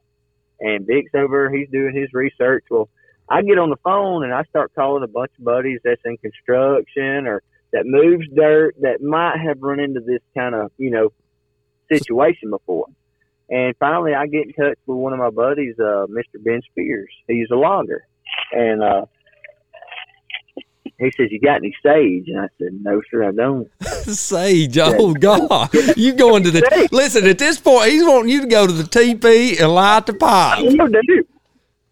And 0.60 0.86
Vic's 0.86 1.12
over, 1.14 1.50
he's 1.50 1.68
doing 1.70 1.94
his 1.94 2.12
research. 2.12 2.64
Well, 2.70 2.88
I 3.28 3.42
get 3.42 3.58
on 3.58 3.70
the 3.70 3.76
phone 3.84 4.24
and 4.24 4.32
I 4.32 4.44
start 4.44 4.72
calling 4.74 5.02
a 5.02 5.08
bunch 5.08 5.32
of 5.38 5.44
buddies 5.44 5.80
that's 5.84 6.00
in 6.04 6.16
construction 6.16 7.26
or 7.26 7.42
that 7.72 7.82
moves 7.84 8.26
dirt 8.34 8.74
that 8.80 9.02
might 9.02 9.38
have 9.44 9.60
run 9.60 9.78
into 9.78 10.00
this 10.00 10.20
kind 10.34 10.54
of, 10.54 10.72
you 10.78 10.90
know, 10.90 11.10
situation 11.92 12.50
before. 12.50 12.86
And 13.50 13.74
finally, 13.78 14.14
I 14.14 14.26
get 14.26 14.46
in 14.46 14.52
touch 14.52 14.78
with 14.86 14.98
one 14.98 15.12
of 15.12 15.18
my 15.18 15.30
buddies, 15.30 15.74
uh, 15.78 16.06
Mr. 16.06 16.42
Ben 16.42 16.60
Spears. 16.70 17.12
He's 17.26 17.48
a 17.50 17.56
logger. 17.56 18.06
And 18.52 18.82
uh, 18.82 19.06
he 20.98 21.12
says, 21.16 21.28
You 21.30 21.40
got 21.40 21.56
any 21.56 21.74
sage? 21.82 22.24
And 22.28 22.40
I 22.40 22.48
said, 22.58 22.72
No, 22.72 23.00
sir, 23.10 23.28
I 23.28 23.32
don't. 23.32 23.70
Sage, 23.82 24.78
oh 24.78 25.14
God, 25.14 25.70
you 25.96 26.14
going 26.14 26.42
to 26.44 26.50
the 26.50 26.88
listen 26.90 27.26
at 27.26 27.38
this 27.38 27.60
point? 27.60 27.90
He's 27.90 28.04
wanting 28.04 28.30
you 28.30 28.42
to 28.42 28.46
go 28.46 28.66
to 28.66 28.72
the 28.72 28.84
TP 28.84 29.60
and 29.60 29.74
light 29.74 30.06
the 30.06 30.14
pipe. 30.14 30.64
No, 30.64 30.88
dude. 30.88 31.26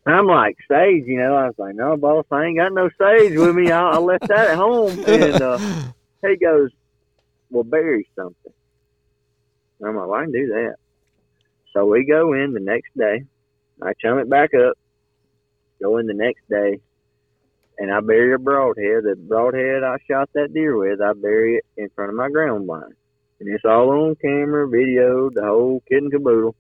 I'm 0.07 0.27
like, 0.27 0.57
Sage, 0.69 1.05
you 1.07 1.19
know, 1.19 1.35
I 1.35 1.47
was 1.47 1.55
like, 1.59 1.75
No, 1.75 1.97
boss, 1.97 2.27
I 2.31 2.47
ain't 2.47 2.59
got 2.59 2.73
no 2.73 2.89
sage 2.99 3.37
with 3.37 3.55
me. 3.55 3.71
I, 3.71 3.91
I 3.91 3.99
left 3.99 4.29
that 4.29 4.51
at 4.51 4.57
home. 4.57 4.99
And 5.07 5.41
uh, 5.41 5.59
he 6.23 6.37
goes, 6.37 6.71
Well, 7.51 7.65
bury 7.65 8.09
something. 8.17 8.53
And 9.81 9.89
I'm 9.89 9.97
like, 9.97 10.09
well, 10.09 10.21
I 10.21 10.23
can 10.25 10.33
do 10.33 10.47
that. 10.49 10.77
So 11.73 11.87
we 11.87 12.05
go 12.05 12.33
in 12.33 12.55
the 12.55 12.61
next 12.61 12.97
day. 12.97 13.25
I 13.83 13.93
chum 14.01 14.19
it 14.19 14.31
back 14.31 14.55
up. 14.55 14.79
Go 15.83 15.99
in 15.99 16.07
the 16.07 16.15
next 16.15 16.49
day, 16.49 16.81
and 17.79 17.93
I 17.93 18.01
bury 18.01 18.35
a 18.35 18.39
broadhead. 18.39 19.05
The 19.05 19.17
broadhead 19.17 19.83
I 19.85 19.97
shot 20.09 20.31
that 20.35 20.53
deer 20.55 20.77
with, 20.77 21.01
I 21.01 21.13
bury 21.13 21.57
it 21.57 21.65
in 21.77 21.89
front 21.91 22.11
of 22.11 22.17
my 22.17 22.29
ground 22.29 22.67
blind, 22.67 22.95
and 23.41 23.49
it's 23.49 23.65
all 23.65 23.91
on 23.91 24.17
camera, 24.17 24.69
video, 24.69 25.31
the 25.31 25.45
whole 25.45 25.83
kit 25.89 26.03
and 26.03 26.13
caboodle. 26.13 26.55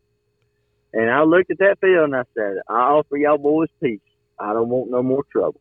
And 0.93 1.11
I 1.11 1.23
looked 1.25 1.51
at 1.51 1.59
that 1.59 1.79
field 1.81 2.05
and 2.05 2.17
I 2.17 2.25
said, 2.35 2.57
I 2.69 2.93
offer 2.93 3.17
y'all 3.17 3.39
boys 3.39 3.69
peace. 3.83 4.01
I 4.39 4.53
don't 4.53 4.69
want 4.69 4.91
no 4.91 5.03
more 5.03 5.25
trouble. 5.31 5.61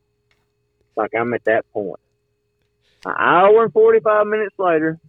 Like 0.96 1.12
I'm 1.14 1.34
at 1.34 1.44
that 1.46 1.70
point. 1.74 2.00
An 3.06 3.14
hour 3.18 3.64
and 3.64 3.74
45 3.74 4.28
minutes 4.28 4.56
later, 4.58 5.00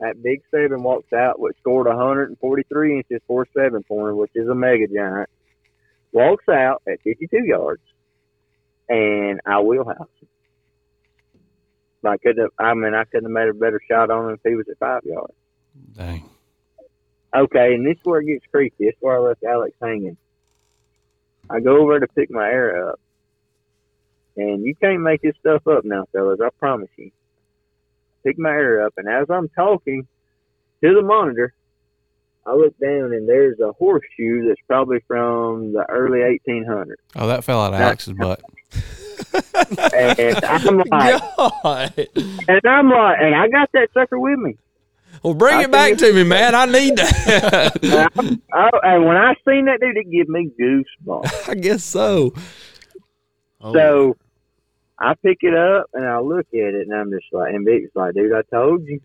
that 0.00 0.22
big 0.22 0.42
seven 0.50 0.82
walks 0.82 1.12
out, 1.12 1.40
which 1.40 1.56
scored 1.58 1.88
143 1.88 2.96
inches 2.96 3.20
for 3.26 3.42
a 3.42 3.46
seven 3.52 3.82
pointer, 3.82 4.14
which 4.14 4.30
is 4.34 4.48
a 4.48 4.54
mega 4.54 4.86
giant. 4.86 5.28
Walks 6.12 6.48
out 6.48 6.82
at 6.86 7.02
52 7.02 7.44
yards, 7.44 7.82
and 8.88 9.40
I 9.46 9.58
will 9.58 9.66
wheelhouse 9.66 10.08
him. 10.20 10.28
I 12.04 12.16
couldn't. 12.16 12.42
Have, 12.42 12.50
I 12.58 12.74
mean, 12.74 12.94
I 12.94 13.04
couldn't 13.04 13.24
have 13.24 13.32
made 13.32 13.48
a 13.48 13.54
better 13.54 13.80
shot 13.90 14.10
on 14.10 14.30
him 14.30 14.34
if 14.34 14.40
he 14.44 14.54
was 14.54 14.66
at 14.70 14.78
five 14.78 15.02
yards. 15.04 15.34
Dang. 15.94 16.28
Okay, 17.34 17.74
and 17.74 17.86
this 17.86 17.98
is 17.98 18.04
where 18.04 18.20
it 18.20 18.26
gets 18.26 18.46
creepy. 18.50 18.86
This 18.86 18.94
is 18.94 19.00
where 19.00 19.16
I 19.16 19.20
left 19.20 19.44
Alex 19.44 19.76
hanging. 19.82 20.16
I 21.50 21.60
go 21.60 21.78
over 21.82 22.00
to 22.00 22.06
pick 22.08 22.30
my 22.30 22.48
air 22.48 22.90
up, 22.90 23.00
and 24.36 24.64
you 24.64 24.74
can't 24.74 25.02
make 25.02 25.22
this 25.22 25.34
stuff 25.40 25.66
up 25.66 25.84
now, 25.84 26.06
fellas. 26.12 26.40
I 26.42 26.48
promise 26.58 26.90
you. 26.96 27.10
Pick 28.24 28.38
my 28.38 28.50
air 28.50 28.84
up, 28.86 28.94
and 28.96 29.08
as 29.08 29.26
I'm 29.30 29.48
talking 29.50 30.06
to 30.82 30.94
the 30.94 31.02
monitor, 31.02 31.52
I 32.46 32.54
look 32.54 32.78
down, 32.78 33.12
and 33.12 33.28
there's 33.28 33.60
a 33.60 33.72
horseshoe 33.72 34.48
that's 34.48 34.60
probably 34.66 35.00
from 35.06 35.72
the 35.72 35.84
early 35.88 36.20
1800s. 36.48 36.94
Oh, 37.16 37.26
that 37.26 37.44
fell 37.44 37.60
out 37.60 37.74
of 37.74 37.80
Alex's 37.80 38.14
butt. 38.14 38.40
And 39.34 40.44
I'm 40.44 40.78
like, 40.78 41.22
God. 41.36 42.08
and 42.48 42.60
I'm 42.64 42.90
like, 42.90 43.18
and 43.20 43.34
I 43.34 43.48
got 43.48 43.70
that 43.72 43.88
sucker 43.92 44.18
with 44.18 44.38
me. 44.38 44.56
Well, 45.22 45.34
bring 45.34 45.54
I 45.54 45.62
it 45.62 45.72
back 45.72 45.96
to 45.98 46.12
me, 46.12 46.24
man. 46.24 46.54
I 46.54 46.66
need 46.66 46.96
that. 46.96 47.78
And, 47.82 48.40
I, 48.52 48.70
I, 48.72 48.94
and 48.94 49.04
when 49.04 49.16
I 49.16 49.34
seen 49.46 49.64
that 49.66 49.80
dude, 49.80 49.96
it 49.96 50.10
gave 50.10 50.28
me 50.28 50.50
goosebumps. 50.58 51.48
I 51.48 51.54
guess 51.54 51.84
so. 51.84 52.34
Oh, 53.60 53.72
So 53.72 54.16
I 54.98 55.14
pick 55.14 55.38
it 55.42 55.54
up 55.54 55.90
and 55.92 56.06
I 56.06 56.20
look 56.20 56.46
at 56.52 56.74
it 56.74 56.86
and 56.86 56.94
I'm 56.94 57.10
just 57.10 57.26
like, 57.32 57.52
and 57.52 57.64
Vic's 57.64 57.94
like, 57.94 58.14
dude, 58.14 58.32
I 58.32 58.42
told 58.42 58.86
you. 58.86 59.00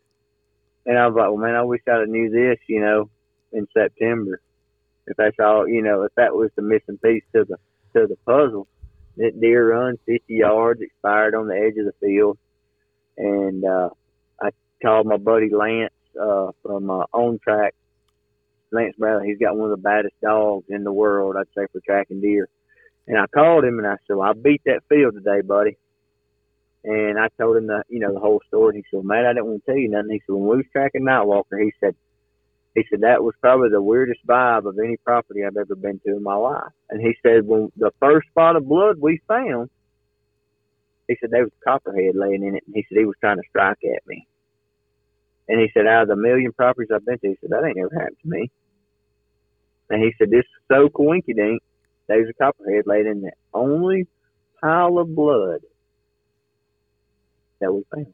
And 0.86 0.98
I 0.98 1.08
was 1.08 1.16
like, 1.16 1.30
well, 1.30 1.38
man, 1.38 1.56
I 1.56 1.64
wish 1.64 1.82
I'd 1.88 2.00
have 2.00 2.10
knew 2.10 2.30
this, 2.30 2.60
you 2.68 2.82
know, 2.82 3.10
in 3.52 3.68
September. 3.74 4.42
If 5.08 5.18
that's 5.18 5.38
all, 5.40 5.68
you 5.68 5.82
know, 5.82 6.04
if 6.04 6.14
that 6.16 6.36
was 6.36 6.52
the 6.56 6.62
missing 6.62 6.98
piece 7.04 7.24
to 7.34 7.46
the 7.46 7.58
to 7.94 8.08
the 8.08 8.18
puzzle. 8.26 8.68
That 9.18 9.40
deer 9.40 9.72
run 9.72 9.98
50 10.06 10.22
yards, 10.34 10.82
expired 10.82 11.36
on 11.36 11.48
the 11.48 11.56
edge 11.56 11.78
of 11.78 11.86
the 11.86 11.94
field, 12.00 12.38
and 13.18 13.64
uh, 13.64 13.90
I 14.42 14.50
called 14.82 15.06
my 15.06 15.18
buddy 15.18 15.50
Lance 15.50 15.94
uh, 16.20 16.52
from 16.64 16.90
uh, 16.90 17.06
On 17.14 17.40
Track. 17.40 17.76
Lance 18.72 18.96
Bradley, 18.98 19.28
he's 19.28 19.38
got 19.38 19.56
one 19.56 19.72
of 19.72 19.78
the 19.78 19.84
baddest 19.84 20.16
dogs 20.20 20.66
in 20.68 20.84
the 20.84 20.92
world, 20.92 21.36
I'd 21.38 21.46
say, 21.56 21.68
for 21.72 21.80
tracking 21.86 22.22
deer. 22.22 22.50
And 23.08 23.18
I 23.20 23.28
called 23.28 23.64
him 23.64 23.78
and 23.78 23.88
I 23.88 23.98
said, 24.08 24.16
well, 24.16 24.30
I 24.30 24.34
beat 24.34 24.62
that 24.66 24.82
field 24.90 25.14
today, 25.14 25.42
buddy. 25.42 25.78
And 26.84 27.20
I 27.20 27.28
told 27.40 27.58
him 27.58 27.68
the, 27.68 27.84
you 27.88 28.00
know, 28.00 28.14
the 28.14 28.20
whole 28.20 28.42
story. 28.48 28.78
He 28.78 28.84
said, 28.90 29.06
man, 29.06 29.26
I 29.26 29.34
didn't 29.34 29.46
want 29.46 29.66
to 29.66 29.72
tell 29.72 29.80
you 29.80 29.90
nothing. 29.90 30.12
He 30.12 30.22
said, 30.26 30.34
when 30.34 30.48
we 30.48 30.58
was 30.58 30.66
tracking 30.72 31.04
Nightwalker, 31.04 31.62
he 31.62 31.72
said, 31.80 31.96
he 32.76 32.84
said 32.90 33.02
that 33.02 33.24
was 33.24 33.36
probably 33.40 33.70
the 33.70 33.82
weirdest 33.82 34.26
vibe 34.26 34.68
of 34.68 34.78
any 34.80 34.98
property 34.98 35.44
I've 35.46 35.58
ever 35.58 35.76
been 35.76 36.00
to 36.06 36.16
in 36.16 36.24
my 36.24 36.36
life. 36.36 36.72
And 36.90 37.02
he 37.02 37.14
said, 37.22 37.46
when 37.46 37.72
the 37.78 37.92
first 38.00 38.28
spot 38.30 38.56
of 38.56 38.68
blood 38.68 38.98
we 39.00 39.22
found, 39.28 39.70
he 41.08 41.16
said 41.20 41.30
there 41.32 41.44
was 41.44 41.52
a 41.62 41.70
copperhead 41.70 42.16
laying 42.16 42.44
in 42.44 42.56
it. 42.56 42.64
And 42.66 42.76
he 42.76 42.86
said 42.90 42.98
he 42.98 43.06
was 43.06 43.16
trying 43.20 43.38
to 43.38 43.44
strike 43.50 43.78
at 43.84 44.08
me. 44.08 44.28
And 45.48 45.60
he 45.60 45.68
said, 45.74 45.86
out 45.86 46.04
of 46.04 46.08
the 46.08 46.16
million 46.16 46.52
properties 46.54 46.90
I've 46.94 47.06
been 47.06 47.20
to, 47.20 47.28
he 47.28 47.38
said 47.42 47.52
that 47.52 47.64
ain't 47.66 47.78
never 47.78 47.94
happened 47.94 48.18
to 48.24 48.30
me. 48.30 48.50
And 49.90 50.02
he 50.02 50.12
said, 50.18 50.32
this 50.32 50.40
is 50.40 50.64
so 50.72 50.90
coinkydink 50.90 51.60
there's 52.08 52.30
a 52.30 52.34
copperhead 52.34 52.84
laid 52.86 53.06
in 53.06 53.22
the 53.22 53.32
only 53.54 54.08
pile 54.62 54.98
of 54.98 55.16
blood 55.16 55.62
that 57.60 57.72
we 57.72 57.84
found. 57.94 58.08
Now, 58.08 58.14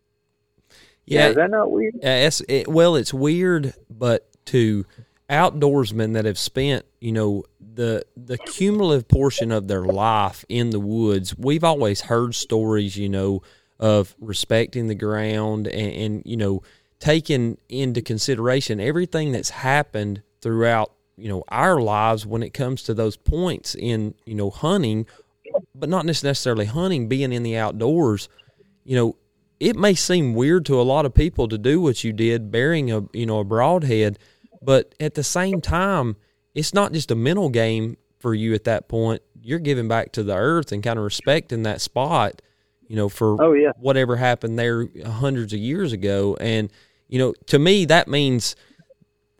Yeah, 1.05 1.27
is 1.29 1.35
that 1.35 1.49
not 1.49 1.71
weird? 1.71 1.95
Uh, 1.95 1.99
it's, 2.03 2.41
it, 2.47 2.67
well, 2.67 2.95
it's 2.95 3.13
weird, 3.13 3.73
but 3.89 4.28
to 4.49 4.85
outdoorsmen 5.29 6.13
that 6.13 6.25
have 6.25 6.39
spent 6.39 6.85
you 6.99 7.11
know 7.11 7.43
the 7.75 8.03
the 8.17 8.37
cumulative 8.37 9.07
portion 9.07 9.51
of 9.51 9.67
their 9.67 9.83
life 9.83 10.43
in 10.49 10.71
the 10.71 10.79
woods. 10.79 11.37
We've 11.37 11.63
always 11.63 12.01
heard 12.01 12.33
stories 12.35 12.97
you 12.97 13.09
know 13.09 13.41
of 13.79 14.15
respecting 14.19 14.87
the 14.87 14.95
ground 14.95 15.67
and, 15.67 15.91
and 15.93 16.23
you 16.25 16.35
know 16.35 16.63
taking 16.99 17.57
into 17.69 18.01
consideration 18.01 18.79
everything 18.79 19.31
that's 19.31 19.51
happened 19.51 20.21
throughout 20.41 20.91
you 21.15 21.29
know 21.29 21.43
our 21.49 21.79
lives 21.79 22.25
when 22.25 22.41
it 22.41 22.53
comes 22.53 22.81
to 22.83 22.93
those 22.93 23.15
points 23.15 23.75
in 23.75 24.15
you 24.25 24.35
know 24.35 24.49
hunting 24.49 25.05
but 25.73 25.89
not 25.89 26.05
necessarily 26.05 26.65
hunting 26.65 27.07
being 27.07 27.33
in 27.33 27.43
the 27.43 27.55
outdoors. 27.55 28.29
You 28.83 28.95
know 28.95 29.15
it 29.59 29.75
may 29.75 29.93
seem 29.93 30.33
weird 30.33 30.65
to 30.65 30.79
a 30.79 30.83
lot 30.83 31.05
of 31.05 31.13
people 31.13 31.47
to 31.47 31.57
do 31.57 31.81
what 31.81 32.03
you 32.03 32.13
did 32.13 32.51
bearing 32.51 32.91
a 32.91 33.03
you 33.13 33.27
know 33.27 33.39
a 33.39 33.43
broadhead 33.43 34.17
but 34.61 34.95
at 34.99 35.13
the 35.13 35.23
same 35.23 35.61
time 35.61 36.15
it's 36.55 36.73
not 36.73 36.93
just 36.93 37.11
a 37.11 37.15
mental 37.15 37.49
game 37.49 37.97
for 38.19 38.33
you 38.33 38.53
at 38.53 38.65
that 38.65 38.89
point. 38.89 39.21
You're 39.41 39.59
giving 39.59 39.87
back 39.87 40.11
to 40.13 40.23
the 40.23 40.35
earth 40.35 40.71
and 40.71 40.83
kind 40.83 40.99
of 40.99 41.05
respecting 41.05 41.63
that 41.63 41.79
spot 41.81 42.41
you 42.89 42.95
know 42.95 43.07
for 43.07 43.41
Oh, 43.41 43.53
yeah. 43.53 43.71
whatever 43.77 44.17
happened 44.17 44.59
there 44.59 44.87
hundreds 45.05 45.53
of 45.53 45.59
years 45.59 45.93
ago. 45.93 46.35
And 46.41 46.69
you 47.07 47.19
know 47.19 47.33
to 47.47 47.57
me 47.57 47.85
that 47.85 48.09
means 48.09 48.57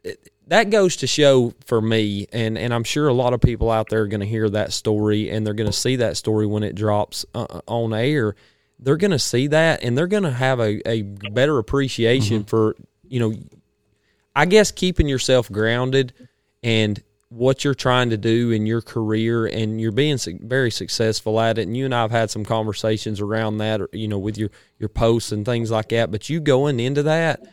eh, 0.06 0.14
that 0.48 0.70
goes 0.70 0.96
to 0.98 1.08
show 1.08 1.54
for 1.66 1.82
me 1.82 2.28
and 2.32 2.58
and 2.58 2.74
I'm 2.74 2.86
sure 2.86 3.10
a 3.10 3.14
lot 3.14 3.34
of 3.34 3.41
people 3.41 3.70
out 3.70 3.90
there 3.90 4.04
are 4.04 4.08
going 4.08 4.22
to 4.22 4.28
hear 4.28 4.50
that 4.52 4.72
story 4.72 5.30
and 5.30 5.46
they're 5.46 5.54
going 5.54 5.70
to 5.70 5.78
see 5.78 5.98
that 5.98 6.16
story 6.16 6.48
when 6.48 6.64
it 6.64 6.76
drops 6.76 7.26
uh, 7.36 7.46
uh 7.50 7.62
on 7.68 7.94
air. 7.94 8.36
They're 8.82 8.98
going 8.98 9.12
to 9.12 9.20
see 9.20 9.48
that 9.48 9.84
and 9.84 9.98
they're 9.98 10.08
going 10.08 10.24
to 10.24 10.32
have 10.32 10.62
a, 10.62 10.88
a 10.88 11.02
better 11.02 11.58
appreciation 11.58 12.40
mm-hmm. 12.40 12.48
for 12.48 12.76
you 13.04 13.20
know 13.20 13.34
I 14.40 14.45
guess 14.45 14.72
keeping 14.72 15.10
yourself 15.10 15.52
grounded 15.52 16.14
and 16.64 17.03
what 17.28 17.66
you're 17.66 17.76
trying 17.76 18.11
to 18.11 18.18
do 18.18 18.52
in 18.52 18.66
your 18.66 18.82
career 18.82 19.45
and 19.45 19.82
you're 19.82 19.91
being 19.91 20.18
very 20.40 20.72
successful 20.72 21.41
at 21.41 21.57
it 21.57 21.64
and 21.64 21.76
you 21.76 21.84
and 21.84 21.94
I 21.94 22.03
have 22.03 22.11
had 22.11 22.32
some 22.32 22.45
conversations 22.45 23.20
around 23.20 23.57
that 23.57 23.82
or, 23.82 23.90
you 23.91 24.07
know 24.07 24.18
with 24.18 24.38
your 24.38 24.49
your 24.78 24.88
posts 24.88 25.34
and 25.34 25.45
things 25.45 25.72
like 25.72 25.90
that 25.90 26.10
but 26.10 26.30
you 26.30 26.40
going 26.40 26.80
into 26.80 27.03
that 27.03 27.48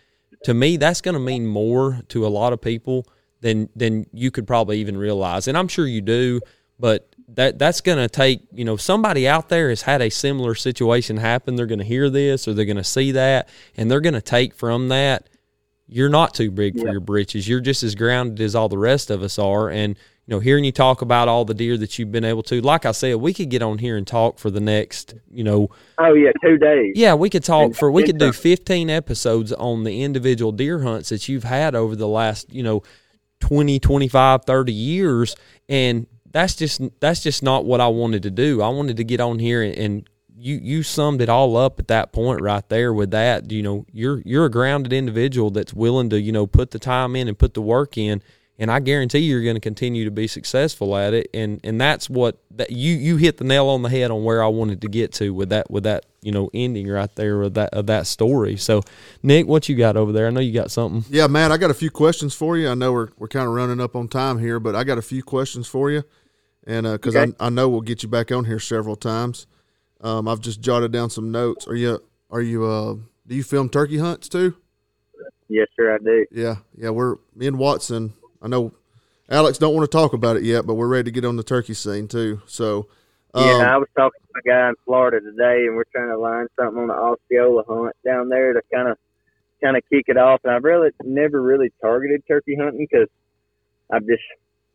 to 0.44 0.54
me 0.54 0.76
that's 0.76 1.00
going 1.00 1.14
to 1.14 1.20
mean 1.20 1.44
more 1.44 2.02
to 2.10 2.24
a 2.24 2.28
lot 2.28 2.52
of 2.52 2.60
people 2.60 3.04
than 3.40 3.68
than 3.74 4.06
you 4.12 4.30
could 4.30 4.46
probably 4.46 4.78
even 4.78 4.96
realize 4.96 5.48
and 5.48 5.58
I'm 5.58 5.66
sure 5.66 5.88
you 5.88 6.02
do 6.02 6.40
but 6.78 7.12
that 7.30 7.58
that's 7.58 7.80
going 7.80 7.98
to 7.98 8.08
take 8.08 8.42
you 8.52 8.64
know 8.64 8.76
somebody 8.76 9.26
out 9.26 9.48
there 9.48 9.70
has 9.70 9.82
had 9.82 10.00
a 10.02 10.08
similar 10.08 10.54
situation 10.54 11.16
happen 11.16 11.56
they're 11.56 11.66
going 11.66 11.80
to 11.80 11.84
hear 11.84 12.08
this 12.08 12.46
or 12.46 12.54
they're 12.54 12.64
going 12.64 12.76
to 12.76 12.84
see 12.84 13.10
that 13.10 13.48
and 13.76 13.90
they're 13.90 14.00
going 14.00 14.14
to 14.14 14.22
take 14.22 14.54
from 14.54 14.86
that 14.88 15.28
you're 15.88 16.08
not 16.08 16.34
too 16.34 16.50
big 16.50 16.78
for 16.80 16.88
your 16.88 17.00
britches. 17.00 17.46
You're 17.48 17.60
just 17.60 17.82
as 17.82 17.94
grounded 17.94 18.40
as 18.40 18.54
all 18.54 18.68
the 18.68 18.78
rest 18.78 19.10
of 19.10 19.22
us 19.22 19.38
are. 19.38 19.70
And, 19.70 19.96
you 20.26 20.34
know, 20.34 20.40
hearing 20.40 20.64
you 20.64 20.72
talk 20.72 21.00
about 21.00 21.28
all 21.28 21.44
the 21.44 21.54
deer 21.54 21.76
that 21.76 21.96
you've 21.98 22.10
been 22.10 22.24
able 22.24 22.42
to, 22.44 22.60
like 22.60 22.84
I 22.84 22.90
said, 22.90 23.16
we 23.16 23.32
could 23.32 23.48
get 23.50 23.62
on 23.62 23.78
here 23.78 23.96
and 23.96 24.04
talk 24.06 24.38
for 24.40 24.50
the 24.50 24.58
next, 24.60 25.14
you 25.30 25.44
know, 25.44 25.70
Oh 25.98 26.14
yeah, 26.14 26.32
two 26.42 26.58
days. 26.58 26.94
yeah, 26.96 27.14
we 27.14 27.30
could 27.30 27.44
talk 27.44 27.66
And 27.66 27.76
for, 27.76 27.92
we 27.92 28.02
could 28.02 28.18
do 28.18 28.32
15 28.32 28.90
episodes 28.90 29.52
on 29.52 29.84
the 29.84 30.02
individual 30.02 30.50
deer 30.50 30.80
hunts 30.80 31.10
that 31.10 31.28
you've 31.28 31.44
had 31.44 31.76
over 31.76 31.94
the 31.94 32.08
last, 32.08 32.52
you 32.52 32.64
know, 32.64 32.82
20, 33.40 33.78
25, 33.78 34.44
30 34.44 34.72
years. 34.72 35.36
And 35.68 36.08
that's 36.32 36.56
just, 36.56 36.80
that's 37.00 37.22
just 37.22 37.44
not 37.44 37.64
what 37.64 37.80
I 37.80 37.86
wanted 37.86 38.24
to 38.24 38.30
do. 38.32 38.60
I 38.60 38.68
wanted 38.70 38.96
to 38.96 39.04
get 39.04 39.20
on 39.20 39.38
here 39.38 39.62
and, 39.62 39.74
and 39.78 40.08
you 40.38 40.56
you 40.62 40.82
summed 40.82 41.20
it 41.22 41.28
all 41.28 41.56
up 41.56 41.80
at 41.80 41.88
that 41.88 42.12
point 42.12 42.40
right 42.42 42.68
there 42.68 42.92
with 42.92 43.10
that 43.10 43.50
you 43.50 43.62
know 43.62 43.86
you're 43.92 44.22
you're 44.24 44.44
a 44.46 44.50
grounded 44.50 44.92
individual 44.92 45.50
that's 45.50 45.72
willing 45.72 46.10
to 46.10 46.20
you 46.20 46.32
know 46.32 46.46
put 46.46 46.70
the 46.72 46.78
time 46.78 47.16
in 47.16 47.26
and 47.28 47.38
put 47.38 47.54
the 47.54 47.62
work 47.62 47.96
in 47.96 48.20
and 48.58 48.70
I 48.70 48.80
guarantee 48.80 49.18
you're 49.20 49.42
going 49.42 49.56
to 49.56 49.60
continue 49.60 50.04
to 50.06 50.10
be 50.10 50.26
successful 50.26 50.96
at 50.96 51.14
it 51.14 51.28
and 51.32 51.60
and 51.64 51.80
that's 51.80 52.10
what 52.10 52.38
that 52.50 52.70
you 52.70 52.94
you 52.94 53.16
hit 53.16 53.38
the 53.38 53.44
nail 53.44 53.68
on 53.68 53.82
the 53.82 53.88
head 53.88 54.10
on 54.10 54.24
where 54.24 54.42
I 54.42 54.48
wanted 54.48 54.80
to 54.82 54.88
get 54.88 55.12
to 55.14 55.32
with 55.32 55.48
that 55.50 55.70
with 55.70 55.84
that 55.84 56.04
you 56.20 56.32
know 56.32 56.50
ending 56.52 56.88
right 56.88 57.14
there 57.16 57.38
with 57.38 57.54
that 57.54 57.70
of 57.72 57.86
that 57.86 58.06
story 58.06 58.56
so 58.56 58.82
Nick 59.22 59.46
what 59.46 59.68
you 59.70 59.76
got 59.76 59.96
over 59.96 60.12
there 60.12 60.26
I 60.26 60.30
know 60.30 60.40
you 60.40 60.52
got 60.52 60.70
something 60.70 61.04
Yeah, 61.10 61.28
Matt, 61.28 61.50
I 61.50 61.56
got 61.56 61.70
a 61.70 61.74
few 61.74 61.90
questions 61.90 62.34
for 62.34 62.58
you. 62.58 62.68
I 62.68 62.74
know 62.74 62.92
we're 62.92 63.08
we're 63.16 63.28
kind 63.28 63.46
of 63.46 63.54
running 63.54 63.80
up 63.80 63.96
on 63.96 64.06
time 64.08 64.38
here, 64.38 64.60
but 64.60 64.74
I 64.76 64.84
got 64.84 64.98
a 64.98 65.02
few 65.02 65.22
questions 65.22 65.66
for 65.66 65.90
you, 65.90 66.02
and 66.66 66.86
uh, 66.86 66.92
because 66.92 67.16
Okay. 67.16 67.32
I 67.40 67.46
I 67.46 67.48
know 67.48 67.68
we'll 67.70 67.80
get 67.80 68.02
you 68.02 68.08
back 68.10 68.30
on 68.32 68.44
here 68.44 68.58
several 68.60 68.96
times. 68.96 69.46
Um, 70.00 70.28
I've 70.28 70.40
just 70.40 70.60
jotted 70.60 70.92
down 70.92 71.10
some 71.10 71.30
notes. 71.30 71.66
Are 71.66 71.74
you 71.74 72.02
are 72.30 72.42
you 72.42 72.64
uh 72.64 72.94
do 73.26 73.34
you 73.34 73.42
film 73.42 73.68
turkey 73.68 73.98
hunts 73.98 74.28
too? 74.28 74.56
Yes, 75.48 75.68
sir, 75.76 75.94
I 75.94 75.98
do. 75.98 76.26
Yeah, 76.30 76.56
yeah. 76.76 76.90
We're 76.90 77.16
me 77.34 77.46
and 77.46 77.58
Watson. 77.58 78.14
I 78.42 78.48
know 78.48 78.72
Alex 79.28 79.58
don't 79.58 79.74
want 79.74 79.90
to 79.90 79.96
talk 79.96 80.12
about 80.12 80.36
it 80.36 80.42
yet, 80.42 80.66
but 80.66 80.74
we're 80.74 80.88
ready 80.88 81.04
to 81.04 81.10
get 81.10 81.24
on 81.24 81.36
the 81.36 81.42
turkey 81.42 81.74
scene 81.74 82.08
too. 82.08 82.42
So, 82.46 82.88
um, 83.34 83.46
Yeah, 83.46 83.74
I 83.74 83.76
was 83.76 83.88
talking 83.96 84.20
to 84.20 84.38
a 84.38 84.42
guy 84.42 84.68
in 84.68 84.74
Florida 84.84 85.20
today, 85.20 85.66
and 85.66 85.76
we're 85.76 85.84
trying 85.84 86.08
to 86.08 86.18
line 86.18 86.46
something 86.58 86.82
on 86.82 86.88
the 86.88 86.94
Osceola 86.94 87.62
hunt 87.68 87.96
down 88.04 88.28
there 88.28 88.52
to 88.52 88.62
kind 88.72 88.88
of 88.88 88.98
kind 89.62 89.76
of 89.76 89.82
kick 89.90 90.04
it 90.08 90.16
off. 90.16 90.40
And 90.44 90.52
I've 90.52 90.64
really 90.64 90.90
never 91.02 91.40
really 91.40 91.72
targeted 91.80 92.22
turkey 92.28 92.56
hunting 92.56 92.86
because 92.90 93.08
I've 93.90 94.06
just 94.06 94.22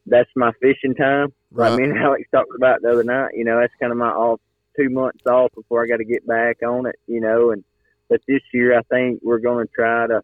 that's 0.06 0.30
my 0.36 0.52
fishing 0.62 0.96
time. 0.96 1.34
Right. 1.52 1.70
Like 1.70 1.80
me 1.80 1.90
and 1.90 1.98
Alex 1.98 2.24
talked 2.32 2.56
about 2.56 2.82
the 2.82 2.92
other 2.92 3.04
night. 3.04 3.32
You 3.36 3.46
know, 3.46 3.60
that's 3.60 3.74
kind 3.80 3.92
of 3.92 3.98
my 3.98 4.10
off 4.10 4.40
two 4.78 4.90
months 4.90 5.22
off 5.30 5.52
before 5.56 5.84
I 5.84 5.88
got 5.88 5.98
to 5.98 6.06
get 6.06 6.26
back 6.28 6.64
on 6.64 6.86
it. 6.86 6.96
You 7.08 7.22
know, 7.22 7.52
and 7.52 7.64
but 8.10 8.22
this 8.28 8.42
year 8.54 8.78
I 8.78 8.82
think 8.84 9.22
we're 9.24 9.40
going 9.40 9.66
to 9.66 9.74
try 9.74 10.08
to 10.08 10.22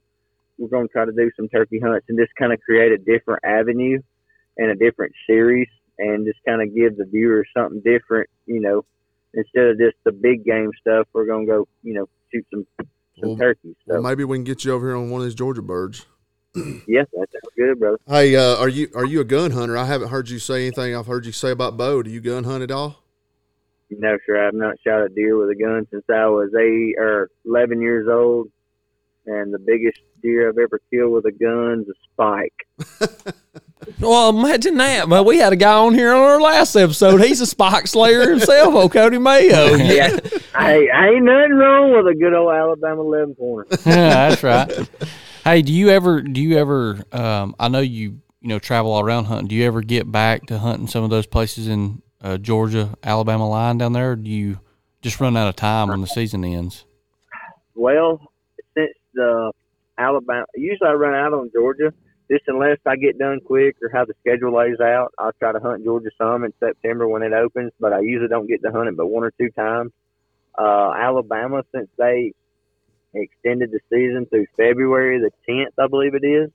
we're 0.57 0.69
going 0.69 0.88
to 0.88 0.91
try 0.91 1.06
to 1.06 1.11
do 1.11 1.32
some 1.36 1.48
turkey 1.49 1.80
hunts 1.80 2.07
and 2.10 2.18
just 2.18 2.36
kind 2.36 2.52
of 2.52 2.60
create 2.61 2.91
a 2.91 2.98
different 2.98 3.44
avenue 3.44 3.99
and 4.57 4.72
a 4.72 4.76
different 4.76 5.14
series 5.28 5.68
and 5.99 6.26
just 6.26 6.40
kind 6.45 6.61
of 6.61 6.76
give 6.76 6.98
the 6.98 7.06
viewers 7.06 7.48
something 7.56 7.82
different, 7.82 8.30
you 8.45 8.60
know, 8.60 8.86
instead 9.34 9.65
of 9.65 9.78
just 9.78 9.95
the 10.03 10.11
big 10.11 10.45
game 10.45 10.72
stuff, 10.82 11.07
we're 11.14 11.26
going 11.26 11.45
to 11.45 11.52
go, 11.52 11.68
you 11.84 11.94
know, 11.94 12.07
shoot 12.32 12.45
some, 12.52 12.65
some 12.78 12.88
Well, 13.30 13.38
turkeys. 13.38 13.76
So, 13.88 13.94
well, 13.94 14.03
maybe 14.03 14.24
we 14.24 14.38
can 14.38 14.44
get 14.44 14.64
you 14.65 14.74
over 14.74 14.88
here 14.88 14.98
on 14.98 15.10
one 15.10 15.22
of 15.22 15.26
these 15.26 15.36
Georgia 15.36 15.61
birds. 15.61 16.06
yes, 16.56 17.07
that 17.14 17.28
sounds 17.32 17.53
good, 17.56 17.80
brother. 17.80 17.99
Hey, 18.07 18.36
uh, 18.36 18.56
are 18.57 18.69
you 18.69 18.90
are 18.95 19.06
you 19.06 19.22
a 19.22 19.24
gun 19.24 19.52
hunter? 19.52 19.78
I 19.78 19.86
haven't 19.86 20.10
heard 20.10 20.30
you 20.30 20.40
say 20.40 20.64
anything. 20.64 20.95
I've 20.95 21.06
heard 21.06 21.26
you 21.26 21.32
say 21.32 21.52
about 21.52 21.78
bow. 21.78 22.02
Do 22.02 22.10
you 22.10 22.19
gun 22.22 22.45
hunt 22.45 22.64
at 22.64 22.72
all? 22.72 23.03
No, 23.89 24.18
sir, 24.26 24.47
I've 24.47 24.53
not 24.53 24.76
shot 24.85 25.01
a 25.01 25.09
deer 25.09 25.38
with 25.38 25.49
a 25.49 25.55
gun 25.55 25.88
since 25.91 26.03
I 26.09 26.27
was 26.27 26.49
eight 26.55 26.95
or 26.97 27.30
11 27.45 27.81
years 27.81 28.07
old. 28.09 28.49
And 29.26 29.53
the 29.53 29.59
biggest 29.59 29.99
deer 30.22 30.49
I've 30.49 30.57
ever 30.57 30.80
killed 30.91 31.14
with 31.14 31.26
a 31.26 31.31
gun's 31.31 31.88
a 31.89 31.93
spike. 32.11 33.35
well 33.99 34.30
imagine 34.30 34.76
that 34.77 35.07
but 35.07 35.23
we 35.23 35.38
had 35.38 35.53
a 35.53 35.55
guy 35.55 35.72
on 35.73 35.93
here 35.93 36.11
on 36.11 36.19
our 36.19 36.41
last 36.41 36.76
episode 36.76 37.22
he's 37.22 37.39
a 37.39 37.45
spike 37.45 37.88
slayer 37.88 38.30
himself 38.30 38.73
oh 38.73 38.89
Cody 38.89 39.18
Mayo 39.19 39.76
Yeah. 39.76 40.18
hey, 40.57 40.89
ain't 40.91 41.23
nothing 41.23 41.53
wrong 41.53 41.93
with 41.95 42.07
a 42.07 42.15
good 42.19 42.34
old 42.34 42.51
Alabama 42.51 43.01
11 43.01 43.35
pointer. 43.35 43.77
yeah, 43.85 44.30
that's 44.30 44.43
right. 44.43 44.89
Hey, 45.43 45.61
do 45.61 45.72
you 45.72 45.89
ever 45.89 46.22
do 46.22 46.41
you 46.41 46.57
ever 46.57 47.03
um 47.11 47.55
I 47.59 47.68
know 47.68 47.80
you 47.80 48.19
you 48.41 48.49
know 48.49 48.59
travel 48.59 48.91
all 48.91 49.01
around 49.01 49.26
hunting. 49.26 49.47
Do 49.47 49.55
you 49.55 49.65
ever 49.65 49.81
get 49.81 50.11
back 50.11 50.47
to 50.47 50.57
hunting 50.57 50.88
some 50.88 51.03
of 51.03 51.09
those 51.09 51.26
places 51.27 51.68
in 51.68 52.01
uh, 52.22 52.38
Georgia, 52.38 52.95
Alabama 53.03 53.48
line 53.48 53.77
down 53.77 53.94
there? 53.94 54.11
Or 54.11 54.15
do 54.15 54.30
you 54.30 54.60
just 55.02 55.19
run 55.19 55.38
out 55.38 55.48
of 55.48 55.56
time 55.56 55.89
when 55.89 56.02
the 56.02 56.07
season 56.07 56.44
ends? 56.44 56.85
Well, 57.76 58.22
since 58.76 58.94
the 59.14 59.52
Alabama, 59.98 60.45
usually 60.56 60.89
I 60.89 60.94
run 60.94 61.14
out 61.14 61.34
on 61.34 61.52
Georgia. 61.53 61.94
Just 62.30 62.44
unless 62.48 62.77
I 62.85 62.98
get 62.98 63.18
done 63.18 63.39
quick 63.39 63.77
or 63.81 63.89
how 63.89 64.03
the 64.03 64.14
schedule 64.19 64.53
lays 64.53 64.81
out, 64.81 65.14
I'll 65.18 65.31
try 65.39 65.53
to 65.53 65.60
hunt 65.60 65.85
Georgia 65.85 66.10
some 66.18 66.44
in 66.44 66.53
September 66.60 67.07
when 67.07 67.23
it 67.23 67.31
opens. 67.31 67.72
But 67.80 67.94
I 67.94 68.02
usually 68.02 68.27
don't 68.27 68.48
get 68.48 68.61
to 68.64 68.72
hunt 68.72 68.89
it 68.89 68.98
but 68.98 69.07
one 69.07 69.23
or 69.23 69.31
two 69.31 69.49
times. 69.52 69.91
Uh, 70.57 70.91
Alabama, 70.91 71.64
since 71.73 71.88
they 71.98 72.34
extended 73.14 73.72
the 73.72 73.80
season 73.89 74.26
through 74.26 74.48
February 74.57 75.19
the 75.19 75.31
10th, 75.49 75.81
I 75.81 75.88
believe 75.88 76.15
it 76.15 76.26
is. 76.26 76.52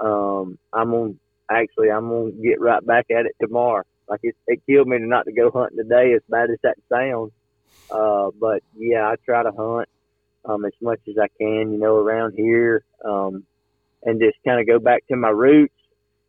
Um, 0.00 0.58
I'm 0.72 0.92
on. 0.94 1.20
Actually, 1.50 1.90
I'm 1.90 2.08
gonna 2.08 2.32
get 2.32 2.60
right 2.60 2.84
back 2.84 3.06
at 3.10 3.26
it 3.26 3.36
tomorrow. 3.40 3.84
Like 4.08 4.20
it, 4.22 4.36
it 4.46 4.60
killed 4.66 4.88
me 4.88 4.98
not 4.98 5.24
to 5.24 5.32
go 5.32 5.50
hunting 5.50 5.78
today, 5.78 6.12
as 6.14 6.22
bad 6.28 6.50
as 6.50 6.58
that 6.62 6.76
sounds. 6.92 7.32
Uh, 7.90 8.30
but 8.40 8.62
yeah, 8.76 9.06
I 9.08 9.14
try 9.24 9.42
to 9.42 9.52
hunt 9.52 9.88
um, 10.44 10.64
as 10.64 10.72
much 10.80 11.00
as 11.08 11.16
I 11.18 11.28
can, 11.38 11.72
you 11.72 11.78
know, 11.78 11.96
around 11.96 12.34
here, 12.36 12.84
um, 13.04 13.44
and 14.02 14.20
just 14.20 14.36
kind 14.46 14.60
of 14.60 14.66
go 14.66 14.78
back 14.78 15.06
to 15.08 15.16
my 15.16 15.30
roots 15.30 15.74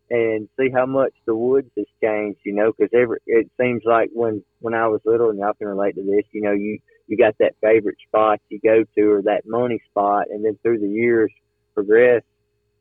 and 0.10 0.48
see 0.58 0.70
how 0.70 0.86
much 0.86 1.14
the 1.26 1.36
woods 1.36 1.70
has 1.78 1.88
changed, 2.02 2.40
you 2.46 2.54
know, 2.54 2.72
because 2.72 2.92
every 2.94 3.18
it 3.26 3.50
seems 3.60 3.82
like 3.86 4.10
when 4.14 4.44
when 4.60 4.74
I 4.74 4.88
was 4.88 5.02
little, 5.06 5.30
and 5.30 5.40
y'all 5.40 5.54
can 5.54 5.68
relate 5.68 5.96
to 5.96 6.04
this, 6.04 6.26
you 6.32 6.42
know, 6.42 6.52
you 6.52 6.80
you 7.08 7.18
got 7.18 7.36
that 7.40 7.56
favorite 7.62 7.98
spot 8.08 8.40
you 8.50 8.60
go 8.64 8.84
to 8.96 9.12
or 9.12 9.22
that 9.24 9.44
money 9.46 9.82
spot, 9.90 10.28
and 10.30 10.44
then 10.46 10.58
through 10.62 10.80
the 10.80 10.88
years 10.88 11.32
progress, 11.74 12.24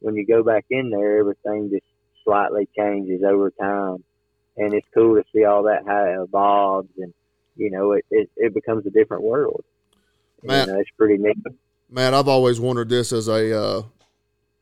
when 0.01 0.15
you 0.15 0.27
go 0.27 0.43
back 0.43 0.67
in 0.71 0.91
there, 0.91 1.19
everything 1.19 1.71
just 1.71 1.85
slightly 2.25 2.69
changes 2.77 3.23
over 3.23 3.51
time, 3.51 4.05
and 4.57 4.75
it's 4.75 4.87
cool 4.95 5.17
to 5.17 5.25
see 5.33 5.45
all 5.45 5.63
that 5.65 5.85
how 5.87 6.05
it 6.05 6.23
evolves, 6.23 6.89
and 6.99 7.13
you 7.57 7.71
know, 7.71 7.93
it 7.93 8.05
it, 8.11 8.31
it 8.37 8.55
becomes 8.55 8.87
a 8.87 8.91
different 8.91 9.23
world. 9.23 9.65
Man, 10.43 10.69
And, 10.69 10.77
uh, 10.79 10.81
it's 10.81 10.91
pretty 10.97 11.17
neat. 11.23 11.37
Matt, 11.91 12.15
I've 12.15 12.29
always 12.29 12.61
wondered 12.61 12.89
this 12.89 13.13
as 13.13 13.29
a 13.29 13.59
uh, 13.59 13.83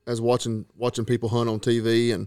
as 0.07 0.21
watching 0.21 0.67
watching 0.77 1.05
people 1.05 1.29
hunt 1.29 1.49
on 1.51 1.61
TV, 1.61 2.13
and 2.13 2.27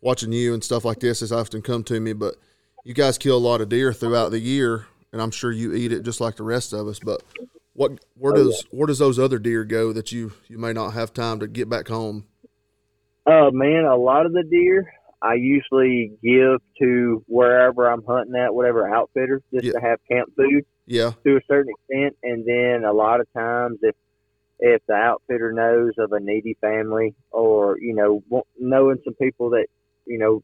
watching 0.00 0.32
you 0.32 0.54
and 0.54 0.62
stuff 0.62 0.84
like 0.84 1.00
this 1.00 1.20
has 1.20 1.32
often 1.32 1.62
come 1.62 1.84
to 1.84 2.00
me. 2.00 2.12
But 2.12 2.36
you 2.84 2.94
guys 2.94 3.18
kill 3.18 3.36
a 3.36 3.38
lot 3.38 3.60
of 3.60 3.68
deer 3.68 3.92
throughout 3.92 4.30
the 4.30 4.40
year, 4.40 4.86
and 5.12 5.22
I'm 5.22 5.30
sure 5.30 5.52
you 5.52 5.72
eat 5.74 5.92
it 5.92 6.02
just 6.02 6.20
like 6.20 6.36
the 6.36 6.42
rest 6.44 6.72
of 6.72 6.86
us. 6.88 6.98
But 6.98 7.22
what 7.74 8.04
where 8.16 8.32
Oh, 8.34 8.44
does 8.44 8.64
where 8.70 8.86
does 8.86 8.98
those 8.98 9.18
other 9.18 9.38
deer 9.38 9.64
go 9.64 9.92
that 9.92 10.12
you 10.12 10.32
you 10.48 10.58
may 10.58 10.72
not 10.72 10.90
have 10.90 11.12
time 11.14 11.40
to 11.40 11.46
get 11.48 11.68
back 11.70 11.88
home? 11.88 12.26
Uh, 13.24 13.50
man, 13.52 13.84
a 13.84 13.96
lot 13.96 14.26
of 14.26 14.32
the 14.32 14.42
deer 14.42 14.92
I 15.22 15.34
usually 15.34 16.12
give 16.22 16.60
to 16.80 17.24
wherever 17.28 17.88
I'm 17.88 18.04
hunting 18.04 18.34
at, 18.34 18.54
whatever 18.54 18.92
outfitter, 18.92 19.40
just 19.52 19.66
Yeah. 19.66 19.72
to 19.72 19.80
have 19.80 19.98
camp 20.10 20.32
food 20.36 20.64
Yeah, 20.86 21.12
to 21.24 21.36
a 21.36 21.40
certain 21.48 21.72
extent. 21.72 22.16
And 22.24 22.44
then 22.44 22.84
a 22.84 22.92
lot 22.92 23.20
of 23.20 23.32
times, 23.32 23.78
if 23.82 23.94
if 24.58 24.80
the 24.86 24.94
outfitter 24.94 25.52
knows 25.52 25.92
of 25.98 26.12
a 26.12 26.20
needy 26.20 26.54
family, 26.60 27.14
or 27.30 27.78
you 27.80 27.94
know, 27.94 28.22
knowing 28.58 28.98
some 29.04 29.14
people 29.14 29.50
that 29.50 29.66
you 30.06 30.18
know 30.18 30.42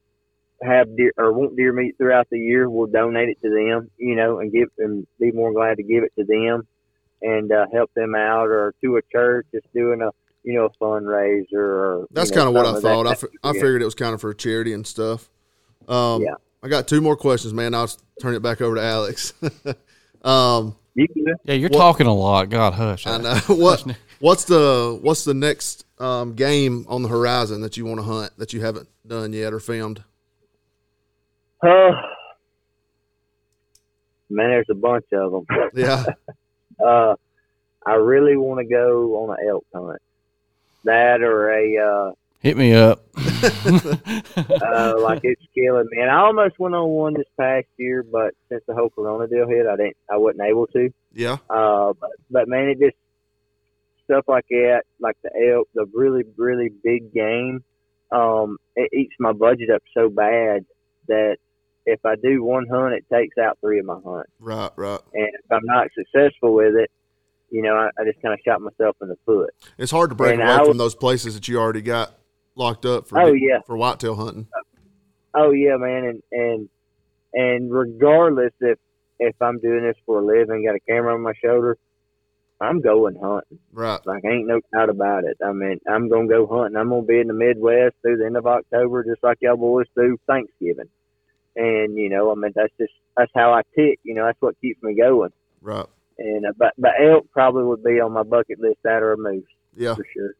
have 0.62 0.96
deer 0.96 1.12
or 1.16 1.32
want 1.32 1.56
deer 1.56 1.72
meat 1.72 1.96
throughout 1.98 2.28
the 2.30 2.38
year, 2.38 2.68
we'll 2.70 2.86
donate 2.86 3.28
it 3.28 3.40
to 3.42 3.50
them, 3.50 3.90
you 3.96 4.14
know, 4.14 4.38
and 4.38 4.52
give 4.52 4.68
and 4.78 5.06
be 5.20 5.32
more 5.32 5.52
glad 5.52 5.76
to 5.76 5.82
give 5.82 6.04
it 6.04 6.12
to 6.18 6.24
them 6.24 6.66
and 7.20 7.50
uh, 7.50 7.66
help 7.72 7.92
them 7.94 8.14
out, 8.14 8.48
or 8.48 8.74
to 8.80 8.96
a 8.96 9.02
church 9.12 9.46
just 9.52 9.66
doing 9.72 10.02
a 10.02 10.10
you 10.48 10.54
know 10.54 10.64
a 10.64 10.70
fundraiser. 10.82 11.52
Or 11.52 12.06
that's 12.10 12.30
you 12.30 12.36
know, 12.36 12.44
kind 12.44 12.48
of 12.48 12.54
what 12.54 12.64
I 12.66 12.72
something 12.80 12.82
thought. 12.90 13.06
I, 13.06 13.14
fi- 13.14 13.26
I 13.44 13.52
figured 13.52 13.82
it 13.82 13.84
was 13.84 13.94
kind 13.94 14.14
of 14.14 14.20
for 14.22 14.32
charity 14.32 14.72
and 14.72 14.86
stuff. 14.86 15.28
Um, 15.86 16.22
Yeah. 16.22 16.34
I 16.62 16.68
got 16.68 16.88
two 16.88 17.00
more 17.00 17.16
questions, 17.16 17.52
man. 17.54 17.72
I'll 17.74 17.88
turn 18.20 18.34
it 18.34 18.40
back 18.42 18.60
over 18.60 18.74
to 18.76 18.82
Alex. 18.82 19.32
um, 20.24 20.74
You 20.94 21.06
can 21.06 21.24
do 21.24 21.32
it. 21.32 21.36
Yeah, 21.44 21.54
you're 21.54 21.68
What- 21.70 21.78
talking 21.78 22.06
a 22.06 22.14
lot. 22.14 22.48
God 22.48 22.72
hush. 22.74 23.06
I 23.06 23.18
know 23.18 23.34
what 23.48 23.84
what's 24.20 24.44
the 24.44 24.98
what's 25.02 25.24
the 25.24 25.34
next 25.34 25.84
um, 25.98 26.34
game 26.34 26.86
on 26.88 27.02
the 27.02 27.08
horizon 27.08 27.60
that 27.60 27.76
you 27.76 27.84
want 27.84 28.00
to 28.00 28.04
hunt 28.04 28.32
that 28.38 28.52
you 28.54 28.60
haven't 28.62 28.88
done 29.06 29.32
yet 29.34 29.52
or 29.52 29.60
filmed? 29.60 30.02
Uh, 31.62 31.90
man, 34.30 34.50
there's 34.50 34.66
a 34.70 34.74
bunch 34.74 35.04
of 35.12 35.32
them. 35.32 35.46
Yeah, 35.74 36.04
Uh, 36.84 37.14
I 37.86 37.94
really 37.94 38.36
want 38.36 38.60
to 38.60 38.64
go 38.64 39.24
on 39.24 39.36
an 39.38 39.48
elk 39.48 39.64
hunt. 39.74 40.00
That 40.88 41.22
or 41.22 41.50
a 41.50 41.76
uh, 41.78 42.12
Hit 42.40 42.56
me 42.56 42.72
up. 42.72 43.04
uh, 43.16 44.94
like 45.00 45.20
it's 45.24 45.42
killing 45.54 45.88
me. 45.90 46.00
And 46.00 46.10
I 46.10 46.20
almost 46.20 46.58
went 46.58 46.74
on 46.74 46.88
one 46.88 47.14
this 47.14 47.26
past 47.36 47.66
year, 47.76 48.04
but 48.04 48.34
since 48.48 48.62
the 48.68 48.74
whole 48.74 48.90
Corona 48.90 49.26
deal 49.26 49.48
hit, 49.48 49.66
I 49.66 49.76
didn't. 49.76 49.96
I 50.08 50.18
wasn't 50.18 50.42
able 50.42 50.68
to. 50.68 50.90
yeah, 51.12 51.38
Uh, 51.50 51.94
but, 52.00 52.10
but 52.30 52.48
man, 52.48 52.68
it 52.68 52.78
just 52.78 52.96
stuff 54.04 54.24
like 54.28 54.46
that, 54.50 54.82
like 55.00 55.16
the 55.22 55.30
elk, 55.52 55.68
the 55.74 55.86
really 55.92 56.24
really 56.36 56.70
big 56.84 57.12
game. 57.12 57.64
Um, 58.12 58.58
it 58.76 58.90
eats 58.96 59.14
my 59.18 59.32
budget 59.32 59.70
up 59.70 59.82
so 59.92 60.08
bad 60.08 60.64
that 61.08 61.38
if 61.86 62.04
I 62.06 62.14
do 62.16 62.44
one 62.44 62.66
hunt, 62.70 62.94
it 62.94 63.04
takes 63.12 63.36
out 63.36 63.58
three 63.60 63.80
of 63.80 63.86
my 63.86 63.98
hunts. 64.04 64.30
right, 64.38 64.70
right. 64.76 65.00
And 65.12 65.28
if 65.34 65.50
I'm 65.50 65.64
not 65.64 65.88
successful 65.92 66.54
with 66.54 66.76
it, 66.76 66.90
you 67.50 67.62
know, 67.62 67.74
I, 67.74 67.88
I 67.98 68.04
just 68.04 68.20
kind 68.22 68.34
of 68.34 68.40
shot 68.44 68.60
myself 68.60 68.96
in 69.00 69.08
the 69.08 69.16
foot. 69.24 69.50
It's 69.78 69.90
hard 69.90 70.10
to 70.10 70.16
break 70.16 70.34
And 70.34 70.42
away 70.42 70.52
I 70.52 70.64
from 70.64 70.78
those 70.78 70.94
places 70.94 71.34
that 71.34 71.48
you 71.48 71.58
already 71.58 71.82
got 71.82 72.14
locked 72.54 72.84
up 72.84 73.08
for 73.08 73.20
Oh 73.20 73.32
yeah, 73.32 73.60
for 73.66 73.76
whitetail 73.76 74.16
hunting. 74.16 74.48
oh 75.34 75.50
yeah, 75.50 75.76
man, 75.76 76.04
and 76.04 76.22
and 76.32 76.68
and 77.34 77.72
regardless 77.72 78.52
if 78.60 78.78
if 79.18 79.34
I'm 79.40 79.58
doing 79.60 79.82
this 79.82 79.96
for 80.06 80.20
a 80.20 80.24
living, 80.24 80.64
got 80.64 80.76
a 80.76 80.80
camera 80.80 81.14
on 81.14 81.22
my 81.22 81.32
shoulder, 81.42 81.76
I'm 82.60 82.80
going 82.80 83.16
hunting. 83.20 83.58
Right, 83.72 84.00
Like 84.06 84.24
ain't 84.24 84.46
no 84.46 84.60
doubt 84.72 84.90
about 84.90 85.24
it. 85.24 85.36
I 85.44 85.52
mean, 85.52 85.78
I'm 85.88 86.08
gonna 86.08 86.28
go 86.28 86.46
hunting. 86.46 86.76
I'm 86.76 86.88
gonna 86.90 87.02
be 87.02 87.20
in 87.20 87.28
the 87.28 87.34
Midwest 87.34 87.96
through 88.02 88.18
the 88.18 88.26
end 88.26 88.36
of 88.36 88.46
October, 88.46 89.04
just 89.04 89.22
like 89.22 89.38
y'all 89.40 89.56
boys 89.56 89.86
do 89.96 90.16
Thanksgiving. 90.26 90.88
And 91.56 91.96
you 91.96 92.08
know, 92.08 92.30
I 92.30 92.34
mean, 92.34 92.52
that's 92.54 92.72
just 92.78 92.92
that's 93.16 93.32
how 93.34 93.52
I 93.52 93.62
tick. 93.74 93.98
You 94.04 94.14
know, 94.14 94.24
that's 94.26 94.40
what 94.40 94.60
keeps 94.60 94.82
me 94.82 94.94
going. 94.94 95.30
right. 95.60 95.86
And 96.18 96.46
uh, 96.46 96.52
but 96.56 96.72
but 96.78 96.92
elk 97.00 97.26
probably 97.32 97.64
would 97.64 97.82
be 97.84 98.00
on 98.00 98.12
my 98.12 98.22
bucket 98.24 98.58
list. 98.60 98.78
That 98.84 99.02
or 99.02 99.12
a 99.12 99.16
moose 99.16 99.44
Yeah. 99.76 99.94
for 99.94 100.04
sure. 100.12 100.34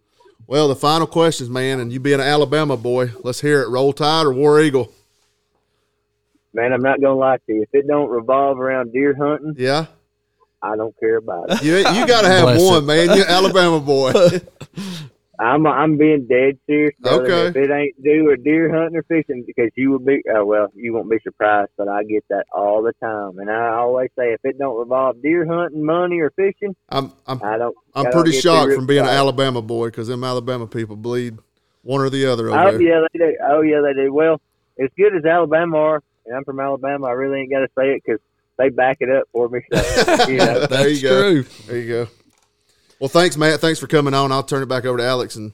Well, 0.47 0.69
the 0.69 0.77
final 0.77 1.07
questions, 1.07 1.51
man, 1.51 1.79
and 1.81 1.93
you 1.93 2.01
being 2.01 2.21
an 2.21 2.27
Alabama 2.27 2.77
boy, 2.77 3.11
let's 3.23 3.41
hear 3.41 3.63
it. 3.63 3.69
Roll 3.69 3.93
Tide 3.93 4.25
or 4.27 4.33
War 4.33 4.61
Eagle? 4.61 4.91
Man, 6.55 6.73
I'm 6.73 6.81
not 6.83 7.01
gonna 7.01 7.15
lie 7.19 7.37
to 7.37 7.43
you. 7.53 7.63
If 7.63 7.69
it 7.73 7.87
don't 7.87 8.09
revolve 8.09 8.59
around 8.59 8.93
deer 8.93 9.15
hunting, 9.15 9.55
Yeah, 9.59 9.87
I 10.63 10.75
don't 10.77 10.99
care 10.99 11.17
about 11.17 11.51
it. 11.53 11.63
you 11.63 11.77
you 11.77 12.07
got 12.07 12.23
to 12.23 12.29
have 12.35 12.43
Bless 12.45 12.63
one, 12.63 12.83
it. 12.85 12.87
man. 12.87 13.17
You're 13.17 13.29
Alabama 13.29 13.79
boy. 13.81 14.13
I'm 15.39 15.67
I'm 15.67 15.97
being 15.97 16.27
dead 16.27 16.59
serious. 16.67 16.95
brother. 17.01 17.23
Okay. 17.23 17.47
If 17.49 17.57
it 17.57 17.71
ain't 17.71 18.03
do 18.03 18.29
or 18.29 18.37
deer 18.37 18.75
hunting 18.75 18.97
or 18.97 19.03
fishing, 19.05 19.45
because 19.47 19.71
you 19.77 19.91
will 19.91 19.99
be 20.01 20.23
uh, 20.29 20.45
well, 20.45 20.69
you 20.75 20.95
won't 20.95 21.11
be 21.11 21.19
surprised, 21.23 21.71
but 21.77 21.89
I 21.89 22.03
get 22.05 22.25
that 22.31 22.45
all 22.53 22.83
the 22.83 22.93
time, 23.01 23.39
and 23.39 23.51
I 23.51 23.75
always 23.75 24.11
say 24.19 24.33
if 24.33 24.41
it 24.45 24.59
don't 24.59 24.79
revolve 24.79 25.23
deer 25.23 25.47
hunting, 25.47 25.85
money, 25.85 26.21
or 26.21 26.31
fishing, 26.31 26.75
I'm 26.89 27.13
I'm 27.27 27.41
I 27.43 27.57
don't. 27.57 27.77
I'm 27.95 28.07
I 28.07 28.11
don't 28.11 28.13
pretty 28.13 28.31
get 28.33 28.43
too 28.43 28.49
shocked 28.49 28.73
from 28.75 28.87
being 28.87 29.01
an. 29.01 29.07
Alabama 29.07 29.63
boy 29.63 29.89
because 29.89 30.09
them 30.09 30.25
Alabama 30.25 30.67
people 30.67 30.97
bleed 30.97 31.39
one 31.83 32.01
or 32.01 32.11
the 32.11 32.27
other 32.27 32.49
over 32.51 32.59
Oh 32.59 32.79
there. 32.79 32.81
yeah, 32.81 33.07
they 33.13 33.19
do. 33.19 33.37
Oh 33.49 33.61
yeah, 33.63 33.81
they 33.81 33.95
do. 33.95 34.13
Well, 34.13 34.41
as 34.81 34.89
good 34.97 35.15
as 35.17 35.25
Alabama 35.25 35.77
are, 35.79 36.03
and 36.27 36.37
I'm 36.37 36.45
from 36.45 36.61
Alabama, 36.61 37.07
I 37.07 37.13
really 37.13 37.41
ain't 37.41 37.51
got 37.51 37.61
to 37.61 37.69
say 37.79 37.91
it 37.91 38.03
because 38.05 38.21
they 38.59 38.71
back 38.71 38.99
it 39.01 39.11
up 39.11 39.25
for 39.33 39.49
me. 39.49 39.61
So, 39.73 39.79
you 40.29 40.39
know, 40.39 40.67
there 40.67 40.89
you 40.89 41.03
go. 41.03 41.21
true. 41.21 41.43
There 41.67 41.79
you 41.79 41.89
go. 41.89 42.09
Well, 43.01 43.09
thanks, 43.09 43.37
Matt. 43.37 43.61
Thanks 43.61 43.79
for 43.79 43.87
coming 43.87 44.15
on. 44.15 44.33
I'll 44.33 44.43
turn 44.43 44.63
it 44.63 44.67
back 44.67 44.85
over 44.85 44.99
to 44.99 45.05
Alex 45.05 45.37
and 45.37 45.53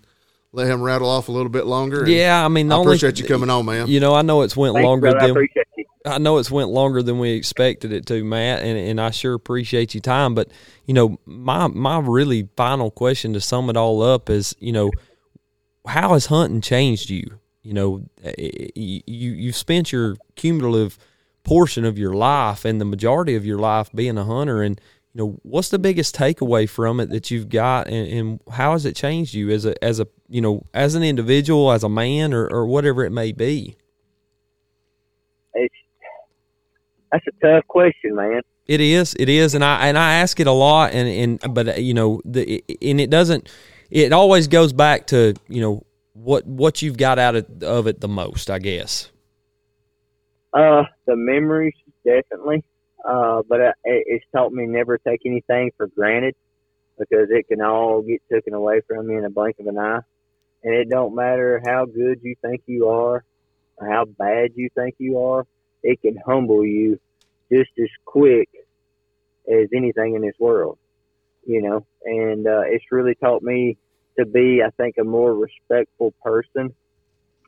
let 0.52 0.68
him 0.68 0.82
rattle 0.82 1.08
off 1.08 1.28
a 1.28 1.32
little 1.32 1.50
bit 1.50 1.66
longer. 1.66 2.08
Yeah, 2.08 2.44
I 2.44 2.48
mean, 2.48 2.68
the 2.68 2.76
I 2.76 2.78
only, 2.78 2.92
appreciate 2.92 3.18
you 3.18 3.26
coming 3.26 3.50
on, 3.50 3.66
man. 3.66 3.88
You 3.88 4.00
know, 4.00 4.14
I 4.14 4.22
know 4.22 4.42
it's 4.42 4.56
went 4.56 4.74
thanks, 4.74 4.86
longer 4.86 5.10
brother. 5.10 5.18
I 5.18 5.22
than 5.22 5.30
appreciate 5.30 5.66
you. 5.76 5.84
I 6.06 6.18
know 6.18 6.38
it's 6.38 6.50
went 6.50 6.68
longer 6.68 7.02
than 7.02 7.18
we 7.18 7.30
expected 7.30 7.90
it 7.92 8.06
to, 8.06 8.22
Matt, 8.22 8.62
and, 8.62 8.78
and 8.78 9.00
I 9.00 9.10
sure 9.10 9.34
appreciate 9.34 9.94
your 9.94 10.02
time. 10.02 10.34
But 10.34 10.48
you 10.86 10.94
know, 10.94 11.18
my 11.26 11.66
my 11.66 11.98
really 11.98 12.48
final 12.56 12.90
question 12.90 13.32
to 13.32 13.40
sum 13.40 13.70
it 13.70 13.76
all 13.76 14.02
up 14.02 14.30
is, 14.30 14.54
you 14.58 14.72
know, 14.72 14.90
how 15.86 16.12
has 16.12 16.26
hunting 16.26 16.60
changed 16.60 17.10
you? 17.10 17.40
You 17.62 17.72
know, 17.72 18.04
eh, 18.22 18.68
you 18.76 19.02
you 19.06 19.52
spent 19.52 19.92
your 19.92 20.16
cumulative 20.36 20.98
portion 21.42 21.84
of 21.84 21.98
your 21.98 22.14
life 22.14 22.64
and 22.64 22.80
the 22.80 22.84
majority 22.86 23.34
of 23.34 23.44
your 23.44 23.58
life 23.58 23.90
being 23.94 24.18
a 24.18 24.24
hunter, 24.24 24.62
and 24.62 24.80
you 25.14 25.24
know, 25.24 25.38
what's 25.42 25.68
the 25.68 25.78
biggest 25.78 26.16
takeaway 26.16 26.68
from 26.68 26.98
it 26.98 27.10
that 27.10 27.30
you've 27.30 27.48
got, 27.48 27.86
and, 27.86 28.08
and 28.08 28.40
how 28.50 28.72
has 28.72 28.84
it 28.84 28.96
changed 28.96 29.32
you 29.32 29.48
as 29.50 29.64
a 29.64 29.82
as 29.82 30.00
a 30.00 30.08
you 30.28 30.40
know 30.40 30.66
as 30.74 30.96
an 30.96 31.04
individual, 31.04 31.70
as 31.70 31.84
a 31.84 31.88
man, 31.88 32.34
or, 32.34 32.48
or 32.48 32.66
whatever 32.66 33.04
it 33.04 33.10
may 33.10 33.30
be? 33.30 33.76
It's 35.54 35.74
that's 37.12 37.24
a 37.28 37.46
tough 37.46 37.66
question, 37.68 38.16
man. 38.16 38.42
It 38.66 38.80
is, 38.80 39.14
it 39.16 39.28
is, 39.28 39.54
and 39.54 39.62
I 39.62 39.86
and 39.86 39.96
I 39.96 40.14
ask 40.14 40.40
it 40.40 40.48
a 40.48 40.52
lot, 40.52 40.92
and 40.92 41.40
and 41.42 41.54
but 41.54 41.68
uh, 41.68 41.72
you 41.74 41.94
know, 41.94 42.20
the 42.24 42.64
and 42.82 43.00
it 43.00 43.08
doesn't. 43.08 43.48
It 43.90 44.12
always 44.12 44.48
goes 44.48 44.72
back 44.72 45.06
to 45.08 45.34
you 45.48 45.60
know 45.60 45.86
what 46.14 46.44
what 46.44 46.82
you've 46.82 46.96
got 46.96 47.20
out 47.20 47.36
of, 47.36 47.62
of 47.62 47.86
it 47.86 48.00
the 48.00 48.08
most, 48.08 48.50
I 48.50 48.58
guess. 48.58 49.12
Uh, 50.52 50.82
the 51.06 51.14
memories 51.14 51.74
definitely. 52.04 52.64
Uh, 53.06 53.42
but 53.48 53.60
it, 53.60 53.74
it's 53.84 54.24
taught 54.34 54.52
me 54.52 54.66
never 54.66 54.98
take 54.98 55.20
anything 55.26 55.70
for 55.76 55.88
granted 55.88 56.34
because 56.98 57.28
it 57.30 57.48
can 57.48 57.60
all 57.60 58.02
get 58.02 58.22
taken 58.32 58.54
away 58.54 58.80
from 58.86 59.10
you 59.10 59.18
in 59.18 59.24
a 59.24 59.30
blink 59.30 59.56
of 59.58 59.66
an 59.66 59.78
eye. 59.78 60.00
And 60.62 60.74
it 60.74 60.88
don't 60.88 61.14
matter 61.14 61.60
how 61.64 61.84
good 61.84 62.20
you 62.22 62.34
think 62.40 62.62
you 62.66 62.88
are 62.88 63.24
or 63.76 63.88
how 63.88 64.04
bad 64.06 64.52
you 64.54 64.70
think 64.74 64.94
you 64.98 65.18
are. 65.18 65.44
It 65.82 66.00
can 66.00 66.16
humble 66.24 66.64
you 66.64 66.98
just 67.52 67.70
as 67.78 67.90
quick 68.04 68.48
as 69.46 69.68
anything 69.74 70.14
in 70.14 70.22
this 70.22 70.36
world, 70.38 70.78
you 71.44 71.60
know. 71.60 71.86
And 72.04 72.46
uh, 72.46 72.62
it's 72.66 72.84
really 72.90 73.14
taught 73.16 73.42
me 73.42 73.76
to 74.18 74.24
be, 74.24 74.62
I 74.64 74.70
think, 74.70 74.96
a 74.98 75.04
more 75.04 75.34
respectful 75.34 76.14
person 76.22 76.74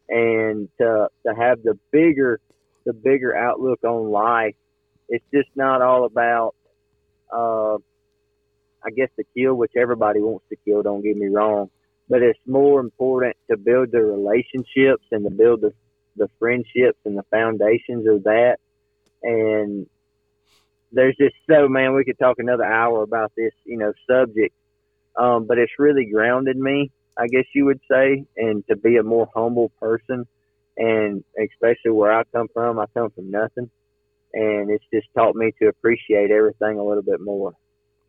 and 0.08 0.68
to 0.78 1.08
to 1.26 1.34
have 1.34 1.62
the 1.62 1.78
bigger 1.90 2.40
the 2.84 2.92
bigger 2.92 3.36
outlook 3.36 3.82
on 3.84 4.10
life. 4.10 4.54
It's 5.08 5.24
just 5.32 5.48
not 5.54 5.82
all 5.82 6.04
about, 6.04 6.54
uh, 7.32 7.76
I 8.84 8.90
guess, 8.94 9.08
the 9.16 9.24
kill, 9.36 9.54
which 9.54 9.72
everybody 9.76 10.20
wants 10.20 10.44
to 10.50 10.56
kill. 10.64 10.82
Don't 10.82 11.02
get 11.02 11.16
me 11.16 11.28
wrong, 11.28 11.70
but 12.08 12.22
it's 12.22 12.38
more 12.46 12.80
important 12.80 13.36
to 13.50 13.56
build 13.56 13.92
the 13.92 14.02
relationships 14.02 15.04
and 15.12 15.24
to 15.24 15.30
build 15.30 15.60
the 15.62 15.72
the 16.18 16.30
friendships 16.38 16.98
and 17.04 17.18
the 17.18 17.24
foundations 17.30 18.08
of 18.08 18.24
that. 18.24 18.56
And 19.22 19.86
there's 20.90 21.14
just 21.16 21.34
so 21.48 21.68
man, 21.68 21.94
we 21.94 22.04
could 22.04 22.18
talk 22.18 22.38
another 22.38 22.64
hour 22.64 23.02
about 23.02 23.32
this, 23.36 23.52
you 23.64 23.76
know, 23.76 23.92
subject. 24.08 24.54
Um, 25.14 25.46
but 25.46 25.58
it's 25.58 25.72
really 25.78 26.06
grounded 26.06 26.56
me, 26.56 26.90
I 27.16 27.26
guess 27.26 27.44
you 27.54 27.66
would 27.66 27.80
say, 27.90 28.24
and 28.36 28.66
to 28.68 28.76
be 28.76 28.96
a 28.96 29.02
more 29.02 29.28
humble 29.34 29.70
person 29.80 30.26
and 30.76 31.24
especially 31.38 31.90
where 31.90 32.12
I 32.12 32.24
come 32.32 32.48
from, 32.52 32.78
I 32.78 32.86
come 32.94 33.10
from 33.10 33.30
nothing, 33.30 33.70
and 34.32 34.70
it's 34.70 34.84
just 34.92 35.06
taught 35.16 35.34
me 35.34 35.52
to 35.60 35.68
appreciate 35.68 36.30
everything 36.30 36.78
a 36.78 36.84
little 36.84 37.02
bit 37.02 37.20
more. 37.20 37.54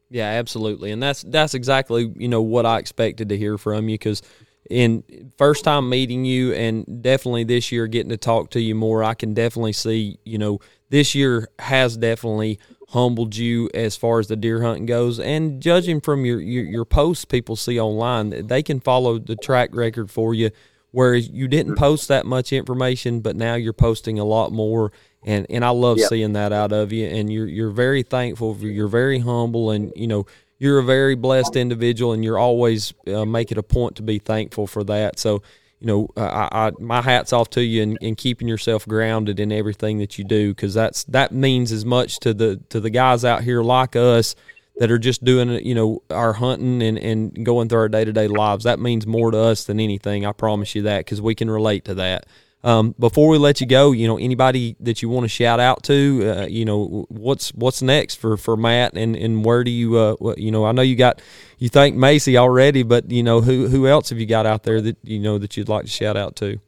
Yeah, 0.09 0.27
absolutely, 0.27 0.91
and 0.91 1.03
that's 1.03 1.23
that's 1.23 1.53
exactly 1.53 2.13
you 2.15 2.27
know 2.27 2.41
what 2.41 2.65
I 2.65 2.79
expected 2.79 3.29
to 3.29 3.37
hear 3.37 3.57
from 3.57 3.89
you 3.89 3.95
because 3.95 4.21
in 4.69 5.03
first 5.37 5.63
time 5.63 5.89
meeting 5.89 6.25
you, 6.25 6.53
and 6.53 7.01
definitely 7.01 7.43
this 7.43 7.71
year 7.71 7.87
getting 7.87 8.09
to 8.09 8.17
talk 8.17 8.49
to 8.51 8.61
you 8.61 8.75
more, 8.75 9.03
I 9.03 9.13
can 9.13 9.33
definitely 9.33 9.73
see 9.73 10.19
you 10.23 10.37
know 10.37 10.59
this 10.89 11.13
year 11.13 11.49
has 11.59 11.97
definitely 11.97 12.59
humbled 12.89 13.35
you 13.35 13.69
as 13.73 13.97
far 13.97 14.19
as 14.19 14.27
the 14.27 14.35
deer 14.35 14.61
hunting 14.61 14.85
goes. 14.85 15.19
And 15.19 15.61
judging 15.61 15.99
from 15.99 16.25
your, 16.25 16.39
your, 16.39 16.63
your 16.63 16.85
posts 16.85 17.25
people 17.25 17.55
see 17.55 17.79
online, 17.79 18.47
they 18.47 18.63
can 18.63 18.79
follow 18.79 19.19
the 19.19 19.35
track 19.35 19.75
record 19.75 20.09
for 20.09 20.33
you. 20.33 20.51
Whereas 20.91 21.29
you 21.29 21.49
didn't 21.49 21.75
post 21.75 22.07
that 22.07 22.25
much 22.25 22.53
information, 22.53 23.19
but 23.19 23.35
now 23.35 23.55
you're 23.55 23.73
posting 23.73 24.17
a 24.17 24.23
lot 24.23 24.53
more, 24.53 24.93
and, 25.25 25.45
and 25.49 25.65
I 25.65 25.69
love 25.69 25.97
Yep. 25.97 26.09
seeing 26.09 26.33
that 26.33 26.53
out 26.53 26.71
of 26.71 26.91
you. 26.91 27.07
And 27.07 27.31
you're 27.31 27.47
you're 27.47 27.71
very 27.71 28.03
thankful. 28.03 28.55
For, 28.55 28.67
you're 28.67 28.87
very 28.87 29.19
humble, 29.19 29.71
and 29.71 29.91
you 29.95 30.07
know 30.07 30.25
you're 30.59 30.79
a 30.79 30.83
very 30.83 31.15
blessed 31.15 31.55
individual, 31.55 32.13
and 32.13 32.23
you're 32.23 32.39
always 32.39 32.93
uh, 33.07 33.25
make 33.25 33.51
it 33.51 33.57
a 33.57 33.63
point 33.63 33.95
to 33.97 34.03
be 34.03 34.19
thankful 34.19 34.67
for 34.67 34.83
that. 34.85 35.19
So 35.19 35.41
you 35.79 35.87
know, 35.87 36.09
I, 36.17 36.49
I 36.51 36.71
my 36.79 37.01
hats 37.01 37.33
off 37.33 37.49
to 37.51 37.63
you 37.63 37.83
and, 37.83 37.97
and 38.01 38.17
keeping 38.17 38.47
yourself 38.47 38.87
grounded 38.87 39.39
in 39.39 39.51
everything 39.51 39.99
that 39.99 40.17
you 40.17 40.23
do 40.23 40.49
because 40.49 40.73
that's 40.73 41.03
that 41.05 41.31
means 41.31 41.71
as 41.71 41.85
much 41.85 42.19
to 42.19 42.33
the 42.33 42.59
to 42.69 42.79
the 42.79 42.89
guys 42.89 43.23
out 43.23 43.43
here 43.43 43.61
like 43.61 43.95
us 43.95 44.35
that 44.77 44.91
are 44.91 44.99
just 44.99 45.23
doing 45.23 45.49
you 45.65 45.73
know, 45.73 46.03
our 46.09 46.33
hunting 46.33 46.81
and, 46.81 46.97
and 46.97 47.45
going 47.45 47.67
through 47.67 47.79
our 47.79 47.89
day 47.89 48.05
to 48.05 48.13
day 48.13 48.27
lives. 48.27 48.63
That 48.63 48.79
means 48.79 49.05
more 49.05 49.31
to 49.31 49.37
us 49.37 49.65
than 49.65 49.79
anything. 49.79 50.25
I 50.25 50.31
promise 50.31 50.75
you 50.75 50.83
that 50.83 50.99
because 50.99 51.21
we 51.21 51.35
can 51.35 51.49
relate 51.49 51.85
to 51.85 51.95
that. 51.95 52.25
Um, 52.63 52.95
before 52.99 53.29
we 53.29 53.37
let 53.37 53.61
you 53.61 53.67
go, 53.67 53.91
you 53.91 54.07
know, 54.07 54.17
anybody 54.17 54.75
that 54.79 55.01
you 55.01 55.09
want 55.09 55.23
to 55.25 55.29
shout 55.29 55.59
out 55.59 55.83
to, 55.83 56.23
uh, 56.25 56.45
you 56.47 56.65
know, 56.65 57.05
what's 57.09 57.53
what's 57.53 57.81
next 57.81 58.15
for, 58.15 58.35
for 58.35 58.57
Matt 58.57 58.93
and, 58.95 59.15
and 59.15 59.45
where 59.45 59.63
do 59.63 59.71
you, 59.71 59.95
uh, 59.95 60.15
what, 60.15 60.39
you 60.39 60.51
know, 60.51 60.65
I 60.65 60.71
know 60.71 60.81
you 60.81 60.95
got, 60.95 61.21
you 61.59 61.69
thank 61.69 61.95
Macy 61.95 62.35
already, 62.35 62.83
but 62.83 63.11
you 63.11 63.21
know, 63.21 63.41
who 63.41 63.67
who 63.67 63.87
else 63.87 64.09
have 64.09 64.19
you 64.19 64.25
got 64.25 64.45
out 64.45 64.63
there 64.63 64.81
that 64.81 64.97
you 65.03 65.19
know 65.19 65.37
that 65.37 65.55
you'd 65.55 65.69
like 65.69 65.85
to 65.85 65.91
shout 65.91 66.17
out 66.17 66.35
to? 66.37 66.59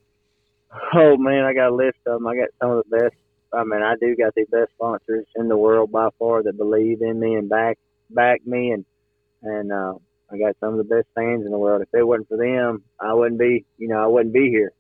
Oh 0.94 1.18
man, 1.18 1.44
I 1.44 1.54
got 1.54 1.70
a 1.70 1.76
list 1.76 1.98
of 2.06 2.20
them. 2.20 2.28
I 2.28 2.36
got 2.36 2.50
some 2.62 2.72
of 2.72 2.84
the 2.90 2.98
best. 2.98 3.16
I 3.52 3.64
mean, 3.64 3.82
I 3.82 3.96
do 4.00 4.16
got 4.16 4.36
the 4.36 4.46
best 4.52 4.72
sponsors 4.76 5.26
in 5.36 5.50
the 5.50 5.58
world 5.58 5.92
by 5.92 6.10
far 6.20 6.44
that 6.44 6.56
believe 6.56 7.02
in 7.02 7.20
me 7.20 7.34
and 7.36 7.50
back 7.50 7.80
back 8.12 8.46
me, 8.46 8.72
and 8.72 8.86
and 9.42 9.72
uh, 9.72 9.94
I 10.32 10.38
got 10.38 10.56
some 10.60 10.74
of 10.74 10.78
the 10.78 10.84
best 10.84 11.08
fans 11.16 11.46
in 11.46 11.52
the 11.52 11.58
world. 11.58 11.82
If 11.82 11.90
it 11.94 12.04
wasn't 12.04 12.28
for 12.28 12.38
them, 12.38 12.84
I 13.00 13.14
wouldn't 13.14 13.40
be, 13.40 13.66
you 13.78 13.88
know, 13.88 14.04
I 14.04 14.08
wouldn't 14.08 14.34
be 14.34 14.50
here. 14.50 14.72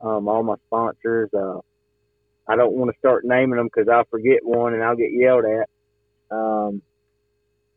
Um, 0.00 0.28
all 0.28 0.42
my 0.42 0.56
sponsors. 0.66 1.30
Uh, 1.34 1.60
I 2.46 2.56
don't 2.56 2.72
want 2.72 2.90
to 2.90 2.98
start 2.98 3.24
naming 3.24 3.56
them 3.56 3.66
because 3.66 3.88
I'll 3.88 4.06
forget 4.10 4.44
one 4.44 4.74
and 4.74 4.82
I'll 4.82 4.96
get 4.96 5.12
yelled 5.12 5.44
at. 5.44 5.68
Um, 6.30 6.82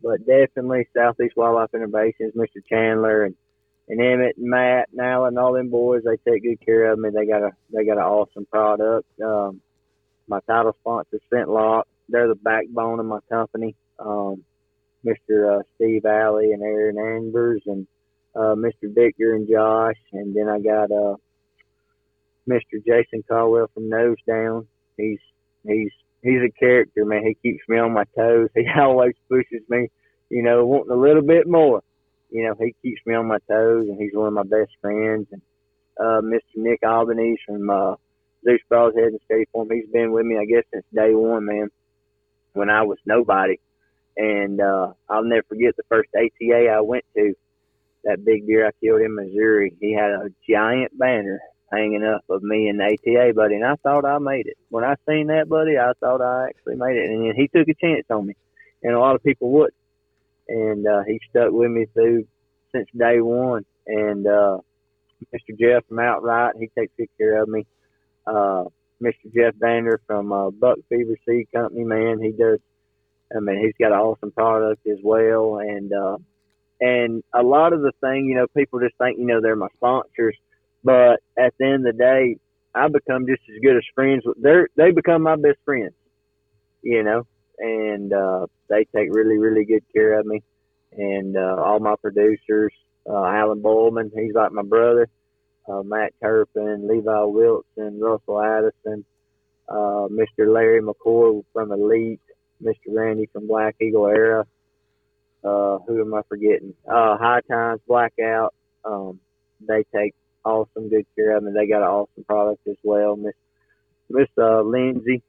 but 0.02 0.26
definitely 0.26 0.88
Southeast 0.95 1.35
Wildlife 1.35 1.73
Innovations, 1.73 2.34
Mr. 2.35 2.65
Chandler, 2.68 3.26
and 3.26 3.35
and 3.88 3.99
Emmett 3.99 4.38
and 4.38 4.49
Matt 4.49 4.88
and 4.91 5.02
Alan, 5.02 5.38
all 5.38 5.53
them 5.53 5.69
boys, 5.69 6.03
they 6.06 6.15
take 6.18 6.43
good 6.43 6.65
care 6.65 6.91
of 6.91 6.99
me. 6.99 7.10
They 7.10 7.26
got 7.26 7.43
a 7.43 7.52
they 7.73 7.85
got 7.85 7.98
an 7.98 8.03
awesome 8.03 8.45
product. 8.45 9.07
Um, 9.22 9.61
my 10.27 10.39
title 10.48 10.76
sponsor, 10.80 11.19
ScentLok, 11.31 11.84
they're 12.07 12.30
the 12.30 12.35
backbone 12.35 12.99
of 12.99 13.06
my 13.06 13.19
company. 13.30 13.76
Um, 13.99 14.43
Mr. 15.06 15.60
Uh, 15.60 15.64
Steve 15.76 16.06
Alley 16.06 16.53
and 16.53 16.61
Aaron 16.61 16.98
Ambers 16.98 17.64
and 17.65 17.85
uh, 18.34 18.56
Mr. 18.56 18.93
Victor 18.93 19.35
and 19.35 19.49
Josh, 19.49 19.98
and 20.14 20.34
then 20.35 20.48
I 20.48 20.60
got 20.60 20.91
uh, 20.91 21.15
Mr. 22.50 22.84
Jason 22.86 23.24
Caldwell 23.28 23.70
from 23.74 23.90
Nose 23.90 24.18
Down. 24.28 24.68
He's 24.98 25.20
he's 25.66 25.92
he's 26.22 26.42
a 26.42 26.52
character, 26.60 27.06
man. 27.06 27.24
He 27.26 27.36
keeps 27.36 27.64
me 27.68 27.78
on 27.78 27.94
my 27.94 28.06
toes. 28.16 28.50
He 28.56 28.66
always 28.78 29.14
pushes 29.30 29.62
me, 29.70 29.90
you 30.30 30.44
know, 30.44 30.66
wanting 30.66 30.92
a 30.92 31.00
little 31.00 31.22
bit 31.22 31.48
more 31.48 31.82
you 32.32 32.44
know, 32.44 32.56
he 32.58 32.74
keeps 32.82 33.02
me 33.06 33.14
on 33.14 33.28
my 33.28 33.40
toes, 33.50 33.88
and 33.88 34.02
he's 34.02 34.14
one 34.14 34.28
of 34.28 34.34
my 34.34 34.44
best 34.44 34.72
friends. 34.80 35.28
And 35.32 35.42
uh, 36.00 36.22
Mr. 36.22 36.56
Nick 36.56 36.80
Albanese 36.84 37.42
from 37.46 37.70
uh, 37.70 37.96
Zeus 38.44 38.62
Broadheads 38.72 39.08
and 39.08 39.20
Steady 39.26 39.46
Form, 39.52 39.70
he's 39.70 39.90
been 39.92 40.12
with 40.14 40.26
me, 40.26 40.38
I 40.38 40.46
guess, 40.46 40.64
since 40.74 40.86
day 40.96 41.14
one, 41.14 41.46
man. 41.46 41.70
When 42.54 42.70
I 42.70 42.84
was 42.84 42.98
nobody, 43.06 43.60
and 44.18 44.60
uh, 44.60 44.94
I'll 45.10 45.24
never 45.24 45.44
forget 45.48 45.76
the 45.78 45.84
first 45.88 46.10
ATA 46.16 46.70
I 46.70 46.82
went 46.82 47.06
to. 47.16 47.34
That 48.04 48.26
big 48.26 48.48
deer 48.48 48.68
I 48.68 48.72
killed 48.84 49.02
in 49.02 49.16
Missouri, 49.16 49.76
he 49.80 49.94
had 49.94 50.10
a 50.10 50.30
giant 50.50 50.98
banner 50.98 51.40
hanging 51.72 52.03
up 52.03 52.23
of 52.30 52.43
me 52.43 52.68
and 52.68 52.80
the 52.80 52.85
ATA 52.85 53.34
buddy, 53.34 53.56
and 53.56 53.65
I 53.65 53.76
thought 53.84 54.06
I 54.06 54.18
made 54.19 54.48
it. 54.48 54.57
When 54.69 54.84
I 54.84 54.95
seen 55.07 55.27
that 55.27 55.49
buddy, 55.49 55.77
I 55.77 55.93
thought 55.99 56.22
I 56.22 56.48
actually 56.48 56.76
made 56.76 56.98
it, 56.98 57.10
and 57.10 57.26
then 57.26 57.35
he 57.35 57.48
took 57.48 57.68
a 57.68 57.73
chance 57.73 58.06
on 58.10 58.27
me, 58.27 58.35
and 58.84 58.93
a 58.93 58.99
lot 58.99 59.15
of 59.15 59.23
people 59.23 59.52
wouldn't 59.52 59.76
and 60.52 60.85
uh, 60.85 61.03
he 61.07 61.19
stuck 61.30 61.52
with 61.52 61.72
me 61.72 61.85
through 61.93 62.27
since 62.73 62.88
day 62.98 63.22
one. 63.22 63.65
And 63.88 64.27
uh, 64.27 64.57
Mr. 65.34 65.57
Jeff 65.57 65.85
from 65.88 65.99
Outright, 65.99 66.56
he 66.60 66.69
takes 66.77 66.93
good 66.98 67.10
care 67.18 67.41
of 67.41 67.49
me. 67.49 67.65
Uh, 68.27 68.65
Mr. 69.02 69.34
Jeff 69.34 69.56
Bander 69.56 69.98
from 70.06 70.31
uh, 70.31 70.52
Buck 70.52 70.77
Fever 70.89 71.15
Seed 71.27 71.48
Company, 71.53 71.84
man, 71.84 72.22
he 72.22 72.31
does. 72.31 72.60
I 73.35 73.39
mean, 73.39 73.64
he's 73.64 73.73
got 73.80 73.93
an 73.93 73.99
awesome 73.99 74.31
product 74.31 74.85
as 74.88 74.98
well, 75.02 75.57
and 75.60 75.91
uh, 75.93 76.18
and 76.81 77.23
a 77.34 77.41
lot 77.41 77.72
of 77.72 77.81
the 77.81 77.93
thing, 78.02 78.26
you 78.26 78.35
know, 78.35 78.48
people 78.56 78.80
just 78.80 78.98
think, 78.98 79.18
you 79.18 79.26
know, 79.26 79.39
they're 79.41 79.56
my 79.56 79.69
sponsors, 79.77 80.35
but 80.84 81.20
at 81.38 81.53
the 81.60 81.66
end 81.66 81.88
of 81.88 81.95
the 81.95 81.98
day, 81.98 82.38
I 82.74 82.88
become 82.88 83.26
just 83.28 83.41
as 83.49 83.62
good 83.62 83.78
as 83.78 83.84
friends. 83.94 84.24
They 84.38 84.62
they 84.76 84.91
become 84.91 85.24
my 85.24 85.36
best 85.36 85.60
friends, 85.66 85.94
you 86.82 87.03
know 87.03 87.26
and 87.62 88.12
uh, 88.12 88.48
they 88.70 88.86
take 88.95 89.14
really, 89.14 89.38
really 89.38 89.66
good 89.66 89.84
care 89.94 90.20
of 90.20 90.26
me. 90.26 90.41
And 90.94 91.38
uh, 91.38 91.56
all 91.64 91.80
my 91.80 91.95
producers, 92.02 92.74
uh, 93.10 93.24
Alan 93.24 93.62
Bowman, 93.62 94.12
he's 94.14 94.34
like 94.34 94.52
my 94.52 94.64
brother, 94.64 95.08
uh, 95.70 95.84
Matt 95.84 96.14
Turpin, 96.22 96.88
Levi 96.88 97.22
Wilson, 97.24 97.99
Russell 97.99 98.41
Addison, 98.41 99.06
uh, 99.70 100.08
Mr. 100.10 100.52
Larry 100.52 100.82
McCoy 100.82 101.44
from 101.53 101.72
Elite, 101.72 102.20
Mr. 102.62 102.76
Randy 102.90 103.30
from 103.32 103.48
Black 103.48 103.76
Eagle 103.80 104.08
Arrow. 104.08 104.45
Uh, 105.44 105.80
who 105.88 106.02
am 106.02 106.14
I 106.14 106.22
forgetting? 106.28 106.74
Uh, 106.88 107.18
High 107.18 107.41
Times, 107.49 107.82
Blackout. 107.88 108.53
Um, 108.84 109.20
they 109.68 109.84
take 109.95 110.14
awesome 110.44 110.90
good 110.90 111.06
care 111.16 111.38
of 111.38 111.44
me. 111.44 111.52
They 111.54 111.68
got 111.68 111.82
an 111.82 111.90
awesome 111.90 112.24
product 112.24 112.68
as 112.68 112.78
well. 112.84 113.16
Miss 113.16 113.34
Miss 114.10 114.28
uh, 114.38 114.62
Lindsay, 114.62 115.22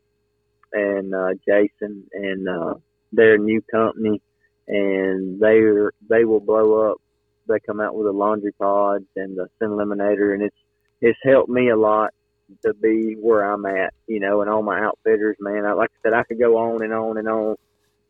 and 0.72 1.14
uh, 1.14 1.34
Jason 1.46 2.04
and 2.12 2.48
uh, 2.48 2.74
their 3.12 3.38
new 3.38 3.62
company, 3.70 4.20
and 4.66 5.40
they 5.40 5.58
are 5.58 5.92
they 6.08 6.24
will 6.24 6.40
blow 6.40 6.90
up. 6.90 6.98
They 7.48 7.58
come 7.60 7.80
out 7.80 7.94
with 7.94 8.06
the 8.06 8.12
laundry 8.12 8.52
pods 8.52 9.06
and 9.16 9.36
the 9.36 9.48
Sin 9.58 9.70
Eliminator, 9.70 10.34
and 10.34 10.42
it's 10.42 10.56
it's 11.00 11.18
helped 11.24 11.50
me 11.50 11.68
a 11.68 11.76
lot 11.76 12.12
to 12.64 12.74
be 12.74 13.14
where 13.14 13.42
I'm 13.42 13.64
at, 13.66 13.94
you 14.06 14.20
know, 14.20 14.40
and 14.40 14.50
all 14.50 14.62
my 14.62 14.80
outfitters, 14.80 15.36
man. 15.40 15.64
I, 15.64 15.72
like 15.72 15.90
I 15.90 16.08
said, 16.08 16.12
I 16.14 16.22
could 16.22 16.38
go 16.38 16.56
on 16.58 16.82
and 16.82 16.92
on 16.92 17.18
and 17.18 17.28
on. 17.28 17.56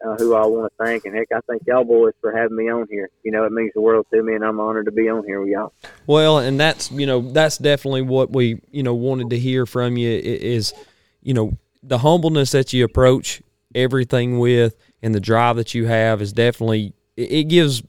Uh, 0.04 0.16
who 0.16 0.34
I 0.34 0.44
want 0.46 0.72
to 0.72 0.84
thank, 0.84 1.04
and 1.04 1.14
heck, 1.14 1.28
I 1.32 1.38
thank 1.48 1.62
y'all 1.64 1.84
boys 1.84 2.12
for 2.20 2.36
having 2.36 2.56
me 2.56 2.68
on 2.68 2.88
here. 2.90 3.08
You 3.22 3.30
know, 3.30 3.44
it 3.44 3.52
means 3.52 3.70
the 3.72 3.80
world 3.80 4.04
to 4.12 4.20
me, 4.20 4.34
and 4.34 4.44
I'm 4.44 4.58
honored 4.58 4.86
to 4.86 4.90
be 4.90 5.08
on 5.08 5.24
here 5.24 5.40
with 5.40 5.50
y'all. 5.50 5.72
Well, 6.08 6.38
and 6.38 6.58
that's 6.58 6.90
you 6.90 7.06
know 7.06 7.20
that's 7.20 7.56
definitely 7.56 8.02
what 8.02 8.32
we 8.32 8.60
you 8.72 8.82
know 8.82 8.94
wanted 8.94 9.30
to 9.30 9.38
hear 9.38 9.64
from 9.64 9.96
you 9.96 10.10
is 10.10 10.74
you 11.22 11.34
know 11.34 11.56
the 11.84 11.98
humbleness 11.98 12.50
that 12.50 12.72
you 12.72 12.84
approach 12.84 13.42
everything 13.74 14.38
with 14.38 14.76
and 15.02 15.14
the 15.14 15.20
drive 15.20 15.56
that 15.56 15.74
you 15.74 15.86
have 15.86 16.20
is 16.20 16.32
definitely 16.32 16.94
it 17.16 17.30
it 17.30 17.44
gives 17.44 17.82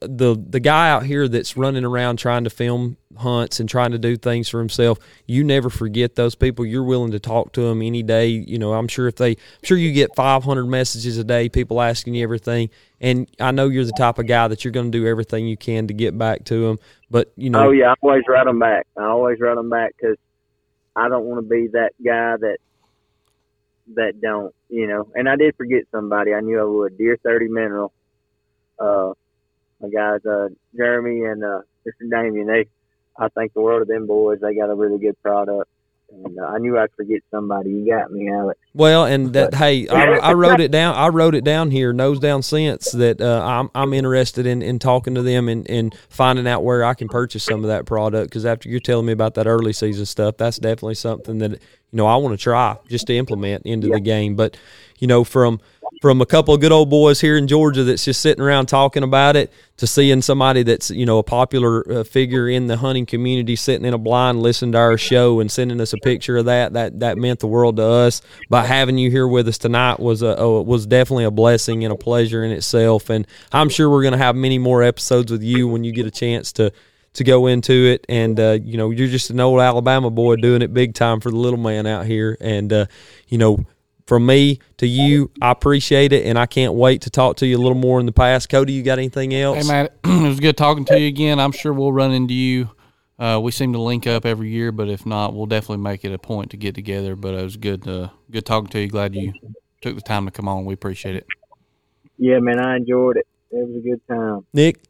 the 0.00 0.36
the 0.48 0.60
guy 0.60 0.90
out 0.90 1.04
here 1.04 1.26
that's 1.26 1.56
running 1.56 1.84
around 1.84 2.18
trying 2.18 2.44
to 2.44 2.50
film 2.50 2.96
hunts 3.16 3.60
and 3.60 3.68
trying 3.68 3.92
to 3.92 3.98
do 3.98 4.14
things 4.14 4.46
for 4.48 4.58
himself 4.58 4.98
you 5.26 5.42
never 5.42 5.70
forget 5.70 6.16
those 6.16 6.34
people 6.34 6.66
you're 6.66 6.84
willing 6.84 7.10
to 7.10 7.18
talk 7.18 7.50
to 7.52 7.62
them 7.62 7.80
any 7.80 8.02
day 8.02 8.26
you 8.26 8.58
know 8.58 8.74
i'm 8.74 8.88
sure 8.88 9.08
if 9.08 9.16
they 9.16 9.30
i'm 9.30 9.36
sure 9.62 9.78
you 9.78 9.92
get 9.92 10.14
500 10.14 10.66
messages 10.66 11.16
a 11.16 11.24
day 11.24 11.48
people 11.48 11.80
asking 11.80 12.14
you 12.14 12.22
everything 12.22 12.68
and 13.00 13.26
i 13.40 13.50
know 13.50 13.68
you're 13.68 13.86
the 13.86 13.92
type 13.92 14.18
of 14.18 14.26
guy 14.26 14.46
that 14.48 14.64
you're 14.64 14.72
going 14.72 14.92
to 14.92 14.98
do 14.98 15.06
everything 15.06 15.46
you 15.46 15.56
can 15.56 15.88
to 15.88 15.94
get 15.94 16.16
back 16.18 16.44
to 16.44 16.66
them 16.66 16.78
but 17.10 17.32
you 17.36 17.50
know 17.50 17.68
Oh 17.68 17.70
yeah, 17.70 17.92
I 17.92 17.94
always 18.02 18.24
write 18.28 18.46
them 18.46 18.58
back. 18.58 18.86
I 18.96 19.04
always 19.04 19.38
write 19.40 19.54
them 19.54 19.70
back 19.70 19.94
because 19.96 20.16
I 20.94 21.08
don't 21.08 21.24
want 21.24 21.44
to 21.44 21.48
be 21.48 21.68
that 21.68 21.92
guy 22.04 22.36
that 22.36 22.58
that 23.94 24.20
don't, 24.20 24.54
you 24.68 24.86
know. 24.86 25.08
And 25.14 25.28
I 25.28 25.36
did 25.36 25.56
forget 25.56 25.84
somebody. 25.90 26.34
I 26.34 26.40
knew 26.40 26.60
I 26.60 26.64
would. 26.64 26.98
Deer 26.98 27.18
Thirty 27.22 27.48
Mineral. 27.48 27.92
Uh, 28.78 29.12
my 29.80 29.88
guys, 29.88 30.24
uh, 30.26 30.48
Jeremy 30.76 31.24
and 31.24 31.44
uh, 31.44 31.60
Mr. 31.86 32.10
Damien. 32.10 32.46
They, 32.46 32.66
I 33.18 33.28
think 33.28 33.54
the 33.54 33.60
world 33.60 33.82
of 33.82 33.88
them 33.88 34.06
boys. 34.06 34.40
They 34.40 34.54
got 34.54 34.70
a 34.70 34.74
really 34.74 34.98
good 34.98 35.20
product. 35.22 35.70
And 36.08 36.38
uh, 36.38 36.44
I 36.44 36.58
knew 36.58 36.78
I'd 36.78 36.92
forget 36.96 37.20
somebody. 37.32 37.70
You 37.70 37.86
got 37.86 38.12
me, 38.12 38.30
Alex. 38.30 38.60
Well, 38.74 39.06
and 39.06 39.32
that 39.32 39.54
hey, 39.54 39.88
I, 39.88 40.18
I 40.18 40.32
wrote 40.34 40.60
it 40.60 40.70
down. 40.70 40.94
I 40.94 41.08
wrote 41.08 41.34
it 41.34 41.42
down 41.42 41.72
here, 41.72 41.92
Nose 41.92 42.20
Down 42.20 42.42
Scents 42.42 42.92
that 42.92 43.20
uh, 43.20 43.42
I'm 43.44 43.70
I'm 43.74 43.92
interested 43.92 44.46
in, 44.46 44.62
in 44.62 44.78
talking 44.78 45.16
to 45.16 45.22
them 45.22 45.48
and, 45.48 45.68
and 45.68 45.94
finding 46.08 46.46
out 46.46 46.62
where 46.62 46.84
I 46.84 46.94
can 46.94 47.08
purchase 47.08 47.42
some 47.42 47.64
of 47.64 47.68
that 47.68 47.86
product. 47.86 48.30
Because 48.30 48.46
after 48.46 48.68
you're 48.68 48.78
telling 48.78 49.06
me 49.06 49.12
about 49.12 49.34
that 49.34 49.48
early 49.48 49.72
season 49.72 50.06
stuff, 50.06 50.36
that's 50.36 50.58
definitely 50.58 50.94
something 50.94 51.38
that 51.38 51.50
you 51.50 51.58
know 51.92 52.06
I 52.06 52.16
want 52.16 52.38
to 52.38 52.42
try 52.42 52.76
just 52.88 53.08
to 53.08 53.16
implement 53.16 53.66
into 53.66 53.88
the 53.88 54.00
game. 54.00 54.36
But 54.36 54.56
you 55.00 55.08
know, 55.08 55.24
from 55.24 55.60
from 56.00 56.20
a 56.20 56.26
couple 56.26 56.54
of 56.54 56.60
good 56.60 56.72
old 56.72 56.90
boys 56.90 57.20
here 57.20 57.36
in 57.36 57.46
Georgia 57.46 57.84
that's 57.84 58.04
just 58.04 58.20
sitting 58.20 58.42
around 58.42 58.66
talking 58.66 59.02
about 59.02 59.36
it 59.36 59.52
to 59.78 59.86
seeing 59.86 60.22
somebody 60.22 60.62
that's 60.62 60.90
you 60.90 61.06
know 61.06 61.18
a 61.18 61.22
popular 61.22 62.00
uh, 62.00 62.04
figure 62.04 62.48
in 62.48 62.66
the 62.66 62.76
hunting 62.76 63.06
community 63.06 63.56
sitting 63.56 63.84
in 63.84 63.94
a 63.94 63.98
blind 63.98 64.40
listening 64.40 64.72
to 64.72 64.78
our 64.78 64.98
show 64.98 65.40
and 65.40 65.50
sending 65.50 65.80
us 65.80 65.92
a 65.92 65.98
picture 65.98 66.36
of 66.36 66.46
that 66.46 66.72
that 66.72 67.00
that 67.00 67.18
meant 67.18 67.40
the 67.40 67.46
world 67.46 67.76
to 67.76 67.84
us. 67.84 68.22
By 68.48 68.64
having 68.64 68.98
you 68.98 69.10
here 69.10 69.28
with 69.28 69.48
us 69.48 69.58
tonight 69.58 70.00
was 70.00 70.22
a, 70.22 70.28
a 70.28 70.62
was 70.62 70.86
definitely 70.86 71.24
a 71.24 71.30
blessing 71.30 71.84
and 71.84 71.92
a 71.92 71.96
pleasure 71.96 72.44
in 72.44 72.50
itself. 72.52 73.10
And 73.10 73.26
I'm 73.52 73.68
sure 73.68 73.90
we're 73.90 74.02
going 74.02 74.12
to 74.12 74.18
have 74.18 74.36
many 74.36 74.58
more 74.58 74.82
episodes 74.82 75.30
with 75.32 75.42
you 75.42 75.68
when 75.68 75.84
you 75.84 75.92
get 75.92 76.06
a 76.06 76.10
chance 76.10 76.52
to 76.52 76.72
to 77.14 77.24
go 77.24 77.46
into 77.46 77.72
it. 77.72 78.04
And 78.08 78.38
uh, 78.38 78.58
you 78.62 78.76
know, 78.76 78.90
you're 78.90 79.08
just 79.08 79.30
an 79.30 79.40
old 79.40 79.60
Alabama 79.60 80.10
boy 80.10 80.36
doing 80.36 80.62
it 80.62 80.72
big 80.72 80.94
time 80.94 81.20
for 81.20 81.30
the 81.30 81.36
little 81.36 81.58
man 81.58 81.86
out 81.86 82.06
here. 82.06 82.36
And 82.40 82.72
uh, 82.72 82.86
you 83.28 83.38
know, 83.38 83.64
from 84.06 84.26
me 84.26 84.60
to 84.76 84.86
you, 84.86 85.30
I 85.42 85.50
appreciate 85.50 86.12
it, 86.12 86.26
and 86.26 86.38
I 86.38 86.46
can't 86.46 86.74
wait 86.74 87.02
to 87.02 87.10
talk 87.10 87.36
to 87.38 87.46
you 87.46 87.56
a 87.56 87.58
little 87.58 87.76
more 87.76 87.98
in 87.98 88.06
the 88.06 88.12
past. 88.12 88.48
Cody, 88.48 88.72
you 88.72 88.82
got 88.82 88.98
anything 88.98 89.34
else? 89.34 89.58
Hey, 89.58 89.68
Matt, 89.68 89.96
it 90.04 90.28
was 90.28 90.40
good 90.40 90.56
talking 90.56 90.84
to 90.86 90.98
you 90.98 91.08
again. 91.08 91.40
I'm 91.40 91.52
sure 91.52 91.72
we'll 91.72 91.92
run 91.92 92.12
into 92.12 92.34
you. 92.34 92.70
Uh, 93.18 93.40
we 93.42 93.50
seem 93.50 93.72
to 93.72 93.80
link 93.80 94.06
up 94.06 94.26
every 94.26 94.50
year, 94.50 94.70
but 94.72 94.88
if 94.88 95.06
not, 95.06 95.34
we'll 95.34 95.46
definitely 95.46 95.82
make 95.82 96.04
it 96.04 96.12
a 96.12 96.18
point 96.18 96.50
to 96.50 96.56
get 96.56 96.74
together. 96.74 97.16
But 97.16 97.34
it 97.34 97.42
was 97.42 97.56
good, 97.56 97.88
uh, 97.88 98.10
good 98.30 98.44
talking 98.44 98.68
to 98.68 98.80
you. 98.80 98.88
Glad 98.88 99.14
you 99.14 99.32
took 99.80 99.96
the 99.96 100.02
time 100.02 100.26
to 100.26 100.30
come 100.30 100.48
on. 100.48 100.64
We 100.64 100.74
appreciate 100.74 101.16
it. 101.16 101.26
Yeah, 102.18 102.38
man, 102.38 102.60
I 102.60 102.76
enjoyed 102.76 103.16
it. 103.16 103.26
It 103.50 103.66
was 103.66 103.76
a 103.76 103.88
good 103.88 104.00
time. 104.08 104.46
Nick, 104.52 104.82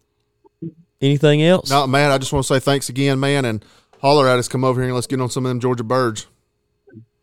anything 1.01 1.43
else? 1.43 1.71
No, 1.71 1.87
man, 1.87 2.11
I 2.11 2.19
just 2.19 2.33
want 2.33 2.45
to 2.47 2.55
say 2.55 2.61
thanks 2.61 2.89
again, 2.89 3.21
man, 3.21 3.45
and 3.45 3.65
holler 4.01 4.29
at 4.29 4.39
us. 4.39 4.49
Come 4.49 4.65
over 4.65 4.81
here 4.81 4.89
and 4.89 4.95
let's 4.95 5.07
get 5.07 5.21
on 5.21 5.31
some 5.31 5.47
of 5.47 5.51
them 5.51 5.61
Georgia 5.61 5.85
birds. 5.85 6.27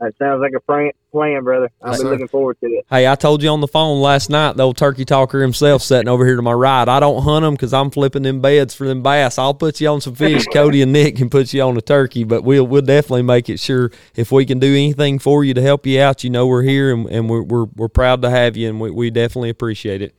That 0.03 0.17
sounds 0.17 0.41
like 0.41 0.51
a 0.53 0.59
plan, 0.59 1.43
brother. 1.45 1.69
I've 1.81 1.91
Yes, 1.91 1.99
been 1.99 2.05
sir. 2.07 2.11
looking 2.11 2.27
forward 2.27 2.57
to 2.59 2.65
it. 2.65 2.85
Hey, 2.89 3.07
I 3.07 3.15
told 3.15 3.41
you 3.41 3.47
on 3.47 3.61
the 3.61 3.69
phone 3.69 4.01
last 4.01 4.29
night, 4.29 4.57
the 4.57 4.63
old 4.63 4.75
turkey 4.75 5.05
talker 5.05 5.41
himself 5.41 5.81
sitting 5.81 6.09
over 6.09 6.25
here 6.25 6.35
to 6.35 6.41
my 6.41 6.51
right. 6.51 6.85
I 6.89 6.99
don't 6.99 7.23
hunt 7.23 7.43
them 7.43 7.53
because 7.53 7.71
I'm 7.73 7.89
flipping 7.89 8.23
them 8.23 8.41
beds 8.41 8.73
for 8.73 8.85
them 8.85 9.01
bass. 9.01 9.37
I'll 9.37 9.53
put 9.53 9.79
you 9.79 9.87
on 9.87 10.01
some 10.01 10.13
fish. 10.13 10.45
Cody 10.53 10.81
and 10.81 10.91
Nick 10.91 11.15
can 11.15 11.29
put 11.29 11.53
you 11.53 11.61
on 11.61 11.77
a 11.77 11.81
turkey, 11.81 12.25
but 12.25 12.43
we'll 12.43 12.67
we'll 12.67 12.81
definitely 12.81 13.21
make 13.21 13.49
it 13.49 13.61
sure 13.61 13.91
if 14.13 14.29
we 14.29 14.45
can 14.45 14.59
do 14.59 14.67
anything 14.73 15.19
for 15.19 15.45
you 15.45 15.53
to 15.53 15.61
help 15.61 15.85
you 15.85 16.01
out, 16.01 16.21
you 16.25 16.29
know 16.29 16.47
we're 16.47 16.63
here 16.63 16.93
and, 16.93 17.05
and 17.07 17.29
we're, 17.29 17.43
we're 17.43 17.65
we're 17.75 17.87
proud 17.87 18.21
to 18.23 18.29
have 18.29 18.57
you 18.57 18.67
and 18.67 18.81
we, 18.81 18.91
we 18.91 19.09
definitely 19.09 19.51
appreciate 19.51 20.01
it. 20.01 20.13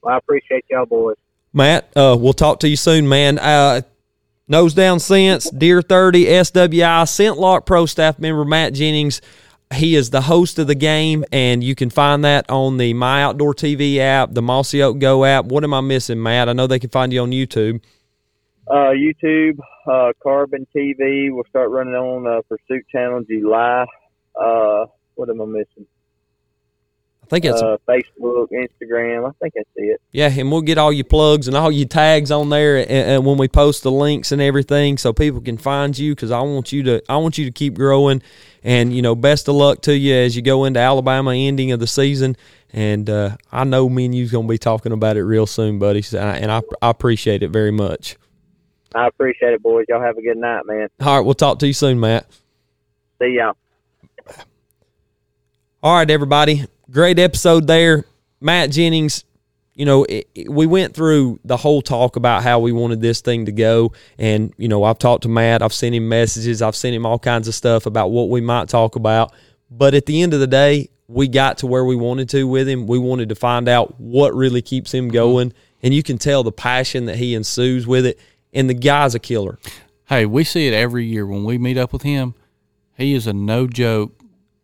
Well, 0.00 0.14
I 0.14 0.18
appreciate 0.18 0.64
y'all 0.70 0.86
boys. 0.86 1.16
Matt, 1.52 1.90
uh, 1.96 2.16
we'll 2.18 2.34
talk 2.34 2.60
to 2.60 2.68
you 2.68 2.76
soon, 2.76 3.08
man. 3.08 3.40
Uh, 3.40 3.82
Nose 4.52 4.74
Down 4.74 5.00
Scents, 5.00 5.48
Deer 5.48 5.80
30, 5.80 6.26
SWI, 6.26 7.04
ScentLok 7.04 7.64
Pro 7.64 7.86
staff 7.86 8.18
member 8.18 8.44
Matt 8.44 8.74
Jennings. 8.74 9.22
He 9.72 9.94
is 9.94 10.10
the 10.10 10.20
host 10.20 10.58
of 10.58 10.66
the 10.66 10.74
game, 10.74 11.24
and 11.32 11.64
you 11.64 11.74
can 11.74 11.88
find 11.88 12.22
that 12.26 12.50
on 12.50 12.76
the 12.76 12.92
My 12.92 13.22
Outdoor 13.22 13.54
TV 13.54 13.96
app, 13.96 14.34
the 14.34 14.42
Mossy 14.42 14.82
Oak 14.82 14.98
Go 14.98 15.24
app. 15.24 15.46
What 15.46 15.64
am 15.64 15.72
I 15.72 15.80
missing, 15.80 16.22
Matt? 16.22 16.50
I 16.50 16.52
know 16.52 16.66
they 16.66 16.78
can 16.78 16.90
find 16.90 17.14
you 17.14 17.22
on 17.22 17.30
YouTube. 17.30 17.80
Uh, 18.68 18.92
YouTube, 18.92 19.58
uh, 19.90 20.12
Carbon 20.22 20.66
TV. 20.76 21.32
We'll 21.32 21.44
start 21.48 21.70
running 21.70 21.94
on 21.94 22.26
uh, 22.26 22.42
Pursuit 22.46 22.84
Channel 22.92 23.24
July. 23.26 23.86
Uh, 24.38 24.84
what 25.14 25.30
am 25.30 25.40
I 25.40 25.46
missing? 25.46 25.86
I 27.32 27.36
think 27.36 27.46
it's 27.46 27.62
Uh, 27.62 27.78
Facebook, 27.88 28.48
Instagram. 28.52 29.26
I 29.26 29.32
think 29.40 29.54
that's 29.54 29.68
it. 29.76 30.02
Yeah, 30.12 30.30
and 30.30 30.52
we'll 30.52 30.60
get 30.60 30.76
all 30.76 30.92
your 30.92 31.04
plugs 31.04 31.48
and 31.48 31.56
all 31.56 31.72
your 31.72 31.88
tags 31.88 32.30
on 32.30 32.50
there, 32.50 32.76
and, 32.76 32.90
and 32.90 33.24
when 33.24 33.38
we 33.38 33.48
post 33.48 33.82
the 33.82 33.90
links 33.90 34.32
and 34.32 34.42
everything, 34.42 34.98
so 34.98 35.14
people 35.14 35.40
can 35.40 35.56
find 35.56 35.98
you. 35.98 36.14
Because 36.14 36.30
I 36.30 36.40
want 36.42 36.72
you 36.72 36.82
to, 36.82 37.02
I 37.08 37.16
want 37.16 37.38
you 37.38 37.46
to 37.46 37.50
keep 37.50 37.72
growing, 37.72 38.20
and 38.62 38.94
you 38.94 39.00
know, 39.00 39.14
best 39.14 39.48
of 39.48 39.54
luck 39.54 39.80
to 39.82 39.96
you 39.96 40.14
as 40.14 40.36
you 40.36 40.42
go 40.42 40.66
into 40.66 40.78
Alabama 40.78 41.34
ending 41.34 41.72
of 41.72 41.80
the 41.80 41.86
season. 41.86 42.36
And 42.70 43.08
uh, 43.08 43.38
I 43.50 43.64
know 43.64 43.88
me 43.88 44.04
and 44.04 44.14
you's 44.14 44.30
gonna 44.30 44.46
be 44.46 44.58
talking 44.58 44.92
about 44.92 45.16
it 45.16 45.24
real 45.24 45.46
soon, 45.46 45.78
buddy. 45.78 46.02
So, 46.02 46.18
and 46.18 46.52
I, 46.52 46.60
I 46.82 46.90
appreciate 46.90 47.42
it 47.42 47.48
very 47.48 47.70
much. 47.70 48.16
I 48.94 49.06
appreciate 49.06 49.54
it, 49.54 49.62
boys. 49.62 49.86
Y'all 49.88 50.02
have 50.02 50.18
a 50.18 50.22
good 50.22 50.36
night, 50.36 50.66
man. 50.66 50.88
All 51.00 51.16
right, 51.16 51.24
we'll 51.24 51.32
talk 51.32 51.60
to 51.60 51.66
you 51.66 51.72
soon, 51.72 51.98
Matt. 51.98 52.26
See 53.22 53.38
y'all. 53.38 53.56
All 55.82 55.96
right, 55.96 56.10
everybody. 56.10 56.66
Great 56.90 57.18
episode 57.18 57.66
there. 57.66 58.04
Matt 58.40 58.70
Jennings, 58.70 59.24
you 59.74 59.86
know, 59.86 60.04
it, 60.04 60.28
it- 60.34 60.52
we 60.52 60.66
went 60.66 60.94
through 60.94 61.38
the 61.44 61.56
whole 61.56 61.80
talk 61.80 62.16
about 62.16 62.42
how 62.42 62.58
we 62.58 62.72
wanted 62.72 63.00
this 63.00 63.20
thing 63.20 63.46
to 63.46 63.52
go. 63.52 63.92
And, 64.18 64.52
you 64.56 64.68
know, 64.68 64.84
I've 64.84 64.98
talked 64.98 65.22
to 65.22 65.28
Matt, 65.28 65.62
I've 65.62 65.72
sent 65.72 65.94
him 65.94 66.08
messages, 66.08 66.60
I've 66.60 66.76
sent 66.76 66.94
him 66.94 67.06
all 67.06 67.18
kinds 67.18 67.48
of 67.48 67.54
stuff 67.54 67.86
about 67.86 68.10
what 68.10 68.28
we 68.28 68.40
might 68.40 68.68
talk 68.68 68.96
about. 68.96 69.32
But 69.70 69.94
at 69.94 70.06
the 70.06 70.22
end 70.22 70.34
of 70.34 70.40
the 70.40 70.46
day, 70.46 70.90
we 71.08 71.28
got 71.28 71.58
to 71.58 71.66
where 71.66 71.84
we 71.84 71.96
wanted 71.96 72.28
to 72.30 72.44
with 72.44 72.68
him. 72.68 72.86
We 72.86 72.98
wanted 72.98 73.28
to 73.28 73.34
find 73.34 73.68
out 73.68 73.98
what 74.00 74.34
really 74.34 74.62
keeps 74.62 74.92
him 74.92 75.06
mm-hmm. 75.06 75.14
going. 75.14 75.52
And 75.82 75.94
you 75.94 76.02
can 76.02 76.18
tell 76.18 76.42
the 76.42 76.52
passion 76.52 77.06
that 77.06 77.16
he 77.16 77.34
ensues 77.34 77.86
with 77.86 78.06
it. 78.06 78.18
And 78.52 78.68
the 78.68 78.74
guy's 78.74 79.14
a 79.14 79.18
killer. 79.18 79.58
Hey, 80.06 80.26
we 80.26 80.44
see 80.44 80.66
it 80.66 80.74
every 80.74 81.06
year 81.06 81.26
when 81.26 81.44
we 81.44 81.58
meet 81.58 81.78
up 81.78 81.92
with 81.92 82.02
him. 82.02 82.34
He 82.96 83.14
is 83.14 83.26
a 83.26 83.32
no 83.32 83.66
joke, 83.66 84.12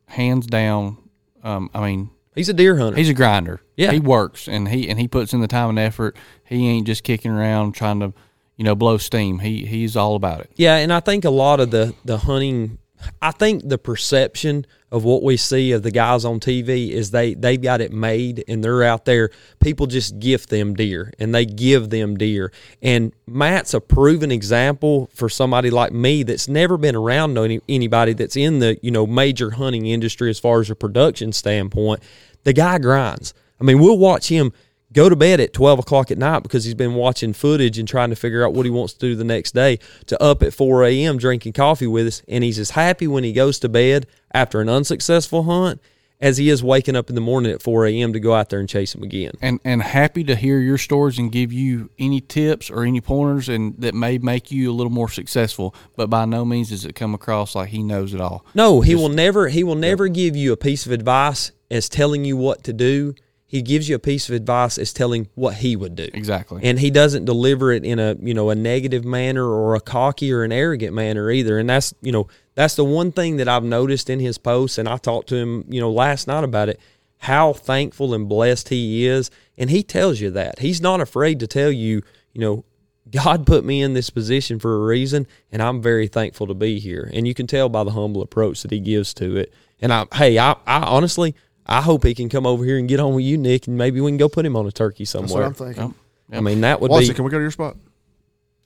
hands 0.07 0.47
down. 0.47 0.99
Um, 1.43 1.71
I 1.75 1.87
mean, 1.87 2.11
He's 2.35 2.49
a 2.49 2.53
deer 2.55 2.77
hunter. 2.79 2.97
he's 2.97 3.09
a 3.09 3.15
grinder. 3.15 3.61
Yeah. 3.77 3.91
he 3.93 3.99
works 4.01 4.47
and 4.49 4.69
he 4.69 4.89
and 4.89 4.99
he 5.01 5.09
puts 5.09 5.33
in 5.33 5.41
the 5.41 5.49
time 5.49 5.71
and 5.71 5.79
effort. 5.79 6.17
He 6.45 6.69
ain't 6.69 6.87
just 6.87 7.03
kicking 7.03 7.31
around 7.33 7.73
trying 7.73 7.99
to, 8.01 8.13
you 8.57 8.65
know, 8.65 8.75
blow 8.77 8.97
steam. 8.99 9.41
He 9.41 9.67
he's 9.67 9.97
all 9.97 10.15
about 10.15 10.41
it. 10.41 10.51
Yeah, 10.57 10.77
and 10.77 10.93
I 10.93 11.01
think 11.01 11.25
a 11.25 11.31
lot 11.31 11.59
of 11.61 11.71
the 11.73 11.95
the 12.05 12.19
hunting, 12.19 12.79
I 13.21 13.33
think 13.33 13.69
the 13.69 13.79
perception 13.79 14.67
of 14.91 15.05
what 15.05 15.23
we 15.23 15.37
see 15.37 15.73
of 15.73 15.83
the 15.83 15.91
guys 15.91 16.25
on 16.25 16.41
TV 16.41 16.91
is 16.91 17.11
they 17.11 17.35
they've 17.35 17.61
got 17.61 17.81
it 17.81 17.93
made 17.93 18.45
and 18.49 18.65
they're 18.65 18.83
out 18.83 19.05
there. 19.05 19.31
People 19.61 19.87
just 19.87 20.19
gift 20.19 20.49
them 20.49 20.75
deer 20.75 21.13
and 21.19 21.35
they 21.35 21.45
give 21.45 21.91
them 21.91 22.17
deer. 22.17 22.53
And 22.83 23.13
Matt's 23.27 23.75
a 23.75 23.81
proven 23.81 24.31
example 24.31 25.11
for 25.15 25.29
somebody 25.29 25.71
like 25.71 25.93
me 25.93 26.23
that's 26.23 26.49
never 26.49 26.79
been 26.79 26.97
around 26.97 27.37
any, 27.39 27.61
anybody 27.69 28.15
that's 28.15 28.37
in 28.37 28.61
the 28.61 28.79
you 28.83 28.91
know 28.91 29.07
major 29.07 29.51
hunting 29.51 29.87
industry 29.87 30.31
as 30.31 30.39
far 30.39 30.61
as 30.61 30.71
a 30.71 30.75
production 30.75 31.33
standpoint. 31.33 32.03
The 32.45 32.53
guy 32.53 32.79
grinds. 32.79 33.35
I 33.61 33.65
mean, 33.65 33.81
we'll 33.81 33.99
watch 33.99 34.29
him 34.29 34.53
go 34.93 35.09
to 35.09 35.17
bed 35.17 35.41
at 35.41 35.53
12 35.53 35.81
o'clock 35.81 36.11
at 36.11 36.19
night 36.19 36.43
because 36.43 36.65
he's 36.65 36.75
been 36.75 36.95
watching 36.95 37.33
footage 37.33 37.79
and 37.79 37.87
trying 37.87 38.11
to 38.11 38.17
figure 38.17 38.45
out 38.45 38.55
what 38.55 38.67
he 38.67 38.71
wants 38.71 38.95
to 38.95 38.99
do 38.99 39.15
the 39.15 39.25
next 39.25 39.53
day 39.53 39.79
to 40.07 40.23
up 40.23 40.43
at 40.43 40.55
4 40.55 40.85
a.m. 40.85 41.19
drinking 41.19 41.53
coffee 41.53 41.87
with 41.87 42.07
us. 42.07 42.23
And 42.29 42.43
he's 42.45 42.59
as 42.59 42.71
happy 42.71 43.07
when 43.07 43.25
he 43.25 43.33
goes 43.33 43.59
to 43.61 43.69
bed 43.69 44.07
after 44.33 44.61
an 44.61 44.69
unsuccessful 44.69 45.45
hunt 45.45 45.81
as 46.21 46.37
he 46.37 46.49
is 46.49 46.65
waking 46.65 46.97
up 46.97 47.09
in 47.09 47.15
the 47.15 47.21
morning 47.21 47.53
at 47.53 47.63
4 47.63 47.87
a.m. 47.87 48.13
to 48.13 48.21
go 48.21 48.35
out 48.35 48.49
there 48.49 48.59
and 48.59 48.69
chase 48.69 48.95
him 48.95 49.03
again. 49.03 49.33
And 49.41 49.61
and 49.65 49.83
happy 49.83 50.25
to 50.25 50.35
hear 50.35 50.59
your 50.59 50.79
stories 50.79 51.19
and 51.19 51.31
give 51.31 51.53
you 51.53 51.91
any 51.99 52.21
tips 52.21 52.71
or 52.71 52.85
any 52.85 53.01
pointers 53.01 53.49
and 53.49 53.75
that 53.79 53.95
may 53.95 54.19
make 54.19 54.51
you 54.51 54.71
a 54.71 54.75
little 54.75 54.91
more 54.91 55.09
successful. 55.09 55.75
But 55.97 56.11
by 56.11 56.25
no 56.25 56.45
means 56.45 56.71
does 56.71 56.85
it 56.85 56.95
come 56.95 57.15
across 57.15 57.55
like 57.55 57.69
he 57.69 57.83
knows 57.83 58.15
it 58.15 58.21
all. 58.21 58.45
No, 58.55 58.81
he 58.81 58.95
will 58.95 59.09
never 59.09 59.49
he 59.49 59.63
will 59.63 59.77
never 59.77 60.09
give 60.09 60.35
you 60.35 60.53
a 60.53 60.57
piece 60.57 60.87
of 60.87 60.93
advice 60.93 61.53
as 61.71 61.89
telling 61.89 62.25
you 62.25 62.37
what 62.37 62.65
to 62.65 62.73
do. 62.73 63.15
He 63.49 63.63
gives 63.63 63.89
you 63.89 63.97
a 63.97 63.99
piece 63.99 64.29
of 64.29 64.35
advice 64.35 64.77
as 64.77 64.93
telling 64.93 65.29
what 65.35 65.55
he 65.55 65.75
would 65.75 65.97
do. 65.97 66.07
Exactly. 66.13 66.61
and 66.63 66.79
he 66.79 66.91
doesn't 66.91 67.25
deliver 67.25 67.73
it 67.73 67.85
in 67.85 67.99
a 67.99 68.15
you 68.21 68.35
know 68.35 68.51
a 68.51 68.55
negative 68.55 69.05
manner 69.05 69.45
or 69.45 69.75
a 69.75 69.81
cocky 69.81 70.31
or 70.33 70.45
an 70.45 70.53
arrogant 70.53 70.95
manner 70.95 71.31
either. 71.31 71.59
And 71.59 71.69
that's 71.69 71.93
you 72.03 72.13
know 72.13 72.29
that's 72.55 72.77
the 72.77 72.85
one 72.85 73.11
thing 73.13 73.39
that 73.39 73.49
i've 73.49 73.65
noticed 73.65 74.11
in 74.11 74.21
his 74.21 74.37
posts 74.37 74.79
and 74.79 74.89
i 74.89 74.97
talked 74.97 75.29
to 75.29 75.37
him 75.37 75.65
you 75.69 75.81
know 75.81 75.91
last 75.91 76.27
night 76.27 76.43
about 76.45 76.69
it 76.69 76.81
how 77.19 77.53
thankful 77.53 78.15
and 78.15 78.29
blessed 78.29 78.69
he 78.69 79.07
is. 79.07 79.31
And 79.57 79.71
he 79.71 79.83
tells 79.83 80.21
you 80.21 80.31
that. 80.31 80.61
He's 80.61 80.81
not 80.81 81.01
afraid 81.01 81.41
to 81.41 81.47
tell 81.47 81.71
you 81.71 82.03
you 82.33 82.41
know 82.41 82.65
god 83.11 83.47
put 83.47 83.65
me 83.65 83.81
in 83.81 83.95
this 83.95 84.11
position 84.11 84.59
for 84.59 84.77
a 84.77 84.87
reason 84.87 85.27
and 85.51 85.63
i'm 85.63 85.81
very 85.81 86.09
thankful 86.09 86.47
to 86.47 86.55
be 86.55 86.79
here. 86.79 87.11
And 87.13 87.27
you 87.27 87.35
can 87.35 87.47
tell 87.47 87.69
by 87.71 87.83
the 87.85 87.93
humble 87.93 88.21
approach 88.23 88.63
that 88.63 88.71
he 88.71 88.81
gives 88.81 89.15
to 89.15 89.37
it. 89.37 89.53
And 89.81 89.93
i 89.93 90.07
hey 90.13 90.39
i, 90.39 90.53
I 90.67 90.81
honestly 90.83 91.35
i 91.69 91.81
hope 91.81 92.05
he 92.05 92.15
can 92.15 92.29
come 92.29 92.47
over 92.47 92.65
here 92.65 92.79
and 92.79 92.89
get 92.89 92.99
on 93.01 93.15
with 93.15 93.25
you 93.25 93.37
nick 93.37 93.67
and 93.67 93.77
maybe 93.77 94.01
we 94.01 94.11
can 94.11 94.17
go 94.17 94.29
put 94.29 94.45
him 94.47 94.57
on 94.57 94.67
a 94.67 94.73
turkey 94.73 95.05
That's 95.05 95.15
what 95.15 95.29
somewhere 95.29 95.47
I'm 95.47 95.55
thinking. 95.55 95.95
I 96.33 96.41
mean, 96.41 96.61
that 96.63 96.81
would 96.81 96.91
Watson, 96.91 97.09
be. 97.09 97.15
can 97.15 97.25
we 97.25 97.31
go 97.31 97.39
to 97.39 97.43
your 97.43 97.51
spot? 97.51 97.77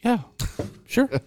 yeah, 0.05 0.19
sure. 0.87 1.09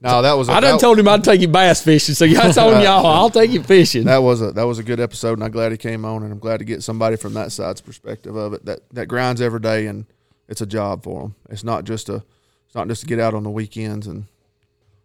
No, 0.00 0.22
that 0.22 0.32
was. 0.32 0.48
a- 0.48 0.52
I 0.52 0.60
done 0.60 0.72
that- 0.76 0.80
told 0.80 0.98
him 0.98 1.06
I'd 1.06 1.22
take 1.22 1.40
you 1.42 1.48
bass 1.48 1.82
fishing, 1.82 2.14
so 2.14 2.26
that's 2.26 2.56
on 2.66 2.82
y'all. 2.82 3.06
I'll 3.06 3.28
take 3.28 3.50
you 3.50 3.62
fishing. 3.62 4.04
that 4.04 4.18
was 4.18 4.40
a 4.40 4.50
that 4.52 4.62
was 4.64 4.78
a 4.78 4.82
good 4.82 4.98
episode, 5.00 5.34
and 5.34 5.44
I'm 5.44 5.50
glad 5.50 5.70
he 5.70 5.76
came 5.76 6.04
on, 6.06 6.22
and 6.22 6.32
I'm 6.32 6.38
glad 6.38 6.58
to 6.60 6.64
get 6.64 6.82
somebody 6.82 7.16
from 7.16 7.34
that 7.34 7.52
side's 7.52 7.82
perspective 7.82 8.34
of 8.36 8.54
it 8.54 8.64
that 8.64 8.80
that 8.92 9.06
grinds 9.06 9.42
every 9.42 9.60
day, 9.60 9.86
and 9.86 10.06
it's 10.48 10.62
a 10.62 10.66
job 10.66 11.02
for 11.04 11.20
them. 11.22 11.34
It's 11.50 11.62
not 11.62 11.84
just 11.84 12.08
a 12.08 12.24
it's 12.64 12.74
not 12.74 12.88
just 12.88 13.02
to 13.02 13.06
get 13.06 13.20
out 13.20 13.34
on 13.34 13.42
the 13.42 13.50
weekends 13.50 14.06
and 14.06 14.24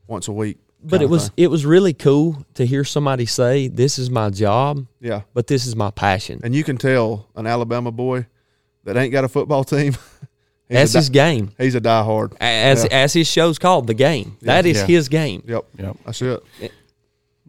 once 0.08 0.30
a 0.30 0.32
week. 0.32 0.58
But 0.84 1.02
it 1.02 1.10
was 1.10 1.26
thing. 1.30 1.34
it 1.38 1.48
was 1.48 1.66
really 1.66 1.94
cool 1.94 2.46
to 2.56 2.66
hear 2.66 2.84
somebody 2.84 3.26
say, 3.26 3.68
"This 3.68 3.98
is 4.00 4.10
my 4.10 4.30
job, 4.30 4.86
yeah, 5.00 5.22
but 5.34 5.48
this 5.48 5.66
is 5.66 5.76
my 5.76 5.92
passion." 5.92 6.42
and 6.44 6.54
you 6.56 6.64
can 6.64 6.78
tell 6.78 7.28
an 7.36 7.48
Alabama 7.48 7.92
boy 7.92 8.26
that 8.84 8.98
ain't 8.98 9.12
got 9.12 9.24
a 9.24 9.30
football 9.30 9.64
team. 9.64 9.94
he's 10.70 10.78
That's 10.78 10.96
a 10.96 10.98
his 11.00 11.10
game, 11.10 11.52
He's 11.58 11.76
a 11.76 11.82
diehard. 11.82 12.34
as 12.40 12.84
Yeah. 12.86 12.90
as 13.04 13.14
his 13.14 13.28
show's 13.28 13.60
called, 13.60 13.88
the 13.88 13.94
game. 13.94 14.38
That 14.42 14.66
is 14.66 14.78
Yeah. 14.80 14.86
his 14.88 15.10
game. 15.10 15.44
Yep. 15.48 15.66
Yep. 15.78 15.98
That's 16.06 16.22
it. 16.22 16.44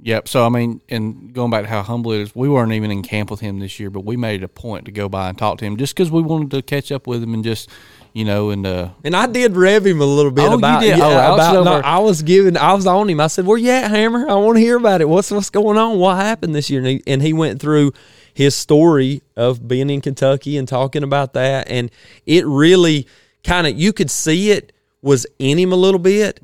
Yep. 0.04 0.26
So 0.28 0.44
I 0.44 0.48
mean, 0.48 0.80
and 0.88 1.32
going 1.32 1.50
back 1.50 1.62
to 1.62 1.68
how 1.68 1.82
humble 1.82 2.10
it 2.12 2.20
is, 2.20 2.34
we 2.34 2.48
weren't 2.48 2.72
even 2.72 2.90
in 2.90 3.02
camp 3.02 3.30
with 3.30 3.40
him 3.40 3.60
this 3.60 3.78
year, 3.78 3.88
but 3.90 4.04
we 4.04 4.16
made 4.16 4.42
it 4.42 4.44
a 4.44 4.48
point 4.48 4.84
to 4.86 4.90
go 4.92 5.08
by 5.08 5.28
and 5.28 5.38
talk 5.38 5.58
to 5.58 5.64
him 5.64 5.76
just 5.76 5.94
because 5.94 6.10
we 6.10 6.20
wanted 6.22 6.50
to 6.50 6.62
catch 6.62 6.90
up 6.90 7.06
with 7.06 7.22
him 7.22 7.34
and 7.34 7.44
just, 7.44 7.68
you 8.12 8.24
know, 8.24 8.50
and 8.50 8.66
uh, 8.66 8.90
And 9.04 9.14
I 9.16 9.26
did 9.26 9.56
rev 9.56 9.86
him 9.86 10.00
a 10.00 10.04
little 10.04 10.30
bit 10.30 10.44
Oh, 10.44 10.50
you 10.50 10.54
about 10.58 10.80
did? 10.80 10.98
yeah, 10.98 11.06
Oh, 11.06 11.10
Alex 11.12 11.44
about 11.44 11.66
over- 11.78 11.86
I 11.86 11.98
was 11.98 12.22
giving 12.22 12.56
I 12.56 12.74
was 12.74 12.86
on 12.86 13.08
him. 13.08 13.20
I 13.20 13.26
said, 13.28 13.46
"Where 13.46 13.58
you 13.58 13.70
at, 13.70 13.90
Hammer? 13.90 14.28
I 14.28 14.34
want 14.34 14.56
to 14.56 14.60
hear 14.60 14.76
about 14.76 15.00
it. 15.00 15.08
What's 15.08 15.30
what's 15.30 15.50
going 15.50 15.78
on? 15.78 15.98
What 15.98 16.16
happened 16.16 16.54
this 16.54 16.68
year?" 16.70 16.80
And 16.80 16.88
he, 16.88 17.02
and 17.06 17.22
he 17.22 17.32
went 17.32 17.60
through 17.60 17.92
his 18.34 18.54
story 18.54 19.22
of 19.36 19.66
being 19.68 19.90
in 19.90 20.00
Kentucky 20.00 20.56
and 20.56 20.66
talking 20.68 21.02
about 21.02 21.32
that, 21.34 21.68
and 21.70 21.90
it 22.26 22.46
really 22.46 23.06
kind 23.44 23.66
of 23.66 23.78
you 23.78 23.92
could 23.92 24.10
see 24.10 24.50
it 24.50 24.72
was 25.02 25.26
in 25.38 25.58
him 25.58 25.72
a 25.72 25.76
little 25.76 25.98
bit, 25.98 26.40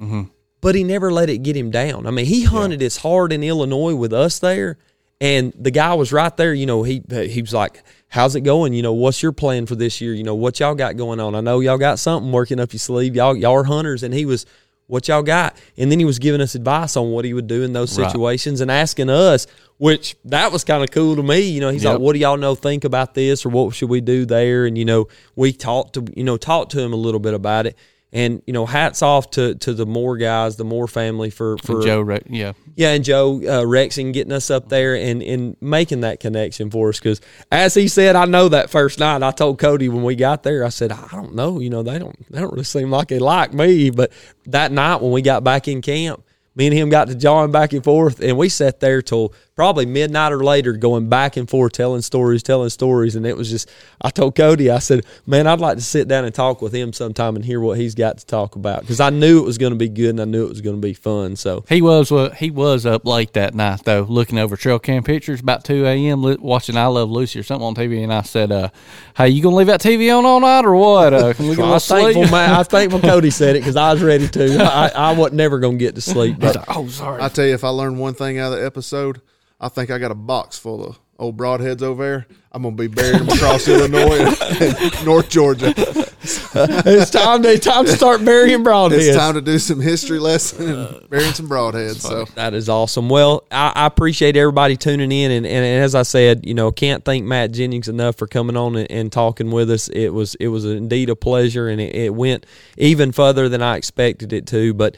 but 0.61 0.74
he 0.74 0.82
never 0.85 1.11
let 1.12 1.31
it 1.31 1.39
get 1.39 1.57
him 1.57 1.70
down. 1.70 2.07
I 2.07 2.11
mean, 2.11 2.27
he 2.27 2.43
hunted 2.45 2.82
as 2.82 2.99
hard 2.99 3.32
in 3.32 3.43
Illinois 3.45 3.95
with 3.95 4.12
us 4.12 4.39
there, 4.40 4.77
and 5.20 5.53
the 5.59 5.70
guy 5.70 5.95
was 5.95 6.12
right 6.12 6.36
there. 6.36 6.55
You 6.55 6.66
know, 6.66 6.82
he 6.82 7.03
he 7.11 7.40
was 7.43 7.53
like, 7.53 7.82
"How's 8.09 8.36
it 8.36 8.43
going? 8.43 8.73
You 8.73 8.82
know, 8.82 8.93
what's 8.93 9.23
your 9.23 9.32
plan 9.32 9.66
for 9.66 9.74
this 9.74 10.01
year? 10.01 10.15
You 10.15 10.23
know, 10.24 10.35
what 10.35 10.61
y'all 10.61 10.74
got 10.74 10.97
going 10.97 11.20
on? 11.20 11.35
I 11.35 11.40
know 11.40 11.61
y'all 11.61 11.78
got 11.78 11.99
something 11.99 12.31
working 12.32 12.61
up 12.61 12.73
your 12.73 12.78
sleeve. 12.81 13.16
Y'all 13.16 13.36
y'all 13.36 13.55
are 13.57 13.65
hunters." 13.65 14.03
And 14.05 14.15
he 14.15 14.24
was, 14.24 14.47
"What 14.86 15.09
y'all 15.09 15.23
got?" 15.23 15.57
And 15.77 15.90
then 15.90 15.99
he 15.99 16.05
was 16.05 16.19
giving 16.20 16.40
us 16.40 16.55
advice 16.55 16.97
on 16.97 17.11
what 17.11 17.24
he 17.24 17.35
would 17.35 17.49
do 17.49 17.62
in 17.65 17.73
those 17.73 17.99
Right. 17.99 18.09
situations 18.11 18.61
and 18.61 18.70
asking 18.70 19.11
us, 19.11 19.47
which 19.78 20.15
that 20.24 20.53
was 20.53 20.62
kind 20.62 20.85
of 20.85 20.90
cool 20.93 21.16
to 21.16 21.23
me. 21.23 21.40
You 21.40 21.61
know, 21.61 21.70
he's 21.70 21.82
Yep. 21.85 21.95
like, 21.95 22.01
"What 22.01 22.12
do 22.12 22.20
y'all 22.20 22.36
know? 22.36 22.55
Think 22.55 22.85
about 22.85 23.15
this, 23.15 23.45
or 23.45 23.49
what 23.49 23.74
should 23.74 23.89
we 23.90 24.01
do 24.01 24.24
there?" 24.24 24.66
And 24.66 24.78
you 24.78 24.85
know, 24.85 25.09
we 25.35 25.53
talked 25.53 25.95
to 25.95 26.05
you 26.15 26.23
know 26.24 26.36
talked 26.36 26.70
to 26.73 26.81
him 26.81 26.93
a 26.93 26.97
little 26.97 27.20
bit 27.20 27.35
about 27.35 27.66
it. 27.66 27.74
And 28.10 28.43
you 28.47 28.55
know, 28.55 28.64
hats 28.64 29.02
off 29.02 29.30
to 29.32 29.55
to 29.56 29.74
the 29.74 29.85
Moore 29.85 30.16
guys, 30.16 30.56
the 30.56 30.64
Moore 30.64 30.89
family 30.89 31.28
for 31.28 31.59
for 31.59 31.82
Joe, 31.82 32.01
Re- 32.01 32.22
yeah, 32.26 32.55
yeah, 32.74 32.93
and 32.93 33.05
Joe 33.05 33.36
uh, 33.36 33.64
Rexing 33.64 34.14
getting 34.14 34.32
us 34.32 34.51
up 34.51 34.70
there 34.70 34.97
and, 34.97 35.22
and 35.22 35.56
making 35.60 36.01
that 36.01 36.18
connection 36.18 36.70
for 36.70 36.89
us. 36.89 36.98
Because 36.98 37.20
as 37.52 37.74
he 37.74 37.86
said, 37.86 38.16
I 38.16 38.24
know 38.24 38.48
that 38.48 38.70
first 38.70 38.98
night 38.98 39.22
I 39.22 39.30
told 39.30 39.59
Cody 39.59 39.90
when 39.90 40.05
we 40.05 40.16
got 40.16 40.43
there, 40.43 40.64
I 40.64 40.70
said, 40.70 40.90
I 40.90 41.09
don't 41.12 41.35
know, 41.35 41.60
you 41.60 41.68
know, 41.68 41.82
they 41.82 41.98
don't 41.98 42.16
they 42.30 42.40
don't 42.40 42.51
really 42.51 42.64
seem 42.64 42.90
like 42.90 43.09
they 43.09 43.18
like 43.18 43.52
me. 43.52 43.90
But 43.90 44.10
that 44.47 44.72
night 44.72 45.02
when 45.02 45.10
we 45.10 45.20
got 45.20 45.44
back 45.44 45.68
in 45.68 45.82
camp, 45.82 46.24
me 46.55 46.66
and 46.68 46.74
him 46.74 46.89
got 46.89 47.09
to 47.09 47.14
jawing 47.14 47.52
back 47.52 47.72
and 47.74 47.85
forth, 47.85 48.20
and 48.20 48.39
we 48.39 48.48
sat 48.48 48.80
there 48.80 49.02
till 49.02 49.35
probably 49.59 49.85
midnight 49.86 50.30
or 50.32 50.44
later, 50.44 50.72
going 50.72 51.09
back 51.09 51.36
and 51.36 51.51
forth, 51.51 51.72
telling 51.72 52.01
stories, 52.01 52.44
telling 52.44 52.70
stories, 52.70 53.16
and 53.16 53.26
it 53.26 53.36
was 53.36 53.51
just. 53.51 53.68
I 54.01 54.10
told 54.10 54.36
Cody, 54.36 54.70
I 54.70 54.78
said, 54.78 55.05
"Man, 55.26 55.48
I'd 55.48 55.59
like 55.59 55.78
to 55.78 55.82
sit 55.82 56.06
down 56.06 56.24
and 56.24 56.32
talk 56.32 56.62
with 56.62 56.72
him 56.72 56.93
sometime 56.93 57.35
and 57.35 57.44
hear 57.44 57.60
what 57.60 57.76
he's 57.76 57.97
got 57.97 58.18
to 58.18 58.24
talk 58.24 58.55
about," 58.55 58.82
because 58.82 59.01
I 59.01 59.10
knew 59.10 59.40
it 59.40 59.44
was 59.44 59.59
going 59.59 59.72
to 59.72 59.78
be 59.78 59.89
good 59.89 60.10
and 60.10 60.20
I 60.20 60.26
knew 60.26 60.44
it 60.44 60.48
was 60.48 60.60
going 60.60 60.76
to 60.76 60.80
be 60.80 60.94
fun. 60.94 61.35
So 61.35 61.64
he 61.68 61.82
was 61.82 62.12
uh, 62.12 62.30
he 62.30 62.52
was 62.52 62.86
up 62.86 63.05
late 63.05 63.32
that 63.32 63.52
night 63.56 63.82
though, 63.82 64.06
looking 64.09 64.39
over 64.39 64.56
trail 64.56 64.78
cam 64.78 65.02
pictures 65.02 65.40
about 65.40 65.64
two 65.64 65.85
a.m. 65.86 66.22
watching 66.40 66.76
I 66.76 66.86
Love 66.86 67.10
Lucy 67.10 67.40
or 67.40 67.43
something 67.43 67.66
on 67.66 67.74
TV, 67.74 68.05
and 68.05 68.12
I 68.14 68.22
said, 68.22 68.52
uh, 68.52 68.68
"Hey, 69.16 69.30
you 69.30 69.43
gonna 69.43 69.56
leave 69.56 69.66
that 69.66 69.80
TV 69.80 70.16
on 70.16 70.24
all 70.24 70.39
night 70.39 70.64
or 70.66 70.76
what? 70.76 71.12
Uh, 71.12 71.35
can 71.35 71.48
we 71.48 71.56
get 71.56 71.62
Well, 71.62 71.70
a 71.70 71.72
I 71.72 71.74
was 71.74 71.89
thankful, 71.89 72.22
sleep?" 72.22 72.30
man. 72.30 72.51
I 72.55 72.59
was 72.59 72.68
thankful 72.68 73.01
Cody 73.01 73.30
said 73.30 73.56
it 73.56 73.60
because 73.60 73.74
I 73.74 73.93
was 73.93 74.05
ready 74.05 74.28
to. 74.28 74.62
I, 74.62 74.89
I 74.94 75.12
wasn't 75.14 75.35
never 75.35 75.59
going 75.59 75.78
to 75.80 75.85
get 75.85 75.97
to 75.97 76.01
sleep. 76.01 76.39
But 76.39 76.55
like, 76.55 76.76
oh, 76.76 76.86
sorry. 76.86 77.20
I 77.20 77.28
tell 77.28 77.44
you, 77.44 77.55
if 77.55 77.64
I 77.64 77.70
learned 77.70 77.98
one 77.98 78.14
thing 78.14 78.39
out 78.39 78.52
of 78.52 78.60
the 78.60 78.64
episode, 78.64 79.20
I 79.60 79.68
think 79.68 79.90
I 79.90 79.98
got 79.98 80.10
a 80.12 80.16
box 80.16 80.56
full 80.59 80.85
of 80.85 80.98
old 81.18 81.36
broadheads 81.36 81.82
over 81.82 82.05
there. 82.05 82.26
I'm 82.52 82.62
gonna 82.62 82.76
be 82.76 82.86
burying 82.86 83.26
them 83.26 83.28
across 83.28 83.66
Illinois 83.66 84.35
and 84.60 85.05
North 85.05 85.28
Georgia. 85.28 85.74
it's 85.76 87.10
time 87.10 87.43
to 87.43 87.59
time 87.59 87.85
to 87.86 87.93
start 87.93 88.24
burying 88.24 88.62
broadheads. 88.62 89.09
It's 89.09 89.16
time 89.16 89.35
to 89.35 89.40
do 89.40 89.59
some 89.59 89.80
history 89.80 90.20
lesson 90.20 90.68
and 90.70 91.10
burying 91.10 91.32
some 91.32 91.48
broadheads. 91.48 92.01
So 92.01 92.24
That 92.36 92.55
is 92.55 92.68
awesome. 92.68 93.09
Well, 93.09 93.44
I, 93.51 93.72
I 93.74 93.86
appreciate 93.86 94.36
everybody 94.36 94.76
tuning 94.76 95.10
in, 95.10 95.32
and, 95.32 95.44
and 95.44 95.82
as 95.82 95.97
I 95.97 96.02
said, 96.02 96.47
you 96.47 96.55
know, 96.55 96.70
can't 96.70 97.05
thank 97.05 97.24
Matt 97.24 97.51
Jennings 97.52 97.89
enough 97.89 98.16
for 98.16 98.28
coming 98.28 98.56
on 98.56 98.76
and, 98.76 98.90
and 98.90 99.12
talking 99.12 99.51
with 99.51 99.70
us. 99.70 99.89
It 99.89 100.10
was 100.10 100.36
it 100.36 100.48
was 100.48 100.64
indeed 100.64 101.10
a 101.10 101.16
pleasure, 101.16 101.68
and 101.68 101.80
it, 101.80 101.94
it 101.97 102.14
went 102.14 102.47
even 102.76 103.10
further 103.10 103.48
than 103.48 103.60
I 103.62 103.76
expected 103.76 104.32
it 104.32 104.47
to. 104.48 104.72
But 104.72 104.97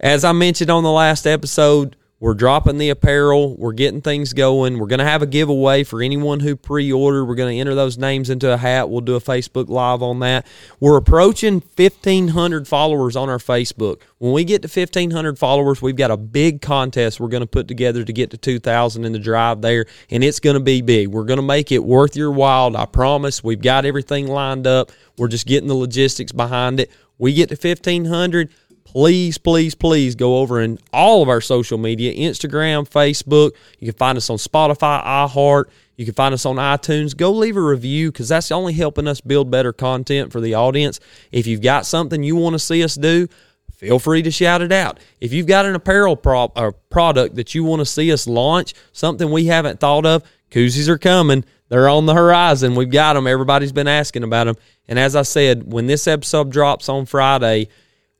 as 0.00 0.24
I 0.24 0.32
mentioned 0.32 0.70
on 0.70 0.82
the 0.82 0.92
last 0.92 1.26
episode, 1.26 1.96
we're 2.24 2.32
dropping 2.32 2.78
the 2.78 2.88
apparel. 2.88 3.54
We're 3.58 3.74
getting 3.74 4.00
things 4.00 4.32
going. 4.32 4.78
We're 4.78 4.86
going 4.86 4.98
to 5.00 5.04
have 5.04 5.20
a 5.20 5.26
giveaway 5.26 5.84
for 5.84 6.00
anyone 6.00 6.40
who 6.40 6.56
pre-ordered. 6.56 7.26
We're 7.26 7.34
going 7.34 7.54
to 7.54 7.60
enter 7.60 7.74
those 7.74 7.98
names 7.98 8.30
into 8.30 8.50
a 8.50 8.56
hat. 8.56 8.88
We'll 8.88 9.02
do 9.02 9.14
a 9.14 9.20
Facebook 9.20 9.68
Live 9.68 10.00
on 10.00 10.20
that. 10.20 10.46
We're 10.80 10.96
approaching 10.96 11.62
1,500 11.76 12.66
followers 12.66 13.14
on 13.14 13.28
our 13.28 13.36
Facebook. 13.36 14.00
When 14.16 14.32
we 14.32 14.44
get 14.44 14.62
to 14.62 14.68
1,500 14.68 15.38
followers, 15.38 15.82
we've 15.82 15.96
got 15.96 16.10
a 16.10 16.16
big 16.16 16.62
contest 16.62 17.20
we're 17.20 17.28
going 17.28 17.42
to 17.42 17.46
put 17.46 17.68
together 17.68 18.02
to 18.04 18.12
get 18.14 18.30
to 18.30 18.38
2,000 18.38 19.04
in 19.04 19.12
the 19.12 19.18
drive 19.18 19.60
there, 19.60 19.84
and 20.08 20.24
it's 20.24 20.40
going 20.40 20.54
to 20.54 20.60
be 20.60 20.80
big. 20.80 21.08
We're 21.08 21.24
going 21.24 21.36
to 21.36 21.42
make 21.42 21.72
it 21.72 21.84
worth 21.84 22.16
your 22.16 22.30
while. 22.30 22.74
I 22.74 22.86
promise. 22.86 23.44
We've 23.44 23.60
got 23.60 23.84
everything 23.84 24.28
lined 24.28 24.66
up. 24.66 24.92
We're 25.18 25.28
just 25.28 25.46
getting 25.46 25.68
the 25.68 25.74
logistics 25.74 26.32
behind 26.32 26.80
it. 26.80 26.90
We 27.18 27.34
get 27.34 27.50
to 27.50 27.54
1,500 27.54 28.50
please, 28.94 29.38
please, 29.38 29.74
please 29.74 30.14
go 30.14 30.38
over 30.38 30.60
in 30.60 30.78
all 30.92 31.20
of 31.20 31.28
our 31.28 31.40
social 31.40 31.78
media 31.78 32.14
Instagram, 32.14 32.88
Facebook. 32.88 33.50
You 33.80 33.88
can 33.88 33.98
find 33.98 34.16
us 34.16 34.30
on 34.30 34.36
Spotify, 34.36 35.04
iHeart. 35.04 35.64
You 35.96 36.04
can 36.04 36.14
find 36.14 36.32
us 36.32 36.46
on 36.46 36.56
iTunes. 36.56 37.16
Go 37.16 37.32
leave 37.32 37.56
a 37.56 37.60
review 37.60 38.12
because 38.12 38.28
that's 38.28 38.52
only 38.52 38.72
helping 38.72 39.08
us 39.08 39.20
build 39.20 39.50
better 39.50 39.72
content 39.72 40.30
for 40.30 40.40
the 40.40 40.54
audience. 40.54 41.00
If 41.32 41.48
you've 41.48 41.60
got 41.60 41.86
something 41.86 42.22
you 42.22 42.36
want 42.36 42.54
to 42.54 42.58
see 42.60 42.84
us 42.84 42.94
do, 42.94 43.26
feel 43.74 43.98
free 43.98 44.22
to 44.22 44.30
shout 44.30 44.62
it 44.62 44.70
out. 44.70 45.00
If 45.20 45.32
you've 45.32 45.48
got 45.48 45.66
an 45.66 45.74
apparel 45.74 46.14
prop 46.14 46.56
or 46.56 46.72
product 46.72 47.34
that 47.34 47.52
you 47.52 47.64
want 47.64 47.80
to 47.80 47.86
see 47.86 48.12
us 48.12 48.28
launch, 48.28 48.74
something 48.92 49.30
we 49.30 49.46
haven't 49.46 49.80
thought 49.80 50.06
of, 50.06 50.22
koozies 50.50 50.88
are 50.88 50.98
coming. 50.98 51.44
They're 51.68 51.88
on 51.88 52.06
the 52.06 52.14
horizon. 52.14 52.76
We've 52.76 52.90
got 52.90 53.14
them. 53.14 53.26
Everybody's 53.26 53.72
been 53.72 53.88
asking 53.88 54.22
about 54.22 54.44
them. 54.44 54.56
And 54.86 55.00
as 55.00 55.16
I 55.16 55.22
said, 55.22 55.72
when 55.72 55.86
this 55.86 56.06
episode 56.06 56.52
drops 56.52 56.88
on 56.88 57.06
Friday, 57.06 57.68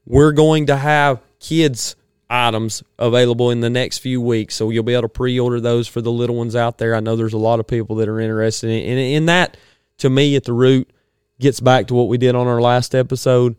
we're 0.06 0.32
going 0.32 0.66
to 0.66 0.76
have 0.76 1.20
kids 1.40 1.96
items 2.28 2.82
available 2.98 3.50
in 3.50 3.60
the 3.60 3.70
next 3.70 3.98
few 3.98 4.20
weeks. 4.20 4.54
So 4.54 4.70
you'll 4.70 4.82
be 4.82 4.94
able 4.94 5.02
to 5.02 5.08
pre-order 5.08 5.60
those 5.60 5.86
for 5.86 6.00
the 6.00 6.12
little 6.12 6.36
ones 6.36 6.56
out 6.56 6.78
there. 6.78 6.94
I 6.94 7.00
know 7.00 7.16
there's 7.16 7.32
a 7.32 7.38
lot 7.38 7.60
of 7.60 7.66
people 7.66 7.96
that 7.96 8.08
are 8.08 8.20
interested 8.20 8.70
in 8.70 8.90
and 8.90 8.98
in 8.98 9.26
that. 9.26 9.56
To 9.98 10.10
me 10.10 10.34
at 10.34 10.44
the 10.44 10.52
root 10.52 10.90
gets 11.38 11.60
back 11.60 11.86
to 11.88 11.94
what 11.94 12.08
we 12.08 12.18
did 12.18 12.34
on 12.34 12.46
our 12.46 12.60
last 12.60 12.94
episode. 12.94 13.56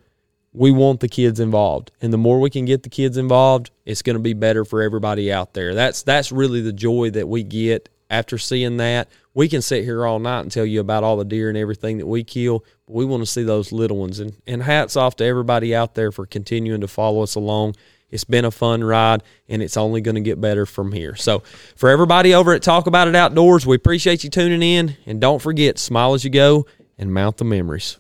We 0.52 0.72
want 0.72 1.00
the 1.00 1.08
kids 1.08 1.40
involved. 1.40 1.92
And 2.02 2.12
the 2.12 2.18
more 2.18 2.40
we 2.40 2.50
can 2.50 2.66
get 2.66 2.84
the 2.84 2.90
kids 2.90 3.18
involved 3.18 3.72
it's 3.86 4.02
going 4.02 4.16
to 4.16 4.22
be 4.22 4.34
better 4.34 4.66
for 4.66 4.82
everybody 4.82 5.32
out 5.32 5.54
there. 5.54 5.74
That's 5.76 6.02
that's 6.04 6.32
really 6.32 6.62
the 6.62 6.74
joy 6.74 7.12
that 7.12 7.28
we 7.28 7.44
get 7.44 7.90
after 8.10 8.38
seeing 8.38 8.78
that 8.78 9.08
we 9.36 9.50
can 9.50 9.62
sit 9.62 9.84
here 9.84 10.06
all 10.08 10.18
night 10.18 10.40
and 10.40 10.52
tell 10.52 10.66
you 10.66 10.80
about 10.80 11.04
all 11.04 11.18
the 11.18 11.26
deer 11.26 11.50
and 11.50 11.58
everything 11.58 12.00
that 12.00 12.08
we 12.08 12.24
kill. 12.24 12.66
But 12.88 12.96
we 12.96 13.06
want 13.06 13.22
to 13.22 13.28
see 13.28 13.44
those 13.44 13.72
little 13.72 13.98
ones. 13.98 14.20
And, 14.20 14.34
and 14.48 14.64
hats 14.64 14.96
off 14.96 15.18
to 15.18 15.26
everybody 15.26 15.76
out 15.76 15.94
there 15.94 16.12
for 16.12 16.26
continuing 16.26 16.82
to 16.82 16.88
follow 16.88 17.22
us 17.22 17.36
along. 17.36 17.76
It's 18.10 18.24
been 18.24 18.46
a 18.46 18.52
fun 18.52 18.84
ride 18.84 19.24
and 19.50 19.62
it's 19.62 19.76
only 19.76 20.00
going 20.00 20.16
to 20.16 20.22
get 20.22 20.40
better 20.40 20.66
from 20.66 20.94
here. 20.94 21.16
So 21.16 21.40
for 21.76 21.90
everybody 21.90 22.34
over 22.34 22.54
at 22.54 22.64
talk 22.64 22.88
about 22.88 23.10
it 23.10 23.16
outdoors 23.16 23.66
we 23.66 23.76
appreciate 23.76 24.24
you 24.24 24.30
tuning 24.30 24.64
in. 24.64 24.96
And 25.06 25.20
don't 25.20 25.42
forget 25.42 25.78
smile 25.78 26.14
as 26.14 26.24
you 26.24 26.30
go 26.30 26.66
and 26.98 27.14
mount 27.14 27.38
the 27.38 27.46
memories 27.46 27.98